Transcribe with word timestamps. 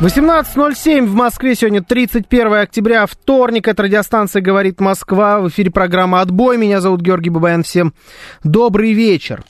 18.07 0.00 1.06
в 1.06 1.14
Москве. 1.14 1.54
Сегодня 1.54 1.82
31 1.82 2.52
октября, 2.52 3.06
вторник. 3.06 3.66
Это 3.66 3.84
радиостанция 3.84 4.42
«Говорит 4.42 4.78
Москва». 4.78 5.40
В 5.40 5.48
эфире 5.48 5.70
программа 5.70 6.20
«Отбой». 6.20 6.58
Меня 6.58 6.82
зовут 6.82 7.00
Георгий 7.00 7.30
Бабаян. 7.30 7.62
Всем 7.62 7.94
добрый 8.44 8.92
вечер. 8.92 9.42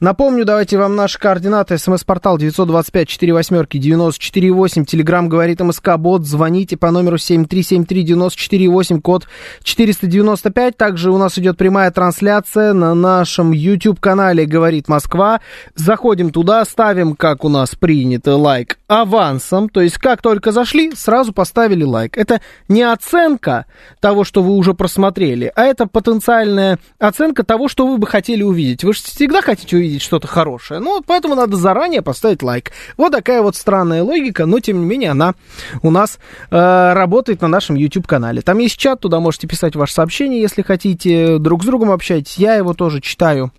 Напомню, 0.00 0.44
давайте 0.44 0.78
вам 0.78 0.96
наши 0.96 1.18
координаты. 1.18 1.78
СМС-портал 1.78 2.38
925-48-94-8. 2.38 4.84
Телеграмм 4.84 5.28
«Говорит 5.28 5.60
МСК». 5.60 5.96
Бот. 5.96 6.26
Звоните 6.26 6.76
по 6.76 6.90
номеру 6.90 7.16
7373-94-8. 7.16 9.00
Код 9.00 9.28
495. 9.62 10.76
Также 10.76 11.10
у 11.10 11.18
нас 11.18 11.38
идет 11.38 11.56
прямая 11.56 11.90
трансляция 11.90 12.72
на 12.72 12.94
нашем 12.94 13.52
YouTube-канале 13.52 14.46
«Говорит 14.46 14.88
Москва». 14.88 15.40
Заходим 15.74 16.30
туда, 16.30 16.64
ставим, 16.64 17.14
как 17.14 17.44
у 17.44 17.48
нас 17.48 17.74
принято, 17.74 18.36
лайк 18.36 18.78
авансом. 18.88 19.68
То 19.68 19.80
есть, 19.80 19.98
как 19.98 20.22
только 20.22 20.52
зашли, 20.52 20.92
сразу 20.94 21.32
поставили 21.32 21.84
лайк. 21.84 22.18
Это 22.18 22.40
не 22.68 22.82
оценка 22.82 23.66
того, 24.00 24.24
что 24.24 24.42
вы 24.42 24.54
уже 24.54 24.74
просмотрели, 24.74 25.52
а 25.54 25.64
это 25.64 25.86
потенциальная 25.86 26.78
оценка 26.98 27.44
того, 27.44 27.68
что 27.68 27.86
вы 27.86 27.98
бы 27.98 28.06
хотели 28.06 28.42
увидеть. 28.42 28.84
Вы 28.84 28.92
же 28.92 29.02
всегда 29.02 29.42
хотите 29.42 29.59
увидеть 29.72 30.02
что-то 30.02 30.26
хорошее. 30.26 30.80
Ну, 30.80 31.02
поэтому 31.06 31.34
надо 31.34 31.56
заранее 31.56 32.02
поставить 32.02 32.42
лайк. 32.42 32.72
Вот 32.96 33.12
такая 33.12 33.42
вот 33.42 33.56
странная 33.56 34.02
логика, 34.02 34.46
но, 34.46 34.60
тем 34.60 34.80
не 34.80 34.86
менее, 34.86 35.10
она 35.10 35.34
у 35.82 35.90
нас 35.90 36.18
э, 36.50 36.92
работает 36.92 37.42
на 37.42 37.48
нашем 37.48 37.76
YouTube-канале. 37.76 38.42
Там 38.42 38.58
есть 38.58 38.76
чат, 38.76 39.00
туда 39.00 39.20
можете 39.20 39.46
писать 39.46 39.76
ваши 39.76 39.94
сообщения, 39.94 40.40
если 40.40 40.62
хотите. 40.62 41.38
Друг 41.38 41.62
с 41.62 41.66
другом 41.66 41.90
общайтесь. 41.90 42.36
Я 42.36 42.54
его 42.54 42.74
тоже 42.74 43.00
читаю. 43.00 43.52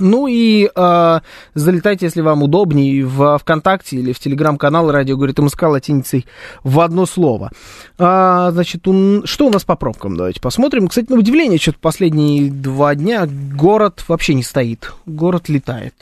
Ну 0.00 0.26
и 0.26 0.70
э, 0.74 1.20
залетайте, 1.54 2.06
если 2.06 2.20
вам 2.20 2.42
удобнее, 2.42 3.04
в 3.04 3.38
ВКонтакте 3.38 3.96
или 3.96 4.12
в 4.12 4.18
Телеграм-канал 4.18 4.90
«Радио 4.90 5.16
говорит 5.16 5.38
МСК» 5.38 5.62
латиницей 5.62 6.26
в 6.64 6.80
одно 6.80 7.06
слово. 7.06 7.50
А, 7.98 8.50
значит, 8.52 8.86
он, 8.88 9.22
что 9.24 9.46
у 9.46 9.50
нас 9.50 9.64
по 9.64 9.76
пробкам? 9.76 10.16
Давайте 10.16 10.40
посмотрим. 10.40 10.88
Кстати, 10.88 11.10
на 11.10 11.18
удивление, 11.18 11.58
что-то 11.58 11.78
последние 11.80 12.50
два 12.50 12.94
дня 12.94 13.26
город 13.26 14.04
вообще 14.08 14.34
не 14.34 14.42
стоит. 14.42 14.92
Город 15.06 15.48
летает. 15.48 15.94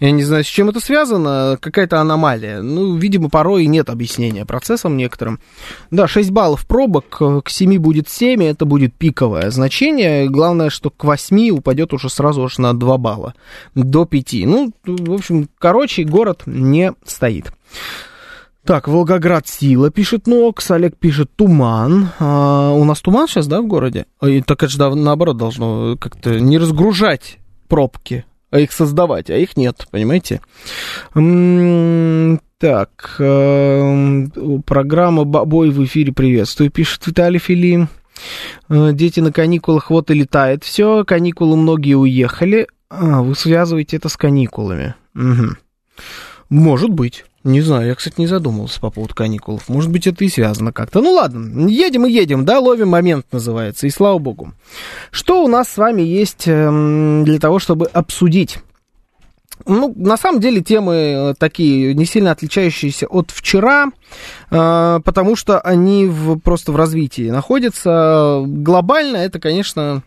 Я 0.00 0.10
не 0.10 0.22
знаю, 0.22 0.44
с 0.44 0.46
чем 0.46 0.68
это 0.68 0.80
связано, 0.80 1.58
какая-то 1.60 2.00
аномалия. 2.00 2.60
Ну, 2.60 2.96
видимо, 2.96 3.28
порой 3.28 3.64
и 3.64 3.68
нет 3.68 3.88
объяснения 3.90 4.44
процессам 4.44 4.96
некоторым. 4.96 5.40
Да, 5.90 6.06
6 6.06 6.30
баллов 6.30 6.66
пробок, 6.66 7.18
к 7.44 7.48
7 7.48 7.78
будет 7.78 8.08
7, 8.08 8.42
это 8.44 8.64
будет 8.64 8.94
пиковое 8.94 9.50
значение. 9.50 10.28
Главное, 10.28 10.70
что 10.70 10.90
к 10.90 11.04
8 11.04 11.50
упадет 11.50 11.92
уже 11.92 12.10
сразу 12.10 12.44
аж 12.44 12.58
на 12.58 12.74
2 12.74 12.98
балла, 12.98 13.34
до 13.74 14.04
5. 14.04 14.32
Ну, 14.44 14.72
в 14.84 15.12
общем, 15.12 15.48
короче, 15.58 16.04
город 16.04 16.42
не 16.46 16.92
стоит. 17.04 17.52
Так, 18.64 18.88
Волгоград 18.88 19.46
сила, 19.46 19.90
пишет 19.90 20.26
Нокс, 20.26 20.72
Олег 20.72 20.96
пишет 20.96 21.30
туман. 21.36 22.08
А, 22.18 22.72
у 22.72 22.82
нас 22.82 23.00
туман 23.00 23.28
сейчас, 23.28 23.46
да, 23.46 23.62
в 23.62 23.66
городе? 23.68 24.06
И, 24.20 24.40
так 24.40 24.60
это 24.64 24.72
же 24.72 24.94
наоборот 24.96 25.36
должно 25.36 25.96
как-то 25.96 26.40
не 26.40 26.58
разгружать 26.58 27.38
пробки 27.68 28.24
их 28.58 28.72
создавать, 28.72 29.30
а 29.30 29.36
их 29.36 29.56
нет, 29.56 29.86
понимаете? 29.90 30.40
Так, 32.58 33.16
э, 33.18 34.26
программа 34.64 35.24
«Бой» 35.24 35.70
в 35.70 35.84
эфире 35.84 36.12
приветствую, 36.12 36.70
пишет 36.70 37.06
Виталий 37.06 37.38
Филин. 37.38 37.88
Э, 38.70 38.92
дети 38.92 39.20
на 39.20 39.30
каникулах, 39.30 39.90
вот 39.90 40.10
и 40.10 40.14
летает 40.14 40.64
все, 40.64 41.04
каникулы 41.04 41.56
многие 41.56 41.94
уехали. 41.94 42.66
А, 42.88 43.20
вы 43.20 43.34
связываете 43.34 43.98
это 43.98 44.08
с 44.08 44.16
каникулами. 44.16 44.94
Угу. 45.14 45.56
Может 46.48 46.90
быть. 46.90 47.24
Не 47.46 47.60
знаю, 47.60 47.86
я, 47.86 47.94
кстати, 47.94 48.16
не 48.18 48.26
задумывался 48.26 48.80
по 48.80 48.90
поводу 48.90 49.14
каникулов. 49.14 49.68
Может 49.68 49.88
быть, 49.88 50.08
это 50.08 50.24
и 50.24 50.28
связано 50.28 50.72
как-то. 50.72 51.00
Ну 51.00 51.12
ладно, 51.12 51.68
едем 51.68 52.04
и 52.04 52.10
едем, 52.10 52.44
да, 52.44 52.58
ловим 52.58 52.88
момент 52.88 53.24
называется, 53.30 53.86
и 53.86 53.90
слава 53.90 54.18
богу. 54.18 54.52
Что 55.12 55.44
у 55.44 55.46
нас 55.46 55.68
с 55.68 55.76
вами 55.76 56.02
есть 56.02 56.48
эм, 56.48 57.22
для 57.24 57.38
того, 57.38 57.60
чтобы 57.60 57.86
обсудить? 57.86 58.58
Ну, 59.64 59.94
на 59.96 60.16
самом 60.16 60.40
деле 60.40 60.60
темы 60.60 60.94
э, 60.94 61.34
такие 61.38 61.94
не 61.94 62.04
сильно 62.04 62.32
отличающиеся 62.32 63.06
от 63.06 63.30
вчера, 63.30 63.92
э, 64.50 65.00
потому 65.04 65.36
что 65.36 65.60
они 65.60 66.06
в, 66.06 66.40
просто 66.40 66.72
в 66.72 66.76
развитии 66.76 67.30
находятся. 67.30 68.42
Глобально 68.44 69.18
это, 69.18 69.38
конечно, 69.38 70.02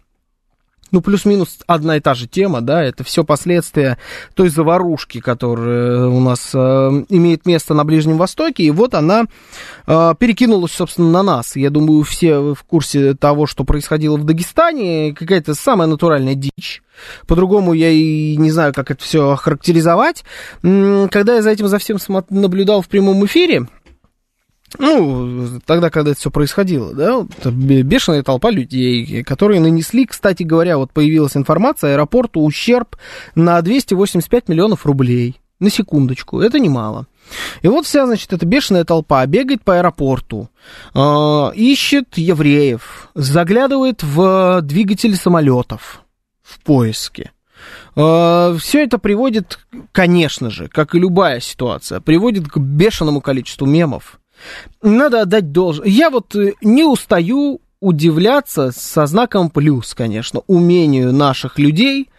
ну, 0.91 1.01
плюс-минус 1.01 1.59
одна 1.67 1.97
и 1.97 1.99
та 1.99 2.13
же 2.13 2.27
тема, 2.27 2.61
да, 2.61 2.83
это 2.83 3.03
все 3.03 3.23
последствия 3.23 3.97
той 4.33 4.49
заварушки, 4.49 5.19
которая 5.19 6.07
у 6.07 6.19
нас 6.19 6.51
э, 6.53 6.57
имеет 7.09 7.45
место 7.45 7.73
на 7.73 7.83
Ближнем 7.83 8.17
Востоке, 8.17 8.63
и 8.63 8.71
вот 8.71 8.93
она 8.93 9.25
э, 9.87 10.13
перекинулась, 10.19 10.71
собственно, 10.71 11.09
на 11.09 11.23
нас. 11.23 11.55
Я 11.55 11.69
думаю, 11.69 12.03
все 12.03 12.53
в 12.53 12.63
курсе 12.63 13.13
того, 13.13 13.45
что 13.45 13.63
происходило 13.63 14.17
в 14.17 14.23
Дагестане, 14.23 15.13
какая-то 15.13 15.53
самая 15.53 15.87
натуральная 15.87 16.35
дичь. 16.35 16.81
По-другому 17.27 17.73
я 17.73 17.89
и 17.89 18.35
не 18.37 18.51
знаю, 18.51 18.73
как 18.73 18.91
это 18.91 19.03
все 19.03 19.31
охарактеризовать. 19.31 20.23
Когда 20.61 21.35
я 21.35 21.41
за 21.41 21.49
этим 21.49 21.67
за 21.67 21.77
всем 21.77 21.97
наблюдал 22.29 22.81
в 22.81 22.87
прямом 22.87 23.25
эфире, 23.25 23.67
ну, 24.77 25.59
тогда, 25.65 25.89
когда 25.89 26.11
это 26.11 26.19
все 26.19 26.31
происходило, 26.31 26.93
да, 26.93 27.25
бешеная 27.49 28.23
толпа 28.23 28.51
людей, 28.51 29.23
которые 29.23 29.59
нанесли, 29.59 30.05
кстати 30.05 30.43
говоря, 30.43 30.77
вот 30.77 30.91
появилась 30.91 31.35
информация, 31.35 31.93
аэропорту 31.93 32.43
ущерб 32.43 32.97
на 33.35 33.61
285 33.61 34.49
миллионов 34.49 34.85
рублей. 34.85 35.41
На 35.59 35.69
секундочку, 35.69 36.39
это 36.39 36.57
немало. 36.57 37.07
И 37.61 37.67
вот 37.67 37.85
вся, 37.85 38.05
значит, 38.05 38.31
эта 38.31 38.45
бешеная 38.45 38.85
толпа 38.85 39.25
бегает 39.25 39.61
по 39.61 39.77
аэропорту, 39.77 40.49
э, 40.95 41.51
ищет 41.55 42.17
евреев, 42.17 43.09
заглядывает 43.13 44.01
в 44.01 44.61
двигатели 44.61 45.15
самолетов 45.15 46.03
в 46.41 46.61
поиске. 46.61 47.31
Э, 47.97 48.55
все 48.57 48.83
это 48.83 48.97
приводит, 48.99 49.59
конечно 49.91 50.49
же, 50.49 50.69
как 50.69 50.95
и 50.95 50.99
любая 50.99 51.41
ситуация, 51.41 51.99
приводит 51.99 52.47
к 52.47 52.57
бешеному 52.57 53.19
количеству 53.19 53.67
мемов 53.67 54.19
надо 54.81 55.21
отдать 55.21 55.51
должное. 55.51 55.87
Я 55.87 56.09
вот 56.09 56.35
э, 56.35 56.53
не 56.61 56.83
устаю 56.83 57.61
удивляться 57.79 58.71
со 58.71 59.05
знаком 59.05 59.49
плюс, 59.49 59.93
конечно, 59.93 60.41
умению 60.47 61.13
наших 61.13 61.57
людей 61.57 62.09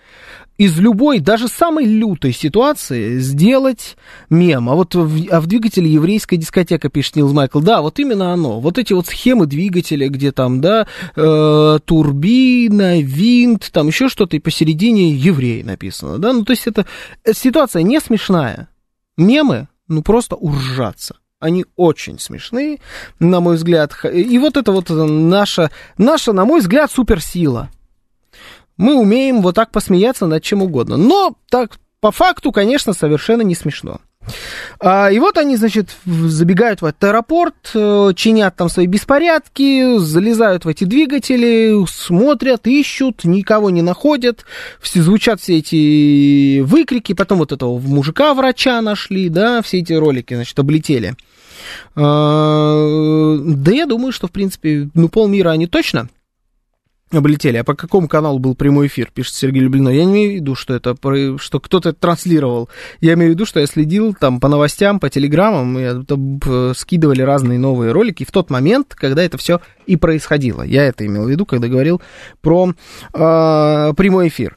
из 0.61 0.79
любой, 0.79 1.21
даже 1.21 1.49
самой 1.49 1.87
лютой 1.87 2.35
ситуации 2.35 3.19
сделать 3.19 3.97
мем. 4.29 4.69
А 4.69 4.75
вот 4.75 4.95
в, 4.95 5.27
а 5.31 5.41
в 5.41 5.47
двигателе 5.47 5.91
еврейская 5.91 6.37
дискотека, 6.37 6.91
пишет 6.91 7.17
Нилс 7.17 7.33
Майкл, 7.33 7.61
да, 7.61 7.81
вот 7.81 7.99
именно 7.99 8.35
оно. 8.35 8.61
Вот 8.61 8.77
эти 8.77 8.93
вот 8.93 9.07
схемы 9.07 9.47
двигателя, 9.47 10.11
где 10.11 10.33
там, 10.33 10.61
да, 10.61 10.87
э, 11.17 11.79
турбина, 11.83 13.01
винт, 13.01 13.71
там 13.73 13.87
еще 13.87 14.11
что-то, 14.11 14.37
и 14.37 14.39
посередине 14.41 15.13
еврей 15.13 15.63
написано, 15.63 16.19
да. 16.19 16.35
Ну, 16.35 16.45
то 16.45 16.51
есть 16.51 16.67
это, 16.67 16.85
эта 17.25 17.39
ситуация 17.39 17.81
не 17.81 17.99
смешная. 17.99 18.69
Мемы, 19.17 19.69
ну, 19.89 20.03
просто 20.03 20.37
уржаться. 20.37 21.17
Они 21.41 21.65
очень 21.77 22.19
смешные, 22.19 22.81
на 23.19 23.41
мой 23.41 23.57
взгляд. 23.57 23.93
И 24.05 24.39
вот 24.39 24.59
это 24.59 24.73
вот 24.73 24.91
наша, 24.91 25.71
наша, 25.97 26.35
на 26.35 26.45
мой 26.45 26.61
взгляд, 26.61 26.93
суперсила. 26.93 27.71
Мы 28.77 28.95
умеем 28.95 29.41
вот 29.41 29.55
так 29.55 29.71
посмеяться 29.71 30.27
над 30.27 30.43
чем 30.43 30.63
угодно. 30.63 30.99
Но 30.99 31.35
так, 31.49 31.79
по 32.01 32.13
факту, 32.13 32.53
конечно, 32.53 32.93
совершенно 32.93 33.41
не 33.41 33.55
смешно. 33.55 34.01
А, 34.81 35.11
и 35.11 35.19
вот 35.19 35.39
они, 35.39 35.57
значит, 35.57 35.97
забегают 36.05 36.83
в 36.83 36.85
этот 36.85 37.05
аэропорт, 37.05 37.71
э, 37.75 38.13
чинят 38.15 38.57
там 38.57 38.69
свои 38.69 38.87
беспорядки, 38.87 39.99
залезают 39.99 40.67
в 40.67 40.69
эти 40.69 40.85
двигатели, 40.85 41.75
смотрят, 41.87 42.67
ищут, 42.67 43.25
никого 43.25 43.71
не 43.71 43.81
находят, 43.83 44.45
все, 44.81 45.03
звучат 45.03 45.41
все 45.41 45.59
эти 45.59 46.61
выкрики, 46.61 47.15
потом 47.15 47.39
вот 47.39 47.53
этого 47.53 47.79
мужика-врача 47.79 48.81
нашли, 48.83 49.31
да, 49.31 49.63
все 49.63 49.79
эти 49.79 49.95
ролики, 49.95 50.35
значит, 50.35 50.59
облетели. 50.59 51.17
А, 51.95 53.37
да 53.39 53.73
я 53.73 53.87
думаю, 53.87 54.13
что, 54.13 54.27
в 54.27 54.33
принципе, 54.33 54.89
ну, 54.95 55.09
полмира 55.09 55.51
они 55.51 55.67
точно 55.67 56.09
облетели. 57.19 57.57
А 57.57 57.65
по 57.65 57.75
какому 57.75 58.09
каналу 58.09 58.39
был 58.39 58.55
прямой 58.55 58.87
эфир, 58.87 59.11
пишет 59.13 59.35
Сергей 59.35 59.63
Люблино. 59.63 59.89
Я 59.89 60.05
не 60.05 60.13
имею 60.13 60.33
в 60.33 60.35
виду, 60.37 60.55
что 60.55 60.75
это 60.75 60.97
что 61.39 61.61
кто-то 61.61 61.93
транслировал. 61.93 62.69
Я 63.01 63.15
имею 63.15 63.33
в 63.33 63.35
виду, 63.35 63.47
что 63.47 63.61
я 63.61 63.67
следил 63.67 64.15
там 64.15 64.41
по 64.41 64.49
новостям, 64.49 65.01
по 65.01 65.11
телеграммам, 65.11 65.79
и 65.79 66.05
там 66.05 66.41
скидывали 66.75 67.23
разные 67.23 67.59
новые 67.59 67.93
ролики 67.93 68.25
в 68.25 68.31
тот 68.31 68.51
момент, 68.51 68.95
когда 68.95 69.23
это 69.23 69.39
все 69.39 69.61
и 69.87 69.97
происходило. 69.97 70.63
Я 70.63 70.85
это 70.85 71.05
имел 71.07 71.25
в 71.25 71.31
виду, 71.31 71.47
когда 71.47 71.69
говорил 71.69 72.01
про 72.41 72.71
э, 72.71 73.93
прямой 73.97 74.29
эфир. 74.29 74.57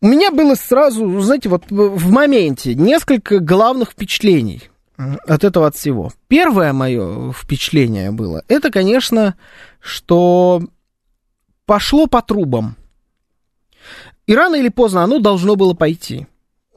У 0.00 0.08
меня 0.08 0.30
было 0.30 0.54
сразу, 0.54 1.20
знаете, 1.20 1.48
вот 1.48 1.64
в 1.70 2.10
моменте 2.10 2.74
несколько 2.74 3.38
главных 3.38 3.92
впечатлений 3.92 4.68
от 4.96 5.44
этого 5.44 5.66
от 5.66 5.76
всего. 5.76 6.12
Первое 6.28 6.72
мое 6.72 7.32
впечатление 7.32 8.10
было, 8.10 8.42
это, 8.48 8.70
конечно, 8.70 9.34
что 9.80 10.62
пошло 11.66 12.06
по 12.06 12.22
трубам. 12.22 12.76
И 14.26 14.34
рано 14.34 14.56
или 14.56 14.68
поздно 14.68 15.02
оно 15.02 15.18
должно 15.18 15.56
было 15.56 15.74
пойти. 15.74 16.26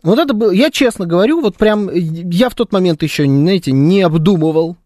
Вот 0.03 0.19
это 0.19 0.33
было, 0.33 0.51
я 0.51 0.69
честно 0.69 1.05
говорю, 1.05 1.41
вот 1.41 1.57
прям, 1.57 1.89
я 1.93 2.49
в 2.49 2.55
тот 2.55 2.71
момент 2.71 3.03
еще, 3.03 3.25
знаете, 3.25 3.71
не 3.71 4.01
обдумывал, 4.01 4.77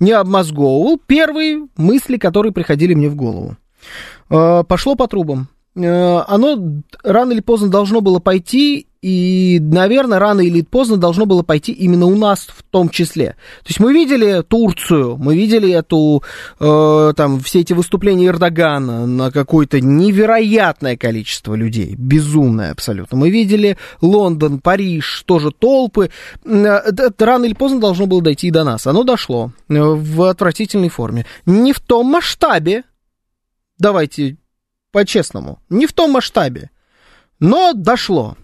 не 0.00 0.12
обмозговывал 0.12 0.98
первые 0.98 1.68
мысли, 1.76 2.16
которые 2.16 2.52
приходили 2.52 2.94
мне 2.94 3.08
в 3.08 3.14
голову. 3.14 3.56
Э, 4.30 4.64
пошло 4.66 4.94
по 4.94 5.06
трубам. 5.06 5.48
Э, 5.74 6.22
оно 6.26 6.82
рано 7.02 7.32
или 7.32 7.40
поздно 7.40 7.68
должно 7.68 8.00
было 8.00 8.18
пойти, 8.18 8.88
и, 9.02 9.58
наверное, 9.60 10.20
рано 10.20 10.42
или 10.42 10.62
поздно 10.62 10.96
должно 10.96 11.26
было 11.26 11.42
пойти 11.42 11.72
именно 11.72 12.06
у 12.06 12.14
нас 12.14 12.46
в 12.46 12.62
том 12.62 12.88
числе. 12.88 13.30
То 13.64 13.68
есть 13.68 13.80
мы 13.80 13.92
видели 13.92 14.42
Турцию, 14.42 15.16
мы 15.16 15.34
видели 15.34 15.72
эту, 15.72 16.22
э, 16.60 17.12
там, 17.16 17.40
все 17.40 17.60
эти 17.60 17.72
выступления 17.72 18.28
Эрдогана 18.28 19.04
на 19.06 19.32
какое-то 19.32 19.80
невероятное 19.80 20.96
количество 20.96 21.54
людей, 21.56 21.96
безумное 21.98 22.70
абсолютно. 22.70 23.18
Мы 23.18 23.30
видели 23.30 23.76
Лондон, 24.00 24.60
Париж, 24.60 25.24
тоже 25.26 25.50
толпы. 25.50 26.10
Это 26.44 27.12
рано 27.18 27.44
или 27.44 27.54
поздно 27.54 27.80
должно 27.80 28.06
было 28.06 28.22
дойти 28.22 28.46
и 28.46 28.52
до 28.52 28.62
нас. 28.62 28.86
Оно 28.86 29.02
дошло 29.02 29.50
э, 29.68 29.74
в 29.80 30.22
отвратительной 30.22 30.90
форме. 30.90 31.26
Не 31.44 31.72
в 31.72 31.80
том 31.80 32.06
масштабе, 32.06 32.84
давайте 33.78 34.36
по-честному, 34.92 35.58
не 35.70 35.88
в 35.88 35.92
том 35.92 36.12
масштабе, 36.12 36.70
но 37.40 37.72
дошло. 37.72 38.36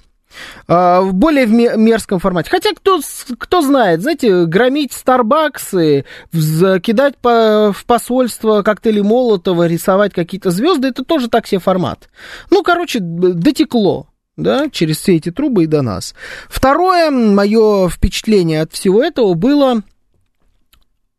А, 0.67 1.01
в 1.01 1.15
более 1.15 1.47
мерзком 1.47 2.19
формате. 2.19 2.51
Хотя 2.51 2.73
кто, 2.75 3.01
кто 3.39 3.63
знает, 3.63 4.03
знаете, 4.03 4.45
громить 4.45 4.93
Старбаксы, 4.93 6.05
кидать 6.33 7.17
по, 7.19 7.73
в 7.73 7.85
посольство 7.87 8.63
коктейли 8.63 9.01
Молотова, 9.01 9.67
рисовать 9.67 10.13
какие-то 10.13 10.51
звезды, 10.51 10.89
это 10.89 11.05
тоже 11.05 11.29
так 11.29 11.47
себе 11.47 11.61
формат. 11.61 12.09
Ну, 12.51 12.63
короче, 12.63 12.99
дотекло 13.01 14.09
да, 14.37 14.71
через 14.71 14.99
все 14.99 15.17
эти 15.17 15.31
трубы 15.31 15.65
и 15.65 15.67
до 15.67 15.83
нас. 15.83 16.15
Второе 16.49 17.11
мое 17.11 17.89
впечатление 17.89 18.63
от 18.63 18.73
всего 18.73 19.03
этого 19.03 19.35
было, 19.35 19.83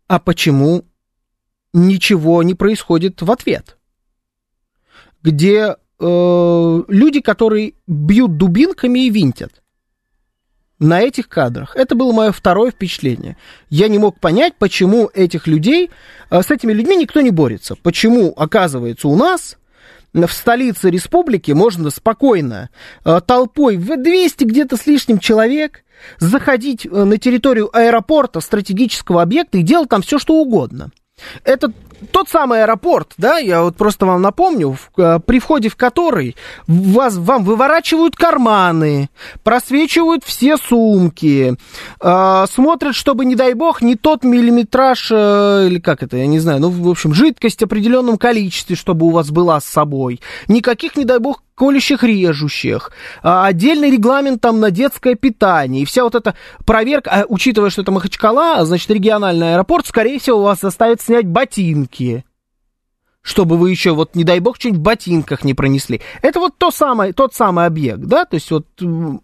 а 0.08 0.20
почему 0.20 0.86
ничего 1.74 2.42
не 2.44 2.54
происходит 2.54 3.22
в 3.22 3.30
ответ? 3.30 3.78
Где 5.22 5.76
э, 6.00 6.84
люди, 6.88 7.22
которые 7.22 7.74
бьют 7.88 8.38
дубинками 8.38 9.06
и 9.06 9.10
винтят 9.10 9.62
на 10.80 11.02
этих 11.02 11.28
кадрах. 11.28 11.76
Это 11.76 11.96
было 11.96 12.14
мое 12.14 12.32
второе 12.32 12.72
впечатление. 12.72 13.38
Я 13.70 13.90
не 13.90 13.98
мог 13.98 14.20
понять, 14.20 14.54
почему 14.58 15.10
этих 15.14 15.46
людей, 15.46 15.92
э, 16.30 16.42
с 16.42 16.52
этими 16.52 16.72
людьми 16.72 16.96
никто 16.96 17.22
не 17.22 17.32
борется. 17.32 17.76
Почему, 17.76 18.34
оказывается, 18.36 19.08
у 19.08 19.16
нас 19.16 19.58
в 20.14 20.28
столице 20.30 20.90
республики 20.90 21.52
можно 21.52 21.90
спокойно 21.90 22.70
э, 23.06 23.22
толпой 23.26 23.78
в 23.78 24.02
200 24.02 24.44
где-то 24.46 24.78
с 24.78 24.88
лишним 24.88 25.20
человек 25.20 25.84
заходить 26.18 26.86
на 26.90 27.18
территорию 27.18 27.70
аэропорта, 27.78 28.40
стратегического 28.40 29.22
объекта 29.22 29.58
и 29.58 29.64
делать 29.64 29.90
там 29.90 30.02
все, 30.02 30.18
что 30.18 30.36
угодно. 30.36 30.92
Это 31.44 31.74
тот 32.12 32.30
самый 32.30 32.64
аэропорт, 32.64 33.14
да, 33.18 33.38
я 33.38 33.64
вот 33.64 33.76
просто 33.76 34.06
вам 34.06 34.22
напомню, 34.22 34.74
в, 34.74 35.00
э, 35.00 35.20
при 35.20 35.40
входе 35.40 35.70
в 35.70 35.76
который 35.76 36.36
вас, 36.68 37.16
вам 37.18 37.44
выворачивают 37.44 38.16
карманы, 38.16 39.10
просвечивают 39.44 40.24
все 40.24 40.58
сумки, 40.58 41.56
э, 42.02 42.46
смотрят, 42.52 42.96
чтобы, 42.96 43.26
не 43.26 43.36
дай 43.36 43.54
бог, 43.54 43.82
не 43.82 43.96
тот 43.96 44.24
миллиметраж, 44.24 45.10
э, 45.12 45.68
или 45.68 45.80
как 45.80 46.04
это, 46.04 46.18
я 46.18 46.28
не 46.28 46.40
знаю, 46.40 46.62
ну, 46.62 46.70
в 46.70 46.90
общем, 46.90 47.14
жидкость 47.14 47.62
в 47.62 47.66
определенном 47.66 48.18
количестве, 48.18 48.76
чтобы 48.76 49.08
у 49.08 49.12
вас 49.12 49.30
была 49.32 49.60
с 49.60 49.66
собой. 49.66 50.22
Никаких, 50.48 50.96
не 50.96 51.06
дай 51.06 51.20
бог, 51.20 51.42
колющих, 51.60 52.04
режущих, 52.04 52.92
а, 53.22 53.46
отдельный 53.46 53.92
регламент 53.92 54.40
там 54.40 54.62
на 54.62 54.72
детское 54.72 55.16
питание, 55.16 55.82
и 55.82 55.86
вся 55.86 56.06
вот 56.06 56.16
эта 56.16 56.34
проверка, 56.66 57.10
а, 57.12 57.26
учитывая, 57.28 57.70
что 57.70 57.82
это 57.82 57.92
Махачкала, 57.92 58.66
значит, 58.66 58.90
региональный 58.90 59.54
аэропорт, 59.54 59.86
скорее 59.86 60.20
всего, 60.20 60.42
вас 60.42 60.62
заставит 60.62 61.02
снять 61.02 61.28
ботинки, 61.28 61.89
чтобы 63.22 63.58
вы 63.58 63.72
еще, 63.72 63.92
вот, 63.92 64.16
не 64.16 64.24
дай 64.24 64.40
бог, 64.40 64.56
что-нибудь 64.56 64.80
в 64.80 64.84
ботинках 64.84 65.44
не 65.44 65.54
пронесли. 65.54 66.02
Это 66.22 66.40
вот 66.40 66.58
то 66.58 66.72
самое, 66.72 67.14
тот 67.14 67.34
самый 67.34 67.66
объект, 67.66 68.02
да, 68.02 68.26
то 68.26 68.36
есть 68.36 68.50
вот 68.52 68.66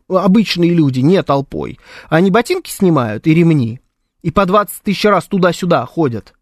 обычные 0.09 0.73
люди, 0.73 0.99
не 0.99 1.21
толпой, 1.23 1.79
они 2.09 2.29
ботинки 2.29 2.69
снимают 2.69 3.25
и 3.27 3.33
ремни, 3.33 3.79
и 4.21 4.31
по 4.31 4.45
20 4.45 4.81
тысяч 4.83 5.05
раз 5.05 5.25
туда-сюда 5.25 5.85
ходят. 5.85 6.33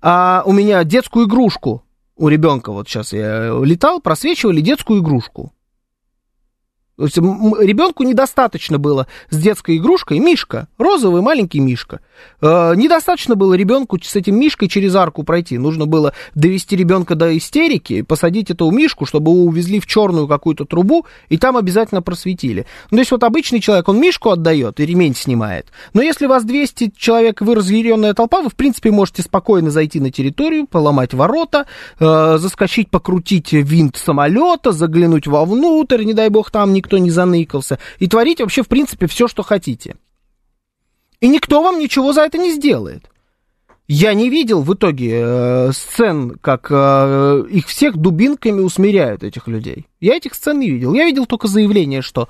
А 0.00 0.42
у 0.46 0.52
меня 0.52 0.84
детскую 0.84 1.26
игрушку 1.26 1.84
у 2.16 2.28
ребенка, 2.28 2.72
вот 2.72 2.88
сейчас 2.88 3.12
я 3.12 3.58
летал, 3.62 4.00
просвечивали 4.00 4.60
детскую 4.60 5.00
игрушку. 5.00 5.52
Ребенку 7.06 8.04
недостаточно 8.04 8.78
было 8.78 9.06
с 9.30 9.36
детской 9.36 9.76
игрушкой 9.76 10.18
Мишка, 10.18 10.68
розовый 10.78 11.22
маленький 11.22 11.60
Мишка. 11.60 12.00
Э, 12.40 12.74
недостаточно 12.76 13.34
было 13.34 13.54
ребенку 13.54 13.98
с 14.02 14.14
этим 14.16 14.38
Мишкой 14.38 14.68
через 14.68 14.94
арку 14.94 15.22
пройти. 15.22 15.58
Нужно 15.58 15.86
было 15.86 16.12
довести 16.34 16.76
ребенка 16.76 17.14
до 17.14 17.36
истерики, 17.36 18.02
посадить 18.02 18.50
эту 18.50 18.70
Мишку, 18.70 19.06
чтобы 19.06 19.32
его 19.32 19.44
увезли 19.44 19.80
в 19.80 19.86
черную 19.86 20.28
какую-то 20.28 20.64
трубу, 20.64 21.06
и 21.28 21.38
там 21.38 21.56
обязательно 21.56 22.02
просветили. 22.02 22.66
Ну, 22.90 22.96
то 22.96 23.00
есть 23.00 23.10
вот 23.10 23.24
обычный 23.24 23.60
человек, 23.60 23.88
он 23.88 24.00
Мишку 24.00 24.30
отдает 24.30 24.80
и 24.80 24.86
ремень 24.86 25.14
снимает. 25.14 25.66
Но 25.94 26.02
если 26.02 26.26
вас 26.26 26.44
200 26.44 26.92
человек, 26.96 27.40
вы 27.40 27.54
разъяренная 27.54 28.14
толпа, 28.14 28.42
вы, 28.42 28.50
в 28.50 28.54
принципе, 28.54 28.90
можете 28.90 29.22
спокойно 29.22 29.70
зайти 29.70 30.00
на 30.00 30.10
территорию, 30.10 30.66
поломать 30.66 31.14
ворота, 31.14 31.66
э, 31.98 32.36
заскочить, 32.38 32.90
покрутить 32.90 33.52
винт 33.52 33.96
самолета, 33.96 34.72
заглянуть 34.72 35.26
вовнутрь, 35.26 36.04
не 36.04 36.14
дай 36.14 36.28
бог, 36.28 36.50
там 36.50 36.72
никто 36.72 36.91
не 36.98 37.10
заныкался, 37.10 37.78
и 37.98 38.08
творить 38.08 38.40
вообще, 38.40 38.62
в 38.62 38.68
принципе, 38.68 39.06
все, 39.06 39.28
что 39.28 39.42
хотите. 39.42 39.96
И 41.20 41.28
никто 41.28 41.62
вам 41.62 41.78
ничего 41.78 42.12
за 42.12 42.22
это 42.22 42.38
не 42.38 42.52
сделает. 42.52 43.08
Я 43.88 44.14
не 44.14 44.30
видел 44.30 44.62
в 44.62 44.74
итоге 44.74 45.20
э, 45.22 45.72
сцен, 45.72 46.38
как 46.40 46.68
э, 46.70 47.44
их 47.50 47.66
всех 47.66 47.96
дубинками 47.96 48.60
усмиряют, 48.60 49.22
этих 49.22 49.48
людей. 49.48 49.86
Я 50.00 50.16
этих 50.16 50.34
сцен 50.34 50.58
не 50.58 50.70
видел. 50.70 50.94
Я 50.94 51.04
видел 51.04 51.26
только 51.26 51.48
заявление, 51.48 52.00
что 52.00 52.28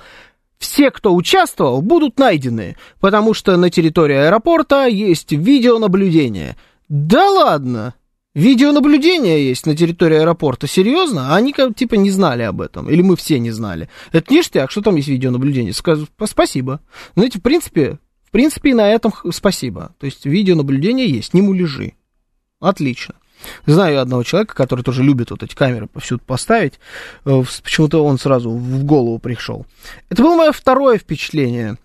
все, 0.58 0.90
кто 0.90 1.14
участвовал, 1.14 1.82
будут 1.82 2.18
найдены, 2.18 2.76
потому 3.00 3.34
что 3.34 3.56
на 3.56 3.70
территории 3.70 4.16
аэропорта 4.16 4.86
есть 4.86 5.32
видеонаблюдение. 5.32 6.56
Да 6.88 7.30
ладно! 7.30 7.94
Видеонаблюдение 8.34 9.46
есть 9.46 9.66
на 9.66 9.76
территории 9.76 10.18
аэропорта. 10.18 10.66
Серьезно? 10.66 11.34
Они 11.36 11.52
как 11.52 11.74
типа 11.74 11.94
не 11.96 12.10
знали 12.10 12.42
об 12.42 12.62
этом. 12.62 12.88
Или 12.88 13.02
мы 13.02 13.16
все 13.16 13.38
не 13.38 13.50
знали. 13.50 13.90
Это 14.10 14.32
ништяк, 14.32 14.70
что 14.70 14.80
там 14.80 14.96
есть 14.96 15.08
видеонаблюдение? 15.08 15.74
Скажу, 15.74 16.06
спасибо. 16.24 16.80
Знаете, 17.14 17.40
в 17.40 17.42
принципе, 17.42 17.98
в 18.24 18.30
принципе, 18.30 18.70
и 18.70 18.74
на 18.74 18.88
этом 18.88 19.12
спасибо. 19.32 19.94
То 19.98 20.06
есть 20.06 20.24
видеонаблюдение 20.24 21.06
есть, 21.06 21.34
не 21.34 21.42
муляжи. 21.42 21.92
Отлично. 22.58 23.16
Знаю 23.66 24.00
одного 24.00 24.22
человека, 24.22 24.54
который 24.54 24.82
тоже 24.82 25.02
любит 25.02 25.30
вот 25.30 25.42
эти 25.42 25.54
камеры 25.54 25.86
повсюду 25.86 26.22
поставить. 26.24 26.74
Э, 27.26 27.42
почему-то 27.62 28.04
он 28.04 28.18
сразу 28.18 28.50
в 28.50 28.84
голову 28.84 29.18
пришел. 29.18 29.66
Это 30.08 30.22
было 30.22 30.36
мое 30.36 30.52
второе 30.52 30.96
впечатление 30.96 31.76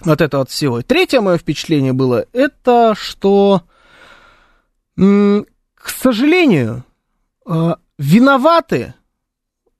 от 0.00 0.20
этого 0.20 0.44
от 0.44 0.50
всего. 0.50 0.80
Третье 0.80 1.20
мое 1.20 1.36
впечатление 1.36 1.92
было, 1.92 2.24
это 2.32 2.94
что 2.96 3.62
к 5.86 5.90
сожалению, 5.90 6.84
э, 7.48 7.74
виноваты 7.96 8.94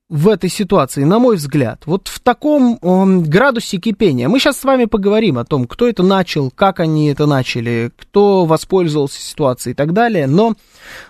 в 0.07 0.29
этой 0.29 0.49
ситуации, 0.49 1.03
на 1.03 1.19
мой 1.19 1.35
взгляд, 1.35 1.83
вот 1.85 2.07
в 2.07 2.21
таком 2.21 2.77
градусе 3.23 3.77
кипения. 3.77 4.29
Мы 4.29 4.39
сейчас 4.39 4.57
с 4.57 4.63
вами 4.63 4.85
поговорим 4.85 5.37
о 5.37 5.43
том, 5.43 5.67
кто 5.67 5.85
это 5.85 6.03
начал, 6.03 6.49
как 6.49 6.79
они 6.79 7.07
это 7.07 7.25
начали, 7.25 7.91
кто 7.97 8.45
воспользовался 8.45 9.19
ситуацией 9.19 9.73
и 9.73 9.75
так 9.75 9.91
далее. 9.91 10.27
Но 10.27 10.55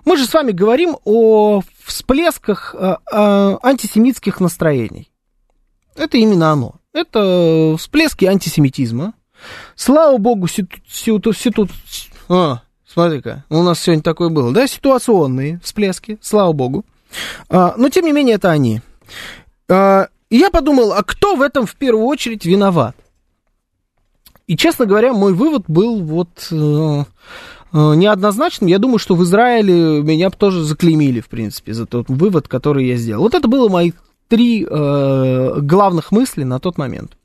мы 0.03 0.17
же 0.17 0.25
с 0.25 0.33
вами 0.33 0.51
говорим 0.51 0.97
о 1.05 1.61
всплесках 1.85 2.73
э, 2.73 2.95
э, 3.11 3.57
антисемитских 3.61 4.39
настроений. 4.39 5.11
Это 5.95 6.17
именно 6.17 6.51
оно. 6.51 6.77
Это 6.91 7.75
всплески 7.77 8.25
антисемитизма. 8.25 9.13
Слава 9.75 10.17
богу, 10.17 10.47
ситу, 10.47 10.75
ситу, 10.89 11.33
ситу, 11.33 11.69
а, 12.29 12.61
Смотри-ка, 12.97 13.45
у 13.51 13.61
нас 13.61 13.79
сегодня 13.79 14.01
такой 14.01 14.31
был, 14.31 14.51
да, 14.51 14.65
ситуационные 14.65 15.59
всплески, 15.63 16.17
слава 16.19 16.51
богу. 16.51 16.83
А, 17.47 17.75
но, 17.77 17.89
тем 17.89 18.05
не 18.05 18.11
менее, 18.11 18.37
это 18.37 18.49
они. 18.49 18.81
А, 19.69 20.07
и 20.31 20.37
я 20.37 20.49
подумал, 20.49 20.93
а 20.93 21.03
кто 21.03 21.35
в 21.35 21.43
этом 21.43 21.67
в 21.67 21.75
первую 21.75 22.07
очередь 22.07 22.43
виноват? 22.47 22.95
И, 24.47 24.57
честно 24.57 24.87
говоря, 24.87 25.13
мой 25.13 25.33
вывод 25.33 25.65
был 25.67 26.01
вот 26.01 26.47
э, 26.49 26.55
э, 26.55 27.03
неоднозначным. 27.71 28.67
Я 28.67 28.79
думаю, 28.79 28.97
что 28.97 29.13
в 29.13 29.21
Израиле 29.21 30.01
меня 30.01 30.31
тоже 30.31 30.63
заклеймили, 30.63 31.19
в 31.19 31.29
принципе, 31.29 31.75
за 31.75 31.85
тот 31.85 32.09
вывод, 32.09 32.47
который 32.47 32.87
я 32.87 32.95
сделал. 32.95 33.21
Вот 33.21 33.35
это 33.35 33.47
было 33.47 33.69
мои 33.69 33.91
три 34.27 34.65
э, 34.67 35.59
главных 35.61 36.11
мысли 36.11 36.43
на 36.43 36.59
тот 36.59 36.79
момент. 36.79 37.15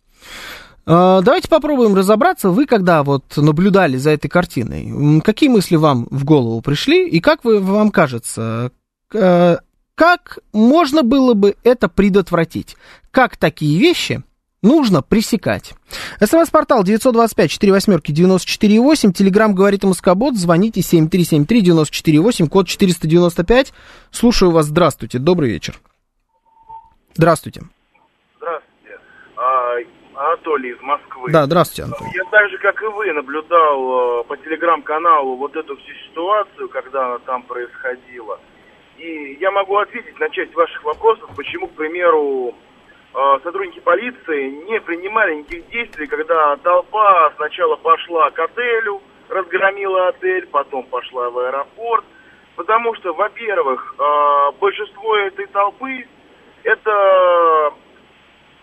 Э, 0.87 1.21
давайте 1.23 1.49
попробуем 1.49 1.95
разобраться. 1.95 2.51
Вы, 2.51 2.67
когда 2.67 3.03
вот 3.03 3.37
наблюдали 3.37 3.97
за 3.97 4.11
этой 4.11 4.29
картиной, 4.29 5.21
какие 5.21 5.49
мысли 5.49 5.77
вам 5.77 6.07
в 6.11 6.25
голову 6.25 6.61
пришли? 6.61 7.09
И 7.09 7.21
как 7.21 7.45
вы, 7.45 7.61
вам 7.61 7.91
кажется, 7.91 8.73
э, 9.13 9.57
как 9.95 10.39
можно 10.53 11.03
было 11.03 11.35
бы 11.35 11.57
это 11.65 11.89
предотвратить? 11.89 12.77
Как 13.11 13.37
такие 13.37 13.79
вещи 13.79 14.23
нужно 14.63 15.03
пресекать. 15.03 15.75
СМС-портал 16.21 16.85
925-48-94-8, 16.85 19.13
Телеграмм 19.13 19.55
говорит 19.55 19.85
Москобот, 19.85 20.37
звоните 20.37 20.81
7373-94-8, 20.81 22.49
код 22.49 22.69
495. 22.69 23.75
Слушаю 24.11 24.53
вас, 24.53 24.67
здравствуйте, 24.67 25.19
добрый 25.19 25.51
вечер. 25.51 25.79
Здравствуйте. 27.15 27.63
Анатолий 30.33 30.71
из 30.71 30.81
Москвы. 30.81 31.31
Да, 31.31 31.45
здравствуйте, 31.45 31.85
Анатолий. 31.85 32.11
Я 32.15 32.25
так 32.31 32.51
же, 32.51 32.59
как 32.59 32.83
и 32.83 32.87
вы, 32.87 33.13
наблюдал 33.13 34.21
э, 34.21 34.25
по 34.25 34.37
телеграм-каналу 34.37 35.37
вот 35.37 35.55
эту 35.57 35.77
всю 35.77 35.95
ситуацию, 36.09 36.69
когда 36.69 37.07
она 37.07 37.19
там 37.21 37.43
происходила. 37.43 38.39
И 38.99 39.37
я 39.41 39.51
могу 39.51 39.77
ответить 39.77 40.19
на 40.19 40.29
часть 40.31 40.55
ваших 40.55 40.83
вопросов, 40.85 41.29
почему, 41.37 41.67
к 41.67 41.73
примеру, 41.73 42.55
Э, 43.15 43.39
сотрудники 43.45 43.81
полиции 43.81 44.51
не 44.67 44.81
принимали 44.81 45.35
никаких 45.35 45.69
действий, 45.69 46.07
когда 46.07 46.57
толпа 46.57 47.31
сначала 47.37 47.77
пошла 47.77 48.31
к 48.31 48.39
отелю, 48.39 49.03
разгромила 49.29 50.09
отель, 50.09 50.47
потом 50.47 50.85
пошла 50.85 51.29
в 51.29 51.39
аэропорт. 51.39 52.05
Потому 52.57 52.95
что, 52.95 53.13
во-первых, 53.13 53.95
э, 53.99 54.53
большинство 54.61 55.17
этой 55.17 55.47
толпы 55.47 56.07
это 56.63 57.75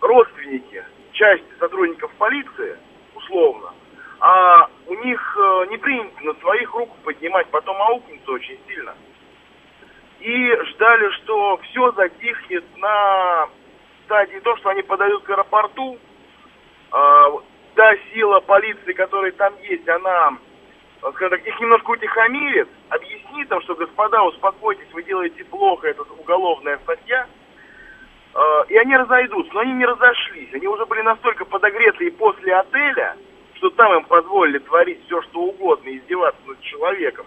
родственники, 0.00 0.84
часть 1.20 1.44
сотрудников 1.58 2.10
полиции, 2.12 2.78
условно. 3.14 3.74
А 4.20 4.68
у 4.86 4.94
них 4.94 5.38
э, 5.38 5.66
не 5.70 5.76
принято 5.76 6.24
на 6.24 6.34
своих 6.34 6.72
руку 6.72 6.96
поднимать, 7.04 7.46
потом 7.48 7.80
аукнется 7.80 8.30
очень 8.32 8.58
сильно. 8.66 8.94
И 10.20 10.56
ждали, 10.70 11.10
что 11.10 11.58
все 11.58 11.92
затихнет 11.92 12.64
на 12.78 13.48
стадии 14.04 14.38
то, 14.38 14.56
что 14.56 14.70
они 14.70 14.82
подают 14.82 15.22
к 15.24 15.30
аэропорту, 15.30 15.98
э, 16.92 17.24
та 17.74 17.94
сила 18.12 18.40
полиции, 18.40 18.92
которая 18.94 19.32
там 19.32 19.54
есть, 19.62 19.88
она, 19.88 20.38
скажем 21.00 21.30
так, 21.30 21.46
их 21.46 21.60
немножко 21.60 21.90
утихомирит, 21.90 22.68
объяснит 22.88 23.52
им, 23.52 23.60
что, 23.62 23.74
господа, 23.74 24.22
успокойтесь, 24.22 24.92
вы 24.92 25.02
делаете 25.02 25.44
плохо, 25.44 25.88
это 25.88 26.02
уголовная 26.02 26.78
статья, 26.78 27.26
э, 27.26 27.39
и 28.68 28.76
они 28.76 28.96
разойдутся. 28.96 29.52
Но 29.54 29.60
они 29.60 29.72
не 29.74 29.86
разошлись, 29.86 30.52
они 30.52 30.66
уже 30.66 30.86
были 30.86 31.02
настолько 31.02 31.44
подогреты 31.44 32.06
и 32.06 32.10
после 32.10 32.54
отеля, 32.54 33.16
что 33.54 33.70
там 33.70 33.92
им 33.98 34.04
позволили 34.04 34.58
творить 34.58 35.04
все, 35.06 35.20
что 35.22 35.40
угодно, 35.40 35.90
издеваться 35.90 36.40
над 36.46 36.60
человеком. 36.60 37.26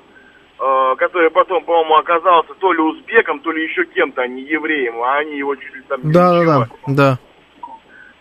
Э, 0.59 0.95
который 0.97 1.31
потом, 1.31 1.63
по-моему, 1.65 1.95
оказался 1.95 2.53
то 2.53 2.71
ли 2.71 2.79
узбеком, 2.79 3.39
то 3.39 3.51
ли 3.51 3.63
еще 3.63 3.85
кем-то, 3.85 4.21
а 4.21 4.27
не 4.27 4.43
евреем, 4.43 5.01
а 5.01 5.17
они 5.17 5.37
его 5.37 5.55
чуть 5.55 5.75
ли 5.75 5.81
там... 5.89 5.99
Да, 6.03 6.31
да, 6.31 6.45
да, 6.45 6.67
да. 6.87 7.19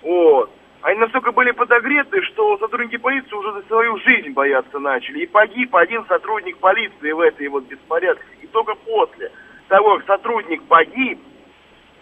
Вот. 0.03 0.51
Они 0.81 0.99
настолько 0.99 1.31
были 1.31 1.53
подогреты, 1.53 2.21
что 2.23 2.59
сотрудники 2.59 2.97
полиции 2.97 3.33
уже 3.35 3.53
за 3.53 3.63
свою 3.69 3.97
жизнь 3.99 4.31
бояться 4.31 4.79
начали. 4.81 5.21
И 5.21 5.27
погиб 5.27 5.77
один 5.77 6.05
сотрудник 6.07 6.57
полиции 6.59 7.13
в 7.13 7.21
этой 7.21 7.47
вот 7.49 7.65
беспорядке. 7.69 8.25
И 8.41 8.47
только 8.49 8.75
после 8.75 9.31
того, 9.69 9.99
как 9.99 10.07
сотрудник 10.07 10.65
погиб, 10.65 11.21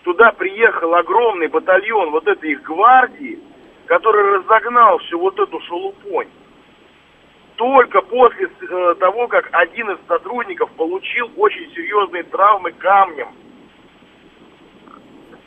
туда 0.03 0.33
приехал 0.33 0.95
огромный 0.95 1.49
батальон 1.49 2.11
вот 2.11 2.27
этой 2.27 2.53
их 2.53 2.63
гвардии, 2.63 3.39
который 3.87 4.39
разогнал 4.39 4.99
всю 4.99 5.19
вот 5.19 5.39
эту 5.39 5.61
шелупонь 5.61 6.29
только 7.61 8.01
после 8.01 8.49
э, 8.49 8.95
того, 9.01 9.29
как 9.29 9.51
один 9.53 9.91
из 9.91 9.99
сотрудников 10.09 10.71
получил 10.79 11.31
очень 11.37 11.71
серьезные 11.75 12.23
травмы 12.23 12.73
камнем. 12.73 13.29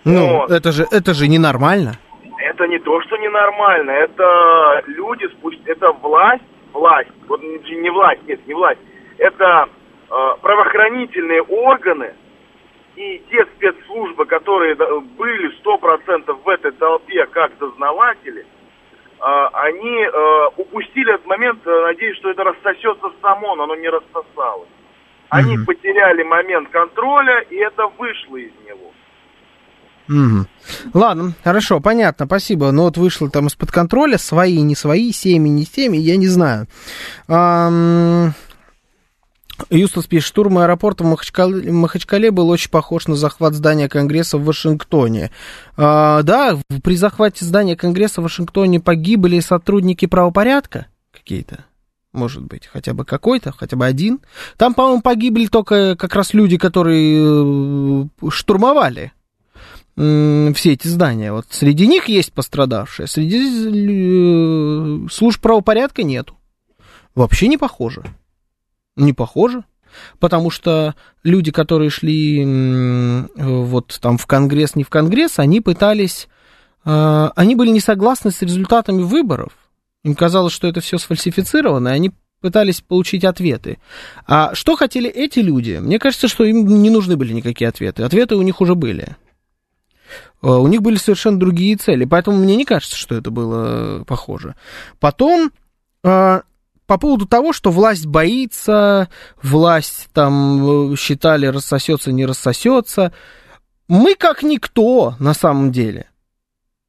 Ну, 0.03 0.37
вот. 0.37 0.51
это 0.51 0.71
же, 0.71 0.85
это 0.91 1.15
же 1.15 1.27
ненормально. 1.27 1.93
Это 2.37 2.67
не 2.67 2.77
то, 2.77 3.01
что 3.01 3.17
ненормально, 3.17 3.89
это 3.89 4.83
люди, 4.85 5.27
это 5.65 5.91
власть, 5.93 6.43
власть, 6.71 7.09
вот 7.27 7.41
не 7.41 7.89
власть, 7.89 8.21
нет, 8.27 8.45
не 8.45 8.53
власть, 8.53 8.79
это 9.17 9.67
э, 10.11 10.13
правоохранительные 10.39 11.41
органы 11.41 12.13
и 12.95 13.23
те 13.29 13.45
спецслужбы, 13.55 14.25
которые 14.25 14.75
были 14.75 15.49
сто 15.59 15.77
процентов 15.77 16.39
в 16.43 16.49
этой 16.49 16.71
толпе 16.73 17.25
как 17.27 17.57
дознаватели, 17.57 18.45
а, 19.19 19.47
они 19.65 20.03
э, 20.03 20.47
упустили 20.57 21.13
этот 21.13 21.25
момент, 21.25 21.65
э, 21.65 21.81
надеюсь, 21.87 22.17
что 22.17 22.29
это 22.29 22.43
рассосется 22.43 23.07
само, 23.21 23.55
но 23.55 23.63
оно 23.63 23.75
не 23.75 23.87
рассосалось. 23.87 24.67
Они 25.29 25.57
угу. 25.57 25.65
потеряли 25.65 26.23
момент 26.23 26.69
контроля, 26.69 27.39
и 27.49 27.55
это 27.55 27.87
вышло 27.97 28.35
из 28.35 28.51
него. 28.67 28.91
Угу. 30.09 30.45
Ладно, 30.93 31.33
хорошо, 31.43 31.79
понятно, 31.79 32.25
спасибо. 32.25 32.71
Но 32.71 32.83
вот 32.83 32.97
вышло 32.97 33.29
там 33.29 33.47
из-под 33.47 33.71
контроля, 33.71 34.17
свои, 34.17 34.61
не 34.61 34.75
свои, 34.75 35.11
семьи, 35.11 35.49
не 35.49 35.63
семьи, 35.63 35.99
я 35.99 36.17
не 36.17 36.27
знаю. 36.27 36.67
Ам... 37.29 38.33
Юстас 39.69 40.05
пишет, 40.05 40.27
штурм 40.27 40.57
аэропорта 40.59 41.03
в 41.03 41.07
Махачкале, 41.07 41.71
Махачкале 41.71 42.31
был 42.31 42.49
очень 42.49 42.69
похож 42.69 43.07
на 43.07 43.15
захват 43.15 43.53
здания 43.53 43.89
Конгресса 43.89 44.37
в 44.37 44.45
Вашингтоне. 44.45 45.31
А, 45.77 46.23
да, 46.23 46.59
при 46.83 46.95
захвате 46.95 47.45
здания 47.45 47.75
Конгресса 47.75 48.21
в 48.21 48.23
Вашингтоне 48.23 48.79
погибли 48.79 49.39
сотрудники 49.39 50.05
правопорядка 50.05 50.87
какие-то. 51.11 51.65
Может 52.11 52.43
быть, 52.43 52.67
хотя 52.67 52.93
бы 52.93 53.05
какой-то, 53.05 53.51
хотя 53.51 53.75
бы 53.75 53.85
один. 53.85 54.19
Там, 54.57 54.75
по-моему, 54.75 55.01
погибли 55.01 55.47
только 55.47 55.95
как 55.95 56.13
раз 56.13 56.33
люди, 56.33 56.57
которые 56.57 57.23
э, 57.23 58.29
штурмовали 58.29 59.11
все 59.95 60.73
эти 60.73 60.87
здания. 60.87 61.31
Вот 61.31 61.45
среди 61.51 61.85
них 61.87 62.07
есть 62.07 62.33
пострадавшие, 62.33 63.07
среди 63.07 65.05
э, 65.05 65.07
служб 65.11 65.39
правопорядка 65.39 66.01
нету. 66.03 66.35
Вообще 67.13 67.47
не 67.47 67.57
похоже. 67.57 68.03
Не 68.95 69.13
похоже. 69.13 69.63
Потому 70.19 70.49
что 70.49 70.95
люди, 71.23 71.51
которые 71.51 71.89
шли 71.89 72.43
вот 73.35 73.99
там 74.01 74.17
в 74.17 74.25
Конгресс, 74.25 74.75
не 74.75 74.83
в 74.83 74.89
Конгресс, 74.89 75.37
они 75.37 75.61
пытались, 75.61 76.27
э, 76.83 77.29
они 77.35 77.55
были 77.55 77.69
не 77.69 77.79
согласны 77.79 78.31
с 78.31 78.41
результатами 78.41 79.03
выборов. 79.03 79.51
Им 80.03 80.15
казалось, 80.15 80.53
что 80.53 80.67
это 80.67 80.81
все 80.81 80.97
сфальсифицировано, 80.97 81.89
и 81.89 81.91
они 81.91 82.11
пытались 82.41 82.81
получить 82.81 83.23
ответы. 83.23 83.77
А 84.27 84.53
что 84.53 84.75
хотели 84.75 85.09
эти 85.09 85.39
люди? 85.39 85.79
Мне 85.81 85.97
кажется, 85.99 86.27
что 86.27 86.43
им 86.43 86.65
не 86.81 86.89
нужны 86.89 87.15
были 87.15 87.31
никакие 87.31 87.69
ответы. 87.69 88.03
Ответы 88.03 88.35
у 88.35 88.41
них 88.41 88.59
уже 88.59 88.75
были. 88.75 89.15
Э, 90.41 90.47
у 90.47 90.67
них 90.67 90.81
были 90.81 90.97
совершенно 90.97 91.39
другие 91.39 91.77
цели, 91.77 92.05
поэтому 92.05 92.37
мне 92.37 92.55
не 92.55 92.65
кажется, 92.65 92.97
что 92.97 93.15
это 93.15 93.31
было 93.31 94.03
похоже. 94.05 94.55
Потом 94.99 95.51
э, 96.03 96.41
по 96.85 96.97
поводу 96.97 97.25
того, 97.25 97.53
что 97.53 97.71
власть 97.71 98.05
боится, 98.05 99.09
власть 99.41 100.09
там 100.13 100.91
э, 100.91 100.95
считали 100.95 101.45
рассосется, 101.45 102.11
не 102.11 102.25
рассосется. 102.25 103.13
Мы 103.87 104.15
как 104.15 104.43
никто 104.43 105.15
на 105.19 105.33
самом 105.33 105.71
деле 105.71 106.07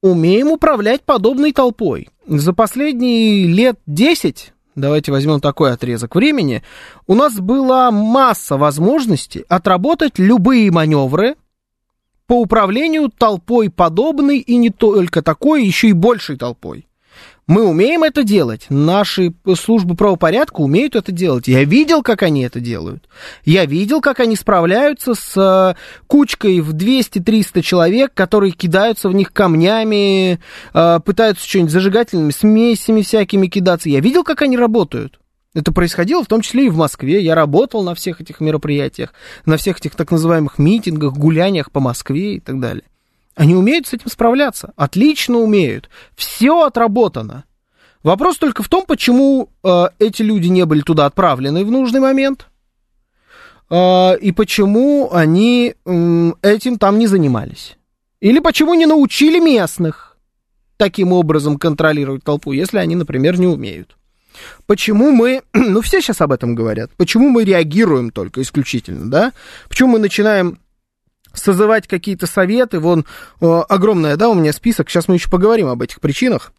умеем 0.05 0.51
управлять 0.51 1.03
подобной 1.03 1.53
толпой. 1.53 2.09
За 2.27 2.53
последние 2.53 3.47
лет 3.47 3.79
10, 3.87 4.53
давайте 4.75 5.11
возьмем 5.13 5.41
такой 5.41 5.73
отрезок 5.73 6.15
времени, 6.15 6.63
у 7.07 7.15
нас 7.15 7.35
была 7.35 7.91
масса 7.91 8.59
возможностей 8.59 9.45
отработать 9.49 10.19
любые 10.19 10.71
маневры 10.71 11.37
по 12.27 12.41
управлению 12.41 13.11
толпой 13.11 13.71
подобной 13.71 14.39
и 14.39 14.57
не 14.57 14.69
только 14.69 15.23
такой, 15.23 15.65
еще 15.65 15.89
и 15.89 15.93
большей 15.93 16.37
толпой. 16.37 16.87
Мы 17.47 17.67
умеем 17.69 18.03
это 18.03 18.25
делать. 18.25 18.67
Наши 18.71 19.35
службы 19.55 19.97
правопорядка 19.97 20.61
умеют 20.61 20.97
это 20.97 21.13
делать. 21.13 21.47
Я 21.47 21.65
видел, 21.65 22.03
как 22.03 22.23
они 22.23 22.43
это 22.43 22.59
делают. 22.59 23.07
Я 23.45 23.67
видел, 23.67 24.01
как 24.01 24.21
они 24.21 24.35
справляются 24.35 25.15
с 25.15 25.37
э, 25.37 25.75
кучкой 26.07 26.61
в 26.61 26.75
200-300 26.75 27.61
человек, 27.61 28.15
которые 28.15 28.53
кидаются 28.53 29.11
в 29.11 29.15
них 29.15 29.33
камнями, 29.33 30.41
э, 30.73 31.01
пытаются 31.05 31.47
что-нибудь 31.47 31.73
зажигательными 31.73 32.31
смесями 32.31 33.03
всякими 33.03 33.47
кидаться. 33.47 33.91
Я 33.91 34.01
видел, 34.01 34.25
как 34.25 34.41
они 34.41 34.57
работают. 34.57 35.21
Это 35.53 35.71
происходило 35.71 36.25
в 36.25 36.27
том 36.27 36.41
числе 36.41 36.67
и 36.67 36.71
в 36.71 36.77
Москве. 36.79 37.23
Я 37.23 37.35
работал 37.35 37.83
на 37.83 37.95
всех 37.95 38.23
этих 38.23 38.41
мероприятиях, 38.41 39.13
на 39.45 39.59
всех 39.59 39.79
этих 39.79 39.95
так 39.95 40.11
называемых 40.11 40.59
митингах, 40.59 41.13
гуляниях 41.13 41.71
по 41.71 41.81
Москве 41.81 42.37
и 42.37 42.41
так 42.41 42.59
далее. 42.59 42.85
Они 43.35 43.55
умеют 43.55 43.87
с 43.87 43.93
этим 43.93 44.09
справляться. 44.09 44.73
Отлично 44.77 45.39
умеют. 45.39 45.91
Все 46.15 46.65
отработано. 46.65 47.45
Вопрос 48.03 48.37
только 48.39 48.63
в 48.63 48.69
том, 48.69 48.85
почему 48.87 49.49
э, 49.63 49.87
эти 49.99 50.23
люди 50.23 50.49
не 50.49 50.65
были 50.67 50.83
туда 50.83 51.07
отправлены 51.07 51.65
в 51.65 51.71
нужный 51.71 52.01
момент. 52.01 52.47
Э, 53.71 54.17
и 54.19 54.31
почему 54.31 55.11
они 55.13 55.75
э, 55.85 56.33
этим 56.43 56.79
там 56.79 56.99
не 56.99 57.07
занимались. 57.07 57.77
Или 58.21 58.41
почему 58.41 58.75
не 58.75 58.87
научили 58.87 59.41
местных 59.41 60.17
таким 60.77 61.13
образом 61.13 61.59
контролировать 61.59 62.25
толпу, 62.25 62.53
если 62.53 62.79
они, 62.79 62.95
например, 62.95 63.39
не 63.39 63.47
умеют. 63.47 63.97
Почему 64.67 65.11
мы, 65.11 65.43
ну 65.53 65.81
все 65.81 66.01
сейчас 66.01 66.21
об 66.21 66.33
этом 66.33 66.55
говорят, 66.55 66.91
почему 66.97 67.29
мы 67.31 67.45
реагируем 67.45 68.11
только 68.11 68.43
исключительно, 68.43 69.11
да? 69.11 69.33
Почему 69.69 69.91
мы 69.91 69.99
начинаем 69.99 70.59
созывать 71.35 71.87
какие-то 71.87 72.27
советы, 72.27 72.81
вон 72.81 73.05
э, 73.41 73.47
огромная, 73.69 74.17
да, 74.17 74.29
у 74.29 74.35
меня 74.35 74.53
список, 74.53 74.89
сейчас 74.89 75.09
мы 75.09 75.17
еще 75.17 75.29
поговорим 75.29 75.69
об 75.69 75.83
этих 75.83 76.01
причинах. 76.01 76.53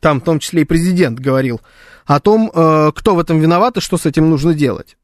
Там 0.00 0.20
в 0.20 0.24
том 0.24 0.38
числе 0.38 0.62
и 0.62 0.64
президент 0.64 1.18
говорил 1.18 1.60
о 2.06 2.20
том, 2.20 2.50
э, 2.52 2.92
кто 2.94 3.14
в 3.14 3.18
этом 3.18 3.38
виноват 3.40 3.76
и 3.76 3.80
что 3.80 3.98
с 3.98 4.06
этим 4.06 4.30
нужно 4.30 4.54
делать. 4.54 4.96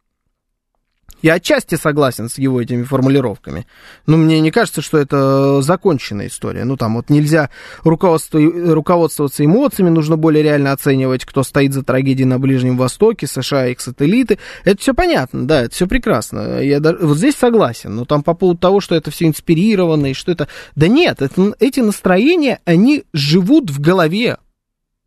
Я 1.26 1.34
отчасти 1.34 1.74
согласен 1.74 2.28
с 2.28 2.38
его 2.38 2.62
этими 2.62 2.84
формулировками. 2.84 3.66
Но 4.06 4.16
мне 4.16 4.38
не 4.38 4.52
кажется, 4.52 4.80
что 4.80 4.96
это 4.96 5.60
законченная 5.60 6.28
история. 6.28 6.62
Ну, 6.62 6.76
там 6.76 6.94
вот 6.94 7.10
нельзя 7.10 7.50
руководствоваться 7.82 9.44
эмоциями, 9.44 9.90
нужно 9.90 10.16
более 10.16 10.44
реально 10.44 10.70
оценивать, 10.70 11.24
кто 11.24 11.42
стоит 11.42 11.72
за 11.72 11.82
трагедией 11.82 12.26
на 12.26 12.38
Ближнем 12.38 12.76
Востоке, 12.76 13.26
США 13.26 13.66
и 13.66 13.72
их 13.72 13.80
сателлиты. 13.80 14.38
Это 14.62 14.80
все 14.80 14.94
понятно, 14.94 15.48
да, 15.48 15.62
это 15.62 15.74
все 15.74 15.88
прекрасно. 15.88 16.60
Я 16.60 16.78
даже, 16.78 16.98
вот 16.98 17.18
здесь 17.18 17.34
согласен. 17.34 17.96
Но 17.96 18.04
там 18.04 18.22
по 18.22 18.34
поводу 18.34 18.60
того, 18.60 18.80
что 18.80 18.94
это 18.94 19.10
все 19.10 19.26
инспирировано 19.26 20.06
и 20.06 20.14
что 20.14 20.30
это... 20.30 20.46
Да 20.76 20.86
нет, 20.86 21.22
это, 21.22 21.56
эти 21.58 21.80
настроения, 21.80 22.60
они 22.64 23.02
живут 23.12 23.72
в 23.72 23.80
голове 23.80 24.36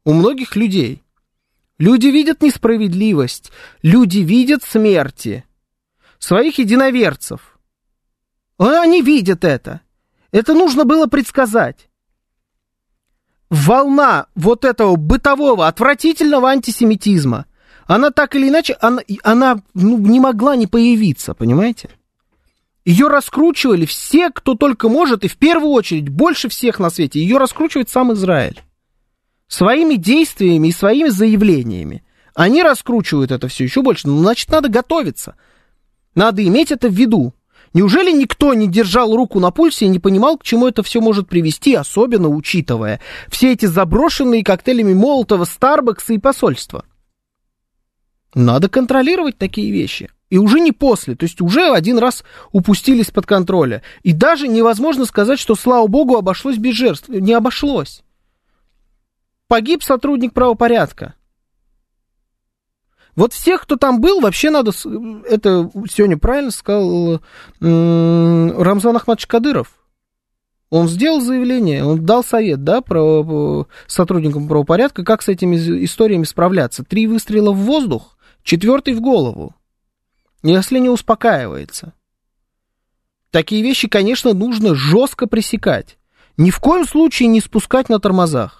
у 0.03 0.11
многих 0.11 0.57
людей. 0.57 1.01
Люди 1.77 2.07
видят 2.07 2.41
несправедливость, 2.41 3.53
люди 3.83 4.19
видят 4.19 4.63
смерти, 4.65 5.45
своих 6.19 6.59
единоверцев. 6.59 7.57
Они 8.57 9.01
видят 9.01 9.43
это. 9.43 9.81
Это 10.31 10.53
нужно 10.53 10.85
было 10.85 11.07
предсказать. 11.07 11.89
Волна 13.49 14.27
вот 14.35 14.63
этого 14.63 14.95
бытового, 14.95 15.67
отвратительного 15.67 16.49
антисемитизма, 16.49 17.47
она 17.87 18.11
так 18.11 18.35
или 18.35 18.49
иначе, 18.49 18.77
она, 18.79 19.01
она 19.23 19.63
ну, 19.73 19.97
не 19.97 20.19
могла 20.19 20.55
не 20.55 20.67
появиться, 20.67 21.33
понимаете? 21.33 21.89
Ее 22.85 23.07
раскручивали 23.07 23.87
все, 23.87 24.29
кто 24.29 24.53
только 24.53 24.89
может, 24.89 25.23
и 25.23 25.27
в 25.27 25.37
первую 25.37 25.71
очередь, 25.71 26.09
больше 26.09 26.49
всех 26.49 26.77
на 26.77 26.91
свете, 26.91 27.19
ее 27.19 27.37
раскручивает 27.37 27.89
сам 27.89 28.13
Израиль. 28.13 28.61
Своими 29.47 29.95
действиями 29.95 30.67
и 30.67 30.71
своими 30.71 31.09
заявлениями. 31.09 32.03
Они 32.35 32.61
раскручивают 32.61 33.31
это 33.31 33.47
все 33.47 33.63
еще 33.63 33.81
больше. 33.81 34.07
Ну, 34.07 34.19
значит, 34.19 34.49
надо 34.49 34.69
готовиться. 34.69 35.35
Надо 36.19 36.45
иметь 36.45 36.69
это 36.69 36.89
в 36.89 36.91
виду. 36.91 37.33
Неужели 37.73 38.11
никто 38.11 38.53
не 38.53 38.67
держал 38.67 39.15
руку 39.15 39.39
на 39.39 39.51
пульсе 39.51 39.85
и 39.85 39.87
не 39.87 39.99
понимал, 39.99 40.37
к 40.37 40.43
чему 40.43 40.67
это 40.67 40.83
все 40.83 40.99
может 40.99 41.29
привести, 41.29 41.75
особенно 41.75 42.27
учитывая 42.27 42.99
все 43.29 43.53
эти 43.53 43.67
заброшенные 43.67 44.43
коктейлями 44.43 44.93
Молотова, 44.93 45.45
Старбакса 45.45 46.11
и 46.11 46.17
посольства? 46.17 46.83
Надо 48.35 48.67
контролировать 48.67 49.37
такие 49.37 49.71
вещи. 49.71 50.09
И 50.29 50.37
уже 50.37 50.59
не 50.59 50.73
после, 50.73 51.15
то 51.15 51.23
есть 51.23 51.39
уже 51.39 51.71
один 51.71 51.97
раз 51.99 52.25
упустились 52.51 53.11
под 53.11 53.25
контроля. 53.25 53.81
И 54.03 54.11
даже 54.11 54.49
невозможно 54.49 55.05
сказать, 55.05 55.39
что, 55.39 55.55
слава 55.55 55.87
богу, 55.87 56.17
обошлось 56.17 56.57
без 56.57 56.75
жертв. 56.75 57.07
Не 57.07 57.31
обошлось. 57.31 58.03
Погиб 59.47 59.83
сотрудник 59.83 60.33
правопорядка. 60.33 61.13
Вот 63.19 63.33
всех, 63.33 63.63
кто 63.63 63.75
там 63.75 63.99
был, 63.99 64.21
вообще 64.21 64.49
надо, 64.49 64.71
это 64.71 65.69
сегодня 65.91 66.17
правильно 66.17 66.51
сказал 66.51 67.21
Рамзан 67.59 68.95
Ахмадович 68.95 69.27
Кадыров. 69.27 69.73
Он 70.69 70.87
сделал 70.87 71.19
заявление, 71.19 71.83
он 71.83 72.05
дал 72.05 72.23
совет, 72.23 72.63
да, 72.63 72.79
про 72.79 73.67
сотрудникам 73.87 74.47
правопорядка, 74.47 75.03
как 75.03 75.21
с 75.21 75.27
этими 75.27 75.57
историями 75.83 76.23
справляться. 76.23 76.85
Три 76.85 77.07
выстрела 77.07 77.51
в 77.51 77.57
воздух, 77.57 78.17
четвертый 78.43 78.93
в 78.93 79.01
голову. 79.01 79.53
Если 80.41 80.79
не 80.79 80.87
успокаивается. 80.87 81.91
Такие 83.31 83.61
вещи, 83.61 83.89
конечно, 83.89 84.31
нужно 84.31 84.75
жестко 84.75 85.27
пресекать. 85.27 85.97
Ни 86.37 86.51
в 86.51 86.59
коем 86.59 86.87
случае 86.87 87.27
не 87.27 87.41
спускать 87.41 87.89
на 87.89 87.99
тормозах. 87.99 88.58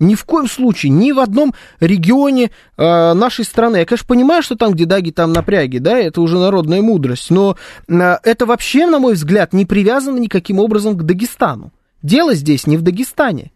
Ни 0.00 0.16
в 0.16 0.24
коем 0.24 0.48
случае, 0.48 0.90
ни 0.90 1.12
в 1.12 1.20
одном 1.20 1.54
регионе 1.78 2.50
э, 2.76 3.12
нашей 3.14 3.44
страны. 3.44 3.76
Я, 3.76 3.86
конечно, 3.86 4.06
понимаю, 4.08 4.42
что 4.42 4.56
там, 4.56 4.72
где 4.72 4.86
даги, 4.86 5.10
там 5.10 5.32
напряги, 5.32 5.78
да, 5.78 5.96
это 5.96 6.20
уже 6.20 6.36
народная 6.38 6.82
мудрость, 6.82 7.30
но 7.30 7.56
э, 7.88 8.16
это 8.24 8.44
вообще, 8.44 8.86
на 8.86 8.98
мой 8.98 9.14
взгляд, 9.14 9.52
не 9.52 9.66
привязано 9.66 10.18
никаким 10.18 10.58
образом 10.58 10.96
к 10.98 11.04
Дагестану. 11.04 11.72
Дело 12.02 12.34
здесь 12.34 12.66
не 12.66 12.76
в 12.76 12.82
Дагестане. 12.82 13.52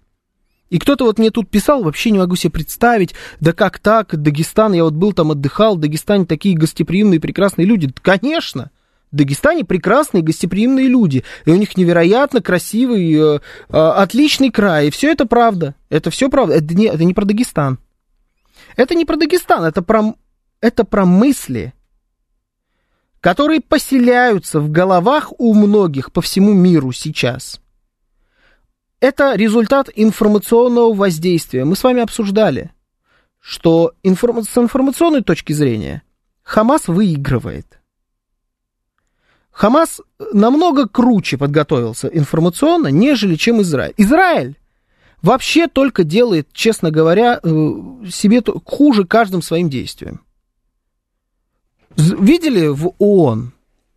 И 0.70 0.78
кто-то 0.78 1.04
вот 1.04 1.18
мне 1.18 1.30
тут 1.30 1.48
писал, 1.50 1.82
вообще 1.82 2.10
не 2.10 2.18
могу 2.18 2.36
себе 2.36 2.52
представить, 2.52 3.14
да 3.40 3.52
как 3.52 3.78
так, 3.78 4.14
Дагестан, 4.14 4.74
я 4.74 4.84
вот 4.84 4.94
был 4.94 5.12
там, 5.12 5.30
отдыхал, 5.30 5.76
в 5.76 5.80
Дагестане 5.80 6.24
такие 6.24 6.56
гостеприимные, 6.56 7.20
прекрасные 7.20 7.66
люди. 7.66 7.92
Конечно, 8.00 8.70
в 9.10 9.16
Дагестане 9.16 9.64
прекрасные 9.64 10.22
гостеприимные 10.22 10.88
люди, 10.88 11.24
и 11.44 11.50
у 11.50 11.56
них 11.56 11.76
невероятно 11.76 12.42
красивый, 12.42 13.12
э, 13.14 13.38
э, 13.68 13.76
отличный 13.76 14.50
край, 14.50 14.88
и 14.88 14.90
все 14.90 15.10
это 15.10 15.26
правда, 15.26 15.74
это 15.88 16.10
все 16.10 16.28
правда, 16.28 16.54
это 16.54 16.74
не, 16.74 16.86
это 16.86 17.04
не 17.04 17.14
про 17.14 17.24
Дагестан. 17.24 17.78
Это 18.76 18.94
не 18.94 19.04
про 19.04 19.16
Дагестан, 19.16 19.64
это 19.64 19.82
про, 19.82 20.14
это 20.60 20.84
про 20.84 21.04
мысли, 21.04 21.72
которые 23.20 23.60
поселяются 23.60 24.60
в 24.60 24.70
головах 24.70 25.32
у 25.38 25.54
многих 25.54 26.12
по 26.12 26.20
всему 26.20 26.52
миру 26.52 26.92
сейчас. 26.92 27.60
Это 29.00 29.34
результат 29.34 29.88
информационного 29.94 30.92
воздействия. 30.92 31.64
Мы 31.64 31.76
с 31.76 31.84
вами 31.84 32.02
обсуждали, 32.02 32.72
что 33.40 33.92
информ... 34.02 34.42
с 34.42 34.56
информационной 34.58 35.22
точки 35.22 35.52
зрения 35.52 36.02
Хамас 36.42 36.88
выигрывает. 36.88 37.77
Хамас 39.58 40.00
намного 40.32 40.86
круче 40.86 41.36
подготовился 41.36 42.06
информационно, 42.06 42.92
нежели 42.92 43.34
чем 43.34 43.60
Израиль. 43.60 43.92
Израиль 43.96 44.56
вообще 45.20 45.66
только 45.66 46.04
делает, 46.04 46.46
честно 46.52 46.92
говоря, 46.92 47.40
э, 47.42 47.48
себе 48.08 48.40
хуже 48.64 49.04
каждым 49.04 49.42
своим 49.42 49.68
действием. 49.68 50.20
Видели 51.96 52.68
в 52.68 52.92
ООН 52.98 53.52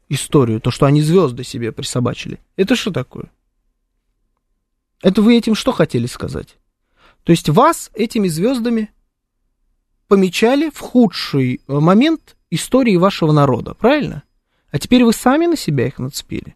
историю, 0.10 0.62
то, 0.62 0.71
что 0.71 0.88
они 0.88 1.04
звезды 1.04 1.43
себе 1.43 1.71
присобачили? 1.71 2.39
Это 2.56 2.76
что 2.76 2.89
такое? 2.89 3.32
Это 5.04 5.21
вы 5.21 5.38
этим 5.38 5.54
что 5.54 5.74
хотели 5.74 6.08
сказать? 6.08 6.58
То 7.24 7.34
есть 7.34 7.50
вас 7.50 7.91
этими 7.93 8.30
звездами 8.30 8.89
помечали 10.08 10.71
в 10.71 10.80
худший 10.80 11.62
э, 11.67 11.80
момент 11.80 12.36
истории 12.50 12.95
вашего 12.95 13.32
народа, 13.32 13.76
правильно? 13.76 14.24
А 14.71 14.79
теперь 14.79 15.03
вы 15.03 15.13
сами 15.13 15.45
на 15.45 15.57
себя 15.57 15.88
их 15.88 15.99
нацепили. 15.99 16.55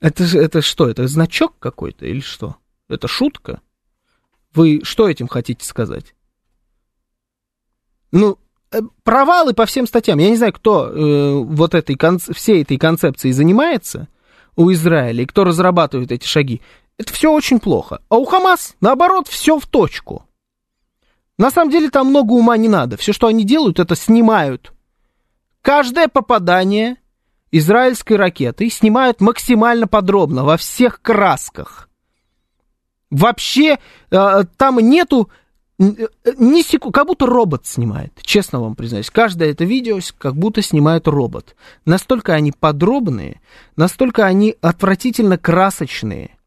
Это, 0.00 0.24
это 0.24 0.60
что? 0.60 0.88
Это 0.88 1.06
значок 1.06 1.54
какой-то 1.58 2.06
или 2.06 2.20
что? 2.20 2.56
Это 2.88 3.08
шутка? 3.08 3.60
Вы 4.52 4.80
что 4.82 5.08
этим 5.08 5.28
хотите 5.28 5.64
сказать? 5.64 6.14
Ну, 8.12 8.38
э, 8.72 8.80
провалы 9.04 9.54
по 9.54 9.66
всем 9.66 9.86
статьям. 9.86 10.18
Я 10.18 10.30
не 10.30 10.36
знаю, 10.36 10.52
кто 10.52 10.88
э, 10.88 11.32
вот 11.44 11.74
этой, 11.74 11.96
всей 12.34 12.62
этой 12.62 12.78
концепцией 12.78 13.32
занимается 13.32 14.08
у 14.56 14.70
Израиля 14.72 15.22
и 15.22 15.26
кто 15.26 15.44
разрабатывает 15.44 16.12
эти 16.12 16.26
шаги. 16.26 16.62
Это 16.98 17.12
все 17.12 17.32
очень 17.32 17.60
плохо. 17.60 18.00
А 18.08 18.16
у 18.16 18.24
Хамас, 18.24 18.76
наоборот, 18.80 19.28
все 19.28 19.58
в 19.58 19.66
точку. 19.66 20.24
На 21.38 21.50
самом 21.50 21.70
деле 21.70 21.90
там 21.90 22.08
много 22.08 22.32
ума 22.32 22.56
не 22.56 22.68
надо. 22.68 22.96
Все, 22.96 23.12
что 23.12 23.26
они 23.26 23.44
делают, 23.44 23.78
это 23.78 23.94
снимают 23.94 24.72
Каждое 25.66 26.06
попадание 26.06 26.94
израильской 27.50 28.16
ракеты 28.16 28.70
снимают 28.70 29.20
максимально 29.20 29.88
подробно, 29.88 30.44
во 30.44 30.56
всех 30.56 31.02
красках. 31.02 31.88
Вообще 33.10 33.80
э, 34.12 34.44
там 34.56 34.78
нету 34.78 35.28
э, 35.80 36.06
ни 36.38 36.62
секунд, 36.62 36.94
как 36.94 37.08
будто 37.08 37.26
робот 37.26 37.66
снимает, 37.66 38.12
честно 38.22 38.60
вам 38.60 38.76
признаюсь. 38.76 39.10
Каждое 39.10 39.50
это 39.50 39.64
видео 39.64 39.98
как 40.16 40.36
будто 40.36 40.62
снимает 40.62 41.08
робот. 41.08 41.56
Настолько 41.84 42.34
они 42.34 42.52
подробные, 42.52 43.40
настолько 43.74 44.24
они 44.24 44.54
отвратительно 44.60 45.36
красочные. 45.36 46.38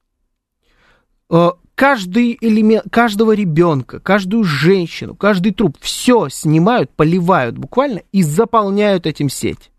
Каждый 1.80 2.38
элемент, 2.42 2.88
каждого 2.92 3.32
ребенка, 3.32 4.02
каждую 4.02 4.44
женщину, 4.44 5.15
каждый 5.15 5.54
труп, 5.54 5.78
все 5.80 6.28
снимают, 6.28 6.92
поливают 6.92 7.58
буквально 7.58 8.02
и 8.12 8.22
заполняют 8.22 9.08
этим 9.08 9.30
сеть. 9.30 9.72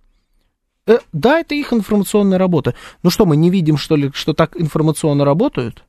Э, 0.86 1.00
да, 1.12 1.40
это 1.40 1.54
их 1.54 1.74
информационная 1.74 2.38
работа. 2.38 2.74
Ну 3.02 3.10
что, 3.10 3.26
мы 3.26 3.36
не 3.36 3.50
видим, 3.50 3.76
что 3.76 3.96
ли, 3.96 4.10
что 4.14 4.32
так 4.32 4.58
информационно 4.58 5.26
работают? 5.26 5.84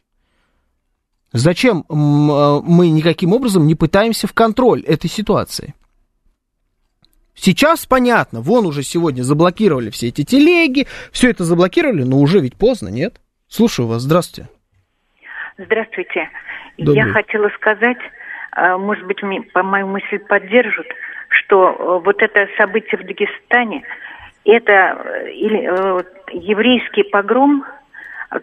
Зачем 1.32 1.86
э, 1.88 1.94
мы 1.94 2.90
никаким 2.90 3.32
образом 3.32 3.66
не 3.66 3.76
пытаемся 3.76 4.28
в 4.28 4.34
контроль 4.34 4.82
этой 4.82 5.10
ситуации? 5.10 5.76
Сейчас 7.36 7.86
понятно, 7.86 8.42
вон 8.42 8.66
уже 8.66 8.84
сегодня 8.84 9.24
заблокировали 9.24 9.90
все 9.92 10.10
эти 10.10 10.26
телеги, 10.26 10.88
все 11.14 11.30
это 11.30 11.46
заблокировали, 11.46 12.04
но 12.04 12.20
уже 12.20 12.42
ведь 12.42 12.58
поздно, 12.58 12.90
нет? 12.90 13.22
Слушаю 13.48 13.88
вас, 13.88 14.02
здравствуйте. 14.02 14.50
Здравствуйте. 15.66 16.30
Добрый. 16.78 16.96
Я 16.96 17.06
хотела 17.06 17.50
сказать, 17.50 18.00
э, 18.56 18.78
может 18.78 19.06
быть, 19.06 19.22
по 19.54 19.64
моей 19.64 19.86
мысли 19.86 20.18
поддержат, 20.18 20.88
что 21.30 22.02
вот 22.04 22.22
это 22.22 22.48
событие 22.58 23.00
в 23.00 23.06
Дагестане– 23.06 23.84
это 24.46 24.72
э, 24.72 25.30
э, 25.30 26.04
еврейский 26.32 27.04
погром, 27.04 27.64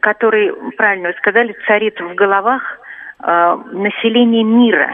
который, 0.01 0.53
правильно 0.77 1.09
вы 1.09 1.15
сказали, 1.15 1.57
царит 1.67 2.01
в 2.01 2.15
головах 2.15 2.63
э, 3.21 3.59
населения 3.73 4.45
мира. 4.45 4.93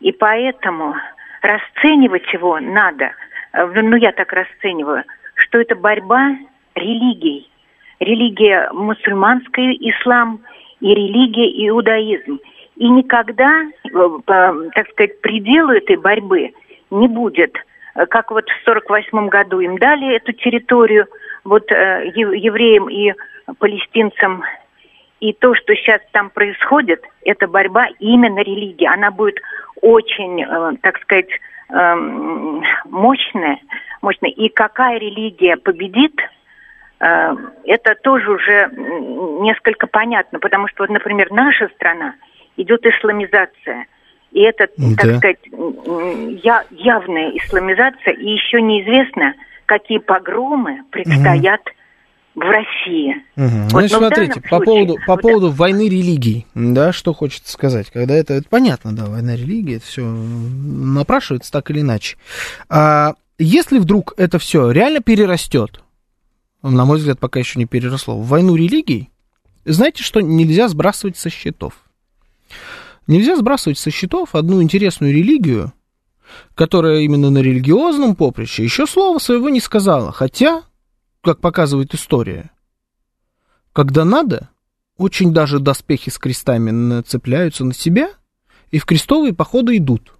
И 0.00 0.12
поэтому 0.12 0.94
расценивать 1.42 2.32
его 2.32 2.58
надо, 2.58 3.12
э, 3.52 3.66
ну 3.66 3.96
я 3.96 4.12
так 4.12 4.32
расцениваю, 4.32 5.04
что 5.34 5.60
это 5.60 5.74
борьба 5.74 6.36
религий. 6.74 7.50
Религия 7.98 8.70
мусульманская, 8.72 9.72
ислам, 9.72 10.40
и 10.80 10.94
религия 10.94 11.68
иудаизм. 11.68 12.38
И 12.76 12.88
никогда, 12.88 13.66
так 13.92 14.88
сказать, 14.90 15.20
пределу 15.20 15.72
этой 15.72 15.96
борьбы 15.96 16.52
не 16.90 17.08
будет– 17.08 17.54
Э, 17.94 18.06
как 18.06 18.30
вот 18.30 18.48
в 18.48 18.64
48 18.64 19.28
году 19.28 19.60
им 19.60 19.78
дали 19.78 20.16
эту 20.16 20.32
территорию, 20.32 21.06
вот 21.44 21.70
э, 21.70 22.10
евреям 22.14 22.88
и 22.88 23.12
палестинцам. 23.58 24.42
И 25.20 25.32
то, 25.34 25.54
что 25.54 25.74
сейчас 25.74 26.00
там 26.12 26.30
происходит, 26.30 27.02
это 27.22 27.46
борьба 27.46 27.88
именно 27.98 28.40
религии. 28.40 28.86
Она 28.86 29.10
будет 29.10 29.36
очень, 29.82 30.42
э, 30.42 30.76
так 30.82 30.98
сказать, 31.00 31.28
э, 31.68 31.94
мощная, 32.86 33.58
мощная. 34.02 34.30
И 34.30 34.48
какая 34.48 34.98
религия 34.98 35.56
победит, 35.56 36.14
э, 36.18 36.24
это 37.00 37.94
тоже 38.02 38.30
уже 38.30 38.70
несколько 39.42 39.86
понятно, 39.86 40.38
потому 40.38 40.68
что, 40.68 40.82
вот, 40.82 40.90
например, 40.90 41.30
наша 41.30 41.68
страна 41.74 42.14
идет 42.56 42.84
исламизация– 42.84 43.86
и 44.32 44.40
это, 44.40 44.68
да. 44.76 44.94
так 44.96 45.16
сказать, 45.16 45.38
я, 46.44 46.64
явная 46.70 47.30
исламизация, 47.36 48.14
и 48.14 48.30
еще 48.30 48.62
неизвестно, 48.62 49.34
какие 49.66 49.98
погромы 49.98 50.82
предстоят 50.90 51.60
угу. 52.34 52.46
в 52.46 52.50
России. 52.50 53.16
Угу. 53.36 53.62
Вот, 53.70 53.70
Значит, 53.70 53.98
смотрите, 53.98 54.40
по, 54.40 54.56
случае, 54.56 54.64
поводу, 54.64 54.94
по 55.04 55.12
вот 55.14 55.22
поводу 55.22 55.50
войны 55.50 55.88
религий, 55.88 56.46
да, 56.54 56.92
что 56.92 57.12
хочется 57.12 57.52
сказать, 57.52 57.90
когда 57.90 58.14
это, 58.14 58.34
это 58.34 58.48
понятно, 58.48 58.94
да, 58.94 59.06
война 59.06 59.34
религии, 59.34 59.76
это 59.76 59.86
все 59.86 60.02
напрашивается 60.02 61.50
так 61.50 61.70
или 61.70 61.80
иначе. 61.80 62.16
А 62.68 63.14
если 63.38 63.78
вдруг 63.78 64.14
это 64.16 64.38
все 64.38 64.70
реально 64.70 65.00
перерастет, 65.00 65.82
на 66.62 66.84
мой 66.84 66.98
взгляд, 66.98 67.18
пока 67.18 67.38
еще 67.40 67.58
не 67.58 67.66
переросло, 67.66 68.18
в 68.18 68.26
войну 68.26 68.56
религий, 68.56 69.10
знаете, 69.64 70.02
что 70.02 70.20
нельзя 70.20 70.68
сбрасывать 70.68 71.16
со 71.16 71.30
счетов? 71.30 71.74
Нельзя 73.06 73.36
сбрасывать 73.36 73.78
со 73.78 73.90
счетов 73.90 74.34
одну 74.34 74.62
интересную 74.62 75.12
религию, 75.12 75.72
которая 76.54 77.00
именно 77.00 77.30
на 77.30 77.38
религиозном 77.38 78.14
поприще 78.14 78.62
еще 78.62 78.86
слова 78.86 79.18
своего 79.18 79.48
не 79.48 79.60
сказала. 79.60 80.12
Хотя, 80.12 80.62
как 81.22 81.40
показывает 81.40 81.94
история, 81.94 82.50
когда 83.72 84.04
надо, 84.04 84.50
очень 84.96 85.32
даже 85.32 85.58
доспехи 85.58 86.10
с 86.10 86.18
крестами 86.18 86.70
нацепляются 86.70 87.64
на 87.64 87.72
себя 87.72 88.10
и 88.70 88.78
в 88.78 88.84
крестовые 88.84 89.34
походы 89.34 89.76
идут. 89.76 90.12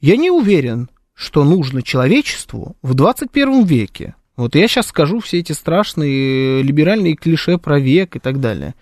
Я 0.00 0.16
не 0.16 0.30
уверен, 0.30 0.90
что 1.14 1.44
нужно 1.44 1.82
человечеству 1.82 2.76
в 2.82 2.94
21 2.94 3.64
веке. 3.64 4.14
Вот 4.36 4.54
я 4.54 4.68
сейчас 4.68 4.88
скажу 4.88 5.20
все 5.20 5.38
эти 5.38 5.52
страшные 5.52 6.62
либеральные 6.62 7.16
клише 7.16 7.58
про 7.58 7.80
век 7.80 8.16
и 8.16 8.18
так 8.18 8.40
далее. 8.40 8.74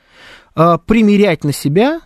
А, 0.54 0.78
примерять 0.78 1.44
на 1.44 1.52
себя 1.52 2.00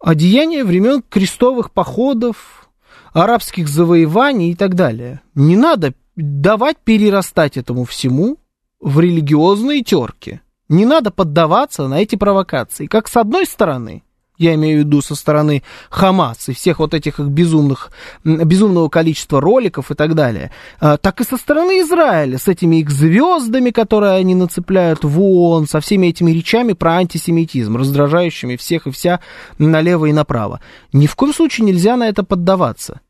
одеяние 0.00 0.64
времен 0.64 1.02
крестовых 1.02 1.70
походов, 1.70 2.68
арабских 3.12 3.68
завоеваний 3.68 4.50
и 4.50 4.54
так 4.54 4.74
далее. 4.74 5.20
Не 5.34 5.56
надо 5.56 5.94
давать 6.16 6.78
перерастать 6.78 7.56
этому 7.56 7.84
всему 7.84 8.38
в 8.80 9.00
религиозные 9.00 9.82
терки. 9.82 10.40
Не 10.68 10.86
надо 10.86 11.10
поддаваться 11.10 11.88
на 11.88 12.00
эти 12.00 12.16
провокации. 12.16 12.86
Как 12.86 13.08
с 13.08 13.16
одной 13.16 13.46
стороны, 13.46 14.02
я 14.36 14.54
имею 14.54 14.82
в 14.82 14.86
виду 14.86 15.00
со 15.00 15.14
стороны 15.14 15.62
Хамас 15.90 16.48
и 16.48 16.54
всех 16.54 16.80
вот 16.80 16.94
этих 16.94 17.20
их 17.20 17.26
безумных, 17.26 17.90
безумного 18.24 18.88
количества 18.88 19.40
роликов 19.40 19.90
и 19.90 19.94
так 19.94 20.14
далее, 20.14 20.50
а, 20.80 20.96
так 20.96 21.20
и 21.20 21.24
со 21.24 21.36
стороны 21.36 21.80
Израиля, 21.80 22.38
с 22.38 22.48
этими 22.48 22.76
их 22.76 22.90
звездами, 22.90 23.70
которые 23.70 24.12
они 24.12 24.34
нацепляют 24.34 25.04
в 25.04 25.20
ООН, 25.20 25.68
со 25.68 25.80
всеми 25.80 26.08
этими 26.08 26.32
речами 26.32 26.72
про 26.72 26.94
антисемитизм, 26.94 27.76
раздражающими 27.76 28.56
всех 28.56 28.86
и 28.86 28.90
вся 28.90 29.20
налево 29.58 30.06
и 30.06 30.12
направо. 30.12 30.60
Ни 30.92 31.06
в 31.06 31.14
коем 31.14 31.32
случае 31.32 31.66
нельзя 31.66 31.96
на 31.96 32.08
это 32.08 32.24
поддаваться. 32.24 33.00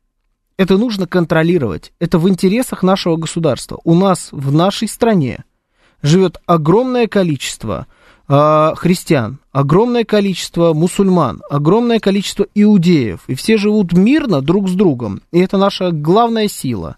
Это 0.57 0.77
нужно 0.77 1.05
контролировать. 1.05 1.91
Это 1.99 2.17
в 2.17 2.29
интересах 2.29 2.81
нашего 2.81 3.17
государства. 3.17 3.79
У 3.83 3.93
нас 3.93 4.29
в 4.31 4.53
нашей 4.53 4.87
стране 4.87 5.43
живет 6.01 6.37
огромное 6.45 7.07
количество 7.07 7.87
христиан, 8.27 9.39
огромное 9.51 10.03
количество 10.03 10.73
мусульман, 10.73 11.43
огромное 11.49 11.99
количество 11.99 12.47
иудеев, 12.55 13.21
и 13.27 13.35
все 13.35 13.57
живут 13.57 13.93
мирно 13.93 14.41
друг 14.41 14.67
с 14.67 14.73
другом, 14.73 15.21
и 15.31 15.39
это 15.39 15.57
наша 15.57 15.91
главная 15.91 16.47
сила. 16.47 16.97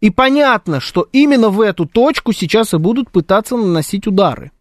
И 0.00 0.10
понятно, 0.10 0.80
что 0.80 1.08
именно 1.12 1.48
в 1.50 1.60
эту 1.60 1.86
точку 1.86 2.32
сейчас 2.32 2.74
и 2.74 2.78
будут 2.78 3.10
пытаться 3.10 3.56
наносить 3.56 4.06
удары. 4.06 4.52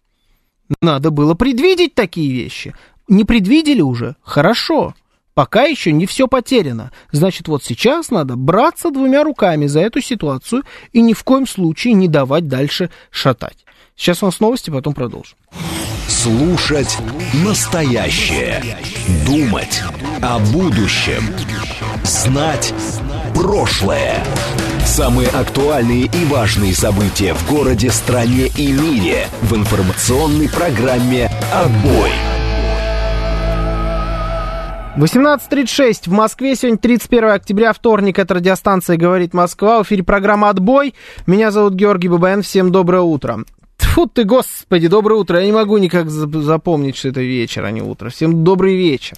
Надо 0.81 1.11
было 1.11 1.33
предвидеть 1.33 1.93
такие 1.93 2.31
вещи. 2.31 2.75
Не 3.07 3.23
предвидели 3.23 3.81
уже? 3.81 4.15
Хорошо. 4.21 4.93
Пока 5.33 5.63
еще 5.63 5.91
не 5.91 6.07
все 6.07 6.27
потеряно. 6.27 6.91
Значит, 7.11 7.47
вот 7.47 7.63
сейчас 7.63 8.09
надо 8.09 8.35
браться 8.35 8.89
двумя 8.89 9.23
руками 9.23 9.67
за 9.67 9.81
эту 9.81 10.01
ситуацию 10.01 10.63
и 10.93 11.01
ни 11.01 11.13
в 11.13 11.23
коем 11.23 11.47
случае 11.47 11.93
не 11.93 12.07
давать 12.07 12.47
дальше 12.47 12.89
шатать. 13.11 13.63
Сейчас 13.95 14.23
у 14.23 14.25
нас 14.25 14.39
новости, 14.39 14.71
потом 14.71 14.93
продолжим. 14.93 15.37
Слушать 16.07 16.97
настоящее. 17.45 18.63
Думать 19.25 19.83
о 20.21 20.39
будущем. 20.39 21.21
Знать 22.03 22.73
прошлое. 23.35 24.23
Самые 24.85 25.27
актуальные 25.27 26.05
и 26.05 26.25
важные 26.25 26.73
события 26.73 27.33
в 27.33 27.49
городе, 27.49 27.91
стране 27.91 28.47
и 28.57 28.71
мире 28.71 29.27
в 29.41 29.55
информационной 29.55 30.49
программе 30.49 31.29
«Отбой». 31.53 32.11
18.36 34.95 36.09
в 36.09 36.11
Москве. 36.11 36.55
Сегодня 36.55 36.79
31 36.79 37.31
октября, 37.31 37.73
вторник. 37.73 38.17
Это 38.17 38.35
радиостанция 38.35 38.97
«Говорит 38.97 39.33
Москва». 39.33 39.83
В 39.83 39.85
эфире 39.85 40.03
программа 40.03 40.49
«Отбой». 40.49 40.95
Меня 41.27 41.51
зовут 41.51 41.73
Георгий 41.73 42.07
Бабаян. 42.07 42.41
Всем 42.41 42.71
доброе 42.71 43.01
утро. 43.01 43.43
Тьфу 43.77 44.07
ты, 44.07 44.23
господи, 44.23 44.87
доброе 44.87 45.19
утро. 45.19 45.39
Я 45.39 45.45
не 45.45 45.51
могу 45.51 45.77
никак 45.77 46.09
запомнить, 46.09 46.97
что 46.97 47.09
это 47.09 47.21
вечер, 47.21 47.63
а 47.63 47.69
не 47.69 47.83
утро. 47.83 48.09
Всем 48.09 48.43
добрый 48.43 48.75
вечер. 48.75 49.17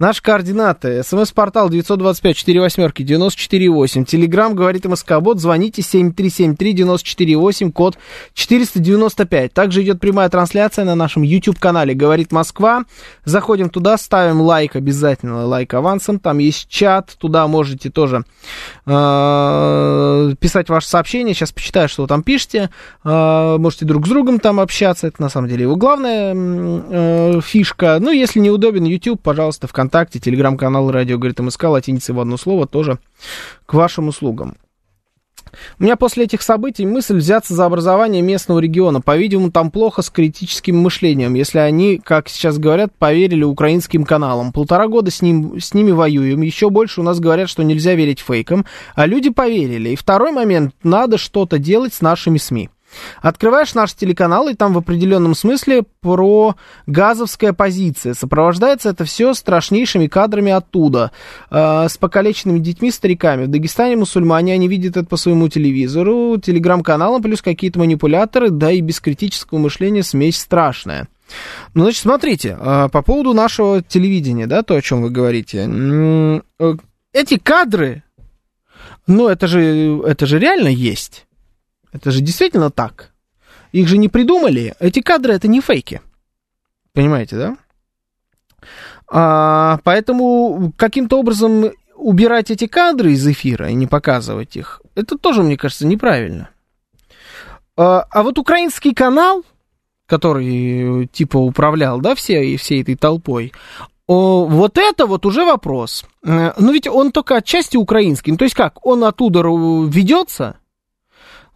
Наши 0.00 0.20
координаты. 0.20 1.04
СМС-портал 1.04 1.70
925-48-94-8. 1.70 4.04
Телеграмм 4.04 4.56
говорит 4.56 4.84
МСК-бот. 4.84 5.38
Звоните 5.38 5.82
7373-94-8, 5.82 7.70
код 7.70 7.98
495. 8.34 9.52
Также 9.52 9.82
идет 9.82 10.00
прямая 10.00 10.28
трансляция 10.28 10.84
на 10.84 10.96
нашем 10.96 11.22
YouTube-канале 11.22 11.94
«Говорит 11.94 12.32
Москва». 12.32 12.82
Заходим 13.24 13.70
туда, 13.70 13.96
ставим 13.96 14.40
лайк 14.40 14.74
обязательно, 14.74 15.46
лайк 15.46 15.72
авансом. 15.74 16.18
Там 16.18 16.38
есть 16.38 16.66
чат, 16.68 17.14
туда 17.16 17.46
можете 17.46 17.90
тоже 17.90 18.24
э, 18.86 20.34
писать 20.40 20.68
ваше 20.68 20.88
сообщение. 20.88 21.32
Сейчас 21.32 21.52
почитаю, 21.52 21.88
что 21.88 22.02
вы 22.02 22.08
там 22.08 22.24
пишете. 22.24 22.70
Э, 23.04 23.56
можете 23.58 23.84
друг 23.84 23.99
друг 24.00 24.06
с 24.06 24.10
другом 24.10 24.40
там 24.40 24.60
общаться, 24.60 25.08
это 25.08 25.20
на 25.20 25.28
самом 25.28 25.48
деле 25.48 25.62
его 25.62 25.76
главная 25.76 26.34
э, 26.34 27.40
фишка. 27.42 27.98
Ну, 28.00 28.10
если 28.10 28.40
неудобен 28.40 28.84
YouTube, 28.84 29.20
пожалуйста, 29.20 29.66
ВКонтакте, 29.66 30.18
телеграм-канал 30.18 30.90
Радио 30.90 31.18
говорит 31.18 31.38
МСК, 31.38 31.64
латиница 31.64 32.14
в 32.14 32.20
одно 32.20 32.38
слово, 32.38 32.66
тоже 32.66 32.98
к 33.66 33.74
вашим 33.74 34.08
услугам. 34.08 34.56
У 35.78 35.82
меня 35.82 35.96
после 35.96 36.24
этих 36.24 36.42
событий 36.42 36.86
мысль 36.86 37.16
взяться 37.16 37.54
за 37.54 37.66
образование 37.66 38.22
местного 38.22 38.60
региона. 38.60 39.00
По-видимому, 39.00 39.50
там 39.50 39.70
плохо 39.70 40.00
с 40.00 40.08
критическим 40.08 40.78
мышлением, 40.78 41.34
если 41.34 41.58
они, 41.58 41.98
как 41.98 42.28
сейчас 42.28 42.58
говорят, 42.58 42.92
поверили 42.96 43.42
украинским 43.42 44.04
каналам. 44.04 44.52
Полтора 44.52 44.86
года 44.86 45.10
с, 45.10 45.20
ним, 45.22 45.60
с 45.60 45.74
ними 45.74 45.90
воюем, 45.90 46.40
еще 46.40 46.70
больше 46.70 47.00
у 47.00 47.04
нас 47.04 47.20
говорят, 47.20 47.48
что 47.48 47.64
нельзя 47.64 47.94
верить 47.94 48.20
фейкам, 48.20 48.64
а 48.94 49.06
люди 49.06 49.30
поверили. 49.30 49.90
И 49.90 49.96
второй 49.96 50.32
момент, 50.32 50.74
надо 50.82 51.18
что-то 51.18 51.58
делать 51.58 51.92
с 51.92 52.00
нашими 52.00 52.38
СМИ. 52.38 52.70
Открываешь 53.20 53.74
наш 53.74 53.94
телеканал, 53.94 54.48
и 54.48 54.54
там 54.54 54.72
в 54.74 54.78
определенном 54.78 55.34
смысле 55.34 55.84
про 56.00 56.56
газовская 56.86 57.52
позиция. 57.52 58.14
Сопровождается 58.14 58.90
это 58.90 59.04
все 59.04 59.34
страшнейшими 59.34 60.06
кадрами 60.06 60.52
оттуда. 60.52 61.12
Э, 61.50 61.86
с 61.88 61.96
покалеченными 61.96 62.58
детьми, 62.58 62.90
стариками. 62.90 63.44
В 63.44 63.48
Дагестане 63.48 63.96
мусульмане, 63.96 64.54
они 64.54 64.68
видят 64.68 64.96
это 64.96 65.06
по 65.06 65.16
своему 65.16 65.48
телевизору, 65.48 66.38
телеграм-каналам, 66.38 67.22
плюс 67.22 67.42
какие-то 67.42 67.78
манипуляторы, 67.78 68.50
да 68.50 68.70
и 68.70 68.80
без 68.80 69.00
критического 69.00 69.58
мышления 69.58 70.02
смесь 70.02 70.38
страшная. 70.38 71.08
Ну, 71.74 71.84
значит, 71.84 72.02
смотрите, 72.02 72.56
э, 72.58 72.88
по 72.90 73.02
поводу 73.02 73.34
нашего 73.34 73.82
телевидения, 73.82 74.46
да, 74.46 74.62
то, 74.62 74.74
о 74.74 74.82
чем 74.82 75.02
вы 75.02 75.10
говорите. 75.10 75.68
Э, 75.68 76.74
эти 77.12 77.38
кадры, 77.38 78.02
ну, 79.06 79.28
это 79.28 79.46
же, 79.46 80.00
это 80.06 80.26
же 80.26 80.38
реально 80.38 80.68
есть. 80.68 81.26
Это 81.92 82.10
же 82.10 82.20
действительно 82.20 82.70
так. 82.70 83.12
Их 83.72 83.88
же 83.88 83.98
не 83.98 84.08
придумали. 84.08 84.74
Эти 84.80 85.00
кадры 85.00 85.34
это 85.34 85.48
не 85.48 85.60
фейки. 85.60 86.00
Понимаете, 86.92 87.36
да? 87.36 87.56
А, 89.08 89.80
поэтому 89.84 90.72
каким-то 90.76 91.18
образом 91.18 91.70
убирать 91.96 92.50
эти 92.50 92.66
кадры 92.66 93.12
из 93.12 93.26
эфира 93.26 93.70
и 93.70 93.74
не 93.74 93.86
показывать 93.86 94.56
их, 94.56 94.80
это 94.94 95.18
тоже, 95.18 95.42
мне 95.42 95.56
кажется, 95.56 95.86
неправильно. 95.86 96.50
А, 97.76 98.06
а 98.10 98.22
вот 98.22 98.38
украинский 98.38 98.94
канал, 98.94 99.44
который 100.06 101.06
типа 101.06 101.38
управлял, 101.38 102.00
да, 102.00 102.14
всей, 102.14 102.56
всей 102.56 102.82
этой 102.82 102.96
толпой, 102.96 103.52
о, 104.06 104.44
вот 104.46 104.76
это 104.76 105.06
вот 105.06 105.24
уже 105.24 105.44
вопрос. 105.44 106.04
Э, 106.24 106.52
ну 106.58 106.72
ведь 106.72 106.88
он 106.88 107.12
только 107.12 107.36
отчасти 107.36 107.76
украинский. 107.76 108.32
Ну, 108.32 108.38
то 108.38 108.44
есть 108.44 108.56
как, 108.56 108.84
он 108.84 109.04
оттуда 109.04 109.40
ведется, 109.40 110.56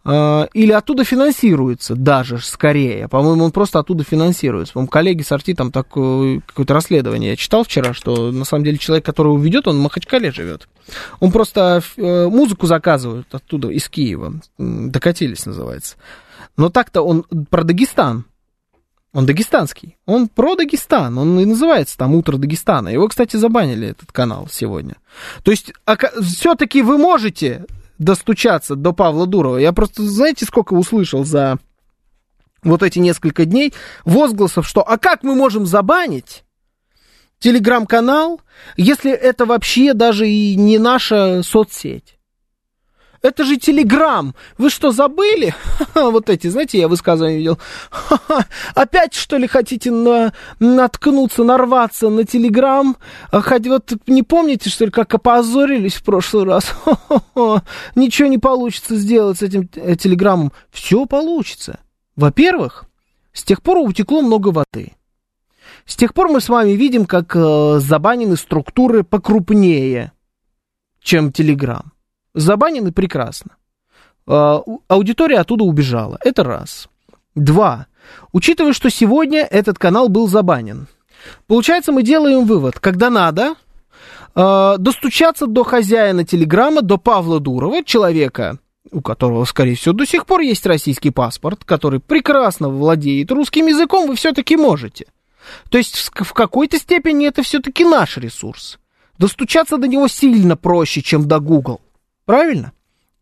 или 0.05 0.71
оттуда 0.71 1.03
финансируется 1.03 1.95
даже 1.95 2.37
скорее. 2.37 3.07
По-моему, 3.07 3.45
он 3.45 3.51
просто 3.51 3.79
оттуда 3.79 4.03
финансируется. 4.03 4.73
По-моему, 4.73 4.89
коллеги 4.89 5.23
с 5.23 5.31
Арти 5.31 5.55
там 5.55 5.71
такое 5.71 6.41
какое-то 6.45 6.75
расследование. 6.75 7.31
Я 7.31 7.35
читал 7.35 7.63
вчера, 7.63 7.93
что 7.93 8.31
на 8.31 8.45
самом 8.45 8.65
деле 8.65 8.77
человек, 8.77 9.03
который 9.03 9.29
его 9.29 9.39
ведет, 9.39 9.67
он 9.67 9.77
в 9.77 9.81
Махачкале 9.81 10.31
живет. 10.31 10.67
Он 11.19 11.31
просто 11.31 11.81
э, 11.97 12.27
музыку 12.27 12.67
заказывает 12.67 13.33
оттуда, 13.33 13.69
из 13.69 13.89
Киева. 13.89 14.41
Докатились, 14.59 15.47
называется. 15.47 15.95
Но 16.55 16.69
так-то 16.69 17.01
он 17.01 17.23
про 17.49 17.63
Дагестан. 17.63 18.25
Он 19.11 19.25
дагестанский. 19.25 19.97
Он 20.05 20.27
про 20.27 20.55
Дагестан. 20.55 21.17
Он 21.17 21.39
и 21.39 21.45
называется 21.45 21.97
там 21.97 22.13
«Утро 22.15 22.35
Дагестана». 22.35 22.89
Его, 22.89 23.07
кстати, 23.07 23.37
забанили, 23.37 23.87
этот 23.87 24.11
канал, 24.11 24.49
сегодня. 24.51 24.97
То 25.41 25.51
есть, 25.51 25.71
все-таки 26.21 26.81
вы 26.81 26.97
можете 26.97 27.63
достучаться 27.97 28.75
до 28.75 28.93
Павла 28.93 29.25
Дурова. 29.25 29.57
Я 29.57 29.73
просто, 29.73 30.03
знаете, 30.03 30.45
сколько 30.45 30.73
услышал 30.73 31.23
за 31.23 31.57
вот 32.63 32.83
эти 32.83 32.99
несколько 32.99 33.45
дней 33.45 33.73
возгласов, 34.05 34.67
что 34.67 34.81
«а 34.81 34.97
как 34.97 35.23
мы 35.23 35.35
можем 35.35 35.65
забанить?» 35.65 36.43
телеграм-канал, 37.39 38.41
если 38.77 39.11
это 39.11 39.45
вообще 39.45 39.93
даже 39.93 40.27
и 40.27 40.55
не 40.55 40.79
наша 40.79 41.43
соцсеть. 41.43 42.14
Это 43.25 43.43
же 43.43 43.57
Телеграм. 43.57 44.35
Вы 44.59 44.69
что, 44.69 44.91
забыли? 44.91 45.55
вот 45.95 46.29
эти, 46.29 46.45
знаете, 46.45 46.77
я 46.77 46.87
высказывание 46.87 47.39
видел. 47.39 47.59
Опять, 48.75 49.15
что 49.15 49.37
ли, 49.37 49.47
хотите 49.47 49.89
на, 49.89 50.31
наткнуться, 50.59 51.43
нарваться 51.43 52.09
на 52.09 52.23
Телеграм? 52.23 52.95
А 53.31 53.41
хоть 53.41 53.65
вот 53.65 53.93
не 54.05 54.21
помните, 54.21 54.69
что 54.69 54.85
ли, 54.85 54.91
как 54.91 55.11
опозорились 55.11 55.95
в 55.95 56.03
прошлый 56.03 56.45
раз? 56.45 56.71
Ничего 57.95 58.27
не 58.27 58.37
получится 58.37 58.95
сделать 58.95 59.39
с 59.39 59.41
этим 59.41 59.67
э, 59.73 59.95
Телеграмом. 59.95 60.51
Все 60.69 61.07
получится. 61.07 61.79
Во-первых, 62.15 62.85
с 63.33 63.41
тех 63.41 63.63
пор 63.63 63.77
утекло 63.77 64.21
много 64.21 64.49
воды. 64.49 64.93
С 65.87 65.95
тех 65.95 66.13
пор 66.13 66.29
мы 66.29 66.41
с 66.41 66.49
вами 66.49 66.73
видим, 66.73 67.07
как 67.07 67.35
э, 67.35 67.79
забанены 67.79 68.35
структуры 68.35 69.03
покрупнее, 69.03 70.11
чем 71.01 71.31
Телеграм. 71.31 71.94
Забанены 72.35 72.91
прекрасно. 72.91 73.55
А, 74.27 74.61
аудитория 74.89 75.39
оттуда 75.39 75.63
убежала. 75.63 76.19
Это 76.23 76.43
раз. 76.43 76.89
Два. 77.33 77.87
Учитывая, 78.33 78.73
что 78.73 78.89
сегодня 78.89 79.47
этот 79.49 79.79
канал 79.79 80.09
был 80.09 80.27
забанен. 80.27 80.87
Получается, 81.47 81.91
мы 81.91 82.03
делаем 82.03 82.45
вывод, 82.45 82.79
когда 82.79 83.09
надо, 83.09 83.55
а, 84.35 84.77
достучаться 84.77 85.47
до 85.47 85.63
хозяина 85.63 86.25
Телеграма, 86.25 86.81
до 86.81 86.97
Павла 86.97 87.39
Дурова, 87.39 87.83
человека, 87.85 88.59
у 88.91 89.01
которого, 89.01 89.45
скорее 89.45 89.75
всего, 89.75 89.93
до 89.93 90.05
сих 90.05 90.25
пор 90.25 90.41
есть 90.41 90.65
российский 90.65 91.11
паспорт, 91.11 91.63
который 91.63 92.01
прекрасно 92.01 92.67
владеет 92.67 93.31
русским 93.31 93.67
языком, 93.67 94.07
вы 94.07 94.15
все-таки 94.15 94.57
можете. 94.57 95.05
То 95.69 95.77
есть 95.77 96.11
в 96.13 96.33
какой-то 96.33 96.77
степени 96.79 97.27
это 97.27 97.43
все-таки 97.43 97.85
наш 97.85 98.17
ресурс. 98.17 98.77
Достучаться 99.17 99.77
до 99.77 99.87
него 99.87 100.09
сильно 100.09 100.57
проще, 100.57 101.01
чем 101.01 101.25
до 101.27 101.39
Google. 101.39 101.79
Правильно? 102.25 102.73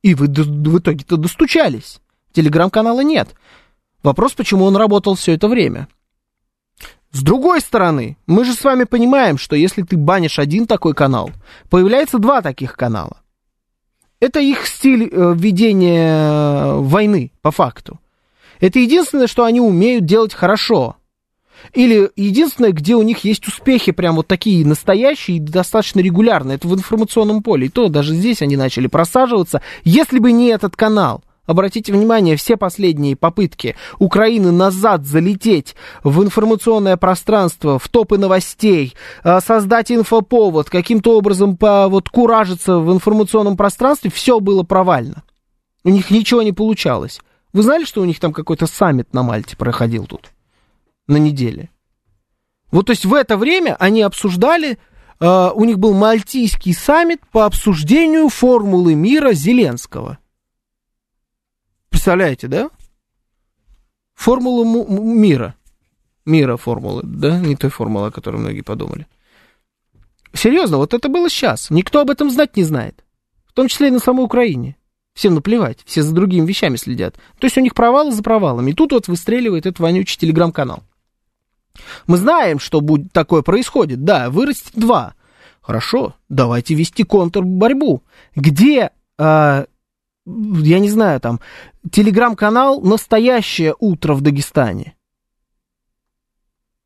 И 0.02 0.16
вы 0.16 0.28
в 0.28 0.80
итоге-то 0.80 1.18
достучались. 1.18 2.00
Телеграм-канала 2.34 3.02
нет. 3.02 3.36
Вопрос, 4.02 4.34
почему 4.34 4.66
он 4.66 4.76
работал 4.76 5.16
все 5.16 5.34
это 5.34 5.48
время. 5.48 5.88
С 7.12 7.22
другой 7.22 7.62
стороны, 7.62 8.18
мы 8.26 8.44
же 8.44 8.54
с 8.54 8.64
вами 8.64 8.86
понимаем, 8.86 9.38
что 9.38 9.56
если 9.56 9.84
ты 9.84 9.96
банишь 9.96 10.40
один 10.40 10.66
такой 10.66 10.94
канал, 10.94 11.30
появляется 11.70 12.18
два 12.18 12.42
таких 12.42 12.76
канала. 12.76 13.22
Это 14.20 14.40
их 14.40 14.66
стиль 14.66 15.10
э, 15.12 15.34
ведения 15.36 16.16
э, 16.16 16.78
войны, 16.80 17.32
по 17.42 17.52
факту. 17.52 18.00
Это 18.60 18.80
единственное, 18.80 19.28
что 19.28 19.44
они 19.44 19.62
умеют 19.62 20.06
делать 20.06 20.34
хорошо. 20.34 20.96
Или 21.74 22.10
единственное, 22.16 22.72
где 22.72 22.96
у 22.96 23.02
них 23.02 23.24
есть 23.24 23.48
успехи, 23.48 23.92
прям 23.92 24.16
вот 24.16 24.28
такие 24.28 24.66
настоящие 24.66 25.38
и 25.38 25.40
достаточно 25.40 26.00
регулярные, 26.00 26.56
это 26.56 26.68
в 26.68 26.74
информационном 26.76 27.42
поле. 27.42 27.68
И 27.68 27.70
то 27.70 27.88
даже 27.88 28.14
здесь 28.14 28.42
они 28.42 28.58
начали 28.58 28.88
просаживаться. 28.88 29.62
Если 29.84 30.20
бы 30.20 30.32
не 30.32 30.48
этот 30.48 30.76
канал, 30.76 31.24
Обратите 31.46 31.92
внимание, 31.92 32.38
все 32.38 32.56
последние 32.56 33.18
попытки 33.18 33.76
Украины 34.00 34.52
назад 34.52 35.06
залететь 35.06 35.76
в 36.02 36.24
информационное 36.24 36.96
пространство, 36.96 37.78
в 37.80 37.90
топы 37.90 38.18
новостей, 38.18 38.94
а, 39.24 39.42
создать 39.42 39.92
инфоповод, 39.92 40.70
каким-то 40.70 41.18
образом 41.18 41.58
по, 41.58 41.90
вот, 41.90 42.10
куражиться 42.10 42.78
в 42.78 42.94
информационном 42.94 43.58
пространстве, 43.58 44.10
все 44.10 44.40
было 44.40 44.64
провально. 44.64 45.24
У 45.84 45.90
них 45.90 46.12
ничего 46.12 46.44
не 46.44 46.54
получалось. 46.54 47.20
Вы 47.52 47.64
знали, 47.64 47.84
что 47.84 48.02
у 48.02 48.06
них 48.06 48.22
там 48.22 48.32
какой-то 48.32 48.66
саммит 48.66 49.14
на 49.14 49.22
Мальте 49.24 49.58
проходил 49.58 50.06
тут? 50.06 50.32
На 51.08 51.18
неделе. 51.18 51.70
Вот, 52.72 52.88
то 52.88 52.92
есть 52.92 53.06
в 53.06 53.14
это 53.14 53.38
время 53.38 53.76
они 53.80 54.02
обсуждали, 54.02 54.80
э, 55.20 55.52
у 55.54 55.64
них 55.66 55.78
был 55.78 55.94
мальтийский 55.94 56.74
саммит 56.74 57.22
по 57.32 57.46
обсуждению 57.46 58.30
формулы 58.30 58.96
мира 58.96 59.34
Зеленского. 59.34 60.18
Представляете, 61.90 62.48
да? 62.48 62.70
Формула 64.16 64.64
мира. 64.90 65.56
Мира 66.26 66.58
формулы, 66.58 67.02
да? 67.04 67.40
Не 67.40 67.56
той 67.56 67.70
формулы, 67.70 68.08
о 68.08 68.12
которой 68.12 68.38
многие 68.38 68.62
подумали. 68.62 69.06
Серьезно, 70.34 70.78
вот 70.78 70.94
это 70.94 71.10
было 71.10 71.30
сейчас. 71.30 71.70
Никто 71.70 72.00
об 72.00 72.10
этом 72.10 72.32
знать 72.32 72.58
не 72.58 72.64
знает. 72.64 73.04
В 73.46 73.54
том 73.54 73.68
числе 73.68 73.90
и 73.90 73.92
на 73.92 74.00
самой 74.00 74.26
Украине. 74.26 74.78
Всем 75.14 75.36
наплевать, 75.36 75.80
все 75.86 76.02
за 76.02 76.12
другими 76.12 76.46
вещами 76.46 76.76
следят. 76.76 77.16
То 77.38 77.46
есть 77.46 77.56
у 77.56 77.62
них 77.62 77.76
провалы 77.76 78.12
за 78.12 78.24
провалами. 78.24 78.72
И 78.72 78.74
тут 78.74 78.94
вот 78.94 79.08
выстреливает 79.08 79.68
этот 79.68 79.80
вонючий 79.80 80.18
телеграм-канал. 80.18 80.84
Мы 82.08 82.18
знаем, 82.18 82.60
что 82.60 82.82
будет 82.82 83.12
такое 83.12 83.42
происходит. 83.42 84.04
Да, 84.04 84.30
вырастет 84.30 84.74
два. 84.76 85.16
Хорошо, 85.62 86.16
давайте 86.30 86.76
вести 86.76 87.04
контрборьбу. 87.04 88.04
Где, 88.36 88.92
э, 89.18 89.66
я 90.26 90.80
не 90.80 90.90
знаю, 90.90 91.20
там, 91.22 91.40
телеграм-канал 91.90 92.82
«Настоящее 92.82 93.76
утро 93.80 94.14
в 94.14 94.22
Дагестане»? 94.22 94.96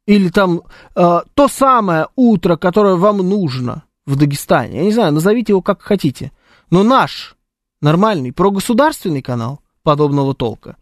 Или 0.05 0.29
там 0.29 0.61
э, 0.95 1.19
то 1.33 1.47
самое 1.47 2.07
утро, 2.15 2.55
которое 2.55 2.95
вам 2.95 3.17
нужно 3.17 3.83
в 4.05 4.15
Дагестане. 4.15 4.77
Я 4.77 4.83
не 4.83 4.91
знаю, 4.91 5.11
назовите 5.11 5.51
его 5.51 5.61
как 5.61 5.81
хотите. 5.81 6.31
Но 6.69 6.83
наш 6.83 7.35
нормальный 7.81 8.31
прогосударственный 8.31 9.21
канал 9.21 9.59
подобного 9.83 10.33
толка. 10.33 10.77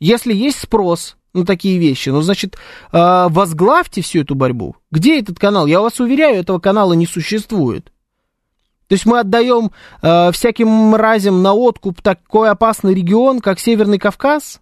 Если 0.00 0.32
есть 0.32 0.60
спрос 0.60 1.16
на 1.34 1.44
такие 1.44 1.78
вещи. 1.78 2.08
Ну, 2.08 2.22
значит, 2.22 2.56
а, 2.92 3.28
возглавьте 3.28 4.00
всю 4.00 4.20
эту 4.20 4.34
борьбу. 4.34 4.76
Где 4.90 5.18
этот 5.20 5.38
канал? 5.38 5.66
Я 5.66 5.80
вас 5.80 6.00
уверяю, 6.00 6.36
этого 6.36 6.58
канала 6.58 6.94
не 6.94 7.06
существует. 7.06 7.92
То 8.88 8.94
есть 8.94 9.06
мы 9.06 9.20
отдаем 9.20 9.70
э, 10.02 10.30
всяким 10.32 10.68
мразям 10.68 11.42
на 11.42 11.54
откуп 11.54 12.02
такой 12.02 12.50
опасный 12.50 12.94
регион, 12.94 13.40
как 13.40 13.58
Северный 13.58 13.98
Кавказ, 13.98 14.60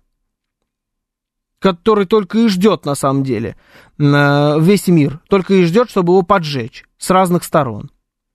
который 1.58 2.06
только 2.06 2.38
и 2.38 2.48
ждет, 2.48 2.85
на 2.85 2.94
самом 2.94 3.24
деле, 3.24 3.56
весь 3.98 4.87
мир, 4.88 5.20
только 5.28 5.54
и 5.54 5.64
ждет, 5.64 5.90
чтобы 5.90 6.12
его 6.12 6.22
поджечь 6.22 6.85
с 6.98 7.11
разных 7.11 7.44
сторон. 7.44 7.90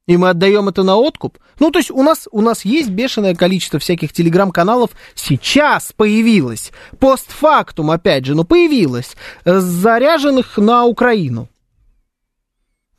И 0.08 0.16
мы 0.16 0.30
отдаем 0.30 0.70
это 0.70 0.84
на 0.84 0.96
откуп. 0.96 1.38
Ну, 1.60 1.70
то 1.70 1.80
есть 1.80 1.92
у 1.92 2.02
нас, 2.02 2.28
у 2.32 2.42
нас 2.42 2.64
есть 2.64 2.90
бешеное 2.90 3.36
количество 3.36 3.78
всяких 3.78 4.14
телеграм-каналов. 4.14 4.92
Сейчас 5.16 5.92
появилось. 5.96 6.72
Постфактум, 6.98 7.92
опять 7.92 8.26
же, 8.26 8.34
но 8.34 8.46
появилось. 8.46 9.16
э, 9.44 9.60
Заряженных 9.60 10.58
на 10.58 10.86
Украину. 10.86 11.50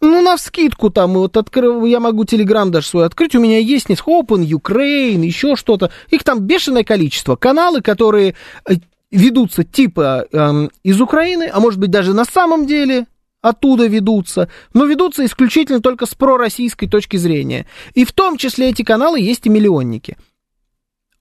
Ну, 0.01 0.21
на 0.23 0.37
вскидку 0.37 0.91
там, 0.91 1.15
вот 1.15 1.37
открыл, 1.37 1.85
я 1.85 1.99
могу 1.99 2.25
Телеграм 2.25 2.71
даже 2.71 2.87
свой 2.87 3.07
открыть, 3.07 3.35
у 3.35 3.41
меня 3.41 3.59
есть 3.59 3.89
не 3.89 3.97
Open, 3.97 4.45
Ukraine, 4.45 5.25
еще 5.25 5.57
что-то. 5.57 5.91
Их 6.11 6.23
там 6.23 6.41
бешеное 6.41 6.85
количество. 6.85 7.37
Каналы, 7.37 7.81
которые 7.81 8.35
э, 8.69 8.75
ведутся 9.11 9.65
типа 9.65 10.27
эм, 10.31 10.71
из 10.83 11.01
Украины, 11.01 11.51
а 11.53 11.59
может 11.59 11.81
быть 11.81 11.91
даже 11.91 12.13
на 12.13 12.27
самом 12.27 12.67
деле 12.67 13.07
оттуда 13.41 13.87
ведутся, 13.87 14.49
но 14.75 14.85
ведутся 14.85 15.25
исключительно 15.25 15.81
только 15.81 16.07
с 16.07 16.15
пророссийской 16.15 16.89
точки 16.89 17.17
зрения. 17.17 17.67
И 17.95 18.05
в 18.05 18.13
том 18.13 18.37
числе 18.37 18.71
эти 18.71 18.83
каналы 18.83 19.21
есть 19.21 19.47
и 19.47 19.51
миллионники. 19.51 20.17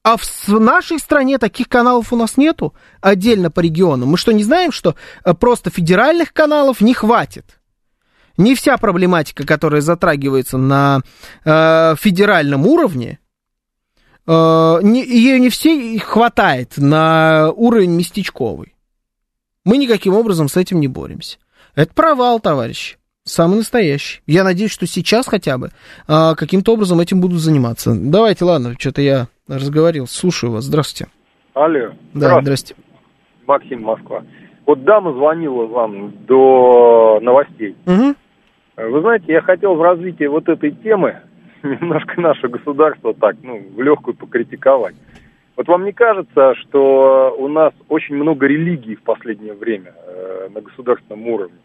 А 0.04 0.16
в 0.18 0.60
нашей 0.60 1.00
стране 1.00 1.38
таких 1.38 1.68
каналов 1.68 2.14
у 2.14 2.16
нас 2.16 2.38
нету 2.38 2.74
отдельно 3.02 3.52
по 3.52 3.60
регионам. 3.60 4.10
Мы 4.10 4.18
что, 4.18 4.32
не 4.32 4.44
знаем, 4.44 4.72
что 4.72 4.96
э, 5.26 5.34
просто 5.34 5.70
федеральных 5.70 6.32
каналов 6.32 6.80
не 6.80 6.94
хватит? 6.94 7.60
Не 8.38 8.56
вся 8.56 8.78
проблематика, 8.78 9.46
которая 9.46 9.82
затрагивается 9.82 10.58
на 10.58 11.02
э, 11.44 11.96
федеральном 12.00 12.66
уровне, 12.66 13.20
э, 14.26 14.80
не, 14.82 15.04
ее 15.06 15.40
не 15.40 15.50
все 15.50 16.00
хватает 16.00 16.78
на 16.78 17.52
уровень 17.52 17.92
местечковый. 17.92 18.76
Мы 19.66 19.78
никаким 19.78 20.14
образом 20.14 20.48
с 20.48 20.56
этим 20.56 20.80
не 20.80 20.88
боремся. 20.88 21.38
Это 21.78 21.94
провал, 21.94 22.40
товарищи. 22.40 22.98
Самый 23.24 23.58
настоящий. 23.58 24.22
Я 24.26 24.44
надеюсь, 24.44 24.72
что 24.72 24.88
сейчас 24.88 25.28
хотя 25.28 25.60
бы 25.60 25.70
а, 26.08 26.34
каким-то 26.34 26.74
образом 26.74 27.00
этим 27.00 27.22
будут 27.22 27.38
заниматься. 27.38 27.92
Давайте, 27.96 28.46
ладно, 28.46 28.74
что-то 28.80 29.04
я 29.04 29.28
разговорил. 29.48 30.08
Слушаю 30.08 30.54
вас. 30.54 30.64
Здравствуйте. 30.64 31.12
Алло. 31.54 31.92
Да, 32.16 32.42
здрасте. 32.42 32.74
Максим, 33.46 33.84
Москва. 33.84 34.24
Вот 34.66 34.84
дама 34.86 35.14
звонила 35.14 35.68
вам 35.68 36.14
до 36.26 37.20
новостей. 37.22 37.76
Мгм. 37.86 38.16
Вы 38.76 39.02
знаете, 39.02 39.26
я 39.34 39.42
хотел 39.42 39.76
в 39.76 39.82
развитии 39.84 40.26
вот 40.26 40.50
этой 40.50 40.72
темы 40.72 41.22
немножко 41.64 42.20
наше 42.20 42.48
государство 42.48 43.14
так, 43.14 43.36
ну, 43.44 43.62
в 43.76 43.82
легкую 43.84 44.16
покритиковать. 44.16 44.96
Вот 45.56 45.68
вам 45.68 45.86
не 45.86 45.92
кажется, 45.92 46.56
что 46.56 47.36
у 47.38 47.48
нас 47.48 47.72
очень 47.88 48.16
много 48.16 48.48
религий 48.48 48.96
в 48.96 49.04
последнее 49.04 49.54
время 49.54 49.94
э, 50.08 50.50
на 50.52 50.62
государственном 50.62 51.28
уровне? 51.28 51.58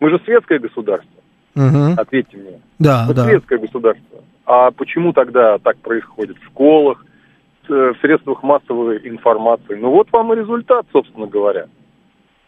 Мы 0.00 0.10
же 0.10 0.20
светское 0.24 0.58
государство, 0.58 1.20
Мгм. 1.54 1.94
ответьте 1.96 2.36
мне. 2.36 2.60
Да, 2.78 3.04
Мы 3.08 3.14
да. 3.14 3.24
светское 3.24 3.58
государство. 3.58 4.20
А 4.46 4.70
почему 4.70 5.12
тогда 5.12 5.58
так 5.58 5.76
происходит 5.78 6.38
в 6.38 6.44
школах, 6.46 7.04
э, 7.68 7.92
в 7.96 8.00
средствах 8.00 8.42
массовой 8.42 9.00
информации? 9.08 9.74
Ну 9.74 9.90
вот 9.90 10.08
вам 10.12 10.32
и 10.32 10.36
результат, 10.36 10.86
собственно 10.92 11.26
говоря. 11.26 11.66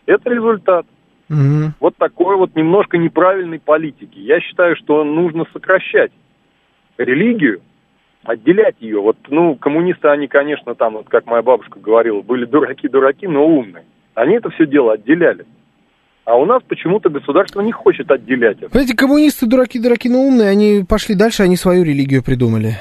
Это 0.07 0.31
результат. 0.31 0.87
Мгм. 1.29 1.75
Вот 1.79 1.97
такой 1.97 2.37
вот 2.37 2.57
немножко 2.57 2.99
неправильной 2.99 3.61
политики. 3.61 4.19
Я 4.19 4.41
считаю, 4.41 4.77
что 4.77 5.05
нужно 5.05 5.45
сокращать 5.53 6.11
религию, 6.99 7.61
отделять 8.25 8.77
ее. 8.81 9.01
Вот, 9.01 9.17
ну, 9.29 9.55
коммунисты, 9.57 10.09
они, 10.09 10.27
конечно, 10.27 10.75
там, 10.75 10.95
вот, 10.95 11.09
как 11.09 11.27
моя 11.27 11.43
бабушка 11.43 11.79
говорила, 11.79 12.21
были 12.23 12.45
дураки-дураки, 12.45 13.27
но 13.27 13.47
умные. 13.47 13.85
Они 14.15 14.35
это 14.35 14.51
все 14.51 14.67
дело 14.67 14.95
отделяли. 14.95 15.47
А 16.25 16.37
у 16.37 16.45
нас 16.45 16.63
почему-то 16.67 17.09
государство 17.09 17.61
не 17.61 17.73
хочет 17.73 18.11
отделять 18.11 18.63
это. 18.63 18.79
Эти 18.79 18.95
коммунисты 18.95 19.47
дураки, 19.47 19.81
дураки, 19.81 20.09
но 20.09 20.21
умные, 20.21 20.49
они 20.49 20.85
пошли 20.89 21.15
дальше, 21.15 21.43
они 21.43 21.57
свою 21.57 21.83
религию 21.85 22.23
придумали. 22.23 22.77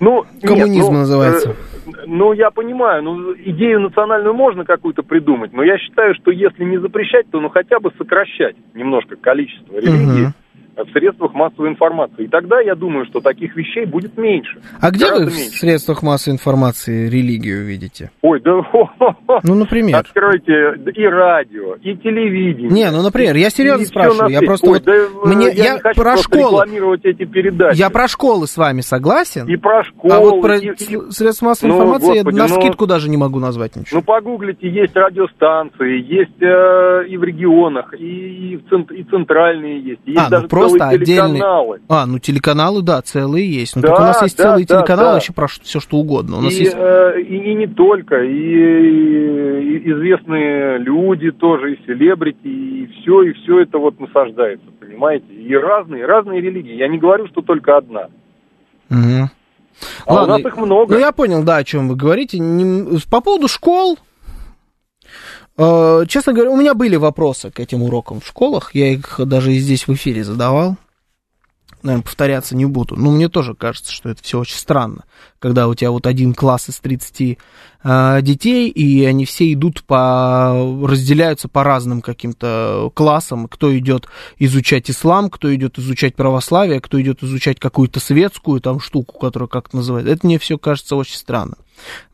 Ну, 0.00 0.24
нет, 0.34 0.44
Коммунизм 0.44 0.92
ну, 0.92 0.98
называется. 1.00 1.50
э, 1.50 1.90
ну, 2.06 2.32
я 2.32 2.50
понимаю, 2.50 3.02
ну, 3.02 3.34
идею 3.34 3.80
национальную 3.80 4.32
можно 4.32 4.64
какую-то 4.64 5.02
придумать, 5.02 5.52
но 5.52 5.62
я 5.64 5.76
считаю, 5.78 6.14
что 6.14 6.30
если 6.30 6.64
не 6.64 6.78
запрещать, 6.78 7.28
то 7.30 7.40
ну 7.40 7.48
хотя 7.48 7.80
бы 7.80 7.90
сокращать 7.98 8.56
немножко 8.74 9.16
количество 9.16 9.76
религий 9.76 10.22
Мгм. 10.26 10.34
В 10.84 10.92
средствах 10.92 11.34
массовой 11.34 11.70
информации. 11.70 12.24
И 12.24 12.28
тогда 12.28 12.60
я 12.60 12.74
думаю, 12.74 13.04
что 13.06 13.20
таких 13.20 13.56
вещей 13.56 13.84
будет 13.84 14.16
меньше. 14.16 14.58
А 14.80 14.90
где 14.90 15.10
вы 15.12 15.26
в 15.26 15.34
меньше. 15.34 15.58
средствах 15.58 16.02
массовой 16.02 16.34
информации 16.34 17.08
религию 17.08 17.64
видите? 17.64 18.10
Ой, 18.22 18.40
да 18.40 18.60
Ну, 19.42 19.54
например. 19.54 19.96
Откройте 19.96 20.74
и 20.94 21.04
радио, 21.06 21.74
и 21.82 21.96
телевидение. 21.96 22.70
Не, 22.70 22.90
ну, 22.90 23.02
например, 23.02 23.36
я 23.36 23.50
серьезно 23.50 23.86
спрашиваю, 23.86 24.30
я 24.30 24.40
просто 24.42 24.66
Ой, 24.66 24.72
вот- 24.74 24.84
да, 24.84 25.28
мне- 25.34 25.50
я, 25.52 25.74
я 25.74 25.78
про 25.78 25.92
просто 25.94 26.22
школу. 26.24 26.62
рекламировать 26.62 27.04
эти 27.04 27.24
передачи. 27.24 27.78
Я 27.78 27.90
про 27.90 28.08
школы 28.08 28.46
с 28.46 28.56
вами 28.56 28.80
согласен. 28.80 29.46
И 29.48 29.56
про 29.56 29.84
школу. 29.84 30.14
а 30.14 30.20
вот 30.20 30.40
про 30.42 30.56
и- 30.58 30.72
средства 31.10 31.46
массовой 31.46 31.70
Ну, 31.70 31.76
информации 31.76 32.06
господи, 32.20 32.36
я 32.36 32.46
на 32.46 32.54
ну- 32.54 32.60
скидку 32.60 32.86
даже 32.86 33.08
не 33.10 33.16
могу 33.16 33.38
назвать 33.38 33.76
ничего. 33.76 33.98
Ну, 34.00 34.02
погуглите, 34.04 34.68
есть 34.68 34.94
радиостанции, 34.96 36.00
есть 36.02 36.40
э, 36.42 37.06
и 37.08 37.16
в 37.16 37.24
регионах, 37.24 37.94
и, 37.98 38.52
и, 38.52 38.56
в 38.56 38.68
цент- 38.68 38.92
и 38.92 39.02
центральные 39.04 39.80
есть, 39.80 40.00
есть 40.06 40.18
а, 40.18 40.24
ну 40.24 40.30
даже 40.30 40.48
просто 40.68 40.88
отдельные. 40.88 41.32
телеканалы. 41.34 41.80
А, 41.88 42.06
ну 42.06 42.18
телеканалы, 42.18 42.82
да, 42.82 43.02
целые 43.02 43.50
есть. 43.50 43.76
Ну, 43.76 43.82
Да, 43.82 43.88
так 43.88 43.98
у 43.98 44.02
нас 44.02 44.22
есть 44.22 44.36
да, 44.36 44.42
целые 44.44 44.66
да, 44.66 44.76
телеканалы 44.78 45.08
да. 45.08 45.14
вообще 45.14 45.32
про 45.32 45.46
все 45.46 45.80
что 45.80 45.96
угодно. 45.98 46.38
У 46.38 46.40
нас 46.42 46.52
и, 46.52 46.64
есть. 46.64 46.76
э, 46.76 47.20
и, 47.20 47.36
и 47.52 47.54
не 47.54 47.66
только, 47.66 48.22
и, 48.22 48.28
и 48.32 49.90
известные 49.92 50.78
люди 50.78 51.30
тоже, 51.30 51.74
и 51.74 51.86
селебрити, 51.86 52.46
и 52.46 52.86
все, 52.86 53.22
и 53.22 53.32
все 53.32 53.60
это 53.60 53.78
вот 53.78 53.98
насаждается, 54.00 54.66
понимаете? 54.80 55.26
И 55.32 55.54
разные, 55.54 56.06
разные 56.06 56.40
религии. 56.40 56.74
Я 56.74 56.88
не 56.88 56.98
говорю, 56.98 57.26
что 57.28 57.42
только 57.42 57.76
одна. 57.76 58.08
Мгм. 58.88 59.30
А 60.06 60.24
у 60.24 60.26
нас 60.26 60.40
их 60.40 60.56
много. 60.56 60.94
Ну, 60.94 61.00
я 61.00 61.12
понял, 61.12 61.42
да, 61.44 61.56
о 61.56 61.64
чем 61.64 61.88
вы 61.88 61.96
говорите. 61.96 62.38
По 63.10 63.20
поводу 63.20 63.48
школ, 63.48 63.98
честно 65.58 66.32
говоря, 66.32 66.50
у 66.50 66.56
меня 66.56 66.74
были 66.74 66.96
вопросы 66.96 67.50
к 67.50 67.58
этим 67.58 67.82
урокам 67.82 68.20
в 68.20 68.26
школах. 68.26 68.74
Я 68.74 68.92
их 68.92 69.20
даже 69.24 69.52
здесь 69.54 69.88
в 69.88 69.94
эфире 69.94 70.22
задавал. 70.22 70.76
Наверное, 71.82 72.02
повторяться 72.02 72.56
не 72.56 72.64
буду. 72.64 72.96
Но 72.96 73.10
мне 73.10 73.28
тоже 73.28 73.54
кажется, 73.54 73.92
что 73.92 74.08
это 74.08 74.22
все 74.22 74.40
очень 74.40 74.56
странно. 74.56 75.04
Когда 75.38 75.68
у 75.68 75.74
тебя 75.74 75.90
вот 75.90 76.06
один 76.06 76.34
класс 76.34 76.68
из 76.68 76.80
30 76.80 77.38
э, 77.84 78.18
детей, 78.22 78.68
и 78.68 79.04
они 79.04 79.24
все 79.24 79.52
идут 79.52 79.84
по... 79.84 80.76
разделяются 80.82 81.48
по 81.48 81.62
разным 81.62 82.02
каким-то 82.02 82.90
классам. 82.94 83.46
Кто 83.46 83.76
идет 83.78 84.08
изучать 84.38 84.90
ислам, 84.90 85.30
кто 85.30 85.54
идет 85.54 85.78
изучать 85.78 86.16
православие, 86.16 86.80
кто 86.80 87.00
идет 87.00 87.22
изучать 87.22 87.60
какую-то 87.60 88.00
светскую 88.00 88.60
там 88.60 88.80
штуку, 88.80 89.18
которую 89.18 89.48
как-то 89.48 89.76
называют. 89.76 90.08
Это 90.08 90.26
мне 90.26 90.38
все 90.38 90.58
кажется 90.58 90.96
очень 90.96 91.16
странно. 91.16 91.56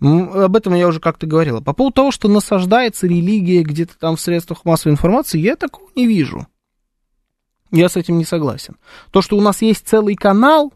Об 0.00 0.56
этом 0.56 0.74
я 0.74 0.86
уже 0.86 1.00
как-то 1.00 1.26
говорила. 1.26 1.60
По 1.60 1.72
поводу 1.72 1.94
того, 1.94 2.10
что 2.10 2.28
насаждается 2.28 3.06
религия 3.06 3.62
где-то 3.62 3.94
там 3.98 4.16
в 4.16 4.20
средствах 4.20 4.66
массовой 4.66 4.92
информации, 4.92 5.38
я 5.38 5.56
такого 5.56 5.88
не 5.96 6.06
вижу. 6.06 6.46
Я 7.74 7.88
с 7.88 7.96
этим 7.96 8.18
не 8.18 8.24
согласен. 8.24 8.76
То, 9.10 9.20
что 9.20 9.36
у 9.36 9.40
нас 9.40 9.60
есть 9.60 9.88
целый 9.88 10.14
канал, 10.14 10.72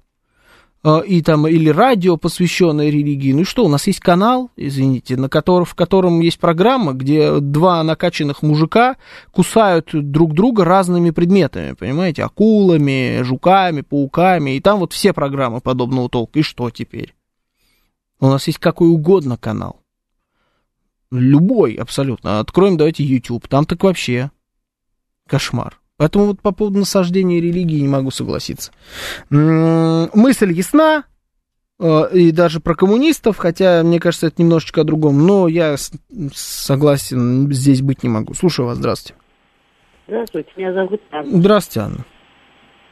э, 0.83 1.03
и 1.07 1.23
там, 1.23 1.47
или 1.47 1.69
радио, 1.69 2.17
посвященное 2.17 2.91
религии, 2.91 3.33
ну 3.33 3.43
и 3.43 3.45
что, 3.45 3.65
у 3.65 3.69
нас 3.69 3.87
есть 3.87 4.01
канал, 4.01 4.51
извините, 4.57 5.17
на 5.17 5.29
котором, 5.29 5.65
в 5.65 5.77
котором 5.77 6.19
есть 6.19 6.41
программа, 6.41 6.95
где 6.95 7.39
два 7.39 7.85
накачанных 7.85 8.43
мужика 8.43 8.97
кусают 9.31 9.91
друг 9.93 10.35
друга 10.35 10.65
разными 10.65 11.11
предметами, 11.11 11.75
понимаете, 11.75 12.25
акулами, 12.25 13.23
жуками, 13.23 13.83
пауками, 13.83 14.57
и 14.57 14.61
там 14.61 14.81
вот 14.81 14.93
все 14.93 15.13
программы 15.13 15.61
подобного 15.61 16.09
толка, 16.09 16.41
и 16.41 16.43
что 16.43 16.69
теперь? 16.71 17.15
У 18.19 18.27
нас 18.27 18.45
есть 18.49 18.59
какой 18.59 18.89
угодно 18.89 19.37
канал. 19.37 19.85
Любой 21.13 21.75
абсолютно. 21.75 22.41
Откроем, 22.41 22.77
давайте 22.77 23.05
YouTube. 23.05 23.47
Там 23.47 23.67
так 23.67 23.85
вообще 23.85 24.33
кошмар. 25.29 25.79
Поэтому 25.99 26.27
вот 26.27 26.41
по 26.41 26.53
поводу 26.53 26.79
насаждения 26.79 27.41
религии 27.41 27.81
не 27.81 27.89
могу 27.89 28.11
согласиться. 28.13 28.71
Мысль 29.31 30.53
ясна, 30.53 31.05
э, 31.81 32.03
и 32.15 32.31
даже 32.31 32.61
про 32.61 32.77
коммунистов, 32.77 33.37
хотя, 33.37 33.83
мне 33.83 33.99
кажется, 33.99 34.29
это 34.29 34.41
немножечко 34.41 34.83
о 34.83 34.85
другом, 34.85 35.27
но 35.27 35.49
я 35.49 35.75
согласен, 36.33 37.51
здесь 37.53 37.83
быть 37.83 38.05
не 38.05 38.09
могу. 38.09 38.33
Слушаю 38.35 38.67
вас, 38.67 38.79
здравствуйте. 38.79 39.21
Здравствуйте, 40.07 40.51
меня 40.57 40.73
зовут 40.73 41.01
Анна. 41.11 41.31
Здравствуйте, 41.31 41.81
Анна. 41.81 41.97
Ну, 41.99 42.05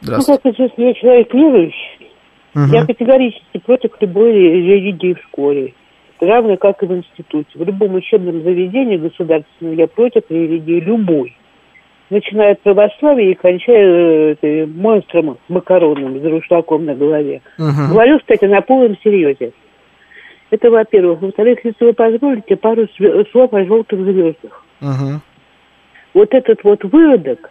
Здравствуйте. 0.00 0.42
как 0.42 0.54
известно, 0.54 0.82
я 0.82 0.94
человек 0.94 1.32
верующий. 1.32 2.10
Мгм. 2.54 2.72
Я 2.72 2.86
категорически 2.86 3.58
против 3.64 3.92
любой 4.00 4.32
религии 4.32 5.14
в 5.14 5.22
школе. 5.28 5.74
Равно 6.18 6.56
как 6.56 6.82
и 6.82 6.86
в 6.86 6.92
институте. 6.92 7.50
В 7.54 7.62
любом 7.62 7.94
учебном 7.94 8.42
заведении 8.42 8.96
государственном 8.96 9.76
я 9.76 9.86
против 9.86 10.22
религии 10.30 10.80
любой. 10.80 11.35
Начиная 12.10 12.52
от 12.52 12.60
православия 12.60 13.30
и 13.30 13.34
кончая 13.34 14.36
э, 14.40 14.66
монстром 14.66 15.38
макаронным 15.48 16.20
с 16.20 16.24
рушлаком 16.24 16.84
на 16.84 16.94
голове. 16.94 17.42
Мгм. 17.58 17.90
Говорю, 17.90 18.18
кстати, 18.18 18.44
на 18.44 18.60
полном 18.60 18.96
серьезе. 19.02 19.52
Это 20.50 20.70
во-первых. 20.70 21.20
Во-вторых, 21.20 21.58
если 21.64 21.84
вы 21.84 21.92
позволите, 21.92 22.56
пару 22.56 22.86
слов 23.32 23.52
о 23.52 23.64
желтых 23.64 24.00
звездах. 24.00 24.64
Мгм. 24.80 25.20
Вот 26.14 26.32
этот 26.32 26.62
вот 26.64 26.84
выводок 26.84 27.50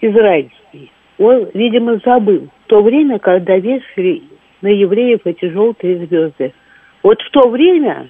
израильский, 0.00 0.90
он, 1.18 1.48
видимо, 1.54 2.00
забыл 2.04 2.48
то 2.68 2.82
время, 2.82 3.18
когда 3.18 3.56
вешали 3.56 4.22
на 4.60 4.68
евреев 4.68 5.20
эти 5.24 5.46
желтые 5.46 6.06
звезды. 6.06 6.52
Вот 7.02 7.20
в 7.20 7.30
то 7.30 7.48
время 7.48 8.08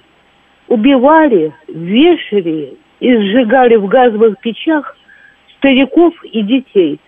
убивали, 0.67 1.53
вешали 1.67 2.75
и 2.99 3.15
сжигали 3.15 3.75
в 3.75 3.87
газовых 3.87 4.39
печах 4.39 4.95
стариков 5.57 6.13
и 6.23 6.41
детей 6.41 6.99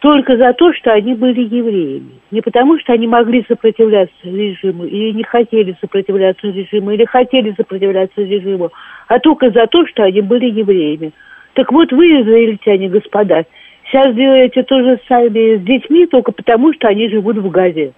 только 0.00 0.36
за 0.36 0.52
то, 0.52 0.72
что 0.74 0.92
они 0.92 1.14
были 1.14 1.42
евреями. 1.42 2.20
Не 2.30 2.40
потому, 2.40 2.78
что 2.78 2.92
они 2.92 3.06
могли 3.06 3.44
сопротивляться 3.48 4.14
режиму, 4.22 4.84
или 4.84 5.10
не 5.10 5.24
хотели 5.24 5.76
сопротивляться 5.80 6.46
режиму, 6.46 6.92
или 6.92 7.04
хотели 7.04 7.52
сопротивляться 7.56 8.20
режиму, 8.22 8.70
а 9.08 9.18
только 9.18 9.50
за 9.50 9.66
то, 9.66 9.86
что 9.86 10.04
они 10.04 10.20
были 10.20 10.46
евреями. 10.46 11.12
Так 11.54 11.72
вот 11.72 11.90
вы, 11.92 12.22
израильтяне, 12.22 12.88
господа, 12.88 13.44
сейчас 13.84 14.14
делаете 14.14 14.62
то 14.62 14.80
же 14.80 15.00
самое 15.08 15.58
с 15.58 15.62
детьми, 15.62 16.06
только 16.06 16.30
потому, 16.30 16.72
что 16.74 16.88
они 16.88 17.08
живут 17.08 17.38
в 17.38 17.50
Газе. 17.50 17.92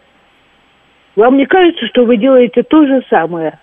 Вам 1.16 1.36
не 1.36 1.44
кажется, 1.44 1.86
что 1.88 2.06
вы 2.06 2.16
делаете 2.16 2.62
то 2.62 2.86
же 2.86 3.02
самое? 3.10 3.58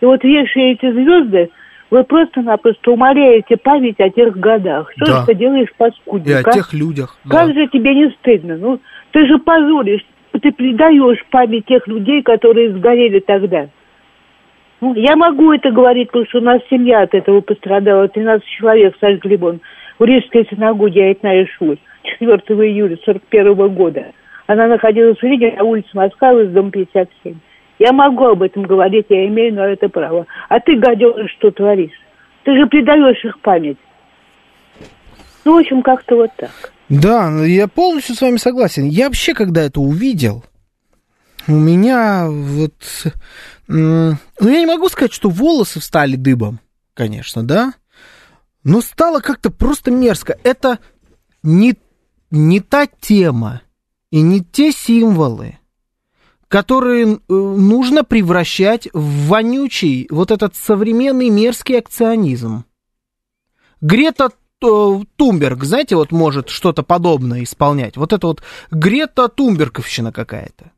И 0.00 0.04
вот 0.04 0.22
вешаете 0.22 0.92
звезды, 0.92 1.50
вы 1.92 2.04
просто-напросто 2.04 2.92
умоляете 2.92 3.58
память 3.58 4.00
о 4.00 4.08
тех 4.08 4.34
годах. 4.38 4.90
Что 4.96 5.04
Да. 5.04 5.20
же 5.20 5.26
ты 5.26 5.34
делаешь, 5.34 5.68
И 5.68 5.74
паскудник, 5.76 6.46
о 6.46 6.48
а? 6.48 6.52
тех 6.54 6.72
людях. 6.72 7.18
да. 7.26 7.36
Как 7.40 7.54
же 7.54 7.66
тебе 7.68 7.94
не 7.94 8.08
стыдно? 8.12 8.56
Ну, 8.56 8.80
ты 9.10 9.26
же 9.26 9.36
позоришь, 9.38 10.00
ты 10.40 10.50
предаешь 10.52 11.22
память 11.30 11.66
тех 11.66 11.86
людей, 11.86 12.22
которые 12.22 12.72
сгорели 12.72 13.20
тогда. 13.20 13.66
Ну, 14.80 14.94
я 14.94 15.16
могу 15.16 15.52
это 15.52 15.70
говорить, 15.70 16.08
потому 16.08 16.24
что 16.30 16.38
у 16.38 16.40
нас 16.40 16.62
семья 16.70 17.02
от 17.02 17.12
этого 17.14 17.42
пострадала. 17.42 18.08
13 18.08 18.48
человек 18.48 18.96
в 18.96 18.98
Сальт-Либон 18.98 19.60
в 19.98 20.04
Рижской 20.04 20.48
синагоге 20.50 21.04
Айтная 21.08 21.46
Шуль 21.58 21.76
4 22.04 22.30
июля 22.70 22.96
41 23.04 23.68
года. 23.68 24.06
Она 24.46 24.66
находилась 24.66 25.18
в 25.18 25.22
Риге 25.22 25.52
на 25.58 25.64
улице 25.64 25.90
Москва, 25.92 26.32
из 26.40 26.50
дом 26.52 26.70
57. 26.70 27.34
Я 27.82 27.92
могу 27.92 28.26
об 28.26 28.42
этом 28.42 28.62
говорить, 28.62 29.06
я 29.08 29.26
имею 29.26 29.54
на 29.54 29.66
это 29.66 29.88
право. 29.88 30.24
А 30.48 30.60
ты, 30.60 30.76
гаденыш, 30.76 31.32
что 31.32 31.50
творишь? 31.50 31.90
Ты 32.44 32.56
же 32.56 32.68
предаешь 32.68 33.24
их 33.24 33.40
память. 33.40 33.76
Ну, 35.44 35.56
в 35.56 35.58
общем, 35.58 35.82
как-то 35.82 36.14
вот 36.14 36.30
так. 36.36 36.72
Да, 36.88 37.28
ну, 37.28 37.42
я 37.42 37.66
полностью 37.66 38.14
с 38.14 38.20
вами 38.20 38.36
согласен. 38.36 38.84
Я 38.84 39.06
вообще, 39.06 39.34
когда 39.34 39.62
это 39.62 39.80
увидел, 39.80 40.44
у 41.48 41.54
меня 41.54 42.28
вот... 42.30 42.72
Ну, 43.66 44.12
я 44.40 44.60
не 44.60 44.66
могу 44.66 44.88
сказать, 44.88 45.12
что 45.12 45.28
волосы 45.28 45.80
встали 45.80 46.14
дыбом, 46.14 46.60
конечно, 46.94 47.42
да? 47.42 47.72
Но 48.62 48.80
стало 48.80 49.18
как-то 49.18 49.50
просто 49.50 49.90
мерзко. 49.90 50.38
Это 50.44 50.78
не, 51.42 51.74
не 52.30 52.60
та 52.60 52.86
тема 52.86 53.62
и 54.12 54.20
не 54.20 54.40
те 54.40 54.70
символы, 54.70 55.58
которые 56.52 57.14
э, 57.14 57.16
нужно 57.32 58.04
превращать 58.04 58.86
в 58.92 59.28
вонючий, 59.28 60.06
вот 60.10 60.30
этот 60.30 60.54
современный 60.54 61.30
мерзкий 61.30 61.78
акционизм. 61.78 62.66
Грета 63.80 64.28
э, 64.60 65.00
Тумберг, 65.16 65.64
знаете, 65.64 65.96
вот 65.96 66.12
может 66.12 66.50
что-то 66.50 66.82
подобное 66.82 67.42
исполнять. 67.42 67.96
Вот 67.96 68.12
это 68.12 68.26
вот 68.26 68.42
Грета 68.70 69.28
Тумберговщина 69.28 70.12
какая-то. 70.12 70.72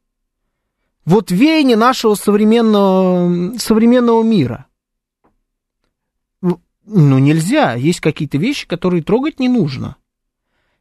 Вот 1.04 1.32
веяние 1.32 1.76
нашего 1.76 2.14
современного, 2.14 3.58
современного 3.58 4.22
мира. 4.22 4.66
Ну, 6.40 6.60
нельзя. 6.86 7.74
Есть 7.74 7.98
какие-то 7.98 8.38
вещи, 8.38 8.68
которые 8.68 9.02
трогать 9.02 9.40
не 9.40 9.48
нужно. 9.48 9.96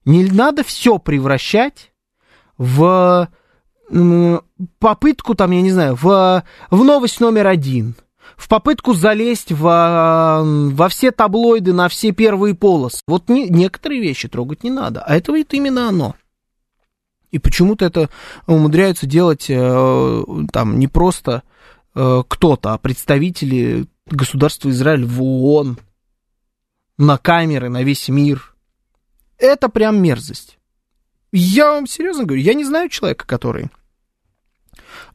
Не 0.06 0.24
надо 0.26 0.64
все 0.64 1.00
превращать 1.00 1.94
в 2.60 3.28
попытку, 4.80 5.36
там, 5.36 5.52
я 5.52 5.62
не 5.62 5.72
знаю, 5.72 5.96
в, 5.96 6.44
в 6.72 6.84
новость 6.84 7.20
номер 7.20 7.48
один, 7.48 7.96
в 8.38 8.48
попытку 8.48 8.94
залезть 8.94 9.52
во, 9.52 10.42
во 10.44 10.90
все 10.90 11.12
таблоиды, 11.12 11.74
на 11.74 11.90
все 11.90 12.12
первые 12.12 12.56
полосы. 12.56 13.02
Вот 13.08 13.30
не- 13.30 13.50
некоторые 13.50 14.02
вещи 14.02 14.28
трогать 14.28 14.64
не 14.64 14.72
надо, 14.72 15.02
а 15.02 15.16
это 15.16 15.32
вот 15.32 15.54
именно 15.54 15.90
оно. 15.90 16.16
И 17.32 17.40
почему-то 17.40 17.86
это 17.86 18.10
умудряются 18.46 19.08
делать 19.08 19.48
э, 19.50 20.24
там 20.52 20.78
не 20.78 20.88
просто 20.88 21.44
э, 21.96 22.24
кто-то, 22.28 22.74
а 22.74 22.78
представители 22.78 23.88
государства 24.06 24.70
Израиль 24.70 25.06
в 25.06 25.22
ООН, 25.24 25.80
на 26.98 27.18
камеры, 27.18 27.70
на 27.70 27.84
весь 27.84 28.08
мир. 28.10 28.56
Это 29.40 29.68
прям 29.68 30.02
мерзость. 30.02 30.60
Я 31.32 31.72
вам 31.72 31.88
серьезно 31.88 32.26
говорю, 32.26 32.44
я 32.44 32.54
не 32.54 32.64
знаю 32.64 32.90
человека, 32.90 33.26
который 33.26 33.72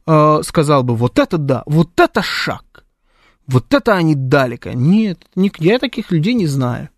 э, 0.05 0.39
сказал 0.43 0.83
бы, 0.83 0.95
вот 0.95 1.19
это 1.19 1.37
да, 1.37 1.63
вот 1.65 1.99
это 1.99 2.21
шаг, 2.21 2.85
вот 3.47 3.73
это 3.73 3.93
они 3.95 4.15
далеко. 4.15 4.71
Нет, 4.71 5.25
ни- 5.35 5.51
я 5.59 5.79
таких 5.79 6.11
людей 6.11 6.33
не 6.33 6.47
знаю. 6.47 6.89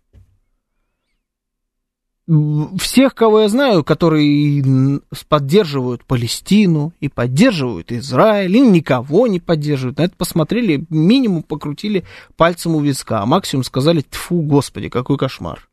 Всех, 2.78 3.14
кого 3.16 3.40
я 3.40 3.48
знаю, 3.48 3.82
которые 3.82 5.00
поддерживают 5.28 6.04
Палестину 6.04 6.92
и 7.00 7.08
поддерживают 7.08 7.90
Израиль, 7.90 8.56
или 8.56 8.64
никого 8.64 9.26
не 9.26 9.40
поддерживают, 9.40 9.98
на 9.98 10.02
это 10.02 10.14
посмотрели, 10.16 10.86
минимум 10.88 11.42
покрутили 11.42 12.04
пальцем 12.36 12.76
у 12.76 12.80
виска, 12.80 13.20
а 13.20 13.26
максимум 13.26 13.64
сказали, 13.64 14.02
тфу, 14.02 14.40
господи, 14.42 14.88
какой 14.88 15.18
кошмар. 15.18 15.68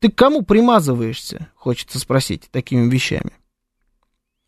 Ты 0.00 0.10
к 0.10 0.16
кому 0.16 0.42
примазываешься, 0.42 1.46
хочется 1.54 2.00
спросить, 2.00 2.48
такими 2.50 2.90
вещами? 2.90 3.30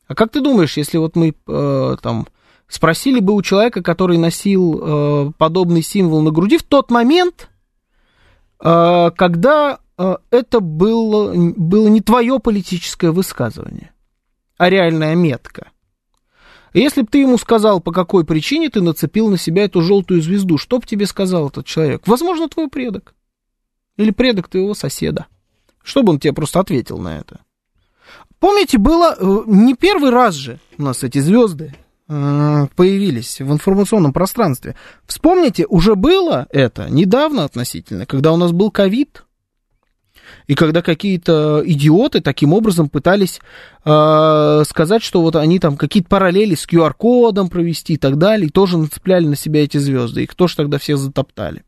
А 0.06 0.14
как 0.14 0.30
ты 0.30 0.40
думаешь, 0.40 0.76
если 0.76 0.98
вот 0.98 1.16
мы 1.16 1.34
э, 1.46 1.96
там 2.02 2.26
спросили 2.68 3.20
бы 3.20 3.34
у 3.34 3.42
человека, 3.42 3.82
который 3.82 4.18
носил 4.18 4.80
э, 4.80 5.32
подобный 5.38 5.82
символ 5.82 6.20
на 6.22 6.30
груди 6.30 6.58
в 6.58 6.62
тот 6.62 6.90
момент, 6.90 7.48
э, 8.62 9.10
когда 9.16 9.78
э, 9.96 10.16
это 10.30 10.60
было, 10.60 11.32
было 11.34 11.88
не 11.88 12.00
твое 12.00 12.38
политическое 12.38 13.10
высказывание, 13.10 13.92
а 14.58 14.68
реальная 14.68 15.14
метка. 15.14 15.68
Если 16.74 17.02
бы 17.02 17.06
ты 17.06 17.18
ему 17.18 17.38
сказал, 17.38 17.80
по 17.80 17.92
какой 17.92 18.24
причине 18.24 18.68
ты 18.68 18.80
нацепил 18.80 19.30
на 19.30 19.38
себя 19.38 19.64
эту 19.64 19.80
желтую 19.80 20.20
звезду, 20.20 20.58
что 20.58 20.80
бы 20.80 20.86
тебе 20.86 21.06
сказал 21.06 21.48
этот 21.48 21.66
человек? 21.66 22.02
Возможно, 22.06 22.48
твой 22.48 22.68
предок. 22.68 23.14
Или 23.96 24.10
предок 24.10 24.48
твоего 24.48 24.74
соседа. 24.74 25.26
Что 25.84 26.02
бы 26.02 26.12
он 26.12 26.18
тебе 26.18 26.32
просто 26.32 26.58
ответил 26.58 26.98
на 26.98 27.18
это? 27.18 27.43
Помните, 28.44 28.76
было 28.76 29.16
э, 29.18 29.38
не 29.46 29.72
первый 29.72 30.10
раз 30.10 30.34
же 30.34 30.58
у 30.76 30.82
нас 30.82 31.02
эти 31.02 31.16
звезды 31.16 31.74
э, 32.08 32.66
появились 32.76 33.40
в 33.40 33.50
информационном 33.50 34.12
пространстве. 34.12 34.76
Вспомните, 35.06 35.64
уже 35.66 35.94
было 35.94 36.46
это 36.50 36.90
недавно 36.90 37.44
относительно, 37.44 38.04
когда 38.04 38.32
у 38.32 38.36
нас 38.36 38.52
был 38.52 38.70
ковид, 38.70 39.24
и 40.46 40.54
когда 40.54 40.82
какие-то 40.82 41.62
идиоты 41.64 42.20
таким 42.20 42.52
образом 42.52 42.90
пытались 42.90 43.40
э, 43.86 44.62
сказать, 44.68 45.02
что 45.02 45.22
вот 45.22 45.36
они 45.36 45.58
там 45.58 45.78
какие-то 45.78 46.10
параллели 46.10 46.54
с 46.54 46.68
QR-кодом 46.68 47.48
провести 47.48 47.94
и 47.94 47.96
так 47.96 48.18
далее, 48.18 48.48
и 48.48 48.52
тоже 48.52 48.76
нацепляли 48.76 49.24
на 49.24 49.36
себя 49.36 49.64
эти 49.64 49.78
звезды. 49.78 50.24
Их 50.24 50.34
тоже 50.34 50.56
тогда 50.56 50.76
все 50.76 50.98
затоптали. 50.98 51.64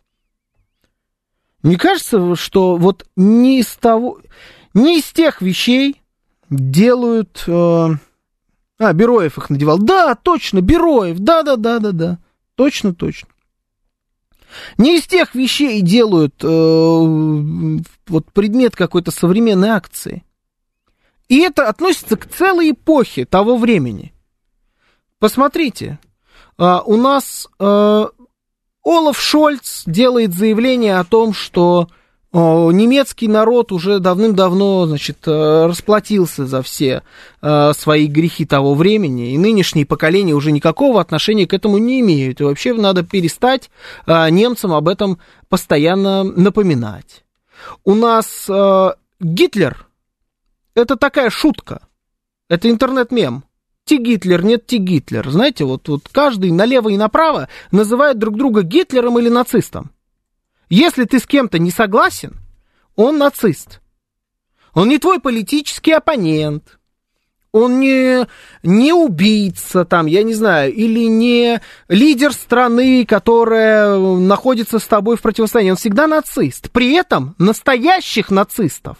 Мне 1.62 1.78
кажется, 1.78 2.36
что 2.36 2.76
вот 2.76 3.06
не 3.16 3.60
из 3.60 3.74
того, 3.76 4.20
не 4.74 4.98
из 4.98 5.04
тех 5.04 5.40
вещей 5.40 6.02
делают... 6.50 7.44
э, 7.46 7.88
а, 8.78 8.92
Бероев 8.92 9.38
их 9.38 9.50
надевал. 9.50 9.78
Да, 9.78 10.14
точно, 10.14 10.60
Бероев, 10.60 11.18
да-да-да-да-да. 11.18 12.18
Точно, 12.54 12.94
точно. 12.94 13.28
Не 14.78 14.96
из 14.96 15.06
тех 15.06 15.34
вещей 15.34 15.80
делают 15.82 16.42
э, 16.42 16.46
вот 16.46 18.32
предмет 18.32 18.76
какой-то 18.76 19.10
современной 19.10 19.70
акции. 19.70 20.24
И 21.28 21.40
это 21.40 21.68
относится 21.68 22.16
к 22.16 22.26
целой 22.26 22.70
эпохе 22.70 23.24
того 23.24 23.56
времени. 23.56 24.12
Посмотрите, 25.18 25.98
а, 26.56 26.82
у 26.82 26.96
нас 26.96 27.48
э, 27.58 28.06
Олаф 28.84 29.20
Шольц 29.20 29.82
делает 29.86 30.34
заявление 30.34 30.98
о 30.98 31.04
том, 31.04 31.32
что 31.32 31.88
немецкий 32.32 33.28
народ 33.28 33.72
уже 33.72 33.98
давным-давно, 33.98 34.86
значит, 34.86 35.18
э, 35.26 35.66
расплатился 35.66 36.46
за 36.46 36.62
все 36.62 37.02
э, 37.40 37.72
свои 37.72 38.06
грехи 38.06 38.44
того 38.44 38.74
времени, 38.74 39.32
и 39.32 39.38
нынешние 39.38 39.86
поколения 39.86 40.34
уже 40.34 40.52
никакого 40.52 41.00
отношения 41.00 41.46
к 41.46 41.54
этому 41.54 41.78
не 41.78 42.00
имеют. 42.00 42.40
И 42.40 42.44
вообще 42.44 42.74
надо 42.74 43.02
перестать 43.02 43.70
э, 44.06 44.30
немцам 44.30 44.72
об 44.72 44.88
этом 44.88 45.18
постоянно 45.48 46.24
напоминать. 46.24 47.24
У 47.84 47.94
нас 47.94 48.48
Гитлер 49.18 49.86
это 50.76 50.96
такая 50.96 51.30
шутка. 51.30 51.80
Это 52.50 52.70
интернет-мем. 52.70 53.44
Ти 53.86 53.96
Гитлер, 53.96 54.44
нет 54.44 54.66
Ти 54.66 54.76
Гитлер. 54.76 55.28
Знаете, 55.30 55.64
вот, 55.64 55.88
вот 55.88 56.02
каждый 56.12 56.50
налево 56.50 56.90
и 56.90 56.98
направо 56.98 57.48
называет 57.72 58.18
друг 58.18 58.36
друга 58.36 58.62
Гитлером 58.62 59.18
или 59.18 59.30
нацистом. 59.30 59.90
Если 60.68 61.04
ты 61.04 61.18
с 61.18 61.26
кем-то 61.26 61.58
не 61.58 61.70
согласен, 61.70 62.36
он 62.96 63.18
нацист. 63.18 63.80
Он 64.74 64.88
не 64.88 64.98
твой 64.98 65.20
политический 65.20 65.92
оппонент. 65.92 66.78
Он 67.52 67.80
не, 67.80 68.26
не 68.62 68.92
убийца, 68.92 69.86
там, 69.86 70.04
я 70.04 70.22
не 70.22 70.34
знаю, 70.34 70.74
или 70.74 71.06
не 71.08 71.62
лидер 71.88 72.34
страны, 72.34 73.06
которая 73.06 73.96
находится 73.96 74.78
с 74.78 74.86
тобой 74.86 75.16
в 75.16 75.22
противостоянии. 75.22 75.70
Он 75.70 75.78
всегда 75.78 76.06
нацист. 76.06 76.70
При 76.70 76.92
этом 76.92 77.34
настоящих 77.38 78.30
нацистов 78.30 78.98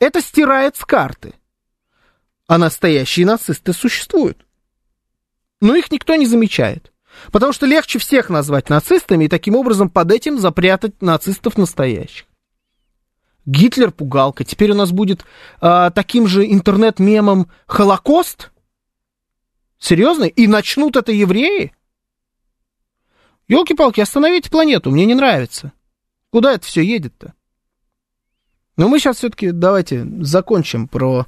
это 0.00 0.20
стирает 0.20 0.76
с 0.76 0.84
карты. 0.84 1.34
А 2.48 2.58
настоящие 2.58 3.24
нацисты 3.24 3.72
существуют. 3.72 4.44
Но 5.60 5.76
их 5.76 5.92
никто 5.92 6.16
не 6.16 6.26
замечает. 6.26 6.91
Потому 7.30 7.52
что 7.52 7.66
легче 7.66 7.98
всех 7.98 8.30
назвать 8.30 8.68
нацистами 8.68 9.24
и 9.24 9.28
таким 9.28 9.54
образом 9.54 9.88
под 9.88 10.10
этим 10.10 10.38
запрятать 10.38 11.00
нацистов 11.00 11.56
настоящих. 11.56 12.26
Гитлер 13.44 13.90
пугалка. 13.90 14.44
Теперь 14.44 14.72
у 14.72 14.74
нас 14.74 14.92
будет 14.92 15.24
а, 15.60 15.90
таким 15.90 16.26
же 16.26 16.44
интернет-мемом 16.50 17.48
Холокост? 17.66 18.52
Серьезно? 19.78 20.24
И 20.24 20.46
начнут 20.46 20.96
это 20.96 21.12
евреи? 21.12 21.74
Елки-палки, 23.48 24.00
остановите 24.00 24.50
планету, 24.50 24.90
мне 24.90 25.04
не 25.04 25.14
нравится. 25.14 25.72
Куда 26.30 26.52
это 26.52 26.64
все 26.64 26.82
едет-то? 26.82 27.34
Но 28.76 28.88
мы 28.88 28.98
сейчас 28.98 29.18
все-таки 29.18 29.50
давайте 29.50 30.06
закончим 30.20 30.88
про, 30.88 31.26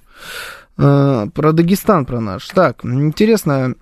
э, 0.79 1.27
про 1.35 1.53
Дагестан, 1.53 2.07
про 2.07 2.21
наш. 2.21 2.49
Так, 2.49 2.85
интересно, 2.85 3.75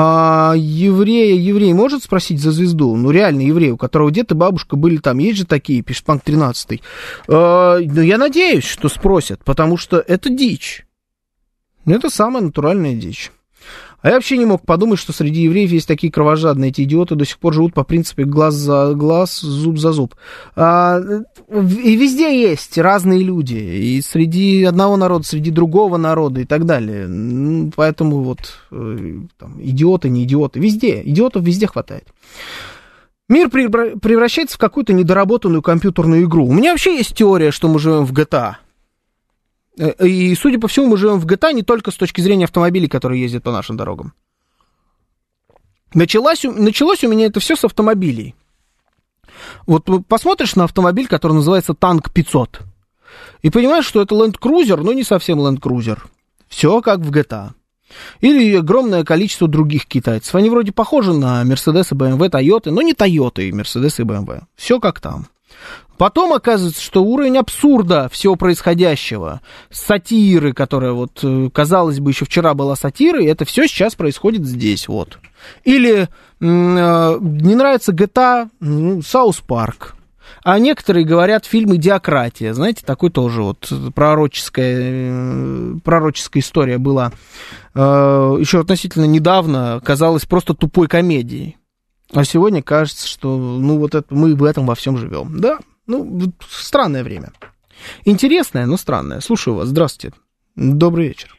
а 0.00 0.54
еврея, 0.56 1.34
еврей 1.34 1.72
может 1.72 2.04
спросить 2.04 2.40
за 2.40 2.52
звезду? 2.52 2.94
Ну, 2.94 3.10
реально 3.10 3.40
еврей, 3.40 3.72
у 3.72 3.76
которого 3.76 4.12
дед 4.12 4.30
и 4.30 4.34
бабушка 4.36 4.76
были 4.76 4.98
там. 4.98 5.18
Есть 5.18 5.38
же 5.38 5.44
такие, 5.44 5.82
пишет 5.82 6.04
Панк 6.04 6.22
13. 6.22 6.80
А, 7.26 7.78
ну, 7.80 8.00
я 8.00 8.16
надеюсь, 8.16 8.62
что 8.62 8.88
спросят, 8.88 9.42
потому 9.44 9.76
что 9.76 9.98
это 9.98 10.30
дичь. 10.30 10.86
Это 11.84 12.10
самая 12.10 12.44
натуральная 12.44 12.94
дичь. 12.94 13.32
А 14.00 14.08
я 14.08 14.14
вообще 14.14 14.36
не 14.36 14.46
мог 14.46 14.64
подумать, 14.64 14.98
что 14.98 15.12
среди 15.12 15.42
евреев 15.42 15.70
есть 15.72 15.88
такие 15.88 16.12
кровожадные. 16.12 16.70
Эти 16.70 16.82
идиоты 16.82 17.16
до 17.16 17.24
сих 17.24 17.38
пор 17.38 17.52
живут 17.54 17.74
по 17.74 17.82
принципе 17.82 18.24
глаз 18.24 18.54
за 18.54 18.94
глаз, 18.94 19.40
зуб 19.40 19.78
за 19.78 19.92
зуб. 19.92 20.14
А, 20.54 21.00
и 21.48 21.96
везде 21.96 22.40
есть 22.40 22.78
разные 22.78 23.22
люди. 23.24 23.56
И 23.56 24.00
среди 24.00 24.62
одного 24.62 24.96
народа, 24.96 25.24
среди 25.24 25.50
другого 25.50 25.96
народа 25.96 26.40
и 26.40 26.44
так 26.44 26.64
далее. 26.64 27.70
Поэтому 27.74 28.22
вот 28.22 28.38
э, 28.70 29.14
там, 29.36 29.60
идиоты, 29.60 30.08
не 30.08 30.24
идиоты. 30.24 30.60
Везде. 30.60 31.02
Идиотов 31.04 31.42
везде 31.42 31.66
хватает. 31.66 32.06
Мир 33.28 33.50
превращается 33.50 34.56
в 34.56 34.60
какую-то 34.60 34.92
недоработанную 34.92 35.60
компьютерную 35.60 36.24
игру. 36.24 36.46
У 36.46 36.52
меня 36.52 36.70
вообще 36.70 36.96
есть 36.96 37.14
теория, 37.14 37.50
что 37.50 37.68
мы 37.68 37.78
живем 37.78 38.06
в 38.06 38.12
GTA. 38.12 38.54
Э, 39.78 40.06
и, 40.06 40.34
судя 40.34 40.58
по 40.58 40.68
всему, 40.68 40.88
мы 40.88 40.96
живем 40.96 41.18
в 41.18 41.26
GTA 41.26 41.52
не 41.52 41.62
только 41.62 41.90
с 41.90 41.96
точки 41.96 42.20
зрения 42.20 42.44
автомобилей, 42.44 42.88
которые 42.88 43.22
ездят 43.22 43.44
по 43.44 43.52
нашим 43.52 43.76
дорогам. 43.76 44.12
Началось, 45.94 46.44
началось 46.44 47.02
у 47.04 47.08
меня 47.08 47.26
это 47.26 47.40
все 47.40 47.56
с 47.56 47.64
автомобилей. 47.64 48.34
Вот 49.66 49.86
посмотришь 50.06 50.56
на 50.56 50.64
автомобиль, 50.64 51.06
который 51.06 51.32
называется 51.32 51.72
Танк 51.72 52.12
500, 52.12 52.60
и 53.42 53.50
понимаешь, 53.50 53.86
что 53.86 54.02
это 54.02 54.14
Land 54.14 54.38
Cruiser, 54.38 54.76
но 54.76 54.92
не 54.92 55.04
совсем 55.04 55.38
Land 55.40 55.60
Cruiser. 55.60 55.98
Все 56.48 56.80
как 56.82 57.00
в 57.00 57.10
GTA. 57.10 57.50
Или 58.20 58.54
огромное 58.56 59.04
количество 59.04 59.48
других 59.48 59.86
китайцев. 59.86 60.34
Они 60.34 60.50
вроде 60.50 60.72
похожи 60.72 61.12
на 61.14 61.42
Mercedes 61.42 61.88
и 61.90 61.94
BMW, 61.94 62.30
Toyota, 62.30 62.70
но 62.70 62.82
не 62.82 62.92
Toyota 62.92 63.42
и 63.42 63.50
Mercedes 63.50 63.94
и 63.98 64.02
BMW. 64.02 64.42
Все 64.56 64.80
как 64.80 65.00
там. 65.00 65.28
Потом 65.98 66.32
оказывается, 66.32 66.80
что 66.80 67.02
уровень 67.02 67.38
абсурда 67.38 68.08
всего 68.08 68.36
происходящего, 68.36 69.40
сатиры, 69.68 70.52
которая 70.52 70.92
вот, 70.92 71.18
э, 71.24 71.50
казалось 71.52 71.98
бы, 71.98 72.12
еще 72.12 72.24
вчера 72.24 72.54
была 72.54 72.76
сатирой, 72.76 73.26
это 73.26 73.44
все 73.44 73.66
сейчас 73.66 73.96
происходит 73.96 74.46
здесь, 74.46 74.86
вот. 74.86 75.18
Или 75.64 76.02
э, 76.02 76.06
не 76.40 77.54
нравится 77.56 77.92
GTA, 77.92 78.48
ну, 78.60 79.02
South 79.02 79.40
Park. 79.40 79.96
А 80.44 80.60
некоторые 80.60 81.04
говорят 81.04 81.46
фильм 81.46 81.74
«Идиократия». 81.74 82.54
Знаете, 82.54 82.84
такой 82.86 83.10
тоже 83.10 83.42
вот 83.42 83.68
пророческая, 83.92 84.76
э, 84.78 85.74
пророческая 85.82 86.42
история 86.42 86.78
была. 86.78 87.12
Еще 87.74 88.60
относительно 88.60 89.04
недавно 89.04 89.80
казалась 89.84 90.24
просто 90.24 90.54
тупой 90.54 90.88
комедией. 90.88 91.56
А 92.12 92.24
сегодня 92.24 92.62
кажется, 92.62 93.06
что 93.06 93.36
ну 93.36 93.78
вот 93.78 93.94
это, 93.94 94.12
мы 94.12 94.34
в 94.34 94.42
этом 94.42 94.66
во 94.66 94.74
всем 94.74 94.96
живем. 94.96 95.40
Да, 95.40 95.58
ну, 95.88 96.32
странное 96.48 97.02
время. 97.02 97.28
Интересное, 98.04 98.66
но 98.66 98.76
странное. 98.76 99.20
Слушаю 99.20 99.56
вас. 99.56 99.68
Здравствуйте. 99.68 100.16
Добрый 100.56 101.08
вечер. 101.08 101.34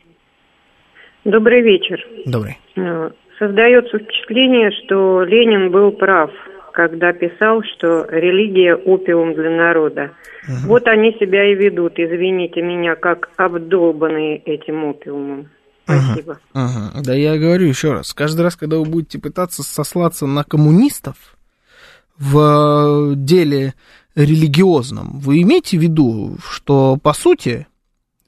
Добрый 1.24 1.62
вечер. 1.62 2.06
Добрый. 2.26 2.58
Э, 2.76 3.12
создается 3.38 4.00
впечатление, 4.00 4.72
что 4.72 5.24
Ленин 5.24 5.72
был 5.72 5.92
прав, 5.92 6.32
когда 6.74 7.14
писал, 7.14 7.62
что 7.64 8.06
религия 8.10 8.76
опиум 8.76 9.34
для 9.34 9.50
народа. 9.50 10.12
Угу. 10.48 10.68
Вот 10.68 10.88
они 10.88 11.14
себя 11.20 11.52
и 11.52 11.56
ведут, 11.56 11.94
извините 11.98 12.62
меня, 12.62 12.96
как 12.96 13.30
обдолбанные 13.38 14.38
этим 14.38 14.86
опиумом. 14.86 15.50
Спасибо. 15.84 16.40
Ага, 16.54 16.92
ага. 16.94 17.04
Да 17.04 17.14
я 17.14 17.38
говорю 17.38 17.66
еще 17.66 17.94
раз, 17.94 18.14
каждый 18.14 18.42
раз, 18.42 18.56
когда 18.56 18.78
вы 18.78 18.86
будете 18.86 19.20
пытаться 19.20 19.64
сослаться 19.64 20.28
на 20.28 20.44
коммунистов 20.44 21.16
в 22.18 23.16
деле 23.16 23.74
религиозном, 24.24 25.20
вы 25.20 25.42
имеете 25.42 25.78
в 25.78 25.82
виду, 25.82 26.38
что, 26.48 26.98
по 27.02 27.14
сути, 27.14 27.68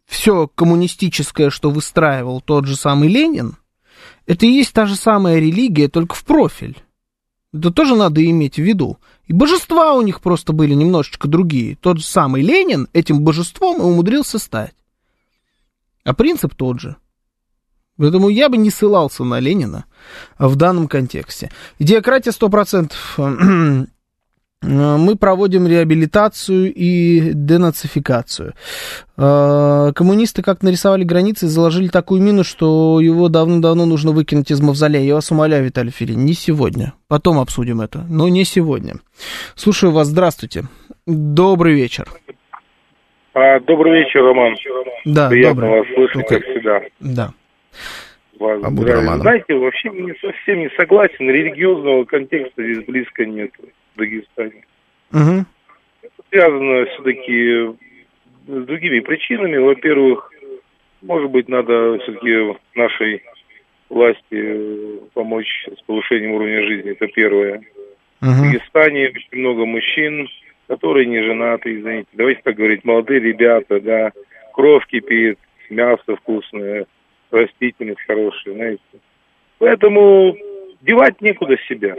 все 0.06 0.48
коммунистическое, 0.48 1.50
что 1.50 1.70
выстраивал 1.70 2.42
тот 2.42 2.66
же 2.66 2.76
самый 2.76 3.10
Ленин, 3.10 3.58
это 4.26 4.46
и 4.46 4.52
есть 4.52 4.74
та 4.74 4.86
же 4.86 4.96
самая 4.96 5.40
религия, 5.40 5.88
только 5.88 6.16
в 6.16 6.24
профиль. 6.24 6.78
Это 7.54 7.72
тоже 7.72 7.96
надо 7.96 8.24
иметь 8.24 8.56
в 8.56 8.62
виду. 8.62 8.98
И 9.26 9.34
божества 9.34 9.94
у 9.94 10.02
них 10.02 10.22
просто 10.22 10.54
были 10.54 10.74
немножечко 10.74 11.28
другие. 11.28 11.76
Тот 11.76 11.98
же 11.98 12.06
самый 12.06 12.42
Ленин 12.42 12.88
этим 12.94 13.22
божеством 13.22 13.82
и 13.82 13.86
умудрился 13.86 14.40
стать. 14.40 14.74
А 16.04 16.14
принцип 16.14 16.56
тот 16.56 16.80
же. 16.80 16.96
Поэтому 17.98 18.30
я 18.30 18.50
бы 18.50 18.58
не 18.58 18.72
ссылался 18.72 19.24
на 19.24 19.40
Ленина 19.40 19.86
в 20.40 20.56
данном 20.56 20.88
контексте. 20.88 21.52
Идеократия 21.78 22.32
100%. 22.32 22.94
Мы 24.64 25.16
проводим 25.16 25.68
реабилитацию 25.68 26.72
и 26.72 27.32
денацификацию. 27.34 28.54
А, 29.18 29.92
коммунисты 29.94 30.44
как 30.44 30.62
нарисовали 30.62 31.04
границы 31.04 31.46
и 31.48 31.50
заложили 31.50 31.88
такую 31.88 32.22
мину, 32.22 32.44
что 32.44 33.00
его 33.02 33.28
давно-давно 33.28 33.86
нужно 33.86 34.12
выкинуть 34.12 34.52
из 34.52 34.62
мавзолея. 34.62 35.04
Я 35.04 35.16
вас 35.16 35.32
умоляю, 35.32 35.66
Виталий 35.66 35.92
Филин, 35.92 36.24
не 36.26 36.34
сегодня. 36.34 36.94
Потом 37.08 37.40
обсудим 37.40 37.82
это, 37.82 38.06
но 38.08 38.30
не 38.30 38.44
сегодня. 38.44 38.96
Слушаю 39.56 39.92
вас, 39.94 40.08
здравствуйте. 40.08 40.66
Добрый 41.08 41.74
вечер. 41.74 42.06
А, 43.34 43.60
добрый 43.62 44.04
вечер, 44.04 44.24
Роман. 44.24 44.56
Да, 45.06 45.30
Приятно 45.30 45.62
добрый. 45.62 45.80
вас 45.80 45.88
слышать, 45.96 46.28
как 46.28 46.44
всегда. 46.44 46.82
Да. 47.00 47.34
Вас. 48.38 48.62
Знаете, 48.62 49.56
вообще 49.56 49.90
не 49.90 50.14
совсем 50.22 50.60
не 50.60 50.70
согласен. 50.78 51.30
Религиозного 51.30 52.06
контекста 52.06 52.62
здесь 52.64 52.86
близко 52.86 53.26
нет 53.26 53.50
Дагестане. 53.96 54.66
Угу. 55.14 55.46
Связано 56.30 56.86
все-таки 56.86 57.76
с 58.48 58.66
другими 58.66 59.00
причинами. 59.00 59.58
Во-первых, 59.58 60.32
может 61.02 61.30
быть, 61.32 61.48
надо 61.50 61.98
все-таки 62.00 62.58
нашей 62.76 63.24
власти 63.90 64.22
э, 64.32 65.00
помочь 65.14 65.68
с 65.68 65.82
повышением 65.84 66.32
уровня 66.32 66.64
жизни. 66.64 66.92
Это 66.92 67.08
первое. 67.08 67.64
В 68.22 68.28
Угу. 68.28 68.46
Дагестане 68.46 69.10
очень 69.10 69.40
много 69.40 69.66
мужчин, 69.66 70.30
которые 70.68 71.08
не 71.08 71.22
женаты, 71.24 71.76
извините. 71.76 72.08
Давайте 72.14 72.42
так 72.44 72.56
говорить, 72.56 72.86
молодые 72.86 73.20
ребята, 73.20 73.82
да, 73.82 74.12
кровь 74.54 74.86
кипит, 74.88 75.40
мясо 75.70 76.16
вкусное, 76.18 76.86
растительность 77.32 78.02
хорошая, 78.06 78.54
знаете. 78.54 78.82
Поэтому 79.58 80.38
девать 80.82 81.20
некуда 81.22 81.58
себя. 81.68 81.98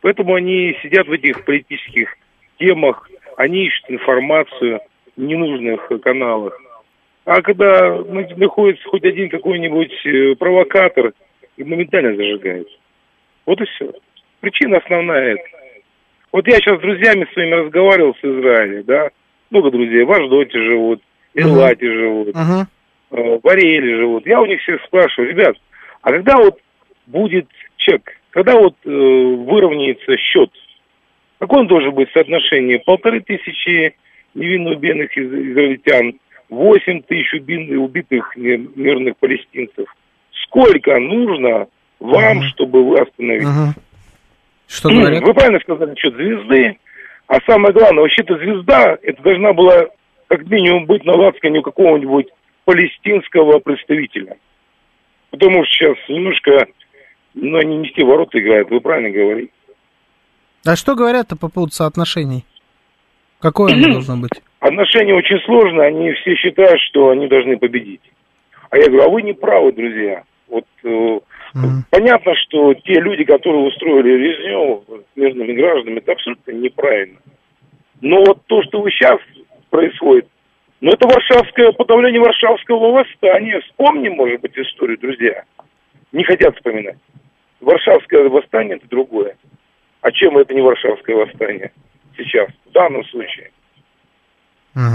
Поэтому 0.00 0.34
они 0.34 0.76
сидят 0.82 1.06
в 1.06 1.12
этих 1.12 1.44
политических 1.44 2.16
темах, 2.58 3.08
они 3.36 3.66
ищут 3.66 3.90
информацию 3.90 4.80
в 5.16 5.20
ненужных 5.20 5.88
каналах. 6.02 6.58
А 7.24 7.42
когда 7.42 7.96
на- 8.02 8.36
находится 8.36 8.88
хоть 8.88 9.04
один 9.04 9.28
какой-нибудь 9.28 9.92
э, 10.06 10.34
провокатор, 10.36 11.12
и 11.56 11.64
моментально 11.64 12.14
зажигается. 12.16 12.74
Вот 13.46 13.60
и 13.60 13.64
все. 13.64 13.92
Причина 14.40 14.78
основная 14.78 15.34
это. 15.34 15.42
Вот 16.32 16.46
я 16.46 16.56
сейчас 16.56 16.78
с 16.78 16.82
друзьями 16.82 17.26
своими 17.32 17.54
разговаривал 17.54 18.14
с 18.14 18.24
Израиля, 18.24 18.82
да, 18.82 19.10
много 19.50 19.70
друзей 19.70 20.04
в 20.04 20.12
Аждоте 20.12 20.58
живут, 20.58 21.02
Элате 21.34 21.90
живут, 21.92 22.34
э, 23.10 23.38
в 23.42 23.48
Ариэле 23.48 23.96
живут. 23.96 24.26
Я 24.26 24.40
у 24.40 24.46
них 24.46 24.60
всех 24.60 24.82
спрашиваю, 24.84 25.30
ребят, 25.30 25.56
а 26.02 26.10
когда 26.10 26.36
вот 26.36 26.58
будет 27.06 27.46
чек, 27.76 28.02
когда 28.36 28.54
вот 28.54 28.74
э, 28.84 28.90
выровняется 28.90 30.14
счет, 30.18 30.50
какое 31.38 31.60
он 31.60 31.68
должен 31.68 31.92
быть 31.94 32.10
соотношение? 32.12 32.78
Полторы 32.80 33.20
тысячи 33.20 33.96
невинно 34.34 34.72
убитых 34.72 35.16
из- 35.16 35.32
израильтян, 35.32 36.20
восемь 36.50 37.00
тысяч 37.00 37.32
уби- 37.32 37.74
убитых 37.74 38.36
ми- 38.36 38.68
мирных 38.76 39.16
палестинцев. 39.16 39.88
Сколько 40.42 40.98
нужно 40.98 41.68
вам, 41.98 42.42
чтобы 42.42 42.84
вы 42.84 42.98
остановились? 43.00 43.46
Ага. 43.46 43.74
Что 44.68 44.90
говорят? 44.90 45.22
Вы 45.22 45.32
правильно 45.32 45.60
сказали 45.60 45.90
насчет 45.90 46.14
звезды. 46.14 46.76
А 47.28 47.38
самое 47.46 47.72
главное, 47.72 48.02
вообще-то 48.02 48.36
звезда, 48.36 48.98
это 49.02 49.22
должна 49.22 49.54
была 49.54 49.86
как 50.28 50.46
минимум 50.46 50.84
быть 50.84 51.06
на 51.06 51.14
лацкане 51.14 51.60
у 51.60 51.62
какого-нибудь 51.62 52.26
палестинского 52.66 53.60
представителя. 53.60 54.36
Потому 55.30 55.64
что 55.64 55.72
сейчас 55.72 55.96
немножко, 56.10 56.66
ну, 57.36 57.58
они 57.58 57.76
не 57.76 57.88
в 57.88 57.92
те 57.92 58.04
ворота 58.04 58.40
играют, 58.40 58.70
вы 58.70 58.80
правильно 58.80 59.10
говорите. 59.10 59.52
А 60.66 60.74
что 60.74 60.96
говорят-то 60.96 61.36
по 61.36 61.48
поводу 61.48 61.72
соотношений? 61.72 62.44
Какое 63.38 63.74
оно 63.74 63.92
должно 63.92 64.16
быть? 64.16 64.32
Отношения 64.60 65.14
очень 65.14 65.38
сложные, 65.44 65.88
они 65.88 66.12
все 66.14 66.34
считают, 66.34 66.80
что 66.88 67.10
они 67.10 67.28
должны 67.28 67.58
победить. 67.58 68.00
А 68.70 68.78
я 68.78 68.86
говорю, 68.88 69.04
а 69.04 69.08
вы 69.10 69.22
не 69.22 69.34
правы, 69.34 69.72
друзья. 69.72 70.24
Вот 70.48 70.64
э, 70.82 71.20
понятно, 71.90 72.34
что 72.36 72.74
те 72.74 72.94
люди, 72.94 73.24
которые 73.24 73.66
устроили 73.66 74.10
резню 74.10 74.84
с 74.88 75.16
мирными 75.16 75.52
гражданами, 75.52 75.98
это 75.98 76.12
абсолютно 76.12 76.52
неправильно. 76.52 77.18
Но 78.00 78.24
вот 78.24 78.40
то, 78.46 78.62
что 78.64 78.80
вы 78.80 78.90
сейчас 78.90 79.18
происходит, 79.70 80.26
ну 80.80 80.90
это 80.90 81.06
варшавское 81.06 81.72
подавление 81.72 82.20
варшавского 82.20 82.92
восстания. 82.92 83.60
Вспомним, 83.60 84.14
может 84.14 84.40
быть, 84.40 84.56
историю, 84.56 84.98
друзья. 84.98 85.44
Не 86.12 86.24
хотят 86.24 86.56
вспоминать. 86.56 86.96
Варшавское 87.66 88.28
восстание 88.28 88.76
это 88.76 88.88
другое. 88.88 89.36
А 90.00 90.12
чем 90.12 90.38
это 90.38 90.54
не 90.54 90.60
варшавское 90.60 91.16
восстание 91.16 91.72
сейчас, 92.16 92.48
в 92.64 92.70
данном 92.70 93.04
случае? 93.06 93.50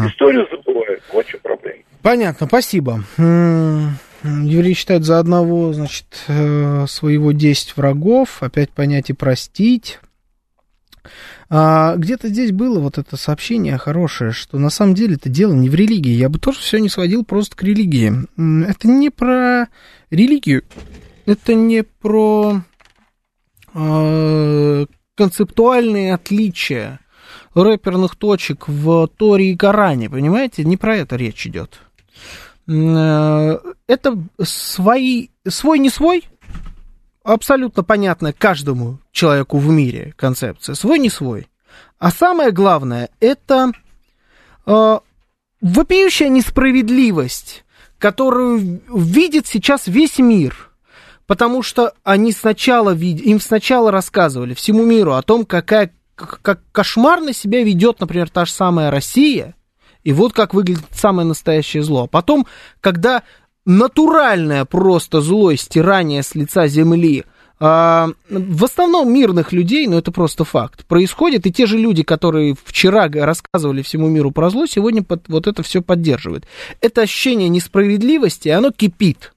Историю 0.07 0.47
забывают. 0.49 1.03
Вот 1.11 1.28
что 1.28 1.38
проблема. 1.39 1.84
Понятно, 2.01 2.47
спасибо. 2.47 3.03
М, 3.17 3.97
Евреи 4.24 4.72
считают 4.72 5.03
за 5.03 5.19
одного, 5.19 5.74
значит, 5.74 6.05
э, 6.30 6.86
своего 6.88 7.34
10 7.34 7.76
врагов, 7.76 8.41
опять 8.41 8.69
понять 8.69 9.09
и 9.09 9.13
простить. 9.13 9.99
А, 11.49 11.95
где-то 11.97 12.30
здесь 12.30 12.53
было 12.53 12.80
вот 12.80 12.97
это 12.97 13.17
сообщение 13.17 13.78
хорошее, 13.78 14.32
что 14.32 14.57
на 14.59 14.69
самом 14.69 14.93
деле 14.93 15.15
это 15.15 15.28
дело 15.28 15.51
не 15.51 15.67
в 15.67 15.76
религии. 15.76 16.11
Я 16.13 16.30
бы 16.30 16.39
тоже 16.39 16.59
все 16.59 16.78
не 16.78 16.88
сводил 16.88 17.26
просто 17.26 17.57
к 17.57 17.63
религии. 17.63 18.13
Это 18.69 18.88
не 18.88 19.09
про 19.09 19.67
религию, 20.09 20.63
это 21.32 21.53
не 21.53 21.84
про 21.84 22.61
э, 23.73 24.86
концептуальные 25.15 26.13
отличия 26.13 26.99
рэперных 27.53 28.15
точек 28.15 28.67
в 28.67 29.07
Торе 29.07 29.51
и 29.51 29.55
Коране, 29.55 30.09
понимаете? 30.09 30.63
Не 30.63 30.77
про 30.77 30.97
это 30.97 31.15
речь 31.15 31.47
идет. 31.47 31.79
Э, 32.67 33.57
Это 33.88 34.17
свои, 34.41 35.29
свой 35.47 35.79
не 35.79 35.89
свой, 35.89 36.27
абсолютно 37.23 37.84
понятная 37.84 38.34
каждому 38.34 38.99
человеку 39.11 39.57
в 39.57 39.69
мире 39.69 40.13
концепция. 40.17 40.75
Свой 40.75 40.99
не 40.99 41.09
свой. 41.09 41.47
А 41.97 42.11
самое 42.11 42.51
главное, 42.51 43.09
это 43.19 43.71
э, 44.65 44.99
вопиющая 45.61 46.29
несправедливость, 46.29 47.63
которую 47.99 48.82
видит 48.93 49.47
сейчас 49.47 49.88
весь 49.88 50.17
мир. 50.19 50.70
Потому 51.32 51.63
что 51.63 51.93
они 52.03 52.34
сначала 52.34 52.93
им 52.93 53.39
сначала 53.39 53.89
рассказывали 53.89 54.53
всему 54.53 54.84
миру 54.84 55.13
о 55.13 55.21
том, 55.21 55.45
какая, 55.45 55.93
как 56.13 56.59
кошмарно 56.73 57.32
себя 57.32 57.63
ведет, 57.63 58.01
например, 58.01 58.29
та 58.29 58.43
же 58.43 58.51
самая 58.51 58.91
Россия, 58.91 59.55
и 60.03 60.11
вот 60.11 60.34
как 60.34 60.53
выглядит 60.53 60.84
самое 60.91 61.25
настоящее 61.25 61.84
зло. 61.84 62.03
А 62.03 62.07
потом, 62.07 62.47
когда 62.82 63.23
натуральное 63.65 64.65
просто 64.65 65.21
зло 65.21 65.55
стирание 65.55 66.21
с 66.21 66.36
лица 66.36 66.67
земли 66.67 67.23
а, 67.61 68.09
в 68.29 68.65
основном 68.65 69.13
мирных 69.13 69.53
людей, 69.53 69.88
но 69.88 69.99
это 69.99 70.11
просто 70.11 70.43
факт, 70.43 70.86
происходит, 70.86 71.47
и 71.47 71.53
те 71.53 71.65
же 71.65 71.77
люди, 71.77 72.03
которые 72.03 72.57
вчера 72.61 73.07
рассказывали 73.07 73.84
всему 73.84 74.09
миру 74.09 74.32
про 74.32 74.49
зло, 74.49 74.65
сегодня 74.65 75.01
под- 75.01 75.29
вот 75.29 75.47
это 75.47 75.63
все 75.63 75.82
поддерживают. 75.82 76.43
Это 76.82 77.03
ощущение 77.03 77.47
несправедливости, 77.47 78.49
оно 78.49 78.71
кипит. 78.71 79.32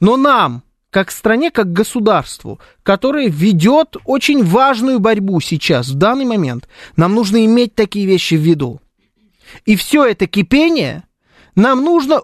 Но 0.00 0.16
нам, 0.16 0.64
как 0.92 1.10
стране, 1.10 1.50
как 1.50 1.72
государству, 1.72 2.60
которое 2.82 3.30
ведет 3.30 3.96
очень 4.04 4.44
важную 4.44 5.00
борьбу 5.00 5.40
сейчас, 5.40 5.88
в 5.88 5.94
данный 5.94 6.26
момент, 6.26 6.68
нам 6.96 7.14
нужно 7.14 7.42
иметь 7.46 7.74
такие 7.74 8.04
вещи 8.04 8.34
в 8.34 8.42
виду. 8.42 8.78
И 9.64 9.74
все 9.74 10.04
это 10.04 10.26
кипение 10.26 11.04
нам 11.54 11.82
нужно 11.82 12.20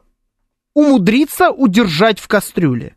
умудриться 0.75 1.51
удержать 1.51 2.21
в 2.21 2.29
кастрюле. 2.29 2.95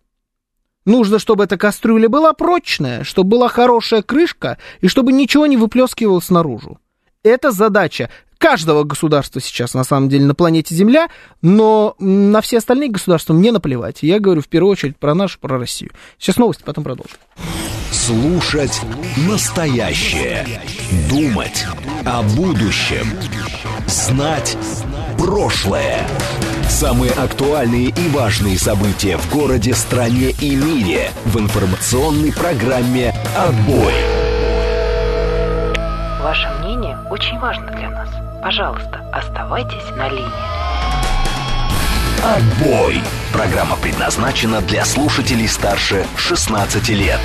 Нужно, 0.83 1.19
чтобы 1.19 1.45
эта 1.45 1.57
кастрюля 1.57 2.09
была 2.09 2.33
прочная, 2.33 3.05
чтобы 3.05 3.29
была 3.29 3.47
хорошая 3.47 4.01
крышка 4.01 4.57
и 4.81 4.89
чтобы 4.89 5.13
ничего 5.13 5.45
не 5.45 5.55
выплескивалось 5.55 6.29
наружу. 6.29 6.79
Это 7.23 7.51
задача 7.51 8.09
каждого 8.41 8.83
государства 8.83 9.39
сейчас, 9.39 9.75
на 9.75 9.83
самом 9.83 10.09
деле, 10.09 10.25
на 10.25 10.33
планете 10.33 10.73
Земля, 10.73 11.09
но 11.43 11.95
на 11.99 12.41
все 12.41 12.57
остальные 12.57 12.89
государства 12.89 13.33
мне 13.33 13.51
наплевать. 13.51 13.99
Я 14.01 14.19
говорю 14.19 14.41
в 14.41 14.47
первую 14.47 14.71
очередь 14.71 14.97
про 14.97 15.13
нашу, 15.13 15.39
про 15.39 15.59
Россию. 15.59 15.91
Сейчас 16.17 16.37
новости, 16.37 16.63
потом 16.65 16.83
продолжим. 16.83 17.17
Слушать 17.91 18.81
настоящее. 19.29 20.45
Думать 21.09 21.65
о 22.03 22.23
будущем. 22.23 23.05
Знать 23.85 24.57
прошлое. 25.19 26.07
Самые 26.67 27.11
актуальные 27.11 27.89
и 27.89 28.09
важные 28.09 28.57
события 28.57 29.17
в 29.17 29.31
городе, 29.31 29.75
стране 29.75 30.31
и 30.41 30.55
мире 30.55 31.11
в 31.25 31.37
информационной 31.37 32.33
программе 32.33 33.13
«Отбой». 33.37 33.93
Ваше 36.23 36.47
мнение 36.61 36.97
очень 37.09 37.37
важно 37.39 37.67
для 37.71 37.89
нас. 37.89 38.00
Пожалуйста, 38.41 39.07
оставайтесь 39.13 39.89
на 39.95 40.09
линии. 40.09 40.25
«Отбой». 42.23 43.01
Программа 43.31 43.77
предназначена 43.77 44.61
для 44.61 44.83
слушателей 44.83 45.47
старше 45.47 46.05
16 46.17 46.89
лет. 46.89 47.19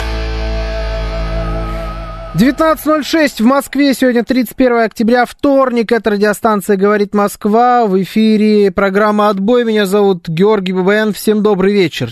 19.06 2.35 3.43
в 3.43 3.47
Москве, 3.47 3.95
сегодня 3.95 4.25
31 4.25 4.81
октября, 4.81 5.25
вторник, 5.25 5.91
это 5.91 6.11
радиостанция 6.11 6.77
«Говорит 6.77 7.15
Москва», 7.15 7.87
в 7.87 8.03
эфире 8.03 8.71
программа 8.71 9.31
«Отбой», 9.31 9.65
меня 9.65 9.87
зовут 9.87 10.29
Георгий 10.29 10.75
ББН, 10.75 11.15
всем 11.15 11.43
добрый 11.43 11.73
вечер. 11.73 12.11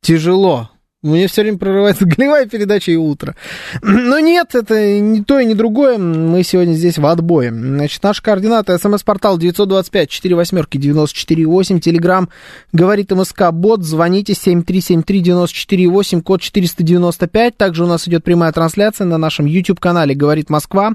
Тяжело, 0.00 0.70
мне 1.00 1.28
все 1.28 1.42
время 1.42 1.58
прорывается 1.58 2.06
голевая 2.06 2.46
передача 2.46 2.90
и 2.90 2.96
утро. 2.96 3.36
Но 3.82 4.18
нет, 4.18 4.56
это 4.56 4.98
не 4.98 5.22
то 5.22 5.38
и 5.38 5.44
не 5.44 5.54
другое. 5.54 5.96
Мы 5.96 6.42
сегодня 6.42 6.72
здесь 6.72 6.98
в 6.98 7.06
отбое. 7.06 7.52
Значит, 7.52 8.02
наши 8.02 8.20
координаты. 8.20 8.76
СМС-портал 8.76 9.38
925 9.38 10.10
4 10.10 10.34
восьмерки 10.34 10.76
94 10.76 11.46
8. 11.46 11.78
Телеграмм 11.78 12.30
говорит 12.72 13.12
МСК 13.12 13.52
Бот. 13.52 13.84
Звоните 13.84 14.34
7373 14.34 15.20
94 15.20 15.88
8, 15.88 16.20
код 16.20 16.40
495. 16.40 17.56
Также 17.56 17.84
у 17.84 17.86
нас 17.86 18.08
идет 18.08 18.24
прямая 18.24 18.50
трансляция 18.50 19.04
на 19.04 19.18
нашем 19.18 19.46
YouTube-канале 19.46 20.16
«Говорит 20.16 20.50
Москва». 20.50 20.94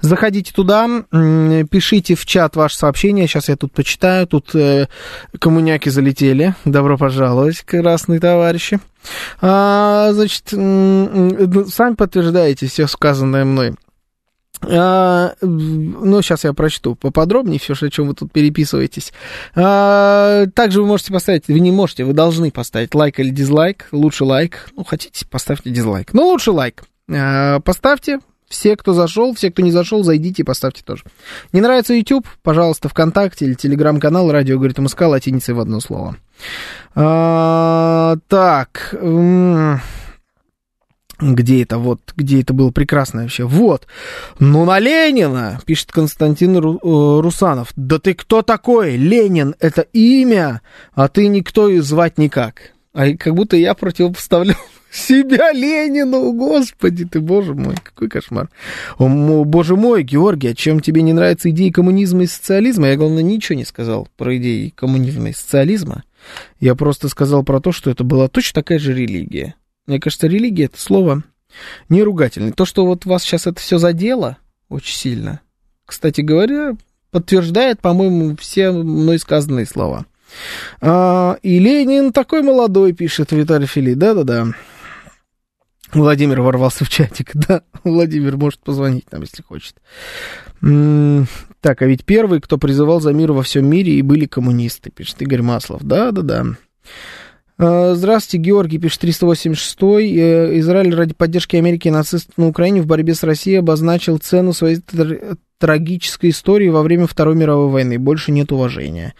Заходите 0.00 0.52
туда, 0.54 0.88
пишите 1.10 2.14
в 2.14 2.24
чат 2.24 2.56
ваше 2.56 2.78
сообщение. 2.78 3.26
Сейчас 3.26 3.50
я 3.50 3.56
тут 3.56 3.72
почитаю. 3.72 4.26
Тут 4.26 4.54
э, 4.54 4.86
коммуняки 5.38 5.90
залетели. 5.90 6.54
Добро 6.64 6.96
пожаловать, 6.96 7.60
красные 7.60 8.20
товарищи. 8.20 8.80
А, 9.40 10.12
значит, 10.12 10.48
сами 10.48 11.94
подтверждаете 11.94 12.66
все 12.66 12.86
сказанное 12.86 13.44
мной. 13.44 13.74
А, 14.62 15.34
ну, 15.40 16.22
сейчас 16.22 16.44
я 16.44 16.52
прочту 16.52 16.94
поподробнее 16.94 17.58
все, 17.58 17.74
о 17.74 17.90
чем 17.90 18.08
вы 18.08 18.14
тут 18.14 18.32
переписываетесь. 18.32 19.12
А, 19.54 20.46
также 20.54 20.80
вы 20.80 20.86
можете 20.86 21.12
поставить, 21.12 21.48
вы 21.48 21.60
не 21.60 21.72
можете, 21.72 22.04
вы 22.04 22.12
должны 22.12 22.50
поставить 22.50 22.94
лайк 22.94 23.20
или 23.20 23.30
дизлайк. 23.30 23.88
Лучше 23.92 24.24
лайк. 24.24 24.68
Ну, 24.76 24.84
хотите, 24.84 25.26
поставьте 25.26 25.70
дизлайк. 25.70 26.14
Но 26.14 26.26
лучше 26.26 26.50
лайк. 26.50 26.84
А, 27.10 27.60
поставьте. 27.60 28.20
Все, 28.54 28.76
кто 28.76 28.92
зашел, 28.92 29.34
все, 29.34 29.50
кто 29.50 29.62
не 29.62 29.72
зашел, 29.72 30.04
зайдите 30.04 30.42
и 30.42 30.44
поставьте 30.44 30.84
тоже. 30.84 31.02
Не 31.52 31.60
нравится 31.60 31.92
YouTube? 31.92 32.24
Пожалуйста, 32.44 32.88
ВКонтакте 32.88 33.46
или 33.46 33.54
телеграм-канал 33.54 34.30
«Радио 34.30 34.58
говорит 34.58 34.78
МСК» 34.78 35.02
латиницей 35.02 35.54
в 35.54 35.60
одно 35.60 35.80
слово. 35.80 36.16
А, 36.94 38.16
так. 38.28 38.94
Где 41.20 41.62
это 41.64 41.78
вот, 41.78 42.00
где 42.16 42.42
это 42.42 42.52
было 42.52 42.70
прекрасно 42.70 43.22
вообще? 43.22 43.42
Вот. 43.42 43.88
Ну, 44.38 44.64
на 44.64 44.78
Ленина, 44.78 45.60
пишет 45.66 45.90
Константин 45.90 46.56
Ру, 46.56 46.76
э, 46.76 47.20
Русанов. 47.22 47.72
Да 47.74 47.98
ты 47.98 48.14
кто 48.14 48.42
такой? 48.42 48.96
Ленин, 48.96 49.56
это 49.58 49.82
имя, 49.92 50.62
а 50.92 51.08
ты 51.08 51.26
никто 51.26 51.68
и 51.68 51.80
звать 51.80 52.18
никак. 52.18 52.70
А 52.92 53.16
как 53.16 53.34
будто 53.34 53.56
я 53.56 53.74
противопоставлял 53.74 54.56
себя 54.94 55.52
Ленину, 55.52 56.32
господи 56.32 57.04
ты, 57.04 57.20
боже 57.20 57.54
мой, 57.54 57.74
какой 57.82 58.08
кошмар. 58.08 58.48
О, 58.98 59.44
боже 59.44 59.76
мой, 59.76 60.02
Георгий, 60.02 60.48
а 60.48 60.54
чем 60.54 60.80
тебе 60.80 61.02
не 61.02 61.12
нравятся 61.12 61.50
идеи 61.50 61.70
коммунизма 61.70 62.22
и 62.22 62.26
социализма? 62.26 62.88
Я, 62.88 62.96
главное, 62.96 63.22
ничего 63.22 63.56
не 63.56 63.64
сказал 63.64 64.08
про 64.16 64.36
идеи 64.36 64.72
коммунизма 64.74 65.30
и 65.30 65.32
социализма. 65.32 66.04
Я 66.60 66.74
просто 66.74 67.08
сказал 67.08 67.42
про 67.42 67.60
то, 67.60 67.72
что 67.72 67.90
это 67.90 68.04
была 68.04 68.28
точно 68.28 68.62
такая 68.62 68.78
же 68.78 68.94
религия. 68.94 69.54
Мне 69.86 70.00
кажется, 70.00 70.26
религия 70.26 70.64
это 70.64 70.80
слово 70.80 71.22
не 71.88 72.02
ругательное. 72.02 72.52
То, 72.52 72.64
что 72.64 72.86
вот 72.86 73.04
вас 73.04 73.22
сейчас 73.22 73.46
это 73.46 73.60
все 73.60 73.78
задело 73.78 74.38
очень 74.68 74.96
сильно, 74.96 75.40
кстати 75.86 76.20
говоря, 76.20 76.76
подтверждает, 77.10 77.80
по-моему, 77.80 78.36
все 78.36 78.70
мной 78.70 79.18
сказанные 79.18 79.66
слова. 79.66 80.06
А, 80.80 81.36
и 81.42 81.58
Ленин 81.58 82.12
такой 82.12 82.42
молодой, 82.42 82.92
пишет 82.92 83.32
Виталий 83.32 83.66
Фили. 83.66 83.94
Да-да-да. 83.94 84.48
Владимир 85.94 86.40
ворвался 86.40 86.84
в 86.84 86.88
чатик. 86.88 87.30
Да, 87.48 87.62
Владимир 87.84 88.36
может 88.36 88.60
позвонить 88.60 89.10
нам, 89.12 89.22
если 89.22 89.42
хочет. 89.42 89.76
Так, 90.60 91.82
а 91.82 91.86
ведь 91.86 92.04
первые, 92.04 92.40
кто 92.40 92.58
призывал 92.58 93.00
за 93.00 93.12
мир 93.12 93.32
во 93.32 93.42
всем 93.42 93.66
мире, 93.66 93.94
и 93.94 94.02
были 94.02 94.26
коммунисты, 94.26 94.90
пишет 94.90 95.20
Игорь 95.22 95.42
Маслов. 95.42 95.82
Да-да-да. 95.82 96.46
А, 97.56 97.94
здравствуйте, 97.94 98.42
Георгий, 98.42 98.78
пишет 98.78 99.00
386 99.00 99.78
э, 99.82 100.58
Израиль 100.60 100.94
ради 100.94 101.14
поддержки 101.14 101.56
Америки 101.56 101.88
и 101.88 101.90
нацистов 101.90 102.36
на 102.36 102.48
Украине 102.48 102.82
в 102.82 102.86
борьбе 102.86 103.14
с 103.14 103.22
Россией 103.22 103.56
обозначил 103.56 104.18
цену 104.18 104.52
своей 104.52 104.80
трагической 105.58 106.30
истории 106.30 106.68
во 106.68 106.82
время 106.82 107.06
Второй 107.06 107.36
мировой 107.36 107.70
войны. 107.70 107.98
Больше 107.98 108.32
нет 108.32 108.50
уважения. 108.52 109.14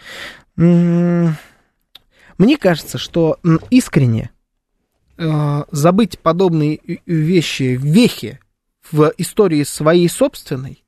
Мне 0.57 1.37
кажется, 2.59 2.99
что 2.99 3.39
искренне 3.71 4.31
забыть 5.17 6.19
подобные 6.19 6.81
вещи, 7.07 7.79
вехи 7.81 8.41
в 8.91 9.13
истории 9.19 9.63
своей 9.65 10.09
собственной, 10.09 10.85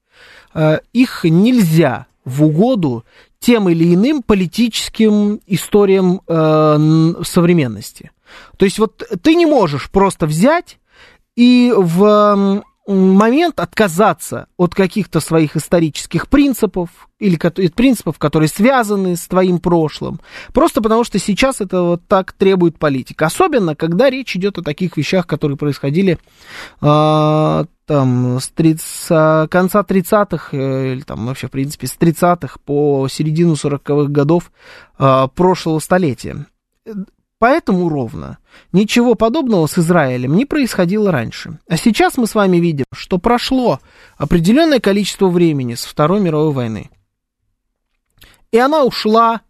э, 0.54 0.80
их 0.92 1.24
нельзя 1.24 2.06
в 2.24 2.44
угоду 2.44 3.04
тем 3.38 3.68
или 3.68 3.94
иным 3.94 4.22
политическим 4.22 5.40
историям 5.46 6.20
э, 6.26 7.14
современности. 7.22 8.10
То 8.56 8.64
есть 8.64 8.78
вот 8.78 9.02
ты 9.22 9.34
не 9.34 9.46
можешь 9.46 9.90
просто 9.90 10.26
взять 10.26 10.78
и 11.36 11.72
в 11.76 12.62
момент 12.86 13.58
отказаться 13.58 14.46
от 14.56 14.74
каких-то 14.74 15.20
своих 15.20 15.56
исторических 15.56 16.28
принципов 16.28 16.90
или 17.18 17.36
принципов, 17.68 18.18
которые 18.18 18.48
связаны 18.48 19.16
с 19.16 19.26
твоим 19.26 19.58
прошлым, 19.58 20.20
просто 20.52 20.80
потому 20.80 21.02
что 21.02 21.18
сейчас 21.18 21.60
это 21.60 21.82
вот 21.82 22.02
так 22.06 22.32
требует 22.32 22.78
политика. 22.78 23.26
Особенно, 23.26 23.74
когда 23.74 24.10
речь 24.10 24.36
идет 24.36 24.58
о 24.58 24.62
таких 24.62 24.96
вещах, 24.96 25.26
которые 25.26 25.56
происходили 25.56 26.18
э, 26.80 27.64
там, 27.86 28.38
с, 28.40 28.48
30, 28.48 28.80
с 28.82 29.48
конца 29.50 29.80
30-х, 29.80 30.56
э, 30.56 30.92
или 30.92 31.00
там 31.00 31.26
вообще, 31.26 31.48
в 31.48 31.52
принципе, 31.52 31.86
с 31.86 31.96
30-х 31.96 32.58
по 32.64 33.08
середину 33.08 33.54
40-х 33.54 34.10
годов 34.10 34.52
э, 34.98 35.28
прошлого 35.34 35.78
столетия. 35.78 36.46
Поэтому 37.38 37.88
ровно 37.88 38.38
ничего 38.72 39.14
подобного 39.14 39.66
с 39.66 39.78
Израилем 39.78 40.36
не 40.36 40.46
происходило 40.46 41.12
раньше. 41.12 41.58
А 41.68 41.76
сейчас 41.76 42.16
мы 42.16 42.26
с 42.26 42.34
вами 42.34 42.56
видим, 42.56 42.86
что 42.94 43.18
прошло 43.18 43.80
определенное 44.16 44.80
количество 44.80 45.28
времени 45.28 45.74
с 45.74 45.84
Второй 45.84 46.20
мировой 46.20 46.52
войны. 46.52 46.90
И 48.52 48.58
она 48.58 48.84
ушла 48.84 49.42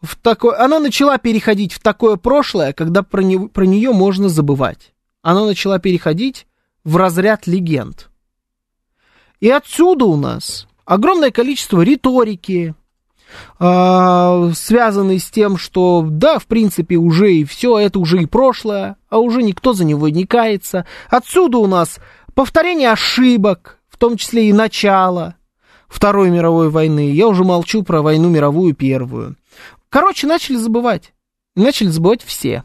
в 0.00 0.16
такое... 0.16 0.60
Она 0.60 0.80
начала 0.80 1.16
переходить 1.18 1.72
в 1.72 1.80
такое 1.80 2.16
прошлое, 2.16 2.72
когда 2.72 3.04
про, 3.04 3.22
не, 3.22 3.48
про 3.48 3.64
нее 3.64 3.92
можно 3.92 4.28
забывать. 4.28 4.92
Она 5.22 5.46
начала 5.46 5.78
переходить 5.78 6.48
в 6.82 6.96
разряд 6.96 7.46
легенд. 7.46 8.10
И 9.38 9.48
отсюда 9.48 10.06
у 10.06 10.16
нас 10.16 10.66
огромное 10.84 11.30
количество 11.30 11.82
риторики, 11.82 12.74
связанный 13.58 15.18
с 15.18 15.30
тем, 15.30 15.56
что 15.56 16.04
да, 16.08 16.38
в 16.38 16.46
принципе, 16.46 16.96
уже 16.96 17.32
и 17.32 17.44
все, 17.44 17.78
это 17.78 17.98
уже 17.98 18.22
и 18.22 18.26
прошлое, 18.26 18.96
а 19.08 19.18
уже 19.18 19.42
никто 19.42 19.72
за 19.72 19.84
него 19.84 20.08
не 20.08 20.26
кается. 20.26 20.86
Отсюда 21.08 21.58
у 21.58 21.66
нас 21.66 21.98
повторение 22.34 22.90
ошибок, 22.90 23.78
в 23.88 23.96
том 23.96 24.16
числе 24.16 24.48
и 24.48 24.52
начало 24.52 25.36
Второй 25.92 26.30
мировой 26.30 26.70
войны. 26.70 27.10
Я 27.12 27.28
уже 27.28 27.44
молчу 27.44 27.82
про 27.82 28.00
войну 28.00 28.30
мировую 28.30 28.74
первую. 28.74 29.36
Короче, 29.90 30.26
начали 30.26 30.56
забывать. 30.56 31.12
Начали 31.54 31.88
забывать 31.88 32.22
все. 32.22 32.64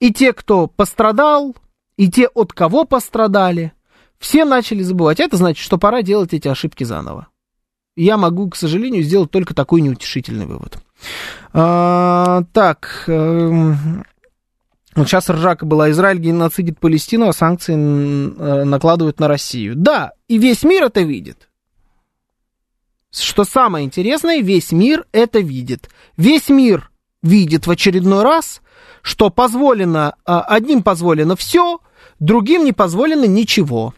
И 0.00 0.12
те, 0.12 0.32
кто 0.32 0.66
пострадал, 0.66 1.54
и 1.98 2.10
те, 2.10 2.28
от 2.28 2.54
кого 2.54 2.86
пострадали, 2.86 3.74
все 4.18 4.46
начали 4.46 4.82
забывать. 4.82 5.20
Это 5.20 5.36
значит, 5.36 5.62
что 5.62 5.76
пора 5.76 6.00
делать 6.00 6.32
эти 6.32 6.48
ошибки 6.48 6.84
заново 6.84 7.28
я 7.96 8.16
могу, 8.16 8.50
к 8.50 8.56
сожалению, 8.56 9.02
сделать 9.02 9.30
только 9.30 9.54
такой 9.54 9.80
неутешительный 9.80 10.46
вывод. 10.46 10.78
А, 11.52 12.42
так, 12.52 13.04
э, 13.06 13.74
вот 14.94 15.08
сейчас 15.08 15.28
ржака 15.30 15.64
была, 15.66 15.90
Израиль 15.90 16.18
геноцидит 16.18 16.78
Палестину, 16.78 17.28
а 17.28 17.32
санкции 17.32 17.74
э, 17.74 18.64
накладывают 18.64 19.18
на 19.18 19.28
Россию. 19.28 19.74
Да, 19.76 20.12
и 20.28 20.38
весь 20.38 20.62
мир 20.62 20.84
это 20.84 21.00
видит. 21.00 21.48
Что 23.10 23.44
самое 23.44 23.86
интересное, 23.86 24.40
весь 24.40 24.72
мир 24.72 25.06
это 25.12 25.38
видит. 25.38 25.88
Весь 26.18 26.50
мир 26.50 26.90
видит 27.22 27.66
в 27.66 27.70
очередной 27.70 28.22
раз, 28.22 28.60
что 29.00 29.30
позволено, 29.30 30.16
а, 30.26 30.42
одним 30.42 30.82
позволено 30.82 31.34
все, 31.34 31.80
другим 32.18 32.64
не 32.64 32.72
позволено 32.72 33.24
ничего 33.24 33.94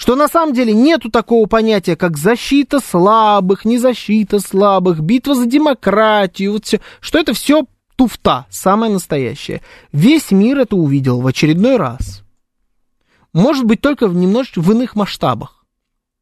что 0.00 0.16
на 0.16 0.28
самом 0.28 0.54
деле 0.54 0.72
нету 0.72 1.10
такого 1.10 1.44
понятия, 1.44 1.94
как 1.94 2.16
защита 2.16 2.80
слабых, 2.80 3.66
не 3.66 3.76
защита 3.76 4.40
слабых, 4.40 5.00
битва 5.00 5.34
за 5.34 5.44
демократию, 5.44 6.52
вот 6.52 6.64
все, 6.64 6.80
что 7.00 7.18
это 7.18 7.34
все 7.34 7.66
туфта, 7.96 8.46
самое 8.48 8.90
настоящее. 8.90 9.60
Весь 9.92 10.30
мир 10.30 10.60
это 10.60 10.74
увидел 10.74 11.20
в 11.20 11.26
очередной 11.26 11.76
раз. 11.76 12.22
Может 13.34 13.66
быть, 13.66 13.82
только 13.82 14.08
в 14.08 14.14
немножечко 14.14 14.62
в 14.62 14.72
иных 14.72 14.96
масштабах. 14.96 15.66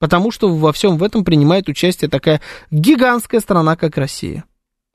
Потому 0.00 0.32
что 0.32 0.52
во 0.52 0.72
всем 0.72 0.98
в 0.98 1.04
этом 1.04 1.24
принимает 1.24 1.68
участие 1.68 2.10
такая 2.10 2.40
гигантская 2.72 3.40
страна, 3.40 3.76
как 3.76 3.96
Россия. 3.96 4.44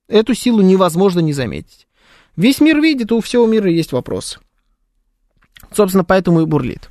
Эту 0.09 0.33
силу 0.33 0.59
невозможно 0.59 1.21
не 1.21 1.31
заметить. 1.31 1.87
Весь 2.35 2.59
мир 2.59 2.81
видит, 2.81 3.13
у 3.13 3.21
всего 3.21 3.47
мира 3.47 3.71
есть 3.71 3.93
вопросы. 3.93 4.39
Собственно, 5.71 6.03
поэтому 6.03 6.41
и 6.41 6.45
бурлит. 6.45 6.89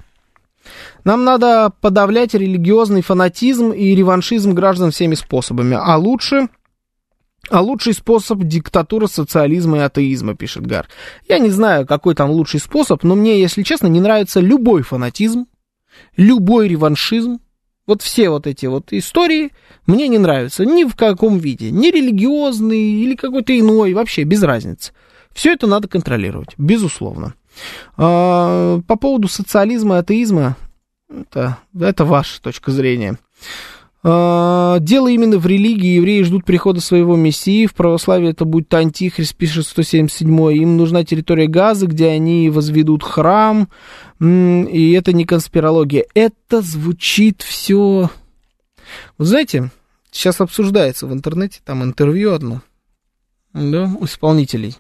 Нам 1.05 1.25
надо 1.25 1.73
подавлять 1.81 2.35
религиозный 2.35 3.03
фанатизм 3.03 3.73
и 3.73 3.95
реваншизм 3.95 4.53
граждан 4.53 4.91
всеми 4.91 5.15
способами. 5.15 5.77
А 5.81 5.97
лучше... 5.97 6.49
А 7.51 7.61
лучший 7.61 7.93
способ 7.93 8.45
диктатура 8.45 9.09
социализма 9.09 9.79
и 9.79 9.81
атеизма, 9.81 10.37
пишет 10.37 10.65
Гар. 10.65 10.89
Я 11.29 11.41
не 11.41 11.51
знаю, 11.51 11.87
какой 11.87 12.15
там 12.15 12.31
лучший 12.31 12.61
способ, 12.61 13.03
но 13.03 13.17
мне, 13.17 13.41
если 13.41 13.65
честно, 13.65 13.89
не 13.89 14.01
нравится 14.01 14.39
любой 14.39 14.83
фанатизм, 14.83 15.47
любой 16.17 16.69
реваншизм. 16.69 17.41
Вот 17.85 18.01
все 18.01 18.31
вот 18.31 18.47
эти 18.47 18.67
вот 18.67 18.93
истории 18.93 19.51
мне 19.87 20.07
не 20.07 20.19
нравятся 20.19 20.65
ни 20.65 20.85
в 20.85 20.95
каком 20.95 21.39
виде. 21.39 21.73
Ни 21.73 21.89
религиозный 21.89 23.03
или 23.03 23.17
какой-то 23.17 23.59
иной, 23.59 23.93
вообще 23.93 24.23
без 24.23 24.43
разницы. 24.45 24.93
Все 25.33 25.53
это 25.53 25.67
надо 25.67 25.89
контролировать, 25.89 26.51
безусловно. 26.59 27.35
А, 27.97 28.81
по 28.87 28.97
поводу 28.97 29.29
социализма 29.29 29.97
и 29.97 29.99
атеизма, 29.99 30.57
это, 31.09 31.59
это 31.79 32.05
ваша 32.05 32.41
точка 32.41 32.71
зрения. 32.71 33.19
А, 34.05 34.79
дело 34.81 35.09
именно 35.09 35.39
в 35.39 35.47
религии. 35.47 35.95
Евреи 35.95 36.23
ждут 36.23 36.45
прихода 36.45 36.81
своего 36.81 37.15
мессии. 37.17 37.67
В 37.67 37.75
православии 37.75 38.31
это 38.31 38.45
будет 38.45 38.73
антихрист, 38.75 39.37
пишет 39.37 39.67
177 39.67 40.53
Им 40.53 40.77
нужна 40.77 41.05
территория 41.05 41.47
Газа, 41.47 41.87
где 41.87 42.09
они 42.09 42.51
возведут 42.51 43.05
храм. 43.05 43.69
И 44.21 44.93
это 44.93 45.13
не 45.13 45.25
конспирология. 45.25 46.07
Это 46.15 46.61
звучит 46.63 47.43
все... 47.43 48.11
Вы 49.19 49.25
знаете, 49.25 49.71
сейчас 50.11 50.41
обсуждается 50.41 51.07
в 51.07 51.13
интернете, 51.13 51.61
там 51.65 51.83
интервью 51.83 52.35
одно, 52.35 52.61
да, 53.55 53.91
у 53.99 54.05
исполнителей. 54.05 54.77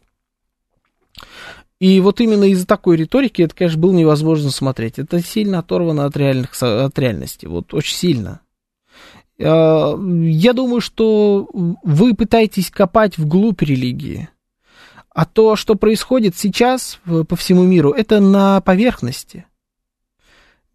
И 1.83 1.99
вот 1.99 2.21
именно 2.21 2.45
из-за 2.45 2.65
такой 2.65 2.97
риторики 2.97 3.43
это, 3.43 3.57
конечно, 3.57 3.81
было 3.81 3.91
невозможно 3.91 4.51
смотреть. 4.51 5.01
Это 5.01 5.21
сильно 5.21 5.59
оторвано 5.59 6.05
от, 6.05 6.17
реальных, 6.17 6.51
от 6.63 6.97
реальности, 6.97 7.47
вот 7.47 7.75
очень 7.75 7.97
сильно. 7.97 8.41
А, 9.41 9.99
я 9.99 10.53
думаю, 10.53 10.81
что 10.81 11.49
вы 11.53 12.15
пытаетесь 12.15 12.71
копать 12.71 13.19
вглубь 13.19 13.63
религии. 13.63 14.29
А 15.11 15.25
то, 15.25 15.57
что 15.57 15.75
происходит 15.75 16.37
сейчас 16.37 17.01
по 17.05 17.35
всему 17.35 17.65
миру, 17.65 17.91
это 17.91 18.21
на 18.21 18.61
поверхности. 18.61 19.47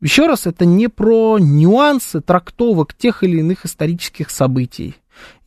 Еще 0.01 0.27
раз, 0.27 0.45
это 0.45 0.65
не 0.65 0.89
про 0.89 1.37
нюансы 1.39 2.19
трактовок 2.19 2.93
тех 2.93 3.23
или 3.23 3.39
иных 3.39 3.65
исторических 3.65 4.29
событий 4.29 4.97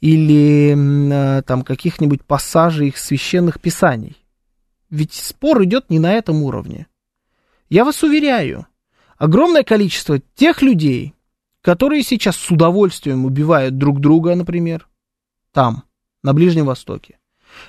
или 0.00 0.74
э, 0.74 1.42
там 1.42 1.64
каких-нибудь 1.64 2.24
пассажей 2.24 2.88
их 2.88 2.96
священных 2.96 3.60
писаний. 3.60 4.16
Ведь 4.90 5.14
спор 5.14 5.62
идет 5.64 5.88
не 5.88 5.98
на 5.98 6.12
этом 6.12 6.42
уровне. 6.42 6.86
Я 7.68 7.84
вас 7.84 8.02
уверяю, 8.02 8.66
огромное 9.16 9.62
количество 9.62 10.18
тех 10.18 10.62
людей, 10.62 11.14
которые 11.62 12.02
сейчас 12.02 12.36
с 12.36 12.50
удовольствием 12.50 13.24
убивают 13.24 13.78
друг 13.78 14.00
друга, 14.00 14.34
например, 14.34 14.88
там, 15.52 15.84
на 16.24 16.34
Ближнем 16.34 16.66
Востоке, 16.66 17.18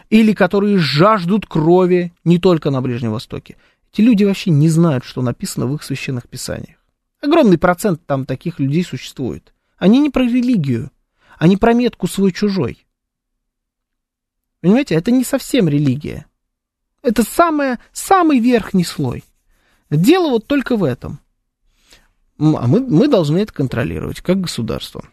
или 0.09 0.33
которые 0.33 0.79
жаждут 0.79 1.45
крови 1.45 2.11
не 2.23 2.39
только 2.39 2.71
на 2.71 2.81
Ближнем 2.81 3.11
Востоке, 3.11 3.57
эти 3.93 4.01
люди 4.01 4.23
вообще 4.23 4.49
не 4.49 4.69
знают, 4.69 5.03
что 5.03 5.21
написано 5.21 5.67
в 5.67 5.75
их 5.75 5.83
священных 5.83 6.27
писаниях. 6.27 6.77
Огромный 7.21 7.59
процент 7.59 8.03
там 8.07 8.25
таких 8.25 8.59
людей 8.59 8.83
существует. 8.83 9.53
Они 9.77 9.99
не 9.99 10.09
про 10.09 10.23
религию, 10.23 10.91
они 11.37 11.57
про 11.57 11.73
метку 11.73 12.07
свой-чужой. 12.07 12.87
Понимаете, 14.61 14.95
это 14.95 15.11
не 15.11 15.23
совсем 15.23 15.67
религия. 15.67 16.25
Это 17.03 17.23
самое, 17.23 17.79
самый 17.91 18.39
верхний 18.39 18.83
слой. 18.83 19.23
Дело 19.89 20.29
вот 20.29 20.47
только 20.47 20.75
в 20.75 20.83
этом. 20.83 21.19
А 22.39 22.67
мы, 22.67 22.79
мы 22.79 23.07
должны 23.07 23.39
это 23.39 23.53
контролировать, 23.53 24.21
как 24.21 24.41
государство. 24.41 25.03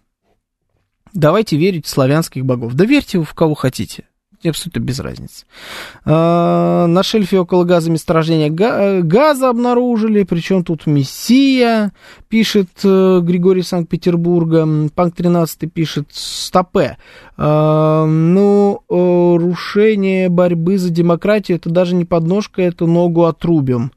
Давайте 1.13 1.57
верить 1.57 1.87
в 1.87 1.89
славянских 1.89 2.45
богов. 2.45 2.75
Да 2.75 2.85
верьте 2.85 3.23
в 3.23 3.35
кого 3.35 3.55
хотите. 3.55 4.08
Абсолютно 4.45 4.79
без 4.81 5.01
разницы. 5.01 5.47
А, 6.05 6.87
на 6.87 7.03
шельфе 7.03 7.41
около 7.41 7.65
газа 7.65 7.91
месторождения 7.91 8.51
газа 9.03 9.49
обнаружили, 9.49 10.23
причем 10.23 10.63
тут 10.63 10.87
Мессия, 10.87 11.93
пишет 12.29 12.69
э, 12.85 13.21
Григорий 13.21 13.63
Санкт-Петербурга, 13.63 14.89
Панк 14.95 15.17
13 15.17 15.73
пишет 15.73 16.09
Стопе. 16.13 16.99
А, 17.37 18.07
ну, 18.07 18.83
э, 18.89 18.95
рушение 18.95 20.29
борьбы 20.29 20.79
за 20.79 20.91
демократию, 20.91 21.59
это 21.59 21.69
даже 21.71 21.97
не 21.97 22.05
подножка, 22.05 22.63
это 22.63 22.87
ногу 22.87 23.25
отрубим. 23.25 23.91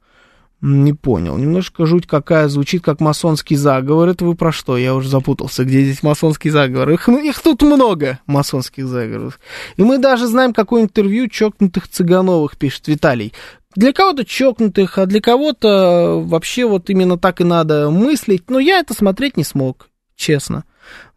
Не 0.62 0.94
понял. 0.94 1.38
Немножко 1.38 1.88
жуть 1.88 2.06
какая 2.06 2.48
звучит, 2.48 2.84
как 2.84 3.00
масонский 3.00 3.56
заговор. 3.56 4.10
Это 4.10 4.26
вы 4.26 4.36
про 4.36 4.52
что? 4.52 4.78
Я 4.78 4.94
уже 4.94 5.10
запутался. 5.10 5.66
Где 5.66 5.82
здесь 5.82 6.04
масонский 6.04 6.52
заговор? 6.52 6.92
Их, 6.92 7.10
их 7.10 7.40
тут 7.42 7.64
много, 7.64 8.20
масонских 8.28 8.86
заговоров. 8.86 9.40
И 9.78 9.84
мы 9.84 9.98
даже 9.98 10.28
знаем, 10.28 10.54
какое 10.54 10.84
интервью 10.84 11.28
чокнутых 11.28 11.88
Цыгановых, 11.88 12.58
пишет 12.58 12.88
Виталий. 12.88 13.34
Для 13.76 13.92
кого-то 13.92 14.24
чокнутых, 14.24 15.00
а 15.00 15.08
для 15.08 15.20
кого-то 15.20 16.22
вообще 16.24 16.66
вот 16.66 16.92
именно 16.92 17.18
так 17.18 17.42
и 17.42 17.44
надо 17.44 17.90
мыслить. 17.90 18.50
Но 18.50 18.60
я 18.60 18.80
это 18.80 18.94
смотреть 18.94 19.38
не 19.38 19.44
смог, 19.44 19.90
честно. 20.16 20.64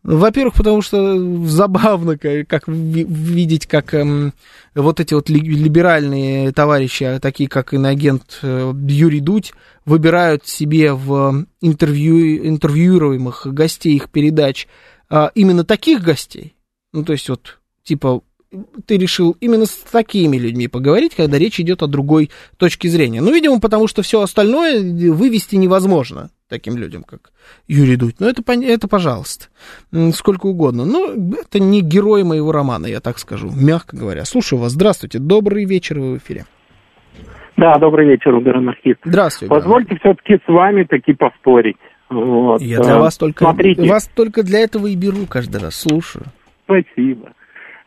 Во-первых, 0.02 0.54
потому 0.54 0.82
что 0.82 1.46
забавно, 1.46 2.18
как 2.18 2.68
видеть, 2.68 3.66
как 3.66 3.94
эм, 3.94 4.34
вот 4.74 5.00
эти 5.00 5.14
вот 5.14 5.30
либеральные 5.30 6.52
товарищи, 6.52 7.18
такие 7.22 7.48
как 7.48 7.72
иноагент 7.72 8.40
э, 8.42 8.72
Юрий 8.86 9.20
Дудь, 9.20 9.54
выбирают 9.86 10.46
себе 10.46 10.92
в 10.92 11.46
интервью, 11.62 12.46
интервьюируемых 12.46 13.46
гостей 13.46 13.94
их 13.94 14.10
передач 14.10 14.68
э, 15.08 15.28
именно 15.34 15.64
таких 15.64 16.02
гостей. 16.02 16.54
Ну, 16.92 17.02
то 17.02 17.12
есть 17.12 17.28
вот, 17.30 17.58
типа, 17.82 18.20
ты 18.86 18.96
решил 18.98 19.36
именно 19.40 19.66
с 19.66 19.74
такими 19.90 20.36
людьми 20.36 20.68
поговорить, 20.68 21.14
когда 21.14 21.38
речь 21.38 21.60
идет 21.60 21.82
о 21.82 21.86
другой 21.86 22.30
точке 22.56 22.88
зрения. 22.88 23.20
Ну, 23.20 23.32
видимо, 23.32 23.60
потому 23.60 23.88
что 23.88 24.02
все 24.02 24.20
остальное 24.20 24.80
вывести 25.12 25.56
невозможно 25.56 26.30
таким 26.48 26.76
людям, 26.76 27.02
как 27.02 27.32
Юрий 27.66 27.96
Дудь. 27.96 28.16
Ну, 28.20 28.28
это, 28.28 28.42
это 28.52 28.88
пожалуйста, 28.88 29.46
сколько 30.12 30.46
угодно. 30.46 30.84
Но 30.84 31.10
это 31.40 31.58
не 31.58 31.80
герой 31.80 32.24
моего 32.24 32.52
романа, 32.52 32.86
я 32.86 33.00
так 33.00 33.18
скажу, 33.18 33.50
мягко 33.54 33.96
говоря. 33.96 34.24
Слушаю 34.24 34.60
вас. 34.60 34.72
Здравствуйте. 34.72 35.18
Добрый 35.18 35.64
вечер, 35.64 35.98
вы 35.98 36.14
в 36.14 36.18
эфире. 36.18 36.44
Да, 37.56 37.78
добрый 37.78 38.08
вечер, 38.08 38.34
Угар-Анархист. 38.34 39.00
Здравствуйте. 39.04 39.54
Позвольте 39.54 39.96
все-таки 40.00 40.38
с 40.44 40.48
вами 40.48 40.84
таки 40.84 41.12
поспорить. 41.14 41.76
Вот. 42.10 42.60
Я 42.60 42.80
для 42.80 42.98
вас 42.98 43.16
только, 43.16 43.44
Смотрите. 43.44 43.88
вас 43.88 44.08
только 44.14 44.42
для 44.42 44.60
этого 44.60 44.86
и 44.88 44.96
беру 44.96 45.26
каждый 45.28 45.60
раз. 45.60 45.76
Слушаю. 45.76 46.26
Спасибо. 46.64 47.32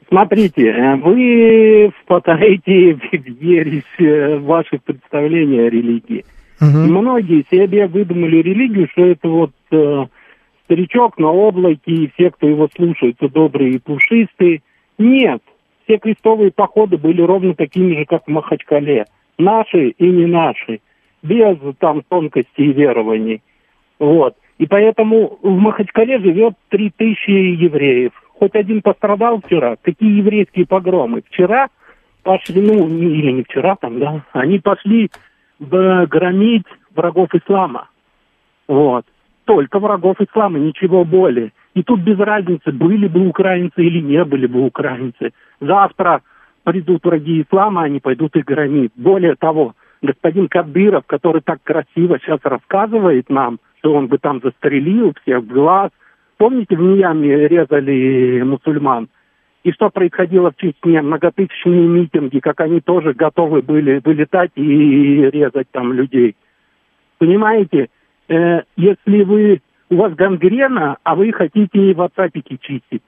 Смотрите, 0.09 0.67
э, 0.67 0.95
вы 0.95 1.91
впадаете 2.01 2.95
в 3.11 3.41
ересь 3.41 3.83
в 3.99 4.45
ваших 4.45 4.83
представлениях 4.83 5.67
о 5.67 5.69
религии. 5.69 6.25
Угу. 6.61 6.77
Многие 6.91 7.45
себе 7.51 7.87
выдумали 7.87 8.37
религию, 8.37 8.87
что 8.91 9.05
это 9.05 9.27
вот 9.27 9.51
э, 9.71 10.05
старичок 10.65 11.17
на 11.17 11.29
облаке, 11.29 11.91
и 11.91 12.11
все, 12.13 12.31
кто 12.31 12.47
его 12.47 12.67
слушает, 12.75 13.17
то 13.17 13.27
добрые 13.27 13.71
и 13.71 13.79
пушистые. 13.79 14.61
Нет, 14.97 15.41
все 15.83 15.97
крестовые 15.97 16.51
походы 16.51 16.97
были 16.97 17.21
ровно 17.21 17.53
такими 17.53 17.95
же, 17.95 18.05
как 18.05 18.23
в 18.25 18.31
Махачкале. 18.31 19.05
Наши 19.37 19.89
и 19.89 20.09
не 20.09 20.25
наши, 20.25 20.79
без 21.21 21.57
там 21.79 22.01
тонкостей 22.07 22.69
и 22.69 22.73
верований. 22.73 23.41
Вот. 23.99 24.35
И 24.57 24.65
поэтому 24.65 25.37
в 25.41 25.59
Махачкале 25.59 26.19
живет 26.19 26.53
три 26.69 26.89
тысячи 26.89 27.29
евреев 27.29 28.13
хоть 28.39 28.55
один 28.55 28.81
пострадал 28.81 29.41
вчера. 29.41 29.75
Какие 29.81 30.17
еврейские 30.17 30.65
погромы? 30.65 31.21
Вчера 31.27 31.69
пошли, 32.23 32.61
ну, 32.61 32.87
или 32.87 33.31
не 33.31 33.43
вчера 33.43 33.75
там, 33.75 33.99
да, 33.99 34.21
они 34.33 34.59
пошли 34.59 35.09
громить 35.59 36.67
врагов 36.95 37.29
ислама. 37.33 37.89
Вот. 38.67 39.05
Только 39.45 39.79
врагов 39.79 40.17
ислама, 40.19 40.59
ничего 40.59 41.05
более. 41.05 41.51
И 41.73 41.83
тут 41.83 42.01
без 42.01 42.19
разницы, 42.19 42.71
были 42.71 43.07
бы 43.07 43.27
украинцы 43.27 43.83
или 43.83 44.01
не 44.01 44.23
были 44.25 44.45
бы 44.45 44.65
украинцы. 44.65 45.31
Завтра 45.61 46.21
придут 46.63 47.05
враги 47.05 47.41
ислама, 47.41 47.83
они 47.83 47.99
пойдут 47.99 48.35
и 48.35 48.41
громить. 48.41 48.91
Более 48.95 49.35
того, 49.35 49.73
господин 50.01 50.47
Кадыров, 50.47 51.05
который 51.07 51.41
так 51.41 51.63
красиво 51.63 52.19
сейчас 52.19 52.39
рассказывает 52.43 53.29
нам, 53.29 53.59
что 53.79 53.93
он 53.93 54.07
бы 54.07 54.17
там 54.17 54.41
застрелил 54.43 55.13
всех 55.23 55.43
в 55.43 55.47
глаз– 55.47 55.91
Помните, 56.37 56.75
в 56.75 56.81
Нияме 56.81 57.47
резали 57.47 58.41
мусульман? 58.43 59.09
И 59.63 59.71
что 59.71 59.89
происходило 59.89 60.51
в 60.51 60.55
Чечне? 60.55 61.01
Многотысячные 61.01 61.87
митинги, 61.87 62.39
как 62.39 62.61
они 62.61 62.79
тоже 62.79 63.13
готовы 63.13 63.61
были 63.61 64.01
вылетать 64.03 64.51
и 64.55 65.29
резать 65.31 65.69
там 65.71 65.93
людей. 65.93 66.35
Понимаете, 67.17 67.89
э, 68.29 68.61
если 68.77 69.23
вы, 69.23 69.61
у 69.89 69.95
вас 69.95 70.13
гангрена, 70.13 70.97
а 71.03 71.15
вы 71.15 71.31
хотите 71.33 71.93
в 71.93 72.01
отцапике 72.01 72.57
чистить, 72.61 73.01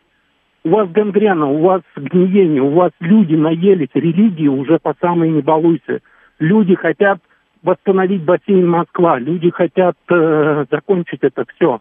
у 0.63 0.69
вас 0.69 0.89
гангрена, 0.89 1.45
у 1.45 1.61
вас 1.61 1.83
гниение, 1.95 2.63
у 2.63 2.71
вас 2.71 2.91
люди 2.99 3.35
наелись 3.35 3.89
религии 3.93 4.47
уже 4.47 4.79
по 4.79 4.95
самой 4.99 5.29
не 5.29 5.41
балуйся. 5.41 5.99
Люди 6.39 6.73
хотят 6.75 7.19
восстановить 7.61 8.23
бассейн 8.23 8.67
Москва, 8.67 9.19
люди 9.19 9.51
хотят 9.51 9.95
э, 10.09 10.65
закончить 10.71 11.19
это 11.21 11.45
все 11.55 11.79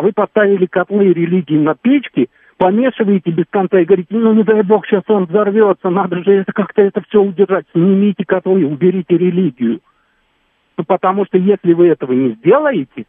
а 0.00 0.02
вы 0.02 0.12
поставили 0.14 0.64
котлы 0.64 1.12
религии 1.12 1.58
на 1.58 1.74
печки, 1.74 2.30
помешиваете 2.56 3.32
без 3.32 3.44
конца 3.50 3.78
и 3.78 3.84
говорите, 3.84 4.08
ну 4.08 4.32
не 4.32 4.44
дай 4.44 4.62
бог, 4.62 4.86
сейчас 4.86 5.02
он 5.08 5.26
взорвется, 5.26 5.90
надо 5.90 6.24
же 6.24 6.32
это 6.32 6.54
как-то 6.54 6.80
это 6.80 7.02
все 7.06 7.20
удержать, 7.20 7.66
снимите 7.72 8.24
котлы, 8.24 8.64
уберите 8.64 9.18
религию. 9.18 9.80
Ну, 10.78 10.84
потому 10.84 11.26
что 11.26 11.36
если 11.36 11.74
вы 11.74 11.88
этого 11.88 12.12
не 12.14 12.30
сделаете, 12.30 13.04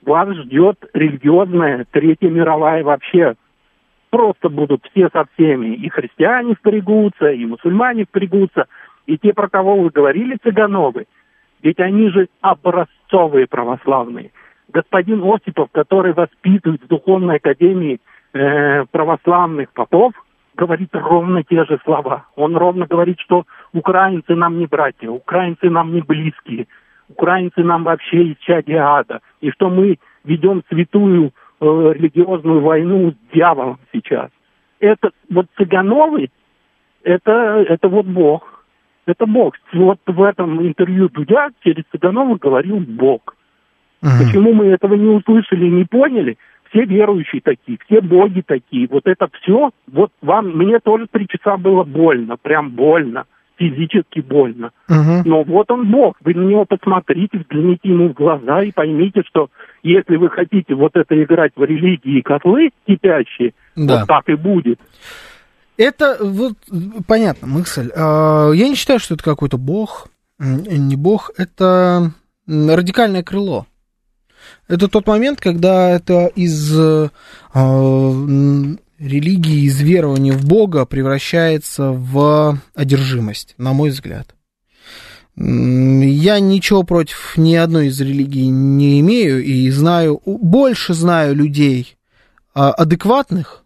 вас 0.00 0.34
ждет 0.34 0.78
религиозная 0.94 1.84
Третья 1.90 2.30
мировая 2.30 2.82
вообще. 2.84 3.34
Просто 4.08 4.48
будут 4.48 4.82
все 4.90 5.10
со 5.12 5.26
всеми. 5.34 5.74
И 5.74 5.90
христиане 5.90 6.54
впрягутся, 6.54 7.32
и 7.32 7.44
мусульмане 7.44 8.06
впрягутся, 8.06 8.64
и 9.04 9.18
те, 9.18 9.34
про 9.34 9.50
кого 9.50 9.76
вы 9.76 9.90
говорили, 9.90 10.38
цыгановы. 10.42 11.04
Ведь 11.62 11.80
они 11.80 12.08
же 12.08 12.28
образцовые 12.40 13.46
православные 13.46 14.30
господин 14.72 15.22
Осипов, 15.24 15.68
который 15.72 16.12
воспитывает 16.12 16.82
в 16.82 16.86
Духовной 16.88 17.36
Академии 17.36 18.00
э, 18.32 18.84
православных 18.90 19.72
попов, 19.72 20.12
говорит 20.56 20.90
ровно 20.92 21.42
те 21.42 21.64
же 21.64 21.78
слова. 21.84 22.26
Он 22.36 22.56
ровно 22.56 22.86
говорит, 22.86 23.18
что 23.20 23.44
украинцы 23.72 24.34
нам 24.34 24.58
не 24.58 24.66
братья, 24.66 25.08
украинцы 25.08 25.70
нам 25.70 25.92
не 25.92 26.00
близкие, 26.00 26.66
украинцы 27.08 27.62
нам 27.62 27.84
вообще 27.84 28.24
из 28.24 28.36
чади 28.38 28.72
ада, 28.72 29.20
и 29.40 29.50
что 29.50 29.70
мы 29.70 29.98
ведем 30.24 30.62
святую 30.68 31.32
э, 31.60 31.64
религиозную 31.94 32.60
войну 32.60 33.12
с 33.12 33.34
дьяволом 33.34 33.78
сейчас. 33.92 34.30
Это 34.80 35.10
вот 35.30 35.46
Цыгановы, 35.56 36.30
это, 37.02 37.32
это 37.68 37.88
вот 37.88 38.06
Бог. 38.06 38.64
Это 39.06 39.26
Бог. 39.26 39.54
Вот 39.72 39.98
в 40.06 40.22
этом 40.22 40.60
интервью 40.66 41.08
Дудя 41.08 41.50
через 41.64 41.84
Цыганова 41.90 42.36
говорил 42.36 42.78
Бог. 42.80 43.34
Угу. 44.02 44.10
Почему 44.24 44.52
мы 44.54 44.66
этого 44.66 44.94
не 44.94 45.08
услышали, 45.08 45.66
не 45.68 45.84
поняли? 45.84 46.36
Все 46.70 46.84
верующие 46.84 47.40
такие, 47.42 47.78
все 47.86 48.00
боги 48.00 48.42
такие. 48.46 48.86
Вот 48.88 49.02
это 49.06 49.28
все, 49.40 49.70
вот 49.90 50.10
вам, 50.22 50.56
мне 50.56 50.78
тоже 50.78 51.06
три 51.10 51.26
часа 51.28 51.56
было 51.56 51.82
больно, 51.84 52.36
прям 52.36 52.70
больно. 52.70 53.24
физически 53.58 54.20
больно. 54.20 54.70
Мгм. 54.88 55.20
Но 55.26 55.42
вот 55.42 55.70
он 55.70 55.90
Бог, 55.90 56.14
вы 56.24 56.32
на 56.32 56.44
него 56.48 56.64
посмотрите, 56.64 57.36
взгляните 57.40 57.90
ему 57.90 58.08
в 58.08 58.14
глаза 58.14 58.62
и 58.62 58.72
поймите, 58.72 59.20
что 59.28 59.50
если 59.82 60.16
вы 60.16 60.30
хотите 60.30 60.74
вот 60.74 60.92
это 60.94 61.22
играть 61.22 61.52
в 61.56 61.62
религии 61.62 62.22
котлы 62.22 62.70
кипящие, 62.86 63.52
Да. 63.76 63.98
вот 63.98 64.08
так 64.08 64.26
и 64.30 64.34
будет. 64.34 64.80
Это 65.76 66.16
вот 66.22 66.54
понятно, 67.06 67.48
мысль. 67.48 67.90
А, 67.94 68.50
Я 68.52 68.66
не 68.68 68.76
считаю, 68.76 68.98
что 68.98 69.12
это 69.12 69.22
какой-то 69.24 69.58
бог, 69.58 70.08
не 70.38 70.96
бог, 70.96 71.30
это 71.36 72.12
радикальное 72.48 73.22
крыло. 73.22 73.66
Это 74.68 74.88
тот 74.88 75.06
момент, 75.06 75.40
когда 75.40 75.90
это 75.90 76.26
из 76.26 76.72
э, 76.76 77.08
религии, 79.00 79.64
из 79.64 79.80
верования 79.80 80.32
в 80.32 80.46
Бога 80.46 80.84
превращается 80.84 81.90
в 81.90 82.60
одержимость, 82.74 83.54
на 83.56 83.72
мой 83.72 83.90
взгляд. 83.90 84.34
Я 85.36 86.38
ничего 86.38 86.82
против 86.82 87.34
ни 87.36 87.54
одной 87.54 87.86
из 87.86 88.00
религий 88.00 88.48
не 88.48 89.00
имею 89.00 89.42
и 89.42 89.70
знаю, 89.70 90.20
больше 90.26 90.92
знаю 90.92 91.34
людей 91.34 91.96
а, 92.52 92.72
адекватных, 92.72 93.64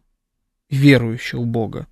верующих 0.70 1.40
в 1.40 1.46
Бога, 1.46 1.88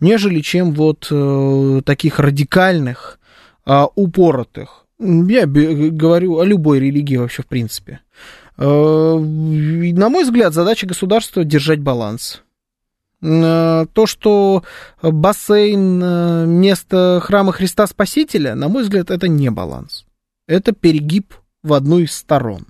нежели 0.00 0.40
чем 0.40 0.72
вот 0.72 1.08
э, 1.10 1.82
таких 1.84 2.18
радикальных, 2.18 3.18
а, 3.66 3.88
упоротых. 3.94 4.85
Я 4.98 5.46
говорю 5.46 6.38
о 6.38 6.44
любой 6.44 6.80
религии 6.80 7.16
вообще 7.16 7.42
в 7.42 7.46
принципе. 7.46 8.00
Э, 8.56 9.18
на 9.18 10.08
мой 10.08 10.24
взгляд, 10.24 10.54
задача 10.54 10.86
государства 10.86 11.44
держать 11.44 11.80
баланс. 11.80 12.42
Э, 13.22 13.86
То, 13.92 14.06
что 14.06 14.64
бассейн 15.02 16.02
э, 16.02 16.46
место 16.46 17.20
храма 17.22 17.52
Христа 17.52 17.86
Спасителя, 17.86 18.54
на 18.54 18.68
мой 18.68 18.84
взгляд, 18.84 19.10
это 19.10 19.28
не 19.28 19.50
баланс. 19.50 20.06
Это 20.46 20.72
перегиб 20.72 21.34
в 21.62 21.74
одну 21.74 21.98
из 21.98 22.12
сторон. 22.12 22.66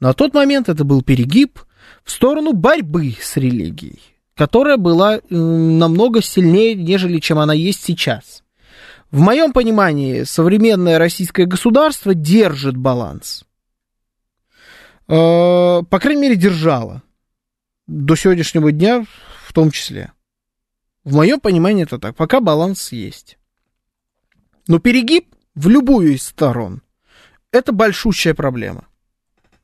На 0.00 0.14
тот 0.14 0.32
момент 0.32 0.68
это 0.68 0.84
был 0.84 1.02
перегиб 1.02 1.60
в 2.04 2.10
сторону 2.10 2.52
борьбы 2.52 3.14
с 3.20 3.36
религией, 3.36 4.00
которая 4.34 4.76
была 4.76 5.20
намного 5.28 6.22
сильнее, 6.22 6.74
нежели 6.74 7.18
чем 7.18 7.38
она 7.38 7.52
есть 7.54 7.82
сейчас. 7.82 8.42
В 9.14 9.20
моем 9.20 9.52
понимании, 9.52 10.24
современное 10.24 10.98
российское 10.98 11.46
государство 11.46 12.14
держит 12.14 12.76
баланс. 12.76 13.44
Э, 15.06 15.82
По 15.88 16.00
крайней 16.00 16.22
мере, 16.22 16.34
держало. 16.34 17.00
До 17.86 18.16
сегодняшнего 18.16 18.72
дня 18.72 19.06
в 19.46 19.52
том 19.52 19.70
числе. 19.70 20.10
В 21.04 21.14
моем 21.14 21.38
понимании 21.38 21.84
это 21.84 22.00
так. 22.00 22.16
Пока 22.16 22.40
баланс 22.40 22.90
есть. 22.90 23.38
Но 24.66 24.80
перегиб 24.80 25.32
в 25.54 25.68
любую 25.68 26.14
из 26.14 26.24
сторон– 26.24 26.82
это 27.52 27.70
большущая 27.70 28.34
проблема. 28.34 28.88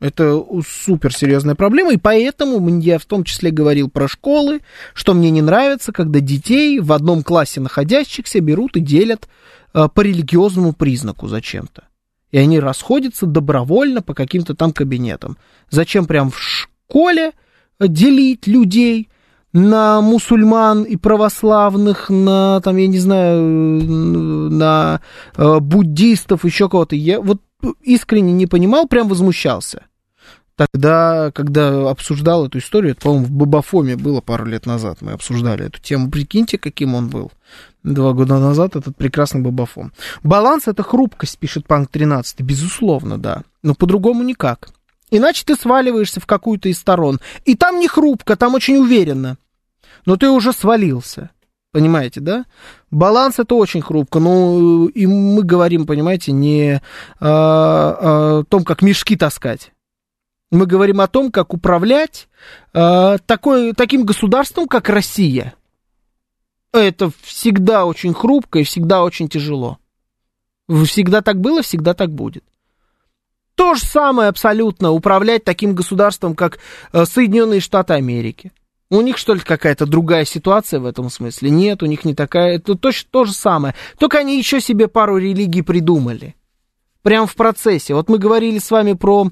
Это 0.01 0.43
суперсерьезная 0.67 1.55
проблема, 1.55 1.93
и 1.93 1.99
поэтому 1.99 2.81
я 2.81 2.99
в 2.99 3.05
том 3.05 3.23
числе 3.23 3.51
говорил 3.51 3.91
про 3.91 4.09
школы, 4.09 4.63
что 4.95 5.13
мне 5.13 5.31
не 5.31 5.43
нравится, 5.43 5.93
когда 5.93 6.21
детей 6.21 6.81
в 6.81 6.93
одном 6.95 7.23
классе 7.23 7.61
находящихся 7.61 8.41
берут 8.41 8.77
и 8.79 8.81
делят 8.81 9.29
э, 9.75 9.89
по 9.95 10.01
религиозному 10.01 10.73
признаку 10.73 11.29
зачем-то. 11.29 11.85
И 12.31 12.39
они 12.39 12.61
расходятся 12.61 13.27
добровольно 13.27 14.01
по 14.01 14.15
каким-то 14.15 14.55
там 14.55 14.73
кабинетам. 14.73 15.37
Зачем 15.69 16.07
прям 16.07 16.31
в 16.31 16.39
школе 16.39 17.33
делить 17.79 18.47
людей 18.47 19.11
на 19.53 20.01
мусульман 20.01 20.85
и 20.85 20.97
православных, 20.97 22.09
на, 22.09 22.61
там, 22.61 22.77
я 22.77 22.87
не 22.87 22.99
знаю, 22.99 23.43
на 23.43 25.01
э, 25.37 25.59
буддистов, 25.59 26.47
еще 26.47 26.71
кого-то. 26.71 26.97
Я 26.97 27.21
вот 27.21 27.43
искренне 27.83 28.33
не 28.33 28.47
понимал, 28.47 28.87
прям 28.87 29.09
возмущался. 29.09 29.83
Тогда, 30.61 31.31
когда 31.33 31.89
обсуждал 31.89 32.45
эту 32.45 32.59
историю, 32.59 32.93
это, 32.93 33.01
по-моему, 33.01 33.25
в 33.25 33.31
Бабафоме 33.31 33.97
было 33.97 34.21
пару 34.21 34.45
лет 34.45 34.67
назад, 34.67 34.99
мы 35.01 35.13
обсуждали 35.13 35.65
эту 35.65 35.81
тему. 35.81 36.11
Прикиньте, 36.11 36.59
каким 36.59 36.95
он 36.95 37.09
был. 37.09 37.33
Два 37.83 38.13
года 38.13 38.39
назад 38.39 38.77
этот 38.77 38.95
прекрасный 38.95 39.41
Бабафом. 39.41 39.95
Баланс— 40.23 40.65
это 40.69 40.83
хрупкость, 40.83 41.39
пишет 41.39 41.67
Панк 41.67 41.89
13, 41.89 42.43
безусловно, 42.43 43.17
да. 43.17 43.43
Но 43.63 43.75
по-другому 43.75 44.23
никак. 44.23 44.69
Иначе 45.11 45.45
ты 45.47 45.57
сваливаешься 45.57 46.21
в 46.21 46.27
какую-то 46.27 46.69
из 46.69 46.79
сторон. 46.79 47.21
И 47.47 47.55
там 47.55 47.81
не 47.81 47.89
хрупко, 47.89 48.37
там 48.37 48.55
очень 48.55 48.77
уверенно. 48.77 49.39
Но 50.05 50.19
ты 50.19 50.29
уже 50.29 50.53
свалился. 50.53 51.31
Понимаете, 51.73 52.21
да? 52.21 52.45
Баланс 52.91 53.39
это 53.39 53.55
очень 53.55 53.81
хрупко. 53.81 54.19
Ну, 54.19 54.89
и 54.89 55.07
мы 55.07 55.43
говорим, 55.43 55.87
понимаете, 55.87 56.33
не 56.33 56.83
о, 57.19 58.41
о 58.41 58.45
том, 58.45 58.63
как 58.65 58.83
мешки 58.83 59.17
таскать. 59.17 59.73
Мы 60.51 60.67
говорим 60.67 61.01
о 61.01 61.07
том, 61.07 61.31
как 61.31 61.55
управлять 61.55 62.29
э, 62.73 63.19
такой, 63.25 63.73
таким 63.73 64.05
государством, 64.05 64.67
как 64.67 64.89
Россия. 64.89 65.55
Это 66.73 67.11
всегда 67.23 67.87
очень 67.87 68.15
хрупко 68.15 68.59
и 68.59 68.65
всегда 68.65 69.05
очень 69.05 69.29
тяжело. 69.29 69.79
Всегда 70.85 71.21
так 71.21 71.41
было, 71.41 71.63
всегда 71.63 71.95
так 71.95 72.11
будет. 72.11 72.45
То 73.55 73.75
же 73.75 73.85
самое 73.85 74.29
абсолютно 74.29 74.91
управлять 74.91 75.45
таким 75.45 75.75
государством, 75.75 76.35
как 76.35 76.59
э, 76.93 77.05
Соединенные 77.05 77.61
Штаты 77.61 77.95
Америки. 77.95 78.53
У 78.89 79.01
них, 79.03 79.19
что 79.19 79.35
ли, 79.35 79.41
какая-то 79.41 79.87
другая 79.87 80.25
ситуация 80.25 80.81
в 80.81 80.87
этом 80.87 81.11
смысле? 81.11 81.51
Нет, 81.51 81.83
у 81.83 81.87
них 81.87 82.05
не 82.05 82.15
такая. 82.15 82.57
Это 82.57 82.75
точно 82.75 83.09
то 83.13 83.25
же 83.25 83.33
самое. 83.33 83.77
Только 83.99 84.19
они 84.19 84.37
еще 84.37 84.61
себе 84.61 84.89
пару 84.89 85.17
религий 85.17 85.63
придумали. 85.63 86.35
Прямо 87.03 87.27
в 87.27 87.35
процессе. 87.35 87.95
Вот 87.95 88.09
мы 88.09 88.19
говорили 88.19 88.59
с 88.59 88.71
вами 88.71 88.93
про 88.93 89.29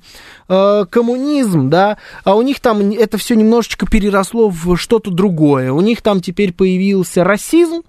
э, 0.49 0.85
коммунизм, 0.91 1.69
да, 1.69 1.99
а 2.25 2.35
у 2.35 2.43
них 2.43 2.61
там 2.61 2.91
это 2.91 3.19
все 3.19 3.35
немножечко 3.37 3.87
переросло 3.87 4.49
в 4.49 4.77
что-то 4.77 5.11
другое. 5.11 5.73
У 5.73 5.81
них 5.81 6.01
там 6.01 6.21
теперь 6.23 6.55
появился 6.55 7.25
расизм, 7.25 7.83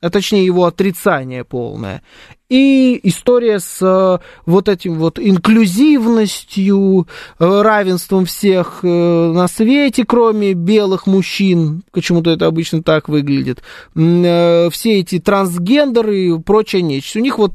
а 0.00 0.10
точнее 0.10 0.44
его 0.44 0.66
отрицание 0.66 1.44
полное. 1.44 2.02
И 2.48 2.98
история 3.02 3.60
с 3.60 3.78
э, 3.82 4.24
вот 4.46 4.68
этим 4.70 4.94
вот 4.94 5.18
инклюзивностью, 5.18 7.06
э, 7.38 7.62
равенством 7.62 8.24
всех 8.24 8.80
э, 8.82 8.86
на 8.88 9.48
свете, 9.48 10.06
кроме 10.06 10.54
белых 10.54 11.06
мужчин, 11.06 11.82
почему-то 11.92 12.30
это 12.30 12.46
обычно 12.46 12.82
так 12.82 13.10
выглядит, 13.10 13.62
все 13.94 14.98
эти 14.98 15.18
трансгендеры 15.18 16.18
и 16.18 16.38
прочее 16.38 16.80
нечто. 16.80 17.18
У 17.18 17.22
них 17.22 17.36
вот 17.38 17.54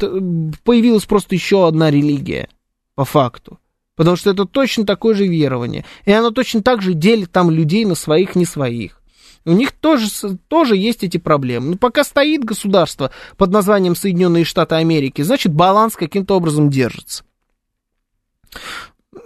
появилась 0.64 1.06
просто 1.06 1.34
еще 1.34 1.68
одна 1.68 1.90
религия, 1.90 2.48
по 2.94 3.04
факту. 3.04 3.58
Потому 3.96 4.16
что 4.16 4.30
это 4.32 4.46
точно 4.46 4.86
такое 4.86 5.16
же 5.16 5.28
верование. 5.28 5.86
И 6.06 6.12
оно 6.12 6.32
точно 6.32 6.62
так 6.62 6.82
же 6.82 6.94
делит 6.94 7.32
там 7.32 7.50
людей 7.50 7.86
на 7.86 7.96
своих, 7.96 8.36
не 8.36 8.46
своих. 8.46 9.03
У 9.46 9.52
них 9.52 9.72
тоже, 9.74 10.08
тоже 10.48 10.78
есть 10.78 11.04
эти 11.04 11.18
проблемы. 11.18 11.72
Но 11.72 11.78
пока 11.78 12.04
стоит 12.04 12.44
государство 12.44 13.12
под 13.38 13.52
названием 13.52 13.96
Соединенные 13.96 14.46
Штаты 14.46 14.76
Америки, 14.76 15.22
значит 15.22 15.54
баланс 15.54 15.96
каким-то 15.96 16.36
образом 16.36 16.70
держится. 16.70 17.24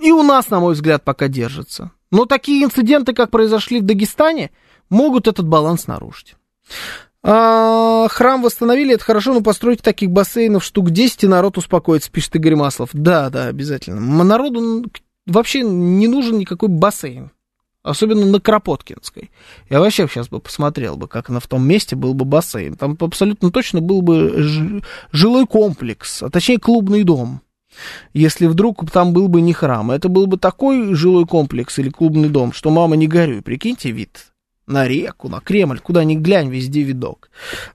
И 0.01 0.11
у 0.11 0.23
нас, 0.23 0.49
на 0.49 0.59
мой 0.59 0.73
взгляд, 0.73 1.03
пока 1.03 1.27
держится. 1.27 1.91
Но 2.11 2.25
такие 2.25 2.63
инциденты, 2.63 3.13
как 3.13 3.29
произошли 3.29 3.79
в 3.79 3.83
Дагестане, 3.83 4.51
могут 4.89 5.27
этот 5.27 5.47
баланс 5.47 5.87
нарушить. 5.87 6.35
А, 7.23 8.07
храм 8.09 8.41
восстановили, 8.41 8.93
это 8.93 9.03
хорошо, 9.03 9.33
но 9.33 9.41
постройте 9.41 9.83
таких 9.83 10.11
бассейнов 10.11 10.63
штук 10.63 10.91
10, 10.91 11.25
и 11.25 11.27
народ 11.27 11.57
успокоится, 11.57 12.11
пишет 12.11 12.35
Игорь 12.35 12.55
Маслов. 12.55 12.91
Да, 12.93 13.29
да, 13.29 13.47
обязательно. 13.47 13.99
Народу 14.23 14.85
вообще 15.25 15.61
не 15.61 16.07
нужен 16.07 16.37
никакой 16.37 16.69
бассейн. 16.69 17.31
Особенно 17.87 18.25
на 18.25 18.41
Кропоткинской. 18.41 19.31
Я 19.69 19.79
вообще 19.79 20.07
сейчас 20.07 20.27
бы 20.27 20.39
посмотрел 20.39 20.97
бы, 20.97 21.07
как 21.07 21.29
на 21.29 21.39
в 21.39 21.47
том 21.47 21.65
месте 21.65 21.95
был 21.95 22.13
бы 22.13 22.25
бассейн. 22.25 22.75
Там 22.75 22.97
абсолютно 22.99 23.49
точно 23.49 23.79
был 23.79 24.01
бы 24.01 24.81
жилой 25.13 25.47
комплекс, 25.47 26.21
а 26.21 26.29
точнее 26.29 26.59
клубный 26.59 27.03
дом. 27.03 27.41
Если 28.13 28.47
вдруг 28.47 28.89
там 28.91 29.13
был 29.13 29.29
бы 29.29 29.39
не 29.39 29.53
храм. 29.53 29.91
Это 29.91 30.09
был 30.09 30.27
бы 30.27 30.37
такой 30.37 30.95
жилой 30.95 31.25
комплекс 31.25 31.79
или 31.79 31.89
клубный 31.89 32.27
дом, 32.27 32.51
что 32.51 32.71
мама 32.71 32.97
не 32.97 33.07
горюй. 33.07 33.41
Прикиньте 33.41 33.91
вид 33.91 34.33
на 34.67 34.85
реку, 34.85 35.29
на 35.29 35.39
Кремль, 35.39 35.79
куда 35.79 36.03
ни 36.03 36.15
глянь, 36.15 36.49
везде 36.49 36.81
видок. 36.81 37.29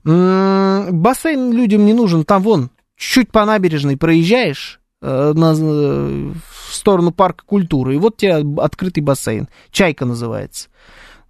М-м, 0.05 1.01
бассейн 1.01 1.51
людям 1.51 1.85
не 1.85 1.93
нужен. 1.93 2.23
Там 2.23 2.43
вон, 2.43 2.69
чуть 2.95 3.31
по 3.31 3.45
набережной 3.45 3.97
проезжаешь, 3.97 4.79
на, 5.03 5.53
в 5.53 6.73
сторону 6.73 7.11
парка 7.11 7.43
культуры. 7.45 7.95
И 7.95 7.97
вот 7.97 8.17
тебе 8.17 8.37
открытый 8.61 9.03
бассейн. 9.03 9.49
Чайка 9.71 10.05
называется. 10.05 10.69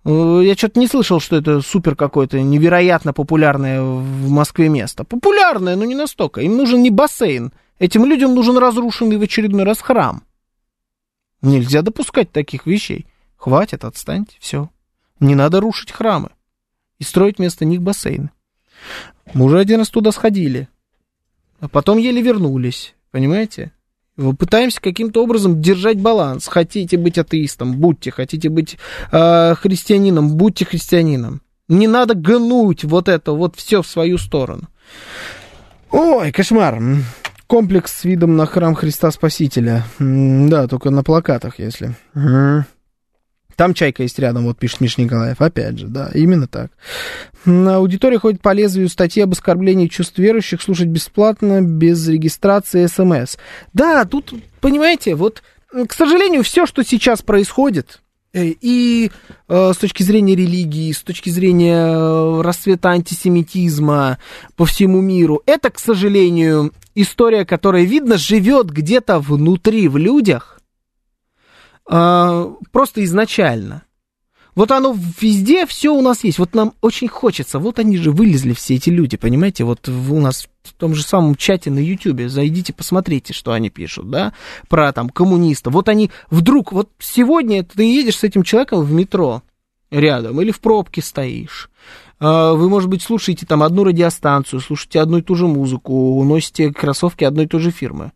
Я 0.05 0.53
что-то 0.55 0.79
не 0.79 0.87
слышал, 0.87 1.19
что 1.19 1.37
это 1.37 1.61
супер 1.61 1.95
какое-то 1.95 2.41
невероятно 2.41 3.13
популярное 3.13 3.81
в 3.81 4.29
Москве 4.29 4.69
место. 4.69 5.03
Популярное, 5.05 5.75
но 5.75 5.85
не 5.85 5.95
настолько. 5.95 6.41
Им 6.41 6.57
нужен 6.57 6.81
не 6.83 6.89
бассейн. 6.89 7.53
Этим 7.79 8.05
людям 8.05 8.35
нужен 8.35 8.57
разрушенный 8.57 9.17
в 9.17 9.21
очередной 9.21 9.63
раз 9.63 9.79
храм. 9.79 10.23
Нельзя 11.41 11.81
допускать 11.81 12.31
таких 12.31 12.65
вещей. 12.65 13.07
Хватит, 13.37 13.83
отстаньте, 13.83 14.37
все. 14.39 14.69
Не 15.19 15.35
надо 15.35 15.59
рушить 15.59 15.91
храмы 15.91 16.29
и 16.99 17.03
строить 17.03 17.37
вместо 17.37 17.65
них 17.65 17.81
бассейны. 17.81 18.29
Мы 19.33 19.45
уже 19.45 19.59
один 19.59 19.79
раз 19.79 19.89
туда 19.89 20.11
сходили, 20.11 20.67
а 21.59 21.69
потом 21.69 21.97
еле 21.97 22.21
вернулись, 22.21 22.93
понимаете? 23.13 23.71
Мы 24.17 24.35
пытаемся 24.35 24.81
каким-то 24.81 25.23
образом 25.23 25.61
держать 25.61 25.99
баланс. 25.99 26.47
Хотите 26.47 26.97
быть 26.97 27.17
атеистом, 27.17 27.77
будьте. 27.77 28.11
Хотите 28.11 28.49
быть 28.49 28.77
э, 29.11 29.55
христианином, 29.55 30.35
будьте 30.35 30.65
христианином. 30.65 31.41
Не 31.67 31.87
надо 31.87 32.13
гнуть 32.13 32.83
вот 32.83 33.07
это 33.07 33.31
вот 33.31 33.55
все 33.55 33.81
в 33.81 33.87
свою 33.87 34.17
сторону. 34.17 34.67
Ой, 35.91 36.31
кошмар. 36.31 36.81
Комплекс 37.47 37.93
с 38.01 38.03
видом 38.03 38.35
на 38.35 38.45
храм 38.45 38.75
Христа 38.75 39.11
Спасителя. 39.11 39.83
Да, 39.99 40.67
только 40.67 40.89
на 40.89 41.03
плакатах, 41.03 41.59
если. 41.59 41.95
Там 43.55 43.73
чайка 43.73 44.03
есть 44.03 44.19
рядом, 44.19 44.45
вот 44.45 44.57
пишет 44.57 44.81
Миш 44.81 44.97
Николаев. 44.97 45.41
Опять 45.41 45.79
же, 45.79 45.87
да, 45.87 46.09
именно 46.13 46.47
так. 46.47 46.71
На 47.45 47.77
аудитории 47.77 48.17
ходит 48.17 48.41
по 48.41 48.53
лезвию 48.53 48.89
статьи 48.89 49.21
об 49.21 49.33
оскорблении 49.33 49.87
чувств 49.87 50.17
верующих, 50.17 50.61
слушать 50.61 50.87
бесплатно, 50.87 51.61
без 51.61 52.07
регистрации 52.07 52.85
СМС. 52.85 53.37
Да, 53.73 54.05
тут, 54.05 54.33
понимаете, 54.61 55.15
вот, 55.15 55.43
к 55.87 55.93
сожалению, 55.93 56.43
все, 56.43 56.65
что 56.65 56.83
сейчас 56.83 57.21
происходит, 57.21 58.01
э, 58.33 58.53
и 58.61 59.11
э, 59.49 59.71
с 59.73 59.77
точки 59.77 60.03
зрения 60.03 60.35
религии, 60.35 60.91
с 60.91 61.01
точки 61.01 61.29
зрения 61.29 61.75
э, 61.75 62.41
расцвета 62.41 62.89
антисемитизма 62.89 64.19
по 64.55 64.65
всему 64.65 65.01
миру, 65.01 65.41
это, 65.45 65.69
к 65.69 65.79
сожалению, 65.79 66.71
история, 66.95 67.45
которая, 67.45 67.83
видно, 67.83 68.17
живет 68.17 68.69
где-то 68.69 69.19
внутри, 69.19 69.87
в 69.87 69.97
людях, 69.97 70.52
просто 71.85 73.03
изначально. 73.03 73.83
Вот 74.55 74.69
оно 74.71 74.95
везде, 75.19 75.65
все 75.65 75.89
у 75.89 76.01
нас 76.01 76.23
есть. 76.23 76.37
Вот 76.37 76.53
нам 76.53 76.73
очень 76.81 77.07
хочется. 77.07 77.57
Вот 77.57 77.79
они 77.79 77.97
же 77.97 78.11
вылезли, 78.11 78.53
все 78.53 78.75
эти 78.75 78.91
люди, 78.91 79.17
понимаете? 79.17 79.63
Вот 79.63 79.89
у 79.89 80.19
нас 80.19 80.47
в 80.63 80.73
том 80.73 80.93
же 80.93 81.03
самом 81.03 81.35
чате 81.35 81.71
на 81.71 81.79
Ютьюбе. 81.79 82.29
Зайдите, 82.29 82.71
посмотрите, 82.71 83.33
что 83.33 83.51
они 83.51 83.71
пишут, 83.71 84.11
да? 84.11 84.33
Про 84.69 84.93
там 84.93 85.09
коммунистов. 85.09 85.73
Вот 85.73 85.89
они 85.89 86.11
вдруг, 86.29 86.71
вот 86.71 86.91
сегодня 86.99 87.63
ты 87.63 87.83
едешь 87.83 88.19
с 88.19 88.23
этим 88.23 88.43
человеком 88.43 88.83
в 88.83 88.91
метро 88.91 89.41
рядом 89.89 90.39
или 90.39 90.51
в 90.51 90.59
пробке 90.59 91.01
стоишь. 91.01 91.69
А, 92.25 92.53
вы, 92.53 92.69
может 92.69 92.89
быть, 92.89 93.01
слушаете 93.01 93.45
там 93.45 93.63
одну 93.63 93.83
радиостанцию, 93.83 94.61
слушаете 94.61 95.01
одну 95.01 95.17
и 95.17 95.21
ту 95.21 95.35
же 95.35 95.45
музыку, 95.45 96.23
носите 96.23 96.71
кроссовки 96.71 97.25
одной 97.25 97.43
и 97.43 97.47
той 97.49 97.59
же 97.59 97.69
фирмы. 97.69 98.13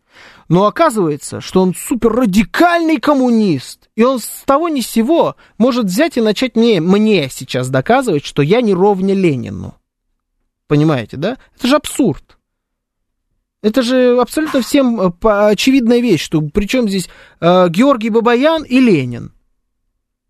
Но 0.48 0.64
оказывается, 0.64 1.42
что 1.42 1.60
он 1.60 1.74
супер 1.74 2.12
радикальный 2.12 2.96
коммунист. 2.96 3.90
И 3.96 4.02
он 4.02 4.18
с 4.18 4.44
того 4.46 4.70
ни 4.70 4.80
с 4.80 4.88
сего 4.88 5.36
может 5.58 5.84
взять 5.84 6.16
и 6.16 6.22
начать 6.22 6.56
мне, 6.56 6.80
мне 6.80 7.28
сейчас 7.28 7.68
доказывать, 7.68 8.24
что 8.24 8.40
я 8.40 8.62
не 8.62 8.72
ровня 8.72 9.14
Ленину. 9.14 9.74
Понимаете, 10.68 11.18
да? 11.18 11.36
Это 11.58 11.68
же 11.68 11.76
абсурд. 11.76 12.38
Это 13.60 13.82
же 13.82 14.18
абсолютно 14.18 14.62
всем 14.62 15.02
э, 15.02 15.12
очевидная 15.22 16.00
вещь, 16.00 16.22
что 16.22 16.40
причем 16.40 16.88
здесь 16.88 17.10
э, 17.40 17.68
Георгий 17.68 18.08
Бабаян 18.08 18.62
и 18.62 18.80
Ленин. 18.80 19.34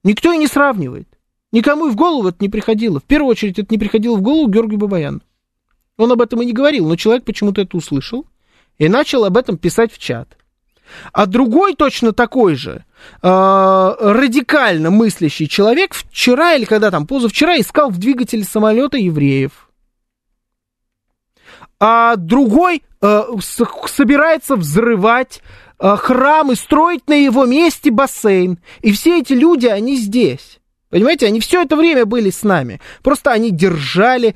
Никто 0.02 0.32
и 0.32 0.38
не 0.38 0.48
сравнивает. 0.48 1.17
Никому 1.52 1.88
и 1.88 1.90
в 1.90 1.96
голову 1.96 2.28
это 2.28 2.38
не 2.40 2.48
приходило. 2.48 3.00
В 3.00 3.04
первую 3.04 3.30
очередь 3.30 3.58
это 3.58 3.68
не 3.70 3.78
приходило 3.78 4.16
в 4.16 4.22
голову 4.22 4.50
Георгию 4.50 4.78
Бабаяну. 4.78 5.20
Он 5.96 6.12
об 6.12 6.20
этом 6.20 6.42
и 6.42 6.46
не 6.46 6.52
говорил, 6.52 6.86
но 6.86 6.96
человек 6.96 7.24
почему-то 7.24 7.60
это 7.62 7.76
услышал 7.76 8.26
и 8.78 8.88
начал 8.88 9.24
об 9.24 9.36
этом 9.36 9.56
писать 9.56 9.92
в 9.92 9.98
чат. 9.98 10.36
А 11.12 11.26
другой 11.26 11.74
точно 11.74 12.12
такой 12.12 12.54
же 12.54 12.84
э, 13.22 13.28
радикально 13.28 14.90
мыслящий 14.90 15.46
человек 15.46 15.94
вчера 15.94 16.54
или 16.54 16.64
когда 16.64 16.90
там 16.90 17.06
позавчера 17.06 17.58
искал 17.58 17.90
в 17.90 17.98
двигателе 17.98 18.44
самолета 18.44 18.96
евреев. 18.96 19.68
А 21.80 22.16
другой 22.16 22.82
э, 23.00 23.22
собирается 23.86 24.56
взрывать 24.56 25.42
э, 25.78 25.96
храм 25.96 26.52
и 26.52 26.54
строить 26.54 27.06
на 27.06 27.14
его 27.14 27.44
месте 27.44 27.90
бассейн. 27.90 28.58
И 28.80 28.92
все 28.92 29.20
эти 29.20 29.32
люди, 29.34 29.66
они 29.66 29.96
здесь. 29.96 30.58
Понимаете, 30.90 31.26
они 31.26 31.40
все 31.40 31.62
это 31.62 31.76
время 31.76 32.06
были 32.06 32.30
с 32.30 32.42
нами. 32.42 32.80
Просто 33.02 33.30
они 33.30 33.50
держали 33.50 34.34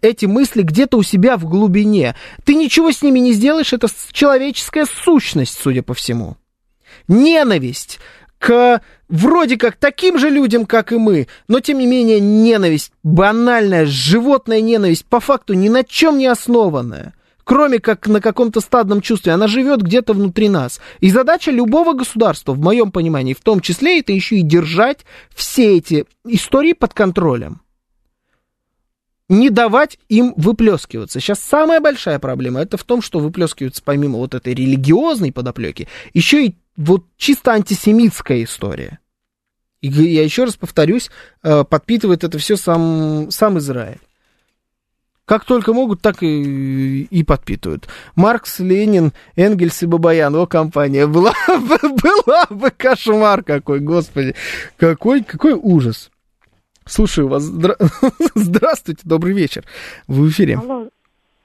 эти 0.00 0.26
мысли 0.26 0.62
где-то 0.62 0.96
у 0.96 1.02
себя 1.02 1.36
в 1.36 1.44
глубине. 1.46 2.14
Ты 2.44 2.54
ничего 2.54 2.92
с 2.92 3.02
ними 3.02 3.18
не 3.18 3.32
сделаешь, 3.32 3.72
это 3.72 3.88
человеческая 4.12 4.86
сущность, 4.86 5.58
судя 5.60 5.82
по 5.82 5.94
всему. 5.94 6.36
Ненависть 7.08 7.98
к 8.38 8.80
вроде 9.08 9.56
как 9.56 9.76
таким 9.76 10.18
же 10.18 10.30
людям, 10.30 10.64
как 10.64 10.92
и 10.92 10.96
мы, 10.96 11.26
но 11.48 11.60
тем 11.60 11.78
не 11.78 11.86
менее 11.86 12.20
ненависть, 12.20 12.92
банальная 13.02 13.84
животная 13.84 14.60
ненависть, 14.60 15.04
по 15.04 15.20
факту 15.20 15.54
ни 15.54 15.68
на 15.68 15.82
чем 15.84 16.18
не 16.18 16.26
основанная 16.26 17.14
кроме 17.50 17.80
как 17.80 18.06
на 18.06 18.20
каком-то 18.20 18.60
стадном 18.60 19.00
чувстве, 19.00 19.32
она 19.32 19.48
живет 19.48 19.82
где-то 19.82 20.12
внутри 20.12 20.48
нас. 20.48 20.80
И 21.00 21.10
задача 21.10 21.50
любого 21.50 21.94
государства, 21.94 22.52
в 22.52 22.60
моем 22.60 22.92
понимании, 22.92 23.34
в 23.34 23.40
том 23.40 23.58
числе, 23.58 23.98
это 23.98 24.12
еще 24.12 24.36
и 24.36 24.42
держать 24.42 25.00
все 25.34 25.76
эти 25.76 26.04
истории 26.24 26.74
под 26.74 26.94
контролем. 26.94 27.60
Не 29.28 29.50
давать 29.50 29.98
им 30.08 30.32
выплескиваться. 30.36 31.18
Сейчас 31.18 31.40
самая 31.40 31.80
большая 31.80 32.20
проблема 32.20 32.60
это 32.60 32.76
в 32.76 32.84
том, 32.84 33.02
что 33.02 33.18
выплескиваются 33.18 33.82
помимо 33.84 34.18
вот 34.18 34.36
этой 34.36 34.54
религиозной 34.54 35.32
подоплеки, 35.32 35.88
еще 36.14 36.46
и 36.46 36.56
вот 36.76 37.04
чисто 37.16 37.50
антисемитская 37.50 38.44
история. 38.44 39.00
И 39.80 39.88
я 39.88 40.22
еще 40.22 40.44
раз 40.44 40.54
повторюсь, 40.54 41.10
э, 41.42 41.64
подпитывает 41.64 42.22
это 42.22 42.38
все 42.38 42.56
сам, 42.56 43.28
сам 43.32 43.58
Израиль. 43.58 43.98
Как 45.30 45.44
только 45.44 45.72
могут, 45.72 46.02
так 46.02 46.24
и, 46.24 47.04
и 47.04 47.22
подпитывают. 47.22 47.86
Маркс, 48.16 48.58
Ленин, 48.58 49.12
Энгельс 49.36 49.80
и 49.80 49.86
Бабаян. 49.86 50.34
О, 50.34 50.44
компания. 50.46 51.06
Была, 51.06 51.30
была 51.46 52.46
бы 52.50 52.72
кошмар 52.76 53.44
какой, 53.44 53.78
господи. 53.78 54.34
Какой, 54.76 55.22
какой 55.22 55.52
ужас. 55.52 56.10
Слушаю 56.84 57.28
вас. 57.28 57.44
Здра... 57.44 57.76
Здравствуйте, 58.34 59.02
добрый 59.04 59.32
вечер. 59.32 59.62
Вы 60.08 60.26
в 60.26 60.30
эфире. 60.30 60.56
Алло. 60.56 60.88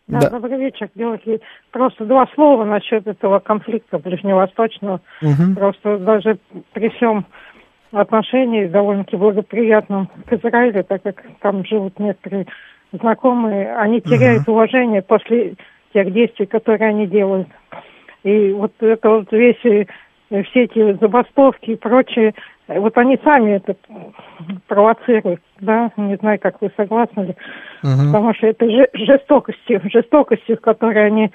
Да, 0.07 0.19
да. 0.19 0.29
добрый 0.31 0.57
вечер. 0.57 0.89
Делайте 0.95 1.41
просто 1.69 2.05
два 2.05 2.25
слова 2.33 2.65
насчет 2.65 3.05
этого 3.05 3.37
конфликта 3.37 3.99
ближневосточного. 3.99 5.01
Угу. 5.21 5.53
Просто 5.57 5.99
даже 5.99 6.39
при 6.73 6.89
всем 6.89 7.27
отношении 7.91 8.65
довольно-таки 8.65 9.15
благоприятном 9.15 10.09
к 10.25 10.33
Израилю, 10.33 10.83
так 10.83 11.03
как 11.03 11.23
там 11.39 11.63
живут 11.67 11.99
некоторые 11.99 12.47
знакомые, 12.97 13.75
они 13.75 14.01
теряют 14.01 14.43
uh-huh. 14.47 14.51
уважение 14.51 15.01
после 15.01 15.55
тех 15.93 16.11
действий, 16.11 16.45
которые 16.45 16.89
они 16.89 17.07
делают. 17.07 17.47
И 18.23 18.51
вот 18.51 18.71
это 18.79 19.09
вот 19.09 19.31
весь, 19.31 19.63
э, 19.65 19.85
все 20.43 20.63
эти 20.63 20.93
забастовки 20.99 21.71
и 21.71 21.75
прочее, 21.75 22.33
вот 22.67 22.97
они 22.97 23.19
сами 23.23 23.53
это 23.57 23.75
провоцируют, 24.67 25.41
да, 25.59 25.91
не 25.97 26.15
знаю, 26.15 26.39
как 26.39 26.61
вы 26.61 26.71
согласны 26.75 27.21
ли, 27.21 27.35
uh-huh. 27.83 28.11
потому 28.11 28.33
что 28.33 28.47
это 28.47 28.67
жестокостью, 28.93 29.81
жестокостью, 29.85 30.59
которой 30.59 31.05
они, 31.05 31.31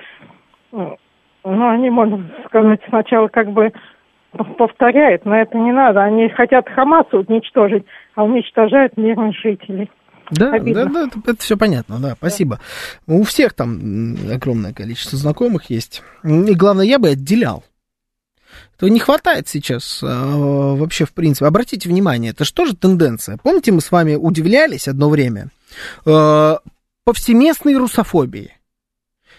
ну, 0.72 0.96
они, 1.44 1.90
можно 1.90 2.24
сказать, 2.46 2.80
сначала 2.88 3.28
как 3.28 3.50
бы 3.52 3.72
повторяют, 4.56 5.24
но 5.24 5.36
это 5.36 5.56
не 5.58 5.72
надо. 5.72 6.02
Они 6.02 6.28
хотят 6.28 6.68
Хамаса 6.68 7.18
уничтожить, 7.18 7.84
а 8.14 8.24
уничтожают 8.24 8.96
мирных 8.96 9.36
жителей. 9.36 9.90
Да, 10.30 10.58
да, 10.58 10.84
да, 10.84 11.10
это, 11.26 11.42
все 11.42 11.56
понятно, 11.56 11.98
да, 11.98 12.14
спасибо. 12.16 12.60
Да. 13.06 13.14
У 13.14 13.22
всех 13.24 13.54
там 13.54 14.16
огромное 14.30 14.72
количество 14.72 15.18
знакомых 15.18 15.70
есть. 15.70 16.02
И 16.24 16.54
главное, 16.54 16.86
я 16.86 16.98
бы 16.98 17.08
отделял. 17.11 17.64
То 18.78 18.88
не 18.88 18.98
хватает 18.98 19.48
сейчас 19.48 20.00
а, 20.02 20.74
вообще, 20.74 21.04
в 21.04 21.12
принципе. 21.12 21.46
Обратите 21.46 21.88
внимание, 21.88 22.30
это 22.30 22.44
же 22.44 22.74
тенденция? 22.74 23.36
Помните, 23.36 23.72
мы 23.72 23.80
с 23.80 23.90
вами 23.90 24.14
удивлялись 24.14 24.88
одно 24.88 25.11
время 25.11 25.50
а, 26.07 26.61
повсеместной 27.04 27.76
русофобии. 27.76 28.57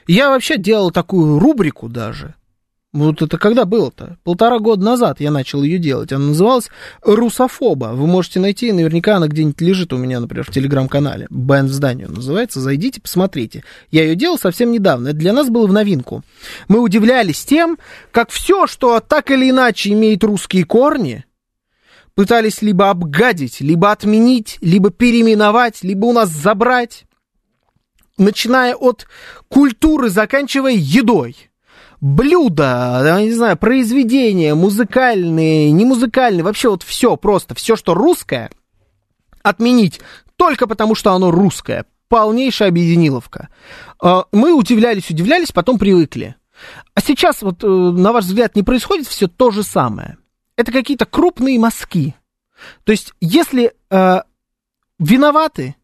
Я 0.08 0.30
вообще 0.30 0.58
делал 0.58 0.92
такую 0.92 1.40
рубрику 1.40 1.90
даже 1.90 2.36
вот 2.94 3.22
это 3.22 3.38
когда 3.38 3.64
было-то? 3.64 4.18
Полтора 4.26 4.60
года 4.60 4.84
назад 4.84 5.22
я 5.22 5.32
начал 5.32 5.64
ее 5.64 5.80
делать. 5.80 6.12
Она 6.12 6.26
называлась 6.26 6.70
«Русофоба». 7.02 7.94
Вы 7.94 8.06
можете 8.06 8.42
найти, 8.42 8.74
наверняка 8.74 9.16
она 9.16 9.28
где-нибудь 9.28 9.62
лежит 9.62 9.94
у 9.94 9.98
меня, 9.98 10.20
например, 10.20 10.44
в 10.44 10.52
телеграм-канале. 10.52 11.28
Бен 11.30 11.68
в 11.68 11.72
здании 11.72 12.04
называется. 12.04 12.60
Зайдите, 12.60 13.00
посмотрите. 13.00 13.64
Я 13.92 14.04
ее 14.04 14.16
делал 14.16 14.38
совсем 14.38 14.74
недавно. 14.74 15.10
Это 15.10 15.18
для 15.18 15.32
нас 15.32 15.50
было 15.50 15.68
в 15.68 15.74
новинку. 15.74 16.24
Мы 16.68 16.82
удивлялись 16.82 17.46
тем, 17.46 17.78
как 18.12 18.30
все, 18.30 18.68
что 18.68 19.00
так 19.00 19.32
или 19.32 19.50
иначе 19.50 19.92
имеет 19.92 20.26
русские 20.26 20.66
корни, 20.66 21.24
пытались 22.14 22.62
либо 22.62 22.90
обгадить, 22.90 23.62
либо 23.62 23.92
отменить, 23.92 24.58
либо 24.60 24.90
переименовать, 24.90 25.82
либо 25.82 26.08
у 26.08 26.12
нас 26.12 26.28
забрать. 26.30 27.06
Начиная 28.18 28.76
от 28.76 29.08
культуры, 29.48 30.10
заканчивая 30.10 30.74
едой– 30.74 31.38
блюда, 32.02 33.20
не 33.22 33.32
знаю, 33.32 33.56
произведения, 33.58 34.56
музыкальные, 34.56 35.72
не 35.72 35.86
музыкальные, 35.86 36.44
вообще 36.44 36.70
вот 36.70 36.84
все 36.84 37.16
просто, 37.16 37.56
все, 37.56 37.76
что 37.76 37.94
русское, 37.94 38.52
отменить 39.44 40.02
только 40.36 40.68
потому, 40.68 40.96
что 40.96 41.14
оно 41.14 41.32
русское. 41.32 41.86
полнейшая 42.10 42.68
объединиловка. 42.68 43.48
Э, 44.04 44.24
мы 44.34 44.54
удивлялись, 44.54 45.10
удивлялись, 45.10 45.54
потом 45.54 45.80
привыкли. 45.80 46.36
А 46.94 47.00
сейчас, 47.00 47.42
вот, 47.42 47.64
э, 47.64 47.68
на 47.68 48.12
ваш 48.12 48.26
взгляд, 48.26 48.56
не 48.56 48.64
происходит 48.64 49.08
все 49.08 49.30
то 49.30 49.52
же 49.52 49.64
самое? 49.64 50.18
Это 50.58 50.74
какие-то 50.74 51.06
крупные 51.06 51.58
мазки. 51.58 52.16
То 52.84 52.92
есть, 52.92 53.14
если 53.22 53.74
э, 53.90 54.22
виноваты, 55.00 55.76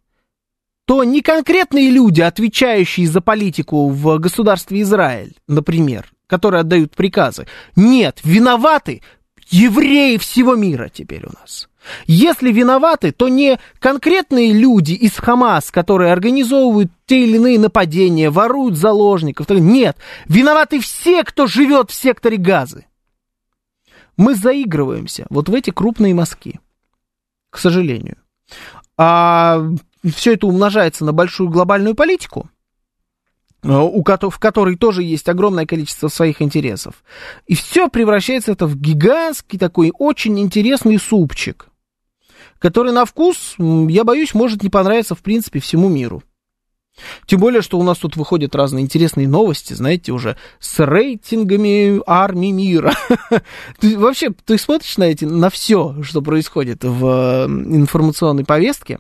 то 0.88 1.04
не 1.04 1.22
конкретные 1.22 1.90
люди, 1.90 2.22
отвечающие 2.22 3.08
за 3.08 3.20
политику 3.20 3.90
в 3.90 4.20
государстве 4.20 4.84
Израиль, 4.84 5.36
например, 5.46 6.10
которые 6.28 6.62
отдают 6.62 6.96
приказы. 6.96 7.46
Нет, 7.76 8.22
виноваты 8.24 9.02
евреи 9.50 10.16
всего 10.16 10.56
мира 10.56 10.88
теперь 10.88 11.26
у 11.26 11.32
нас. 11.42 11.68
Если 12.06 12.54
виноваты, 12.54 13.12
то 13.12 13.28
не 13.28 13.60
конкретные 13.80 14.54
люди 14.54 14.94
из 14.94 15.12
Хамас, 15.18 15.72
которые 15.72 16.14
организовывают 16.14 16.90
те 17.06 17.24
или 17.24 17.36
иные 17.36 17.60
нападения, 17.60 18.30
воруют 18.30 18.78
заложников. 18.78 19.50
Нет, 19.50 19.98
виноваты 20.28 20.80
все, 20.80 21.26
кто 21.26 21.48
живет 21.48 21.92
в 21.92 21.94
секторе 21.94 22.38
газы. 22.38 22.86
Мы 24.16 24.36
заигрываемся 24.36 25.28
вот 25.30 25.50
в 25.50 25.54
эти 25.54 25.70
крупные 25.70 26.14
мазки, 26.14 26.62
к 27.50 27.58
сожалению. 27.58 28.16
А 28.98 29.62
все 30.04 30.34
это 30.34 30.48
умножается 30.48 31.06
на 31.06 31.14
большую 31.14 31.50
глобальную 31.50 31.96
политику, 31.96 32.50
у 33.64 34.04
в 34.04 34.40
которой 34.40 34.78
тоже 34.78 35.04
есть 35.04 35.28
огромное 35.28 35.66
количество 35.66 36.08
своих 36.08 36.42
интересов. 36.42 37.04
И 37.48 37.56
все 37.56 37.90
превращается 37.90 38.52
это 38.52 38.68
в 38.68 38.76
гигантский 38.78 39.60
такой 39.60 39.92
очень 39.98 40.40
интересный 40.40 41.00
супчик, 41.00 41.68
который 42.60 42.92
на 42.92 43.06
вкус, 43.06 43.56
я 43.58 44.04
боюсь, 44.04 44.34
может 44.34 44.64
не 44.64 44.70
понравиться 44.70 45.16
в 45.16 45.22
принципе 45.22 45.60
всему 45.60 45.90
миру. 45.90 46.24
Тем 47.26 47.40
более, 47.40 47.62
что 47.62 47.78
у 47.78 47.84
нас 47.84 48.00
тут 48.00 48.16
выходят 48.16 48.56
разные 48.56 48.84
интересные 48.84 49.28
новости, 49.28 49.74
знаете, 49.74 50.12
уже 50.12 50.36
с 50.60 50.84
рейтингами 50.84 52.02
армии 52.08 52.52
мира. 52.52 52.94
вообще, 53.82 54.32
ты 54.46 54.58
смотришь 54.58 54.98
на, 54.98 55.04
эти, 55.04 55.26
на 55.26 55.50
все, 55.50 55.96
что 56.02 56.22
происходит 56.22 56.84
в 56.84 57.46
информационной 57.48 58.46
повестке, 58.46 59.00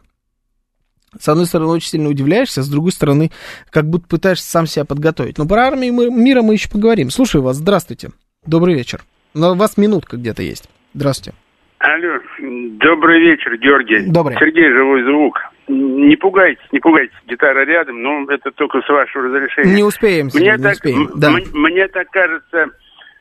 с 1.19 1.29
одной 1.29 1.45
стороны, 1.45 1.71
очень 1.71 1.89
сильно 1.89 2.09
удивляешься, 2.09 2.63
с 2.63 2.69
другой 2.69 2.91
стороны, 2.91 3.31
как 3.69 3.85
будто 3.85 4.07
пытаешься 4.07 4.49
сам 4.49 4.65
себя 4.67 4.85
подготовить. 4.85 5.37
Но 5.37 5.47
про 5.47 5.67
армию 5.67 5.93
мы, 5.93 6.09
мира 6.09 6.41
мы 6.41 6.53
еще 6.53 6.69
поговорим. 6.69 7.09
Слушаю 7.09 7.43
вас, 7.43 7.57
здравствуйте. 7.57 8.09
Добрый 8.45 8.75
вечер. 8.75 9.01
Но 9.33 9.51
у 9.51 9.55
вас 9.55 9.77
минутка 9.77 10.17
где-то 10.17 10.41
есть. 10.41 10.69
Здравствуйте. 10.93 11.37
Алло, 11.79 12.19
добрый 12.39 13.21
вечер, 13.21 13.55
Георгий. 13.57 14.09
Добрый. 14.09 14.35
Сергей, 14.39 14.71
живой 14.71 15.03
звук. 15.03 15.39
Не 15.67 16.15
пугайтесь, 16.15 16.65
не 16.71 16.79
пугайтесь, 16.79 17.15
гитара 17.27 17.65
рядом, 17.65 18.01
но 18.01 18.25
это 18.31 18.51
только 18.51 18.81
с 18.81 18.89
вашего 18.89 19.25
разрешения. 19.25 19.75
Не 19.75 19.83
успеем, 19.83 20.29
Сергей, 20.29 20.49
мне 20.49 20.57
не 20.57 20.63
так, 20.63 20.73
успеем. 20.73 21.11
Да. 21.15 21.31
Мне 21.53 21.87
так 21.89 22.09
кажется, 22.09 22.67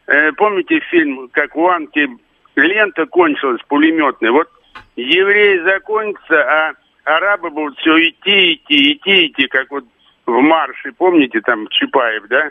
э, 0.06 0.32
помните 0.32 0.80
фильм, 0.90 1.28
как 1.32 1.56
у 1.56 1.66
Анки 1.66 2.08
лента 2.54 3.04
кончилась 3.06 3.60
пулеметная? 3.68 4.30
Вот 4.30 4.48
евреи 4.94 5.62
закончатся, 5.64 6.40
а 6.40 6.72
арабы 7.06 7.50
будут 7.50 7.78
все 7.78 7.90
идти, 8.08 8.54
идти, 8.54 8.92
идти, 8.94 9.26
идти, 9.28 9.46
как 9.46 9.70
вот 9.70 9.84
в 10.26 10.32
марше, 10.32 10.92
помните, 10.98 11.40
там 11.40 11.66
Чапаев, 11.68 12.24
да? 12.28 12.50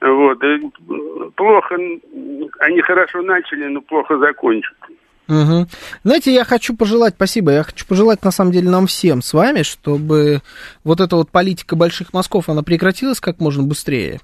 Вот. 0.00 0.38
Плохо, 1.36 1.76
они 2.60 2.80
хорошо 2.82 3.22
начали, 3.22 3.66
но 3.66 3.80
плохо 3.82 4.18
закончат. 4.18 4.76
Угу. 5.28 5.66
Знаете, 6.02 6.34
я 6.34 6.44
хочу 6.44 6.76
пожелать, 6.76 7.14
спасибо, 7.16 7.52
я 7.52 7.62
хочу 7.62 7.86
пожелать, 7.86 8.22
на 8.24 8.30
самом 8.30 8.52
деле, 8.52 8.68
нам 8.68 8.86
всем 8.86 9.22
с 9.22 9.32
вами, 9.32 9.62
чтобы 9.62 10.40
вот 10.82 11.00
эта 11.00 11.16
вот 11.16 11.30
политика 11.30 11.76
больших 11.76 12.12
мазков, 12.12 12.48
она 12.48 12.62
прекратилась 12.62 13.20
как 13.20 13.38
можно 13.38 13.62
быстрее. 13.62 14.20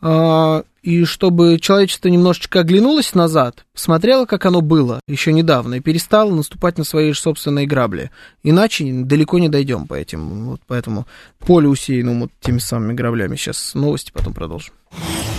А, 0.00 0.62
и 0.82 1.04
чтобы 1.04 1.58
человечество 1.58 2.08
немножечко 2.08 2.60
оглянулось 2.60 3.14
назад, 3.14 3.64
посмотрело, 3.74 4.24
как 4.24 4.46
оно 4.46 4.60
было 4.60 5.00
еще 5.08 5.32
недавно, 5.32 5.74
и 5.74 5.80
перестало 5.80 6.32
наступать 6.32 6.78
на 6.78 6.84
свои 6.84 7.12
же 7.12 7.18
собственные 7.18 7.66
грабли. 7.66 8.10
Иначе 8.42 8.84
далеко 8.92 9.38
не 9.38 9.48
дойдем 9.48 9.86
по 9.86 9.94
этим, 9.94 10.50
вот 10.50 10.60
по 10.62 10.74
этому 10.74 11.06
полю 11.38 11.70
усеянному 11.70 12.22
вот 12.22 12.30
теми 12.40 12.58
самыми 12.58 12.92
граблями. 12.92 13.36
Сейчас 13.36 13.74
новости, 13.74 14.12
потом 14.12 14.32
продолжим. 14.32 14.74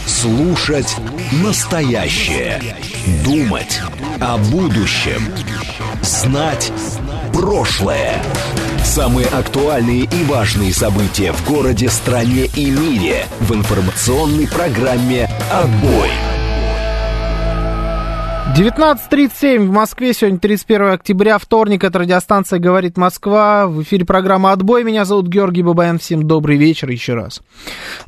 Слушать 0.06 0.96
настоящее. 1.44 2.62
Думать 3.24 3.80
о 4.20 4.38
будущем. 4.38 5.22
Знать 6.02 6.72
прошлое. 7.38 8.24
Самые 8.84 9.28
актуальные 9.28 10.06
и 10.06 10.24
важные 10.24 10.74
события 10.74 11.32
в 11.34 11.48
городе, 11.48 11.88
стране 11.88 12.46
и 12.56 12.72
мире 12.72 13.28
в 13.42 13.54
информационной 13.54 14.48
программе 14.48 15.30
«Отбой». 15.52 16.10
19.37 18.58 19.68
в 19.68 19.72
Москве, 19.72 20.16
сегодня 20.16 20.40
31 20.40 20.88
октября, 20.88 21.38
вторник, 21.38 21.84
это 21.84 22.00
радиостанция 22.00 22.58
«Говорит 22.58 22.98
Москва», 22.98 23.68
в 23.68 23.84
эфире 23.84 24.04
программа 24.04 24.52
«Отбой», 24.52 24.84
меня 24.84 25.06
зовут 25.06 25.28
Георгий 25.28 25.62
Бабаян, 25.62 26.00
всем 26.00 26.28
добрый 26.28 26.58
вечер 26.58 26.90
еще 26.90 27.14
раз. 27.14 27.44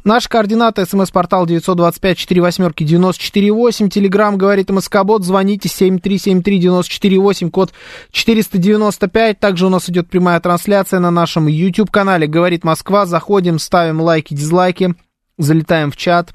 Наш 0.04 0.28
координаты, 0.28 0.88
смс-портал 0.88 1.46
925-48-94-8, 1.46 3.90
телеграмм 3.90 4.40
«Говорит 4.40 4.72
МСК-бот», 4.72 5.24
звоните 5.24 5.70
7373-94-8, 5.70 7.52
код 7.52 7.72
495, 8.12 9.40
также 9.40 9.68
у 9.68 9.70
нас 9.70 9.88
идет 9.88 10.10
прямая 10.10 10.40
трансляция 10.40 11.00
на 11.00 11.12
нашем 11.12 11.46
YouTube-канале 11.46 12.26
«Говорит 12.26 12.64
Москва», 12.64 13.06
заходим, 13.06 13.60
ставим 13.60 14.02
лайки, 14.02 14.34
дизлайки, 14.34 14.96
залетаем 15.38 15.92
в 15.92 15.96
чат, 15.96 16.34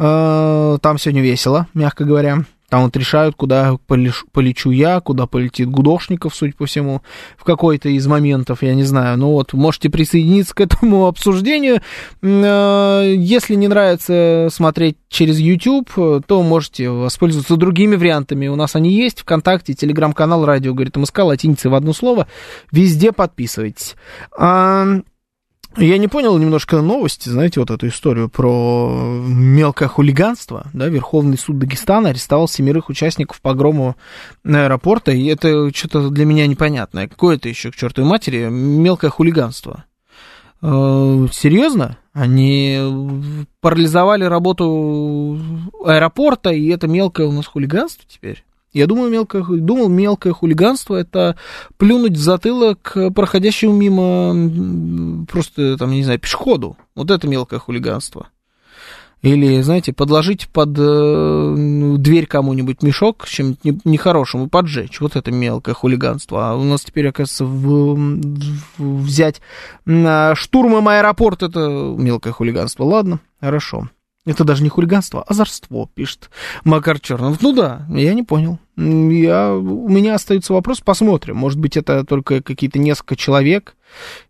э, 0.00 0.78
там 0.82 0.98
сегодня 0.98 1.22
весело, 1.22 1.68
мягко 1.74 2.02
говоря. 2.02 2.44
Там 2.68 2.84
вот 2.84 2.96
решают, 2.96 3.36
куда 3.36 3.76
полечу 3.86 4.70
я, 4.70 5.00
куда 5.00 5.26
полетит 5.26 5.70
Гудошников, 5.70 6.34
судя 6.34 6.52
по 6.54 6.66
всему, 6.66 7.02
в 7.36 7.44
какой-то 7.44 7.88
из 7.88 8.06
моментов, 8.06 8.62
я 8.62 8.74
не 8.74 8.82
знаю. 8.82 9.18
Ну 9.18 9.30
вот, 9.30 9.52
можете 9.52 9.88
присоединиться 9.88 10.54
к 10.54 10.60
этому 10.60 11.06
обсуждению. 11.06 11.80
Э, 12.22 13.14
если 13.16 13.54
не 13.54 13.68
нравится 13.68 14.48
смотреть 14.50 14.96
через 15.08 15.38
YouTube, 15.38 15.90
то 16.26 16.42
можете 16.42 16.90
воспользоваться 16.90 17.56
другими 17.56 17.96
вариантами. 17.96 18.48
У 18.48 18.56
нас 18.56 18.74
они 18.74 18.92
есть. 18.92 19.20
ВКонтакте, 19.20 19.74
телеграм-канал 19.74 20.44
«Радио 20.44 20.74
говорит 20.74 20.96
МСК», 20.96 21.20
латиницей 21.20 21.70
в 21.70 21.74
одно 21.74 21.92
слово. 21.92 22.26
Везде 22.72 23.12
подписывайтесь. 23.12 23.94
Я 25.76 25.98
не 25.98 26.08
понял 26.08 26.38
немножко 26.38 26.80
новости, 26.80 27.28
знаете, 27.28 27.60
вот 27.60 27.70
эту 27.70 27.88
историю 27.88 28.30
про 28.30 29.20
мелкое 29.26 29.88
хулиганство. 29.88 30.68
Да, 30.72 30.88
Верховный 30.88 31.36
суд 31.36 31.58
Дагестана 31.58 32.10
арестовал 32.10 32.48
семерых 32.48 32.88
участников 32.88 33.42
погрома 33.42 33.96
аэропорта, 34.42 35.12
и 35.12 35.26
это 35.26 35.70
что-то 35.74 36.08
для 36.08 36.24
меня 36.24 36.46
непонятное. 36.46 37.08
Какое 37.08 37.36
это 37.36 37.50
еще, 37.50 37.70
к 37.70 37.76
чертовой 37.76 38.08
матери, 38.08 38.48
мелкое 38.48 39.10
хулиганство? 39.10 39.84
Э, 40.62 41.26
серьезно? 41.30 41.98
Они 42.14 42.80
парализовали 43.60 44.24
работу 44.24 45.38
аэропорта, 45.84 46.50
и 46.50 46.68
это 46.68 46.88
мелкое 46.88 47.26
у 47.26 47.32
нас 47.32 47.46
хулиганство 47.46 48.04
теперь? 48.08 48.45
Я 48.76 48.86
думаю, 48.86 49.10
мелкое, 49.10 49.42
думал, 49.42 49.88
мелкое 49.88 50.34
хулиганство 50.34 50.96
это 50.96 51.36
плюнуть 51.78 52.12
в 52.12 52.20
затылок 52.20 52.94
проходящему 53.14 53.72
мимо 53.72 55.26
просто, 55.26 55.78
там, 55.78 55.92
не 55.92 56.04
знаю, 56.04 56.18
пешеходу. 56.18 56.76
Вот 56.94 57.10
это 57.10 57.26
мелкое 57.26 57.58
хулиганство. 57.58 58.28
Или, 59.22 59.62
знаете, 59.62 59.94
подложить 59.94 60.46
под 60.48 60.76
э, 60.78 61.54
дверь 61.98 62.26
кому-нибудь 62.26 62.82
мешок 62.82 63.26
с 63.26 63.30
чем-нибудь 63.30 63.86
нехорошим 63.86 64.44
и 64.44 64.48
поджечь. 64.48 65.00
Вот 65.00 65.16
это 65.16 65.32
мелкое 65.32 65.74
хулиганство. 65.74 66.50
А 66.50 66.54
у 66.54 66.62
нас 66.62 66.82
теперь, 66.82 67.08
оказывается, 67.08 67.46
в, 67.46 67.96
в, 67.96 69.02
взять 69.02 69.40
э, 69.86 70.34
штурмом 70.34 70.86
аэропорт 70.88 71.42
это 71.42 71.60
мелкое 71.96 72.34
хулиганство. 72.34 72.84
Ладно, 72.84 73.20
хорошо. 73.40 73.88
Это 74.26 74.42
даже 74.42 74.64
не 74.64 74.68
хулиганство, 74.68 75.22
а 75.22 75.30
озорство, 75.30 75.88
пишет 75.94 76.30
Макар 76.64 76.98
Чернов. 76.98 77.40
Ну 77.40 77.52
да, 77.52 77.86
я 77.90 78.12
не 78.12 78.24
понял. 78.24 78.58
Я, 78.76 79.54
у 79.54 79.88
меня 79.88 80.16
остается 80.16 80.52
вопрос, 80.52 80.80
посмотрим. 80.80 81.36
Может 81.36 81.60
быть, 81.60 81.76
это 81.76 82.04
только 82.04 82.42
какие-то 82.42 82.80
несколько 82.80 83.14
человек, 83.14 83.76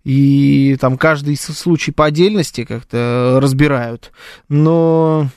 и 0.05 0.77
там 0.81 0.99
каждый 0.99 1.37
случай 1.37 1.93
по 1.93 2.05
отдельности 2.05 2.65
как-то 2.65 3.39
разбирают. 3.41 4.13
Но 4.51 5.29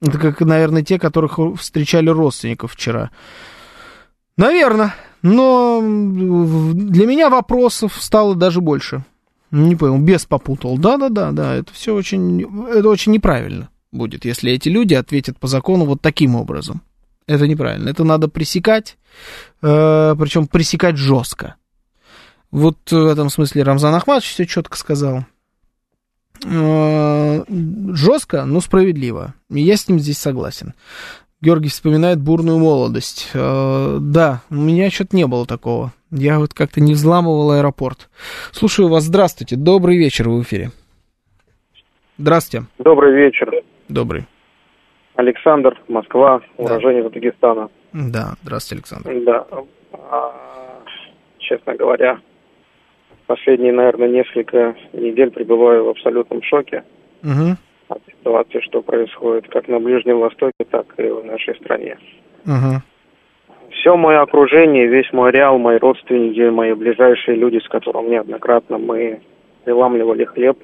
это 0.00 0.16
как, 0.18 0.40
наверное, 0.40 0.84
те, 0.84 1.00
которых 1.00 1.40
встречали 1.58 2.08
родственников 2.08 2.74
вчера. 2.74 3.10
Наверное. 4.36 4.94
Но 5.22 5.80
для 5.80 7.06
меня 7.06 7.30
вопросов 7.30 7.96
стало 7.98 8.36
даже 8.36 8.60
больше. 8.60 9.04
Не 9.50 9.74
понял, 9.74 9.98
без 9.98 10.24
попутал. 10.26 10.78
Да-да-да, 10.78 11.32
да, 11.32 11.54
это 11.54 11.72
все 11.72 11.94
очень, 11.94 12.42
это 12.70 12.88
очень 12.88 13.12
неправильно 13.12 13.70
будет, 13.94 14.24
если 14.24 14.52
эти 14.52 14.68
люди 14.68 14.94
ответят 14.94 15.38
по 15.38 15.46
закону 15.46 15.84
вот 15.84 16.00
таким 16.00 16.36
образом. 16.36 16.82
Это 17.26 17.48
неправильно. 17.48 17.88
Это 17.88 18.04
надо 18.04 18.28
пресекать, 18.28 18.98
э, 19.62 20.14
причем 20.18 20.46
пресекать 20.46 20.96
жестко. 20.96 21.56
Вот 22.50 22.76
в 22.90 23.06
этом 23.06 23.30
смысле 23.30 23.62
Рамзан 23.62 23.94
Ахматович 23.94 24.30
все 24.30 24.46
четко 24.46 24.76
сказал. 24.76 25.24
Э, 26.44 27.44
Жестко, 27.48 28.44
но 28.44 28.60
справедливо. 28.60 29.34
Я 29.48 29.76
с 29.76 29.88
ним 29.88 29.98
здесь 29.98 30.18
согласен. 30.18 30.74
Георгий 31.40 31.68
вспоминает 31.68 32.20
бурную 32.20 32.58
молодость. 32.58 33.30
Э, 33.34 33.98
да, 34.00 34.42
у 34.50 34.54
меня 34.54 34.90
что-то 34.90 35.16
не 35.16 35.26
было 35.26 35.46
такого. 35.46 35.92
Я 36.10 36.38
вот 36.38 36.54
как-то 36.54 36.80
не 36.80 36.94
взламывал 36.94 37.52
аэропорт. 37.52 38.08
Слушаю 38.52 38.88
вас. 38.88 39.04
Здравствуйте. 39.04 39.56
Добрый 39.56 39.98
вечер 39.98 40.28
в 40.28 40.40
эфире. 40.42 40.70
Здравствуйте. 42.18 42.66
Добрый 42.78 43.14
вечер. 43.14 43.50
Добрый. 43.88 44.24
Александр, 45.16 45.80
Москва, 45.88 46.40
уроженец 46.56 47.10
Дагестана. 47.12 47.68
Да, 47.92 48.34
здравствуйте, 48.42 48.82
Александр. 48.96 49.24
Да. 49.24 49.46
А, 50.10 50.32
честно 51.38 51.74
говоря, 51.74 52.18
последние, 53.26 53.72
наверное, 53.72 54.08
несколько 54.08 54.74
недель 54.92 55.30
пребываю 55.30 55.84
в 55.84 55.88
абсолютном 55.90 56.42
шоке 56.42 56.82
Угу. 57.22 57.56
от 57.88 58.02
ситуации, 58.06 58.60
что 58.60 58.82
происходит 58.82 59.48
как 59.48 59.68
на 59.68 59.80
Ближнем 59.80 60.18
Востоке, 60.18 60.64
так 60.70 60.86
и 60.98 61.08
в 61.08 61.24
нашей 61.24 61.54
стране. 61.56 61.96
Угу. 62.44 62.82
Все 63.70 63.96
мое 63.96 64.20
окружение, 64.20 64.86
весь 64.86 65.10
мой 65.12 65.30
реал, 65.30 65.58
мои 65.58 65.78
родственники, 65.78 66.50
мои 66.50 66.74
ближайшие 66.74 67.36
люди, 67.36 67.60
с 67.64 67.68
которыми 67.68 68.10
неоднократно 68.10 68.78
мы 68.78 69.20
приламливали 69.64 70.24
хлеб, 70.24 70.58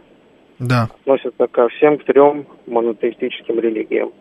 Да. 0.60 0.88
относятся 1.00 1.46
ко 1.46 1.68
всем 1.68 1.98
трем 1.98 2.46
монотеистическим 2.66 3.58
религиям. 3.58 4.12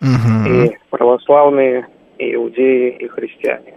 Угу. 0.00 0.48
И 0.48 0.78
православные, 0.90 1.86
и 2.18 2.34
иудеи, 2.34 2.96
и 2.98 3.06
христиане. 3.08 3.74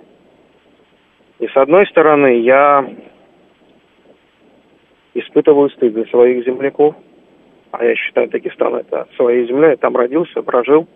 И 1.39 1.47
с 1.47 1.55
одной 1.55 1.85
стороны, 1.87 2.39
я 2.41 2.89
испытываю 5.13 5.69
стыд 5.71 5.93
за 5.93 6.05
своих 6.05 6.45
земляков, 6.45 6.95
а 7.71 7.83
я 7.83 7.95
считаю, 7.95 8.29
Дагестан 8.29 8.75
это 8.75 9.07
своя 9.15 9.45
земля, 9.45 9.71
я 9.71 9.77
там 9.77 9.95
родился, 9.95 10.41
прожил, 10.41 10.87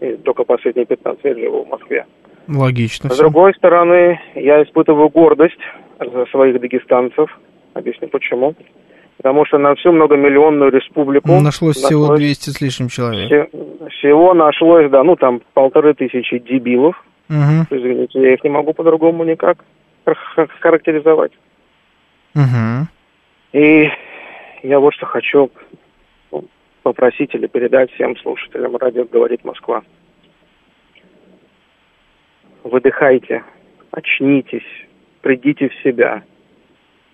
и 0.00 0.16
только 0.16 0.44
последние 0.44 0.86
15 0.86 1.24
лет 1.24 1.38
живу 1.38 1.64
в 1.64 1.68
Москве. 1.68 2.04
Логично. 2.48 3.10
С 3.10 3.14
всё. 3.14 3.22
другой 3.22 3.54
стороны, 3.54 4.20
я 4.34 4.62
испытываю 4.62 5.08
гордость 5.08 5.60
за 5.98 6.26
своих 6.26 6.60
дагестанцев. 6.60 7.38
Объясню 7.74 8.08
почему. 8.08 8.54
Потому 9.16 9.46
что 9.46 9.58
на 9.58 9.74
всю 9.74 9.92
многомиллионную 9.92 10.70
республику... 10.70 11.28
Нашлось 11.40 11.76
всего 11.76 12.02
нашлось 12.02 12.18
200 12.20 12.50
с 12.50 12.60
лишним 12.60 12.88
человек. 12.88 13.26
все- 13.26 13.48
всего 13.90 14.34
нашлось, 14.34 14.90
да, 14.90 15.02
ну 15.02 15.16
там 15.16 15.40
полторы 15.54 15.94
тысячи 15.94 16.38
дебилов. 16.38 17.02
Угу. 17.28 17.66
Извините, 17.70 18.20
я 18.20 18.34
их 18.34 18.44
не 18.44 18.50
могу 18.50 18.72
по-другому 18.72 19.24
никак 19.24 19.58
хар- 20.04 20.50
характеризовать. 20.60 21.32
Угу. 22.34 22.86
И 23.54 23.90
я 24.62 24.80
вот 24.80 24.94
что 24.94 25.06
хочу 25.06 25.50
ну, 26.30 26.44
попросить 26.82 27.34
или 27.34 27.46
передать 27.46 27.90
всем 27.92 28.16
слушателям 28.18 28.76
радио 28.76 29.04
«Говорит 29.04 29.44
Москва». 29.44 29.82
Выдыхайте, 32.64 33.44
очнитесь, 33.92 34.66
придите 35.22 35.68
в 35.68 35.74
себя. 35.82 36.22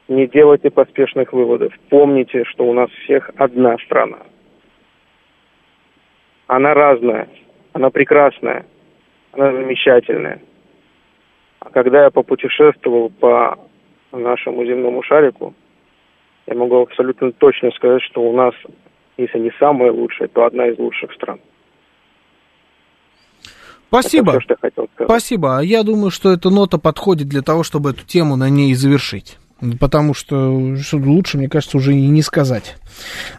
Не 0.08 0.26
делайте 0.26 0.70
поспешных 0.70 1.32
выводов. 1.32 1.72
Помните, 1.88 2.44
что 2.44 2.64
у 2.64 2.72
нас 2.72 2.90
всех 3.04 3.30
одна 3.36 3.78
страна. 3.78 4.18
Она 6.48 6.74
разная, 6.74 7.28
она 7.72 7.90
прекрасная, 7.90 8.66
она 9.32 9.52
замечательная. 9.52 10.42
А 11.60 11.70
когда 11.70 12.04
я 12.04 12.10
попутешествовал 12.10 13.10
по 13.10 13.58
нашему 14.10 14.64
земному 14.66 15.02
шарику, 15.02 15.54
я 16.46 16.54
могу 16.54 16.82
абсолютно 16.82 17.32
точно 17.32 17.70
сказать, 17.70 18.02
что 18.02 18.22
у 18.22 18.36
нас, 18.36 18.54
если 19.16 19.38
не 19.38 19.52
самая 19.58 19.92
лучшая, 19.92 20.28
то 20.28 20.44
одна 20.44 20.66
из 20.66 20.78
лучших 20.78 21.12
стран. 21.12 21.40
Спасибо. 23.88 24.32
Это 24.32 24.40
все, 24.40 24.44
что 24.44 24.54
я 24.54 24.58
хотел 24.68 24.88
сказать. 24.94 25.10
Спасибо. 25.10 25.58
А 25.58 25.62
Я 25.62 25.82
думаю, 25.82 26.10
что 26.10 26.32
эта 26.32 26.50
нота 26.50 26.78
подходит 26.78 27.28
для 27.28 27.42
того, 27.42 27.62
чтобы 27.62 27.90
эту 27.90 28.06
тему 28.06 28.36
на 28.36 28.48
ней 28.48 28.74
завершить. 28.74 29.38
Потому 29.78 30.12
что, 30.12 30.52
лучше, 30.92 31.38
мне 31.38 31.48
кажется, 31.48 31.76
уже 31.76 31.94
и 31.94 32.08
не 32.08 32.22
сказать 32.22 32.76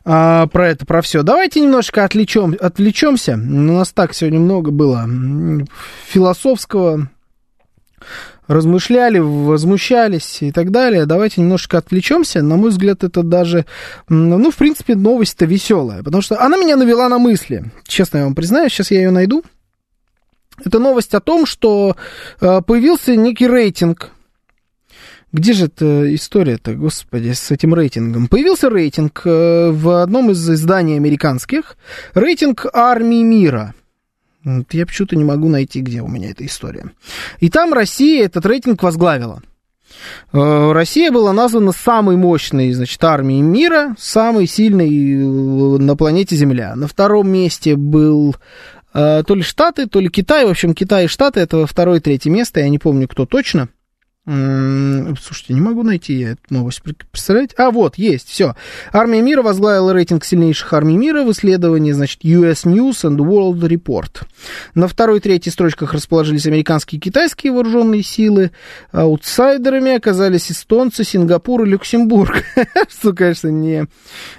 а, 0.05 0.47
про 0.47 0.69
это, 0.69 0.85
про 0.85 1.01
все. 1.01 1.21
Давайте 1.21 1.59
немножко 1.59 2.05
отвлечем, 2.05 2.55
отвлечемся. 2.59 3.33
У 3.33 3.37
нас 3.37 3.91
так 3.91 4.13
сегодня 4.13 4.39
много 4.39 4.71
было 4.71 5.05
философского. 6.07 7.09
Размышляли, 8.47 9.19
возмущались 9.19 10.41
и 10.41 10.51
так 10.51 10.71
далее. 10.71 11.05
Давайте 11.05 11.41
немножко 11.41 11.77
отвлечемся. 11.77 12.41
На 12.41 12.57
мой 12.57 12.69
взгляд, 12.69 13.03
это 13.03 13.23
даже, 13.23 13.65
ну, 14.09 14.51
в 14.51 14.55
принципе, 14.55 14.95
новость-то 14.95 15.45
веселая. 15.45 16.03
Потому 16.03 16.21
что 16.21 16.41
она 16.41 16.57
меня 16.57 16.75
навела 16.75 17.07
на 17.09 17.19
мысли. 17.19 17.71
Честно 17.85 18.19
я 18.19 18.23
вам 18.25 18.35
признаюсь, 18.35 18.71
сейчас 18.71 18.91
я 18.91 18.99
ее 18.99 19.11
найду. 19.11 19.43
Это 20.63 20.79
новость 20.79 21.13
о 21.13 21.19
том, 21.21 21.45
что 21.45 21.95
э, 22.39 22.61
появился 22.61 23.15
некий 23.15 23.47
рейтинг. 23.47 24.11
Где 25.33 25.53
же 25.53 25.65
эта 25.65 26.13
история-то, 26.13 26.75
господи, 26.75 27.31
с 27.31 27.49
этим 27.49 27.73
рейтингом? 27.73 28.27
Появился 28.27 28.69
рейтинг 28.69 29.23
э, 29.25 29.71
в 29.71 30.03
одном 30.03 30.29
из 30.29 30.47
изданий 30.47 30.95
американских. 30.95 31.75
Рейтинг 32.13 32.67
армии 32.71 33.23
мира. 33.23 33.73
Я 34.71 34.85
почему-то 34.85 35.15
не 35.15 35.23
могу 35.23 35.49
найти, 35.49 35.81
где 35.81 36.01
у 36.01 36.07
меня 36.07 36.29
эта 36.29 36.45
история. 36.45 36.91
И 37.39 37.49
там 37.49 37.73
Россия 37.73 38.25
этот 38.25 38.45
рейтинг 38.45 38.83
возглавила. 38.83 39.41
Э, 40.33 40.71
Россия 40.71 41.11
была 41.11 41.33
названа 41.33 41.71
самой 41.71 42.15
мощной, 42.15 42.71
значит, 42.71 43.03
армией 43.03 43.41
мира, 43.41 43.95
самой 43.97 44.45
сильной 44.45 44.87
э, 44.87 45.79
на 45.79 45.95
планете 45.95 46.35
Земля. 46.35 46.75
На 46.75 46.87
втором 46.87 47.27
месте 47.29 47.75
был 47.75 48.35
то 48.93 49.25
ли 49.27 49.41
Штаты, 49.41 49.87
то 49.87 49.99
ли 49.99 50.07
Китай. 50.07 50.45
В 50.45 50.49
общем, 50.49 50.75
Китай 50.75 51.05
и 51.05 51.07
Штаты 51.07 51.39
это 51.39 51.65
второе 51.65 51.97
и 51.97 51.99
третье 51.99 52.29
место. 52.29 52.59
Я 52.59 52.69
не 52.69 52.77
помню, 52.77 53.07
кто 53.07 53.25
точно. 53.25 53.69
Слушайте, 55.21 55.53
не 55.53 55.61
могу 55.61 55.83
найти 55.83 56.13
я 56.13 56.31
эту 56.31 56.41
новость. 56.49 56.81
Пр- 56.81 56.95
Представляете? 57.11 57.55
А, 57.57 57.71
вот, 57.71 57.97
есть, 57.97 58.27
все. 58.29 58.55
Армия 58.91 59.21
мира 59.21 59.41
возглавила 59.41 59.91
рейтинг 59.93 60.25
сильнейших 60.25 60.71
армий 60.73 60.97
мира 60.97 61.23
в 61.23 61.31
исследовании, 61.31 61.91
значит, 61.91 62.23
US 62.23 62.65
News 62.65 63.03
and 63.03 63.17
World 63.17 63.59
Report. 63.61 64.23
На 64.75 64.87
второй 64.87 65.17
и 65.17 65.21
третьей 65.21 65.51
строчках 65.51 65.93
расположились 65.93 66.45
американские 66.45 66.97
и 66.99 67.01
китайские 67.01 67.53
вооруженные 67.53 68.03
силы. 68.03 68.51
Аутсайдерами 68.91 69.95
оказались 69.95 70.51
эстонцы, 70.51 71.03
Сингапур 71.03 71.63
и 71.63 71.65
Люксембург. 71.69 72.43
Что, 72.89 73.13
конечно, 73.13 73.47
не... 73.49 73.85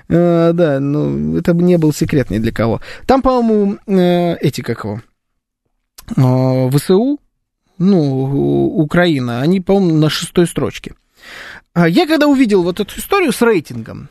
э, 0.08 0.50
Да, 0.54 0.80
ну, 0.80 1.36
это 1.38 1.54
бы 1.54 1.62
не 1.62 1.78
был 1.78 1.92
секрет 1.92 2.30
ни 2.30 2.38
для 2.38 2.52
кого. 2.52 2.80
Там, 3.06 3.22
по-моему, 3.22 3.78
э, 3.86 4.36
эти, 4.40 4.60
как 4.60 4.84
его, 4.84 5.00
э, 6.16 6.70
ВСУ, 6.76 7.18
ну, 7.78 8.66
Украина, 8.76 9.40
они, 9.40 9.60
по-моему, 9.60 9.98
на 9.98 10.10
шестой 10.10 10.46
строчке. 10.46 10.94
А 11.74 11.88
Я 11.88 12.06
когда 12.06 12.28
увидел 12.28 12.62
вот 12.62 12.78
эту 12.78 12.98
историю 12.98 13.32
с 13.32 13.42
рейтингом, 13.42 14.08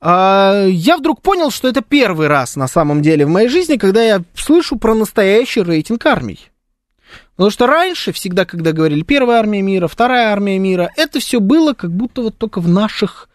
а, 0.00 0.64
я 0.66 0.96
вдруг 0.96 1.20
понял, 1.20 1.50
что 1.50 1.68
это 1.68 1.82
первый 1.82 2.26
раз 2.26 2.56
на 2.56 2.68
самом 2.68 3.02
деле 3.02 3.26
в 3.26 3.28
моей 3.28 3.48
жизни, 3.48 3.76
когда 3.76 4.02
я 4.02 4.22
слышу 4.34 4.76
про 4.76 4.94
настоящий 4.94 5.62
рейтинг 5.62 6.06
армий. 6.06 6.48
Потому 7.36 7.50
что 7.50 7.66
раньше, 7.66 8.12
всегда, 8.12 8.44
когда 8.44 8.72
говорили 8.72 9.02
первая 9.02 9.40
армия 9.40 9.62
мира, 9.62 9.88
вторая 9.88 10.32
армия 10.32 10.58
мира, 10.58 10.90
это 10.96 11.20
все 11.20 11.40
было 11.40 11.74
как 11.74 11.90
будто 11.90 12.22
вот 12.22 12.38
только 12.38 12.60
в 12.60 12.68
наших 12.68 13.28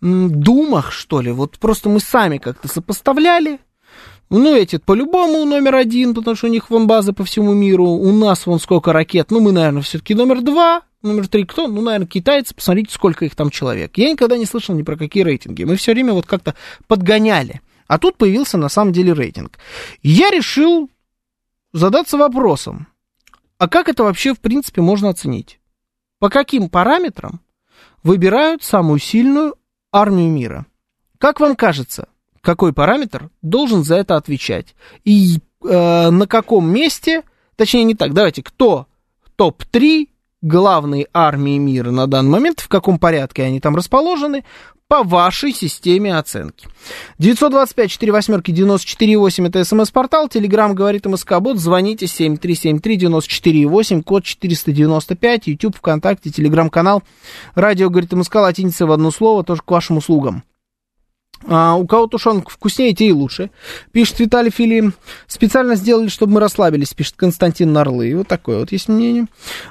думах, 0.00 0.92
что 0.92 1.20
ли. 1.20 1.32
Вот 1.32 1.58
просто 1.58 1.88
мы 1.88 2.00
сами 2.00 2.38
как-то 2.38 2.68
сопоставляли. 2.68 3.58
Ну, 4.28 4.54
эти 4.54 4.78
по-любому 4.78 5.44
номер 5.44 5.76
один, 5.76 6.14
потому 6.14 6.36
что 6.36 6.48
у 6.48 6.50
них 6.50 6.68
вон 6.70 6.86
базы 6.86 7.12
по 7.12 7.24
всему 7.24 7.54
миру. 7.54 7.84
У 7.86 8.12
нас 8.12 8.46
вон 8.46 8.58
сколько 8.58 8.92
ракет. 8.92 9.30
Ну, 9.30 9.40
мы, 9.40 9.52
наверное, 9.52 9.82
все-таки 9.82 10.14
номер 10.14 10.42
два. 10.42 10.82
Номер 11.02 11.28
три 11.28 11.44
кто? 11.44 11.68
Ну, 11.68 11.80
наверное, 11.80 12.08
китайцы. 12.08 12.54
Посмотрите, 12.54 12.92
сколько 12.92 13.24
их 13.24 13.36
там 13.36 13.50
человек. 13.50 13.96
Я 13.96 14.10
никогда 14.10 14.36
не 14.36 14.46
слышал 14.46 14.74
ни 14.74 14.82
про 14.82 14.96
какие 14.96 15.22
рейтинги. 15.22 15.62
Мы 15.62 15.76
все 15.76 15.92
время 15.92 16.12
вот 16.12 16.26
как-то 16.26 16.54
подгоняли. 16.88 17.60
А 17.86 17.98
тут 17.98 18.16
появился 18.16 18.58
на 18.58 18.68
самом 18.68 18.92
деле 18.92 19.12
рейтинг. 19.12 19.58
Я 20.02 20.30
решил 20.30 20.90
задаться 21.72 22.16
вопросом, 22.16 22.88
а 23.58 23.68
как 23.68 23.88
это 23.88 24.02
вообще, 24.02 24.34
в 24.34 24.40
принципе, 24.40 24.82
можно 24.82 25.08
оценить? 25.08 25.60
По 26.18 26.28
каким 26.28 26.68
параметрам 26.68 27.40
выбирают 28.02 28.62
самую 28.62 28.98
сильную 28.98 29.54
армию 29.92 30.30
мира? 30.30 30.66
Как 31.18 31.40
вам 31.40 31.54
кажется, 31.54 32.08
какой 32.46 32.72
параметр 32.72 33.28
должен 33.42 33.82
за 33.82 33.96
это 33.96 34.14
отвечать? 34.14 34.76
И 35.04 35.40
э, 35.64 36.10
на 36.10 36.28
каком 36.28 36.70
месте, 36.70 37.24
точнее 37.56 37.82
не 37.82 37.96
так, 37.96 38.14
давайте, 38.14 38.44
кто 38.44 38.86
топ-3 39.34 40.06
главные 40.42 41.08
армии 41.12 41.58
мира 41.58 41.90
на 41.90 42.06
данный 42.06 42.30
момент, 42.30 42.60
в 42.60 42.68
каком 42.68 43.00
порядке 43.00 43.42
они 43.42 43.58
там 43.58 43.74
расположены, 43.74 44.44
по 44.86 45.02
вашей 45.02 45.52
системе 45.52 46.16
оценки. 46.16 46.68
925-48-94-8 47.18 49.48
это 49.48 49.64
смс-портал, 49.64 50.28
телеграмм 50.28 50.76
говорит 50.76 51.06
МСК-бот, 51.06 51.58
звоните 51.58 52.06
7373-94-8, 52.06 54.04
код 54.04 54.22
495, 54.22 55.48
YouTube, 55.48 55.76
ВКонтакте, 55.78 56.30
телеграм-канал, 56.30 57.02
радио 57.56 57.90
говорит 57.90 58.12
МСК, 58.12 58.36
латиница 58.36 58.86
в 58.86 58.92
одно 58.92 59.10
слово, 59.10 59.42
тоже 59.42 59.62
к 59.62 59.70
вашим 59.72 59.96
услугам. 59.96 60.44
А, 61.48 61.74
у 61.74 61.86
кого 61.86 62.06
тушенка 62.06 62.50
вкуснее, 62.50 62.94
те 62.94 63.08
и 63.08 63.12
лучше. 63.12 63.50
Пишет 63.92 64.18
Виталий 64.20 64.50
Филим. 64.50 64.94
Специально 65.26 65.76
сделали, 65.76 66.08
чтобы 66.08 66.34
мы 66.34 66.40
расслабились, 66.40 66.94
пишет 66.94 67.14
Константин 67.16 67.72
Нарлы. 67.72 68.16
Вот 68.16 68.28
такое 68.28 68.58
вот 68.58 68.72
есть 68.72 68.88
мнение. 68.88 69.26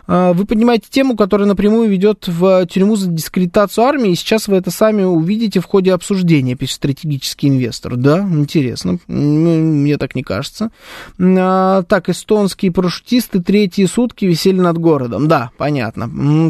А, 0.07 0.33
вы 0.33 0.45
поднимаете 0.45 0.87
тему, 0.89 1.15
которая 1.15 1.47
напрямую 1.47 1.89
ведет 1.89 2.27
в 2.27 2.65
тюрьму 2.67 2.95
за 2.95 3.09
дискредитацию 3.09 3.85
армии, 3.85 4.11
и 4.11 4.15
сейчас 4.15 4.47
вы 4.47 4.57
это 4.57 4.71
сами 4.71 5.03
увидите 5.03 5.59
в 5.59 5.65
ходе 5.65 5.93
обсуждения, 5.93 6.55
пишет 6.55 6.75
стратегический 6.75 7.49
инвестор. 7.49 7.95
Да, 7.95 8.19
интересно. 8.19 8.99
Мне 9.07 9.97
так 9.97 10.15
не 10.15 10.23
кажется. 10.23 10.71
А, 11.19 11.83
так, 11.83 12.09
эстонские 12.09 12.71
парашютисты 12.71 13.41
третьи 13.41 13.85
сутки 13.85 14.25
висели 14.25 14.59
над 14.59 14.77
городом. 14.77 15.27
Да, 15.27 15.51
понятно. 15.57 16.09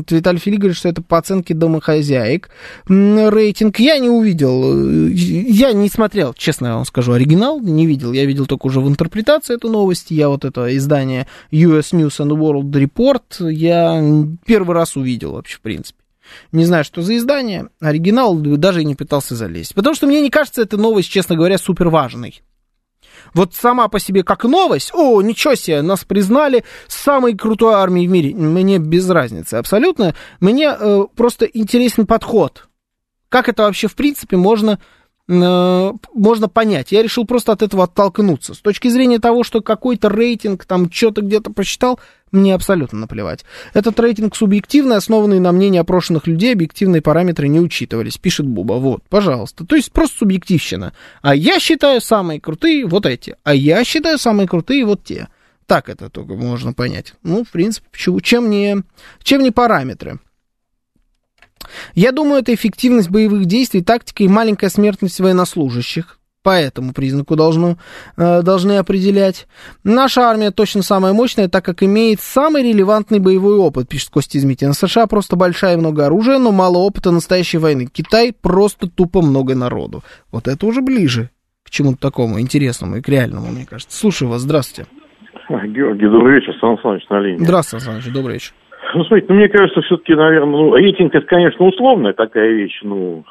Виталий 0.10 0.40
Филим 0.40 0.60
говорит, 0.60 0.78
что 0.78 0.90
это 0.90 1.02
по 1.02 1.18
оценке 1.18 1.54
домохозяек. 1.54 2.50
Рейтинг 2.88 3.80
я 3.80 3.98
не 4.00 4.10
увидел 4.10 5.05
я 5.08 5.74
не 5.74 5.90
смотрел, 5.90 6.34
честно 6.34 6.76
вам 6.76 6.86
скажу, 6.86 7.14
оригинал, 7.14 7.60
не 7.60 7.86
видел. 7.86 8.12
Я 8.14 8.26
видел 8.26 8.46
только 8.46 8.68
уже 8.68 8.80
в 8.80 8.88
интерпретации 8.88 9.56
эту 9.56 9.70
новость. 9.70 10.12
Я 10.12 10.30
вот 10.30 10.46
это 10.46 10.76
издание 10.76 11.28
US 11.52 11.92
News 11.94 12.20
and 12.20 12.32
World 12.32 12.72
Report 12.72 13.52
я 13.52 14.02
первый 14.46 14.76
раз 14.76 14.96
увидел 14.96 15.34
вообще, 15.34 15.58
в 15.58 15.62
принципе. 15.62 16.00
Не 16.52 16.66
знаю, 16.66 16.84
что 16.84 17.02
за 17.02 17.18
издание. 17.18 17.70
Оригинал 17.80 18.36
даже 18.36 18.84
не 18.84 18.96
пытался 18.96 19.36
залезть. 19.36 19.76
Потому 19.76 19.96
что 19.96 20.08
мне 20.08 20.22
не 20.22 20.30
кажется 20.30 20.62
эта 20.62 20.78
новость, 20.78 21.10
честно 21.10 21.36
говоря, 21.36 21.58
супер 21.58 21.90
важной. 21.90 22.42
Вот 23.34 23.54
сама 23.54 23.88
по 23.88 24.00
себе 24.00 24.24
как 24.24 24.44
новость, 24.46 24.92
о, 24.94 25.22
ничего 25.22 25.56
себе, 25.56 25.82
нас 25.82 26.04
признали 26.04 26.64
самой 26.88 27.36
крутой 27.36 27.76
армией 27.76 28.08
в 28.08 28.12
мире. 28.12 28.34
Мне 28.36 28.78
без 28.78 29.10
разницы 29.10 29.56
абсолютно. 29.56 30.16
Мне 30.40 30.76
э, 30.78 31.04
просто 31.16 31.46
интересен 31.46 32.06
подход 32.06 32.68
как 33.36 33.50
это 33.50 33.64
вообще, 33.64 33.90
в 33.90 33.96
принципе, 33.96 34.38
можно, 34.38 34.80
э, 35.28 35.92
можно 36.14 36.48
понять? 36.48 36.94
Я 36.94 37.04
решил 37.04 37.26
просто 37.26 37.52
от 37.52 37.64
этого 37.64 37.84
оттолкнуться. 37.84 38.54
С 38.54 38.60
точки 38.60 38.88
зрения 38.88 39.20
того, 39.20 39.44
что 39.44 39.60
какой-то 39.60 40.08
рейтинг 40.08 40.64
там 40.64 40.90
что-то 40.90 41.20
где-то 41.20 41.52
посчитал, 41.52 42.00
мне 42.32 42.56
абсолютно 42.56 43.00
наплевать. 43.00 43.44
Этот 43.74 44.00
рейтинг 44.00 44.38
субъективный, 44.38 44.96
основанный 44.96 45.42
на 45.42 45.52
мнении 45.52 45.80
опрошенных 45.80 46.28
людей, 46.28 46.54
объективные 46.54 47.02
параметры 47.02 47.50
не 47.50 47.60
учитывались, 47.60 48.18
пишет 48.18 48.46
Буба. 48.46 48.76
Вот, 48.76 49.04
пожалуйста. 49.10 49.66
То 49.66 49.76
есть 49.76 49.92
просто 49.92 50.20
субъективщина. 50.20 50.94
А 51.22 51.36
я 51.36 51.60
считаю 51.60 52.00
самые 52.00 52.40
крутые 52.40 52.86
вот 52.86 53.06
эти. 53.06 53.36
А 53.44 53.54
я 53.54 53.84
считаю 53.84 54.18
самые 54.18 54.48
крутые 54.48 54.86
вот 54.86 55.04
те. 55.04 55.28
Так 55.66 55.90
это 55.90 56.10
только 56.10 56.36
можно 56.36 56.72
понять. 56.72 57.16
Ну, 57.22 57.44
в 57.44 57.50
принципе, 57.50 57.86
почему, 57.92 58.22
чем 58.22 58.50
не, 58.50 58.78
чем 59.24 59.44
не 59.44 59.52
параметры. 59.52 60.20
Я 61.94 62.12
думаю, 62.12 62.42
это 62.42 62.54
эффективность 62.54 63.10
боевых 63.10 63.46
действий, 63.46 63.82
тактика 63.82 64.24
и 64.24 64.28
маленькая 64.28 64.70
смертность 64.70 65.20
военнослужащих. 65.20 66.20
По 66.44 66.52
этому 66.52 66.94
признаку 66.94 67.36
должно, 67.36 67.78
э, 68.18 68.44
должны 68.44 68.78
определять. 68.78 69.48
Наша 69.84 70.30
армия 70.30 70.52
точно 70.52 70.84
самая 70.84 71.12
мощная, 71.12 71.48
так 71.48 71.66
как 71.66 71.82
имеет 71.82 72.22
самый 72.22 72.62
релевантный 72.62 73.18
боевой 73.18 73.58
опыт, 73.58 73.90
пишет 73.90 74.12
Костя 74.12 74.38
Измитин. 74.38 74.74
США 74.74 75.08
просто 75.08 75.36
большая 75.38 75.74
и 75.74 75.78
много 75.78 76.06
оружия, 76.06 76.38
но 76.38 76.52
мало 76.52 76.78
опыта 76.78 77.10
настоящей 77.10 77.58
войны. 77.58 77.88
Китай 77.92 78.32
просто 78.32 78.88
тупо 78.88 79.24
много 79.24 79.56
народу. 79.56 80.04
Вот 80.32 80.48
это 80.48 80.68
уже 80.68 80.82
ближе 80.82 81.32
к 81.64 81.72
чему-то 81.72 81.98
такому 81.98 82.40
интересному 82.40 82.98
и 82.98 83.02
к 83.02 83.10
реальному, 83.10 83.48
мне 83.48 83.66
кажется. 83.66 83.98
Слушаю 83.98 84.30
вас, 84.30 84.42
здравствуйте. 84.42 84.88
Георгий, 85.50 86.08
добрый 86.08 86.36
вечер, 86.40 86.54
Сан 86.62 86.78
Саныч 86.84 87.10
на 87.10 87.22
линии. 87.22 87.44
Здравствуйте, 87.44 87.86
Сан 87.86 88.02
Саныч, 88.02 88.14
добрый 88.14 88.36
вечер. 88.36 88.54
Ну, 88.94 89.04
смотрите, 89.06 89.28
ну, 89.30 89.36
мне 89.36 89.50
кажется, 89.50 89.82
все-таки, 89.82 90.14
наверное, 90.14 90.52
ну, 90.52 90.76
рейтинг 90.76 91.16
это, 91.16 91.26
конечно, 91.26 91.66
условная 91.66 92.14
такая 92.14 92.50
вещь, 92.50 92.80
ну, 92.84 93.24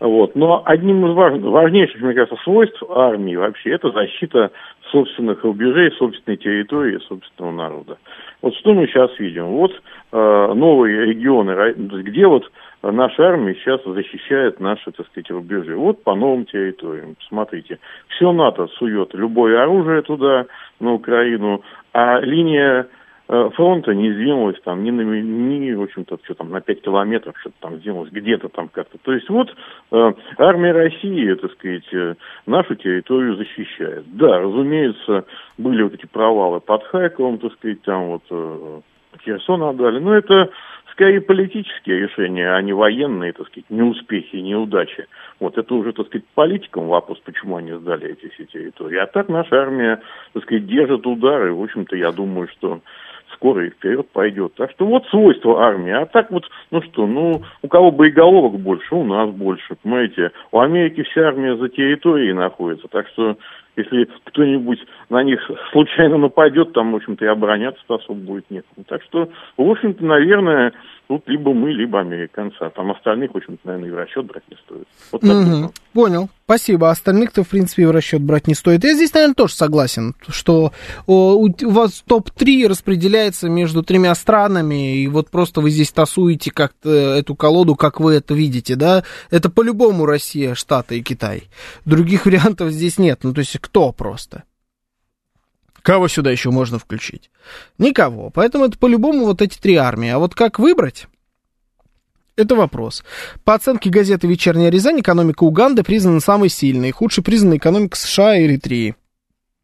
вот. 0.00 0.34
Но 0.34 0.62
одним 0.64 1.06
из 1.06 1.14
важ... 1.14 1.40
важнейших, 1.40 2.00
мне 2.00 2.14
кажется, 2.14 2.42
свойств 2.42 2.82
армии 2.88 3.36
вообще 3.36 3.70
это 3.70 3.90
защита 3.90 4.50
собственных 4.90 5.42
рубежей, 5.44 5.90
собственной 5.92 6.36
территории, 6.36 6.98
собственного 7.08 7.52
народа. 7.52 7.98
Вот 8.42 8.54
что 8.56 8.74
мы 8.74 8.86
сейчас 8.86 9.10
видим? 9.18 9.46
Вот 9.46 9.72
э, 10.12 10.52
новые 10.54 11.06
регионы, 11.06 11.72
где 11.74 12.26
вот 12.26 12.50
наша 12.82 13.28
армия 13.28 13.54
сейчас 13.54 13.80
защищает 13.84 14.60
наши, 14.60 14.90
так 14.92 15.06
сказать, 15.06 15.30
рубежи. 15.30 15.76
Вот 15.76 16.02
по 16.02 16.14
новым 16.14 16.44
территориям. 16.44 17.16
Смотрите, 17.28 17.78
все 18.08 18.32
НАТО 18.32 18.68
сует 18.78 19.14
любое 19.14 19.62
оружие 19.62 20.02
туда, 20.02 20.46
на 20.80 20.92
Украину, 20.92 21.62
а 21.92 22.20
линия 22.20 22.86
фронта 23.26 23.94
не 23.94 24.12
сдвинулось 24.12 24.60
там 24.64 24.84
ни, 24.84 24.90
на, 24.90 25.02
ни 25.02 25.72
в 25.72 25.82
общем-то, 25.82 26.18
что 26.24 26.34
там, 26.34 26.50
на 26.50 26.60
5 26.60 26.82
километров 26.82 27.34
что-то 27.40 27.56
там 27.60 27.76
сдвинулось, 27.78 28.10
где-то 28.10 28.48
там 28.50 28.68
как-то. 28.68 28.98
То 28.98 29.12
есть 29.12 29.28
вот 29.30 29.48
э, 29.92 30.12
армия 30.38 30.72
России, 30.72 31.34
так 31.34 31.52
сказать, 31.52 31.92
э, 31.92 32.14
нашу 32.46 32.74
территорию 32.74 33.36
защищает. 33.36 34.04
Да, 34.12 34.40
разумеется, 34.40 35.24
были 35.56 35.82
вот 35.82 35.94
эти 35.94 36.06
провалы 36.06 36.60
под 36.60 36.84
Харьковом, 36.84 37.38
так 37.38 37.52
сказать, 37.54 37.80
там 37.82 38.08
вот 38.08 38.22
э, 38.30 38.80
Херсон 39.24 39.62
отдали, 39.62 40.00
но 40.00 40.14
это 40.14 40.50
скорее 40.94 41.20
политические 41.20 42.00
решения, 42.00 42.52
а 42.52 42.62
не 42.62 42.72
военные, 42.72 43.32
так 43.32 43.48
сказать, 43.48 43.68
неуспехи, 43.68 44.36
неудачи. 44.36 45.06
Вот 45.40 45.58
это 45.58 45.74
уже, 45.74 45.92
так 45.92 46.06
сказать, 46.06 46.26
политикам 46.34 46.88
вопрос, 46.88 47.18
почему 47.24 47.56
они 47.56 47.72
сдали 47.72 48.12
эти 48.12 48.32
все 48.32 48.44
территории. 48.44 48.98
А 48.98 49.06
так 49.06 49.28
наша 49.28 49.56
армия, 49.56 50.00
так 50.32 50.42
сказать, 50.44 50.66
держит 50.66 51.06
удары. 51.06 51.52
В 51.52 51.62
общем-то, 51.62 51.96
я 51.96 52.12
думаю, 52.12 52.48
что 52.48 52.80
скоро 53.34 53.66
и 53.66 53.70
вперед 53.70 54.08
пойдет. 54.12 54.54
Так 54.54 54.70
что 54.72 54.86
вот 54.86 55.06
свойства 55.06 55.64
армии. 55.66 55.92
А 55.92 56.06
так 56.06 56.30
вот, 56.30 56.44
ну 56.70 56.82
что, 56.82 57.06
ну, 57.06 57.42
у 57.62 57.68
кого 57.68 57.90
боеголовок 57.90 58.60
больше, 58.60 58.94
у 58.94 59.04
нас 59.04 59.30
больше, 59.30 59.76
понимаете. 59.82 60.30
У 60.52 60.60
Америки 60.60 61.02
вся 61.02 61.28
армия 61.28 61.56
за 61.56 61.68
территорией 61.68 62.32
находится, 62.32 62.88
так 62.88 63.08
что 63.08 63.36
если 63.76 64.08
кто-нибудь 64.24 64.78
на 65.10 65.22
них 65.22 65.40
случайно 65.72 66.16
нападет, 66.16 66.72
там, 66.72 66.92
в 66.92 66.96
общем-то, 66.96 67.24
и 67.24 67.28
обороняться 67.28 67.82
особо 67.88 68.20
будет 68.20 68.50
некому. 68.50 68.84
Так 68.86 69.02
что, 69.02 69.28
в 69.56 69.68
общем-то, 69.68 70.04
наверное, 70.04 70.72
тут 71.08 71.22
либо 71.26 71.52
мы, 71.52 71.72
либо 71.72 72.00
американцы. 72.00 72.56
А 72.60 72.70
там 72.70 72.90
остальных, 72.92 73.32
в 73.32 73.36
общем-то, 73.36 73.60
наверное, 73.64 73.88
и 73.88 73.92
в 73.92 73.96
расчет 73.96 74.26
брать 74.26 74.42
не 74.50 74.56
стоит. 74.56 74.88
Вот 75.12 75.24
угу. 75.24 75.72
Понял. 75.92 76.28
Спасибо. 76.44 76.90
Остальных-то, 76.90 77.42
в 77.42 77.48
принципе, 77.48 77.86
в 77.86 77.90
расчет 77.90 78.22
брать 78.22 78.46
не 78.46 78.54
стоит. 78.54 78.84
Я 78.84 78.94
здесь, 78.94 79.12
наверное, 79.14 79.34
тоже 79.34 79.54
согласен, 79.54 80.14
что 80.28 80.72
у 81.06 81.48
вас 81.70 82.02
топ-3 82.06 82.68
распределяется 82.68 83.48
между 83.48 83.82
тремя 83.82 84.14
странами, 84.14 84.98
и 84.98 85.08
вот 85.08 85.30
просто 85.30 85.60
вы 85.60 85.70
здесь 85.70 85.92
тасуете 85.92 86.50
как-то 86.50 86.90
эту 86.90 87.34
колоду, 87.34 87.76
как 87.76 88.00
вы 88.00 88.14
это 88.14 88.34
видите, 88.34 88.76
да? 88.76 89.04
Это 89.30 89.50
по-любому 89.50 90.06
Россия, 90.06 90.54
Штаты 90.54 90.98
и 90.98 91.02
Китай. 91.02 91.44
Других 91.84 92.26
вариантов 92.26 92.70
здесь 92.70 92.98
нет. 92.98 93.20
Ну, 93.22 93.32
то 93.32 93.40
есть 93.40 93.58
кто 93.60 93.92
просто? 93.92 94.44
Кого 95.84 96.08
сюда 96.08 96.30
еще 96.30 96.50
можно 96.50 96.78
включить? 96.78 97.30
Никого. 97.76 98.30
Поэтому 98.30 98.64
это 98.64 98.78
по-любому 98.78 99.26
вот 99.26 99.42
эти 99.42 99.58
три 99.58 99.76
армии. 99.76 100.08
А 100.08 100.18
вот 100.18 100.34
как 100.34 100.58
выбрать? 100.58 101.08
Это 102.36 102.54
вопрос. 102.56 103.04
По 103.44 103.52
оценке 103.52 103.90
газеты 103.90 104.26
«Вечерняя 104.26 104.70
Рязань», 104.70 105.00
экономика 105.00 105.44
Уганды 105.44 105.82
признана 105.82 106.20
самой 106.20 106.48
сильной. 106.48 106.90
Худшей 106.90 107.22
признана 107.22 107.58
экономика 107.58 107.98
США 107.98 108.38
и 108.38 108.46
Эритрии. 108.46 108.96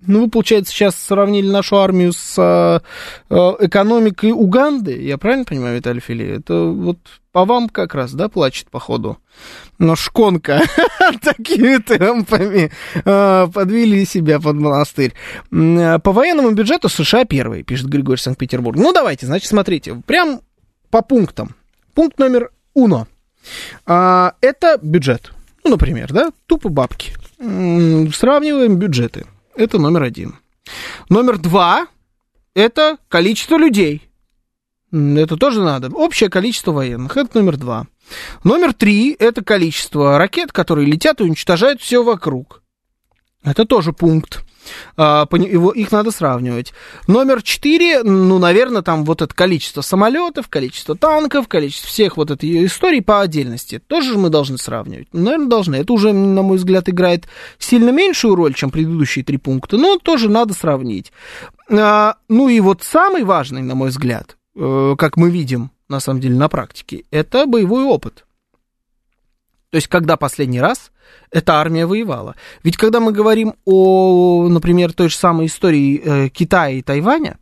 Ну, 0.06 0.22
вы, 0.22 0.30
получается, 0.30 0.72
сейчас 0.72 0.96
сравнили 0.96 1.50
нашу 1.50 1.76
армию 1.78 2.12
с 2.12 2.34
э, 2.38 3.34
экономикой 3.34 4.32
Уганды, 4.32 5.00
я 5.02 5.18
правильно 5.18 5.44
понимаю, 5.44 5.76
Виталий 5.76 6.00
Фили? 6.00 6.38
Это 6.38 6.64
вот 6.64 6.98
по 7.32 7.44
вам 7.44 7.68
как 7.68 7.94
раз, 7.94 8.12
да, 8.12 8.28
плачет, 8.28 8.70
походу? 8.70 9.18
Но 9.78 9.96
шконка 9.96 10.62
такими 11.22 11.76
темпами 11.76 12.72
э, 13.04 13.48
подвели 13.52 14.04
себя 14.06 14.40
под 14.40 14.56
монастырь. 14.56 15.12
По 15.50 16.12
военному 16.12 16.52
бюджету 16.52 16.88
США 16.88 17.24
первый, 17.24 17.62
пишет 17.62 17.88
Григорий 17.88 18.20
Санкт-Петербург. 18.20 18.78
Ну, 18.78 18.92
давайте, 18.92 19.26
значит, 19.26 19.48
смотрите, 19.48 19.96
прям 20.06 20.40
по 20.90 21.02
пунктам. 21.02 21.54
Пункт 21.94 22.18
номер 22.18 22.50
уно. 22.74 23.06
А, 23.86 24.32
это 24.40 24.78
бюджет. 24.80 25.32
Ну, 25.62 25.72
например, 25.72 26.12
да, 26.12 26.30
тупо 26.46 26.68
бабки. 26.68 27.12
Сравниваем 27.38 28.76
бюджеты. 28.76 29.26
Это 29.60 29.78
номер 29.78 30.04
один. 30.04 30.36
Номер 31.10 31.36
два– 31.36 31.86
это 32.54 32.96
количество 33.08 33.58
людей. 33.58 34.08
Это 34.90 35.36
тоже 35.36 35.62
надо. 35.62 35.90
Общее 35.94 36.30
количество 36.30 36.72
военных. 36.72 37.18
Это 37.18 37.38
номер 37.38 37.58
два. 37.58 37.86
Номер 38.42 38.72
три– 38.72 39.14
это 39.18 39.44
количество 39.44 40.16
ракет, 40.16 40.50
которые 40.50 40.86
летят 40.86 41.20
и 41.20 41.24
уничтожают 41.24 41.82
все 41.82 42.02
вокруг. 42.02 42.62
Это 43.44 43.66
тоже 43.66 43.92
пункт. 43.92 44.42
А, 44.96 45.26
их 45.26 45.92
надо 45.92 46.10
сравнивать. 46.10 46.72
Номер 47.06 47.42
четыре, 47.42 48.02
ну, 48.02 48.38
наверное, 48.38 48.82
там 48.82 49.04
вот 49.04 49.22
это 49.22 49.34
количество 49.34 49.80
самолетов, 49.80 50.48
количество 50.48 50.96
танков, 50.96 51.48
количество 51.48 51.88
всех 51.88 52.16
вот 52.16 52.30
этой 52.30 52.66
истории 52.66 53.00
по 53.00 53.20
отдельности. 53.20 53.80
Тоже 53.86 54.18
мы 54.18 54.28
должны 54.28 54.58
сравнивать. 54.58 55.08
Наверное, 55.12 55.48
должны. 55.48 55.76
Это 55.76 55.92
уже, 55.92 56.12
на 56.12 56.42
мой 56.42 56.58
взгляд, 56.58 56.88
играет 56.88 57.26
сильно 57.58 57.90
меньшую 57.90 58.34
роль, 58.34 58.54
чем 58.54 58.70
предыдущие 58.70 59.24
три 59.24 59.36
пункта, 59.36 59.76
но 59.76 59.98
тоже 59.98 60.28
надо 60.28 60.54
сравнить. 60.54 61.12
А, 61.70 62.16
ну 62.28 62.48
и 62.48 62.60
вот 62.60 62.82
самый 62.82 63.24
важный, 63.24 63.62
на 63.62 63.74
мой 63.74 63.90
взгляд, 63.90 64.36
э, 64.56 64.94
как 64.98 65.16
мы 65.16 65.30
видим, 65.30 65.70
на 65.88 66.00
самом 66.00 66.20
деле, 66.20 66.36
на 66.36 66.48
практике, 66.48 67.04
это 67.10 67.46
боевой 67.46 67.84
опыт. 67.84 68.24
То 69.70 69.76
есть, 69.76 69.88
когда 69.88 70.16
последний 70.16 70.60
раз 70.60 70.90
эта 71.30 71.54
армия 71.54 71.86
воевала. 71.86 72.34
Ведь 72.62 72.76
когда 72.76 73.00
мы 73.00 73.12
говорим 73.12 73.54
о, 73.64 74.48
например, 74.48 74.92
той 74.92 75.08
же 75.08 75.16
самой 75.16 75.46
истории 75.46 76.00
э, 76.02 76.28
Китая 76.28 76.70
и 76.70 76.82
Тайваня, 76.82 77.38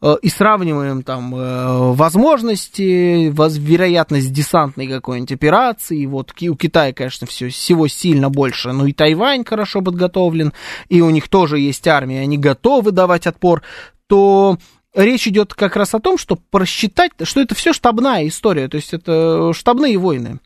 э, 0.00 0.14
и 0.22 0.28
сравниваем 0.28 1.02
там 1.02 1.34
э, 1.34 1.92
возможности, 1.94 3.30
воз, 3.30 3.56
вероятность 3.56 4.32
десантной 4.32 4.86
какой-нибудь 4.86 5.32
операции, 5.32 6.06
вот 6.06 6.32
у 6.40 6.54
Китая, 6.56 6.92
конечно, 6.92 7.26
все, 7.26 7.48
всего 7.48 7.88
сильно 7.88 8.30
больше, 8.30 8.72
но 8.72 8.86
и 8.86 8.92
Тайвань 8.92 9.44
хорошо 9.44 9.82
подготовлен, 9.82 10.52
и 10.88 11.00
у 11.00 11.10
них 11.10 11.28
тоже 11.28 11.58
есть 11.58 11.86
армия, 11.88 12.20
они 12.20 12.38
готовы 12.38 12.92
давать 12.92 13.26
отпор, 13.26 13.62
то 14.06 14.58
речь 14.94 15.26
идет 15.26 15.54
как 15.54 15.76
раз 15.76 15.94
о 15.94 16.00
том, 16.00 16.16
что 16.18 16.36
просчитать, 16.36 17.12
что 17.22 17.40
это 17.40 17.54
все 17.54 17.72
штабная 17.72 18.26
история, 18.28 18.68
то 18.68 18.76
есть 18.76 18.94
это 18.94 19.52
штабные 19.52 19.98
войны. 19.98 20.40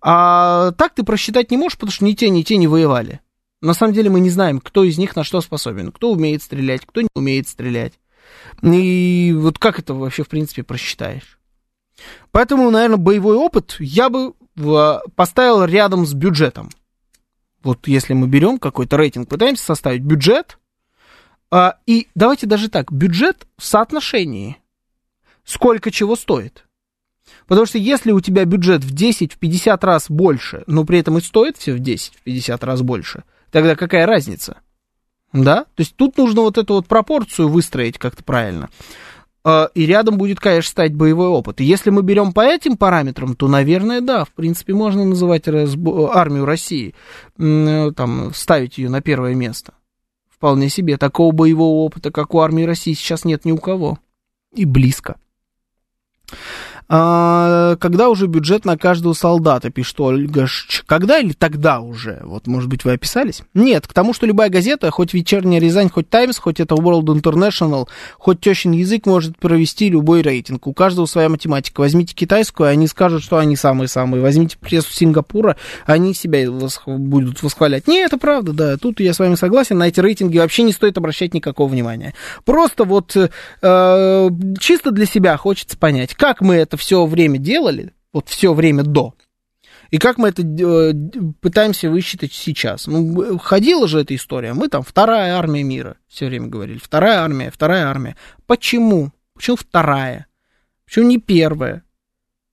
А 0.00 0.72
так 0.72 0.94
ты 0.94 1.02
просчитать 1.02 1.50
не 1.50 1.56
можешь, 1.56 1.78
потому 1.78 1.92
что 1.92 2.04
ни 2.04 2.12
те, 2.12 2.28
ни 2.30 2.42
те 2.42 2.56
не 2.56 2.66
воевали. 2.66 3.20
На 3.60 3.74
самом 3.74 3.92
деле 3.92 4.10
мы 4.10 4.20
не 4.20 4.30
знаем, 4.30 4.60
кто 4.60 4.82
из 4.82 4.98
них 4.98 5.14
на 5.14 5.22
что 5.22 5.40
способен, 5.40 5.92
кто 5.92 6.10
умеет 6.10 6.42
стрелять, 6.42 6.84
кто 6.84 7.00
не 7.00 7.08
умеет 7.14 7.48
стрелять. 7.48 7.94
И 8.62 9.34
вот 9.36 9.58
как 9.58 9.78
это 9.78 9.94
вообще, 9.94 10.24
в 10.24 10.28
принципе, 10.28 10.64
просчитаешь? 10.64 11.38
Поэтому, 12.32 12.70
наверное, 12.70 12.96
боевой 12.96 13.36
опыт 13.36 13.76
я 13.78 14.10
бы 14.10 14.34
поставил 15.14 15.64
рядом 15.64 16.06
с 16.06 16.12
бюджетом. 16.12 16.70
Вот 17.62 17.86
если 17.86 18.14
мы 18.14 18.26
берем 18.26 18.58
какой-то 18.58 18.96
рейтинг, 18.96 19.28
пытаемся 19.28 19.64
составить 19.64 20.02
бюджет, 20.02 20.58
а, 21.52 21.76
и 21.86 22.08
давайте 22.14 22.46
даже 22.46 22.70
так, 22.70 22.90
бюджет 22.90 23.46
в 23.58 23.64
соотношении. 23.64 24.56
Сколько 25.44 25.90
чего 25.90 26.16
стоит. 26.16 26.64
Потому 27.46 27.66
что 27.66 27.76
если 27.76 28.10
у 28.12 28.20
тебя 28.20 28.46
бюджет 28.46 28.82
в 28.82 28.94
10-50 28.94 29.78
в 29.78 29.84
раз 29.84 30.06
больше, 30.08 30.64
но 30.66 30.84
при 30.84 31.00
этом 31.00 31.18
и 31.18 31.20
стоит 31.20 31.58
все 31.58 31.74
в 31.74 31.80
10-50 31.80 32.56
в 32.56 32.64
раз 32.64 32.80
больше, 32.80 33.24
тогда 33.50 33.76
какая 33.76 34.06
разница? 34.06 34.60
Да? 35.34 35.64
То 35.64 35.80
есть 35.80 35.94
тут 35.94 36.16
нужно 36.16 36.40
вот 36.40 36.56
эту 36.56 36.74
вот 36.74 36.86
пропорцию 36.86 37.48
выстроить 37.48 37.98
как-то 37.98 38.24
правильно. 38.24 38.70
А, 39.44 39.68
и 39.74 39.84
рядом 39.84 40.16
будет, 40.16 40.40
конечно, 40.40 40.70
стать 40.70 40.94
боевой 40.94 41.28
опыт. 41.28 41.60
И 41.60 41.64
если 41.64 41.90
мы 41.90 42.02
берем 42.02 42.32
по 42.32 42.40
этим 42.40 42.78
параметрам, 42.78 43.36
то, 43.36 43.46
наверное, 43.46 44.00
да, 44.00 44.24
в 44.24 44.30
принципе, 44.30 44.72
можно 44.72 45.04
называть 45.04 45.46
армию 45.48 46.46
России, 46.46 46.94
там, 47.36 48.32
ставить 48.32 48.78
ее 48.78 48.88
на 48.88 49.02
первое 49.02 49.34
место. 49.34 49.74
Вполне 50.42 50.68
себе. 50.68 50.98
Такого 50.98 51.30
боевого 51.30 51.84
опыта, 51.84 52.10
как 52.10 52.34
у 52.34 52.40
армии 52.40 52.64
России, 52.64 52.94
сейчас 52.94 53.24
нет 53.24 53.44
ни 53.44 53.52
у 53.52 53.58
кого. 53.58 54.00
И 54.52 54.64
близко. 54.64 55.14
А, 56.94 57.76
когда 57.76 58.10
уже 58.10 58.26
бюджет 58.26 58.66
на 58.66 58.76
каждого 58.76 59.14
солдата, 59.14 59.70
пишет 59.70 59.98
Ольга 59.98 60.46
Ш. 60.46 60.82
Когда 60.84 61.20
или 61.20 61.32
тогда 61.32 61.80
уже? 61.80 62.20
Вот, 62.22 62.46
может 62.46 62.68
быть, 62.68 62.84
вы 62.84 62.92
описались? 62.92 63.40
Нет, 63.54 63.86
к 63.86 63.94
тому, 63.94 64.12
что 64.12 64.26
любая 64.26 64.50
газета, 64.50 64.90
хоть 64.90 65.14
«Вечерняя 65.14 65.58
Рязань», 65.58 65.88
хоть 65.88 66.10
«Таймс», 66.10 66.36
хоть 66.36 66.60
это 66.60 66.74
World 66.74 67.06
International, 67.06 67.88
хоть 68.18 68.40
тещин 68.40 68.72
язык 68.72 69.06
может 69.06 69.38
провести 69.38 69.88
любой 69.88 70.20
рейтинг. 70.20 70.66
У 70.66 70.74
каждого 70.74 71.06
своя 71.06 71.30
математика. 71.30 71.80
Возьмите 71.80 72.14
китайскую, 72.14 72.68
они 72.68 72.86
скажут, 72.86 73.22
что 73.22 73.38
они 73.38 73.56
самые-самые. 73.56 74.20
Возьмите 74.20 74.58
прессу 74.58 74.92
Сингапура, 74.92 75.56
они 75.86 76.12
себя 76.12 76.50
восх... 76.50 76.86
будут 76.86 77.42
восхвалять. 77.42 77.88
Не, 77.88 78.00
это 78.00 78.18
правда, 78.18 78.52
да. 78.52 78.76
Тут 78.76 79.00
я 79.00 79.14
с 79.14 79.18
вами 79.18 79.36
согласен. 79.36 79.78
На 79.78 79.88
эти 79.88 79.98
рейтинги 80.00 80.36
вообще 80.36 80.62
не 80.62 80.72
стоит 80.72 80.98
обращать 80.98 81.32
никакого 81.32 81.70
внимания. 81.70 82.12
Просто 82.44 82.84
вот 82.84 83.16
э, 83.16 84.30
чисто 84.60 84.90
для 84.90 85.06
себя 85.06 85.38
хочется 85.38 85.78
понять, 85.78 86.12
как 86.12 86.42
мы 86.42 86.56
это 86.56 86.81
все 86.82 87.06
время 87.06 87.38
делали, 87.38 87.94
вот 88.12 88.28
все 88.28 88.52
время 88.52 88.82
до, 88.82 89.14
и 89.92 89.98
как 89.98 90.18
мы 90.18 90.30
это 90.30 90.42
э, 90.42 90.94
пытаемся 91.40 91.90
высчитать 91.90 92.32
сейчас? 92.32 92.88
Ну, 92.88 93.38
ходила 93.38 93.86
же 93.86 94.00
эта 94.00 94.16
история. 94.16 94.52
Мы 94.52 94.68
там 94.68 94.82
вторая 94.82 95.36
армия 95.36 95.62
мира, 95.62 95.96
все 96.08 96.26
время 96.26 96.48
говорили. 96.48 96.78
Вторая 96.78 97.20
армия, 97.20 97.52
вторая 97.52 97.86
армия. 97.86 98.16
Почему? 98.46 99.12
Почему 99.34 99.56
вторая? 99.56 100.26
Почему 100.86 101.06
не 101.06 101.18
первая? 101.18 101.84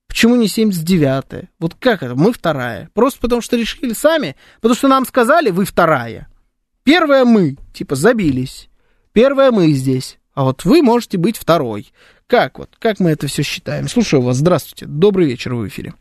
Почему 0.07 0.35
не 0.35 0.45
79-я? 0.45 1.47
Вот 1.60 1.76
как 1.80 2.03
это? 2.03 2.14
Мы 2.14 2.34
вторая. 2.34 2.89
Просто 2.93 3.19
потому 3.22 3.41
что 3.41 3.56
решили 3.56 3.93
сами? 3.93 4.35
Потому 4.60 4.76
что 4.76 4.88
нам 4.88 5.06
сказали, 5.06 5.49
вы 5.49 5.65
вторая. 5.65 6.27
Первая 6.84 7.26
мы, 7.26 7.57
типа, 7.73 7.95
забились. 7.95 8.69
Первая 9.11 9.51
мы 9.51 9.72
здесь. 9.72 10.19
А 10.34 10.43
вот 10.43 10.65
вы 10.65 10.81
можете 10.81 11.18
быть 11.18 11.38
второй. 11.38 11.91
Как 12.30 12.60
вот, 12.60 12.69
как 12.80 12.99
мы 12.99 13.10
это 13.10 13.26
все 13.26 13.41
считаем? 13.41 13.88
Слушаю 13.88 14.22
вас, 14.22 14.38
здравствуйте, 14.38 14.85
добрый 14.88 15.26
вечер 15.26 15.56
в 15.56 15.68
эфире. 15.68 15.93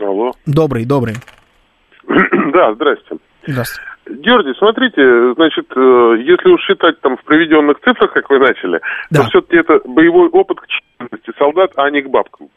Алло. 0.00 0.32
Добрый, 0.46 0.86
добрый. 0.86 1.16
да, 2.08 2.72
здрасте. 2.72 3.16
Здравствуйте. 3.46 3.90
Георгий, 4.06 4.54
смотрите, 4.58 5.34
значит, 5.34 5.66
э, 5.76 6.16
если 6.24 6.48
уж 6.48 6.62
считать 6.62 6.98
там 7.02 7.18
в 7.18 7.24
приведенных 7.24 7.78
цифрах, 7.80 8.12
как 8.14 8.30
вы 8.30 8.38
начали, 8.38 8.80
да. 9.10 9.22
то 9.22 9.28
все-таки 9.28 9.56
это 9.56 9.80
боевой 9.86 10.28
опыт 10.30 10.58
к 10.60 10.66
численности 10.66 11.32
солдат, 11.38 11.72
а 11.76 11.90
не 11.90 12.00
к 12.00 12.08
бабкам. 12.08 12.48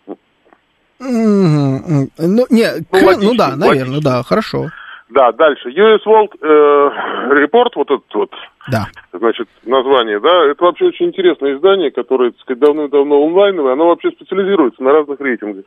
Mm-hmm. 1.02 2.12
Ну, 2.20 2.46
не, 2.50 2.72
ну, 2.72 2.86
к, 2.90 3.04
логично, 3.04 3.32
ну 3.32 3.36
да, 3.36 3.56
наверное, 3.58 3.96
логично. 3.96 4.02
да, 4.02 4.24
хорошо. 4.24 4.68
Да, 5.10 5.32
дальше. 5.32 5.70
US 5.70 6.04
World 6.06 6.34
э, 6.42 7.46
Report, 7.46 7.72
вот 7.76 7.92
этот 7.92 8.14
вот, 8.14 8.32
да. 8.70 8.88
значит, 9.14 9.48
название, 9.66 10.20
да, 10.20 10.46
это 10.46 10.66
вообще 10.66 10.88
очень 10.88 11.08
интересное 11.08 11.56
издание, 11.56 11.92
которое, 11.92 12.32
так 12.32 12.42
сказать, 12.42 12.60
давным-давно 12.60 13.26
онлайновое, 13.26 13.74
оно 13.74 13.88
вообще 13.88 14.12
специализируется 14.12 14.84
на 14.84 14.92
разных 14.92 15.20
рейтингах. 15.22 15.64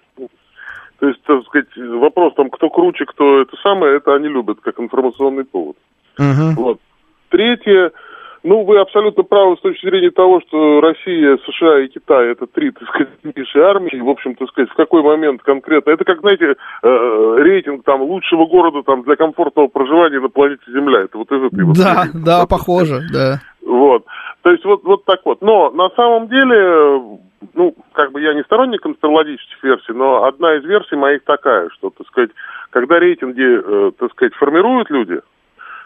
То 0.98 1.08
есть, 1.08 1.22
так 1.22 1.42
сказать, 1.46 1.68
вопрос 1.76 2.34
там, 2.34 2.50
кто 2.50 2.68
круче, 2.68 3.06
кто 3.06 3.40
это 3.40 3.56
самое, 3.62 3.96
это 3.96 4.14
они 4.14 4.28
любят 4.28 4.60
как 4.60 4.78
информационный 4.78 5.46
повод. 5.46 5.76
Uh-huh. 6.18 6.52
Вот. 6.56 6.80
Третье, 7.30 7.92
ну, 8.42 8.64
вы 8.64 8.78
абсолютно 8.78 9.22
правы 9.22 9.56
с 9.56 9.60
точки 9.60 9.86
зрения 9.86 10.10
того, 10.10 10.40
что 10.40 10.80
Россия, 10.80 11.38
США 11.46 11.80
и 11.80 11.88
Китай 11.88 12.28
это 12.28 12.46
три, 12.46 12.70
так 12.70 12.88
сказать, 12.88 13.08
армии. 13.56 14.00
В 14.00 14.08
общем, 14.08 14.34
так 14.34 14.48
сказать, 14.48 14.70
в 14.70 14.76
какой 14.76 15.02
момент 15.02 15.42
конкретно. 15.42 15.90
Это 15.90 16.04
как, 16.04 16.20
знаете, 16.20 16.56
э, 16.82 17.34
рейтинг 17.38 17.84
там 17.84 18.00
лучшего 18.02 18.46
города 18.46 18.82
там 18.82 19.02
для 19.02 19.16
комфортного 19.16 19.68
проживания 19.68 20.20
на 20.20 20.28
планете 20.28 20.62
Земля. 20.68 21.02
Это 21.02 21.18
вот 21.18 21.30
из 21.30 21.42
этой 21.42 21.64
вот. 21.64 21.76
Да, 21.76 22.04
да, 22.14 22.46
похоже, 22.46 23.00
да. 23.12 23.40
Вот. 23.66 24.04
То 24.42 24.50
есть 24.50 24.64
вот, 24.64 24.84
вот 24.84 25.04
так 25.04 25.20
вот. 25.24 25.42
Но 25.42 25.70
на 25.70 25.90
самом 25.90 26.28
деле, 26.28 27.20
ну, 27.54 27.74
как 27.92 28.12
бы 28.12 28.22
я 28.22 28.32
не 28.32 28.42
сторонник 28.44 28.80
конспирологических 28.80 29.62
версий, 29.62 29.92
но 29.92 30.24
одна 30.24 30.56
из 30.56 30.64
версий 30.64 30.96
моих 30.96 31.24
такая, 31.24 31.68
что, 31.74 31.90
так 31.90 32.06
сказать, 32.06 32.30
когда 32.70 32.98
рейтинги, 32.98 33.42
э, 33.42 33.90
так 33.98 34.10
сказать, 34.12 34.34
формируют 34.34 34.88
люди, 34.88 35.20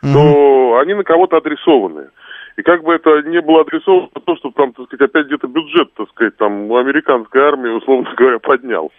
mm-hmm. 0.04 0.12
то 0.12 0.78
они 0.78 0.94
на 0.94 1.02
кого-то 1.02 1.38
адресованы. 1.38 2.10
И 2.56 2.62
как 2.62 2.84
бы 2.84 2.94
это 2.94 3.22
не 3.22 3.40
было 3.40 3.62
адресовано, 3.62 4.08
то, 4.24 4.36
что 4.36 4.50
там, 4.52 4.72
так 4.72 4.86
сказать, 4.86 5.10
опять 5.10 5.26
где-то 5.26 5.48
бюджет, 5.48 5.92
так 5.94 6.08
сказать, 6.10 6.36
там 6.36 6.70
у 6.70 6.76
американской 6.76 7.42
армии, 7.42 7.70
условно 7.70 8.08
говоря, 8.16 8.38
поднялся. 8.38 8.94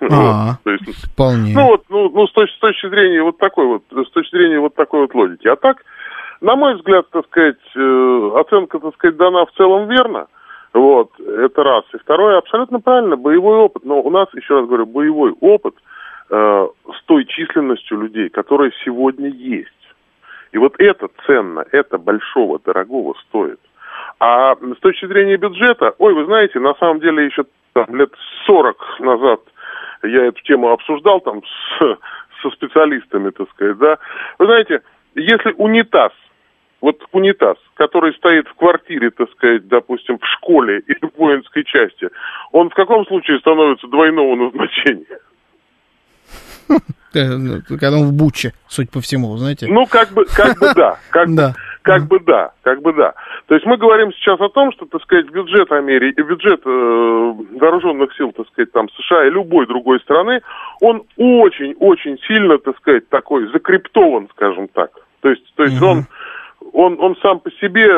А, 0.00 0.58
вот, 0.64 0.72
есть, 0.72 1.12
вполне. 1.12 1.52
Ну 1.54 1.66
вот, 1.66 1.84
ну, 1.88 2.08
ну 2.10 2.26
с, 2.28 2.32
точки, 2.32 2.54
с 2.54 2.60
точки 2.60 2.88
зрения 2.88 3.22
вот 3.22 3.38
такой 3.38 3.66
вот, 3.66 3.82
с 3.90 4.10
точки 4.10 4.36
зрения 4.36 4.60
вот 4.60 4.74
такой 4.76 5.00
вот 5.00 5.14
логики. 5.14 5.48
А 5.48 5.56
так, 5.56 5.78
на 6.40 6.54
мой 6.54 6.76
взгляд, 6.76 7.10
так 7.10 7.26
сказать, 7.26 7.58
э, 7.74 8.30
оценка, 8.36 8.78
так 8.78 8.94
сказать, 8.94 9.16
дана 9.16 9.44
в 9.44 9.52
целом 9.52 9.88
верно. 9.88 10.28
Вот, 10.72 11.18
это 11.18 11.64
раз. 11.64 11.84
И 11.94 11.98
второе, 11.98 12.38
абсолютно 12.38 12.78
правильно, 12.78 13.16
боевой 13.16 13.58
опыт. 13.58 13.84
Но 13.84 14.00
у 14.00 14.10
нас, 14.10 14.28
еще 14.34 14.60
раз 14.60 14.68
говорю, 14.68 14.86
боевой 14.86 15.32
опыт 15.40 15.74
э, 16.30 16.68
с 16.94 17.04
той 17.06 17.24
численностью 17.24 18.00
людей, 18.00 18.28
которая 18.28 18.70
сегодня 18.84 19.30
есть. 19.30 19.72
И 20.52 20.58
вот 20.58 20.74
это 20.78 21.08
ценно, 21.26 21.64
это 21.72 21.98
большого, 21.98 22.58
дорогого 22.58 23.14
стоит. 23.28 23.60
А 24.20 24.56
с 24.56 24.80
точки 24.80 25.06
зрения 25.06 25.36
бюджета, 25.36 25.94
ой, 25.98 26.14
вы 26.14 26.24
знаете, 26.24 26.58
на 26.58 26.74
самом 26.74 27.00
деле 27.00 27.26
еще 27.26 27.44
там, 27.72 27.94
лет 27.94 28.12
40 28.46 29.00
назад 29.00 29.40
я 30.02 30.26
эту 30.26 30.40
тему 30.42 30.70
обсуждал 30.70 31.20
там 31.20 31.42
с, 31.44 31.98
со 32.42 32.50
специалистами, 32.50 33.30
так 33.30 33.48
сказать, 33.50 33.78
да. 33.78 33.98
Вы 34.38 34.46
знаете, 34.46 34.82
если 35.14 35.52
унитаз, 35.56 36.12
вот 36.80 37.02
унитаз, 37.12 37.56
который 37.74 38.14
стоит 38.14 38.46
в 38.48 38.54
квартире, 38.54 39.10
так 39.10 39.30
сказать, 39.32 39.66
допустим, 39.68 40.18
в 40.18 40.26
школе 40.26 40.80
или 40.86 41.10
в 41.10 41.16
воинской 41.18 41.64
части, 41.64 42.08
он 42.52 42.70
в 42.70 42.74
каком 42.74 43.04
случае 43.06 43.40
становится 43.40 43.86
двойного 43.88 44.34
назначения? 44.36 45.18
Ну, 47.14 47.62
когда 47.68 47.98
он 47.98 48.06
в 48.06 48.12
Буче, 48.12 48.52
судя 48.68 48.90
по 48.90 49.00
всему, 49.00 49.36
знаете. 49.36 49.66
Ну, 49.68 49.86
как 49.86 50.12
бы, 50.12 50.24
как 50.26 50.58
бы 50.58 50.72
да, 50.74 50.98
как, 51.10 51.34
да. 51.34 51.54
как 51.82 52.06
бы 52.06 52.20
да, 52.20 52.52
как 52.62 52.82
бы 52.82 52.92
да. 52.92 53.14
То 53.46 53.54
есть 53.54 53.66
мы 53.66 53.76
говорим 53.76 54.12
сейчас 54.12 54.40
о 54.40 54.48
том, 54.48 54.72
что, 54.72 54.86
так 54.86 55.02
сказать, 55.02 55.30
бюджет 55.30 55.72
Америки, 55.72 56.20
бюджет 56.20 56.60
э, 56.64 57.34
вооруженных 57.58 58.14
сил, 58.16 58.32
так 58.32 58.46
сказать, 58.48 58.72
там 58.72 58.88
США 58.90 59.26
и 59.26 59.30
любой 59.30 59.66
другой 59.66 60.00
страны, 60.00 60.42
он 60.80 61.04
очень-очень 61.16 62.18
сильно, 62.26 62.58
так 62.58 62.76
сказать, 62.78 63.08
такой 63.08 63.50
закриптован, 63.52 64.28
скажем 64.32 64.68
так. 64.68 64.90
То 65.20 65.30
есть, 65.30 65.42
то 65.56 65.64
есть 65.64 65.80
он 65.82 66.06
он, 66.72 66.98
он 67.00 67.16
сам 67.22 67.40
по 67.40 67.50
себе 67.52 67.88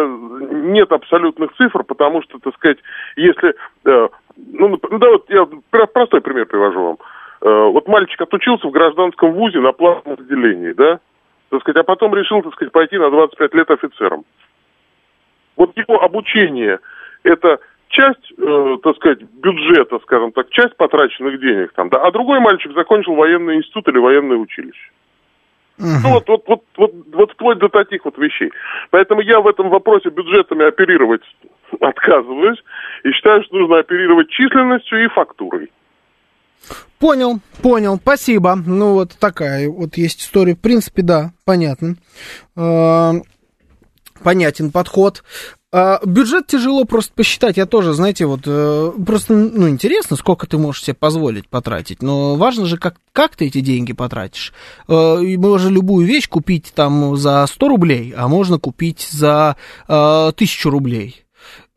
нет 0.69 0.93
абсолютных 0.93 1.53
цифр, 1.57 1.83
потому 1.83 2.23
что, 2.23 2.39
так 2.39 2.55
сказать, 2.55 2.79
если... 3.17 3.55
Э, 3.85 4.09
ну, 4.37 4.79
ну, 4.91 4.99
да, 4.99 5.11
вот 5.11 5.29
я 5.29 5.47
простой 5.71 6.21
пример 6.21 6.47
привожу 6.47 6.83
вам. 6.83 6.99
Э, 7.43 7.71
вот 7.73 7.89
мальчик 7.89 8.21
отучился 8.21 8.67
в 8.67 8.71
гражданском 8.71 9.33
вузе 9.33 9.61
на 9.61 9.73
платном 9.73 10.15
отделении, 10.15 10.73
да, 10.73 11.01
так 11.49 11.61
сказать, 11.63 11.79
а 11.79 11.85
потом 11.85 12.15
решил, 12.15 12.43
так 12.43 12.53
сказать, 12.55 12.73
пойти 12.73 12.99
на 12.99 13.11
25 13.11 13.55
лет 13.55 13.71
офицером. 13.71 14.25
Вот 15.57 15.77
его 15.77 16.03
обучение– 16.03 16.79
это 17.23 17.59
часть, 17.89 18.33
э, 18.39 18.77
так 18.83 18.97
сказать, 18.97 19.23
бюджета, 19.23 19.99
скажем 20.01 20.33
так, 20.33 20.51
часть 20.51 20.77
потраченных 20.77 21.41
денег 21.41 21.73
там, 21.75 21.89
да, 21.89 22.03
а 22.03 22.11
другой 22.11 22.41
мальчик 22.41 22.73
закончил 22.73 23.15
военный 23.15 23.57
институт 23.57 23.89
или 23.89 23.99
военное 23.99 24.37
училище. 24.37 24.91
Угу. 25.79 25.87
Ну 26.03 26.11
вот, 26.13 26.29
вот, 26.29 26.45
вот, 26.47 26.63
вот, 26.77 26.93
вот 27.13 27.33
вплоть 27.33 27.59
до 27.59 27.69
таких 27.69 28.05
вот 28.05 28.19
вещей. 28.19 28.53
Поэтому 28.91 29.23
я 29.23 29.41
в 29.41 29.49
этом 29.49 29.71
вопросе 29.71 30.11
бюджетами 30.11 30.65
оперировать 30.67 31.23
отказываюсь 31.81 32.59
и 33.05 33.13
считаю, 33.13 33.43
что 33.45 33.57
нужно 33.57 33.79
оперировать 33.79 34.29
численностью 34.29 35.05
и 35.05 35.09
фактурой. 35.09 35.71
Понял, 36.99 37.41
понял, 37.63 37.97
спасибо. 37.97 38.55
Ну, 38.55 38.95
вот 38.95 39.17
такая 39.19 39.69
вот 39.69 39.97
есть 39.97 40.21
история. 40.21 40.55
В 40.55 40.61
принципе, 40.61 41.03
да, 41.03 41.33
понятно. 41.45 41.97
Э, 42.57 43.15
понятен 44.23 44.71
подход. 44.71 45.23
А, 45.73 46.01
бюджет 46.05 46.49
тяжело 46.49 46.85
просто 46.85 47.13
посчитать. 47.15 47.57
Я 47.57 47.65
тоже, 47.65 47.93
знаете, 47.93 48.27
вот 48.27 48.41
э, 48.45 48.93
просто, 49.07 49.35
ну, 49.35 49.69
интересно, 49.69 50.17
сколько 50.17 50.47
ты 50.49 50.59
можешь 50.59 50.83
себе 50.83 50.95
позволить 50.95 51.49
потратить. 51.49 52.03
Но 52.03 52.35
важно 52.35 52.67
же, 52.67 52.77
как, 52.77 52.97
как 53.13 53.37
ты 53.37 53.47
эти 53.47 53.61
деньги 53.61 53.93
потратишь. 53.93 54.53
Э, 54.89 55.21
можно 55.39 55.69
любую 55.69 56.07
вещь 56.07 56.29
купить 56.29 56.73
там 56.75 57.17
за 57.17 57.47
100 57.47 57.69
рублей, 57.69 58.13
а 58.17 58.27
можно 58.27 58.59
купить 58.59 59.09
за 59.13 59.57
э, 59.87 59.93
1000 59.93 60.71
рублей. 60.71 61.25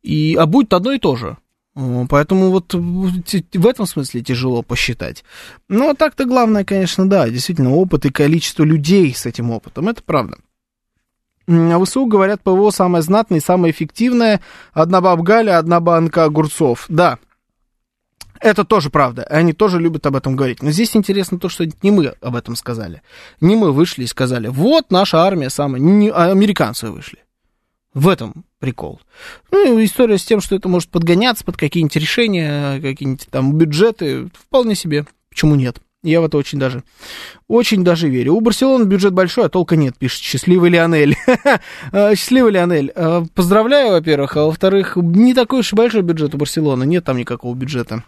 И, 0.02 0.36
а 0.36 0.48
будет 0.48 0.74
одно 0.74 0.94
и 0.94 1.00
то 1.00 1.16
же. 1.16 1.38
Поэтому 1.76 2.52
вот 2.52 2.74
в 2.74 3.68
этом 3.68 3.86
смысле 3.88 4.22
тяжело 4.22 4.62
посчитать. 4.62 5.24
Но 5.68 5.94
так-то 5.94 6.26
главное, 6.26 6.64
конечно, 6.64 7.10
да, 7.10 7.28
действительно, 7.30 7.74
опыт 7.74 8.06
и 8.06 8.12
количество 8.12 8.64
людей 8.64 9.14
с 9.14 9.26
этим 9.26 9.50
опытом, 9.50 9.90
это 9.90 10.04
правда. 10.04 10.38
А 11.48 11.84
ВСУ 11.84 12.06
говорят, 12.06 12.42
ПВО 12.42 12.70
самое 12.70 13.02
знатное 13.02 13.40
и 13.40 13.44
самое 13.44 13.74
эффективное. 13.74 14.40
Одна 14.72 15.02
баб 15.02 15.22
Галя, 15.22 15.58
одна 15.58 15.80
банка 15.80 16.26
огурцов. 16.26 16.86
Да, 16.90 17.18
это 18.44 18.66
тоже 18.66 18.90
правда. 18.90 19.24
Они 19.24 19.54
тоже 19.54 19.80
любят 19.80 20.06
об 20.06 20.18
этом 20.18 20.36
говорить. 20.36 20.62
Но 20.62 20.70
здесь 20.70 20.96
интересно 20.96 21.40
то, 21.40 21.48
что 21.48 21.66
не 21.82 21.92
мы 21.92 22.14
об 22.22 22.36
этом 22.36 22.56
сказали. 22.58 23.02
Не 23.40 23.56
мы 23.56 23.72
вышли 23.72 24.04
и 24.04 24.08
сказали, 24.08 24.48
вот 24.48 24.92
наша 24.92 25.24
армия 25.24 25.50
самая... 25.50 25.82
Не, 25.82 26.10
а 26.10 26.30
американцы 26.30 26.90
вышли. 26.90 27.20
В 27.94 28.10
этом 28.10 28.46
прикол. 28.64 29.02
Ну, 29.52 29.84
история 29.84 30.18
с 30.18 30.24
тем, 30.24 30.40
что 30.40 30.56
это 30.56 30.70
может 30.70 30.88
подгоняться 30.88 31.44
под 31.44 31.58
какие-нибудь 31.58 31.98
решения, 31.98 32.80
какие-нибудь 32.80 33.28
там 33.30 33.58
бюджеты, 33.58 34.30
вполне 34.34 34.74
себе. 34.74 35.06
Почему 35.30 35.56
нет? 35.56 35.82
Я 36.02 36.22
в 36.22 36.24
это 36.24 36.38
очень 36.38 36.60
даже, 36.60 36.82
очень 37.50 37.84
даже 37.84 38.08
верю. 38.08 38.36
У 38.36 38.40
Барселоны 38.40 38.86
бюджет 38.86 39.12
большой, 39.12 39.48
а 39.48 39.50
толка 39.50 39.76
нет, 39.76 39.98
пишет 39.98 40.22
счастливый 40.22 40.70
Лионель. 40.70 41.18
А, 41.92 42.16
счастливый 42.16 42.54
Лионель. 42.54 42.94
А, 42.96 43.26
поздравляю, 43.36 43.92
во-первых, 43.92 44.38
а 44.38 44.46
во-вторых, 44.46 44.96
не 44.96 45.34
такой 45.34 45.60
уж 45.60 45.74
и 45.74 45.76
большой 45.76 46.02
бюджет 46.02 46.34
у 46.34 46.38
Барселоны, 46.38 46.86
нет 46.86 47.04
там 47.04 47.18
никакого 47.18 47.54
бюджета 47.54 48.06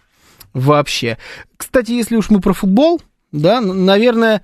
вообще. 0.54 1.18
Кстати, 1.58 1.92
если 1.92 2.16
уж 2.16 2.30
мы 2.30 2.40
про 2.40 2.54
футбол, 2.54 3.02
да, 3.30 3.60
наверное, 3.60 4.40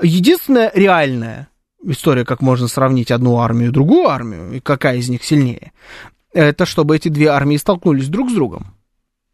единственное 0.00 0.70
реальное, 0.76 1.48
история, 1.90 2.24
как 2.24 2.42
можно 2.42 2.68
сравнить 2.68 3.10
одну 3.10 3.38
армию 3.38 3.70
и 3.70 3.72
другую 3.72 4.08
армию, 4.08 4.52
и 4.52 4.60
какая 4.60 4.96
из 4.96 5.08
них 5.08 5.24
сильнее, 5.24 5.72
это 6.32 6.66
чтобы 6.66 6.96
эти 6.96 7.08
две 7.08 7.28
армии 7.28 7.56
столкнулись 7.56 8.08
друг 8.08 8.30
с 8.30 8.34
другом. 8.34 8.74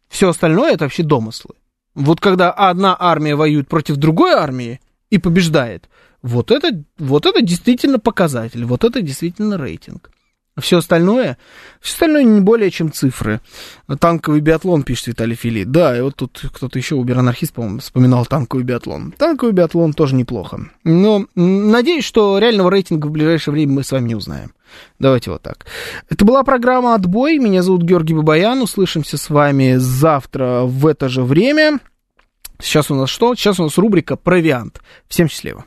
Все 0.09 0.29
остальное 0.29 0.73
это 0.73 0.85
вообще 0.85 1.03
домыслы. 1.03 1.55
Вот 1.95 2.19
когда 2.19 2.51
одна 2.51 2.95
армия 2.97 3.35
воюет 3.35 3.67
против 3.67 3.97
другой 3.97 4.33
армии 4.33 4.79
и 5.09 5.17
побеждает, 5.17 5.89
вот 6.21 6.51
это, 6.51 6.83
вот 6.97 7.25
это 7.25 7.41
действительно 7.41 7.99
показатель, 7.99 8.65
вот 8.65 8.83
это 8.83 9.01
действительно 9.01 9.57
рейтинг. 9.57 10.11
Все 10.59 10.77
остальное, 10.77 11.39
все 11.81 11.93
остальное 11.93 12.23
не 12.23 12.39
более 12.39 12.69
чем 12.69 12.91
цифры. 12.91 13.41
Танковый 13.99 14.39
биатлон, 14.39 14.83
пишет 14.83 15.07
Виталий 15.07 15.35
Фили. 15.35 15.63
Да, 15.63 15.97
и 15.97 16.01
вот 16.01 16.15
тут 16.15 16.43
кто-то 16.53 16.77
еще, 16.77 16.93
убер-анархист, 16.93 17.53
по-моему, 17.53 17.79
вспоминал 17.79 18.27
танковый 18.27 18.63
биатлон. 18.63 19.13
Танковый 19.17 19.53
биатлон 19.53 19.93
тоже 19.93 20.13
неплохо. 20.13 20.59
Но 20.83 21.25
надеюсь, 21.33 22.05
что 22.05 22.37
реального 22.37 22.69
рейтинга 22.69 23.07
в 23.07 23.11
ближайшее 23.11 23.51
время 23.51 23.73
мы 23.73 23.83
с 23.83 23.91
вами 23.91 24.09
не 24.09 24.15
узнаем. 24.15 24.53
Давайте 24.99 25.31
вот 25.31 25.41
так. 25.41 25.65
Это 26.09 26.23
была 26.23 26.43
программа 26.43 26.93
«Отбой». 26.93 27.39
Меня 27.39 27.63
зовут 27.63 27.81
Георгий 27.81 28.13
Бабаян. 28.13 28.61
Услышимся 28.61 29.17
с 29.17 29.31
вами 29.31 29.77
завтра 29.77 30.61
в 30.65 30.85
это 30.85 31.09
же 31.09 31.23
время. 31.23 31.79
Сейчас 32.59 32.91
у 32.91 32.95
нас 32.95 33.09
что? 33.09 33.33
Сейчас 33.33 33.59
у 33.59 33.63
нас 33.63 33.77
рубрика 33.79 34.15
«Провиант». 34.15 34.81
Всем 35.07 35.27
счастливо. 35.27 35.65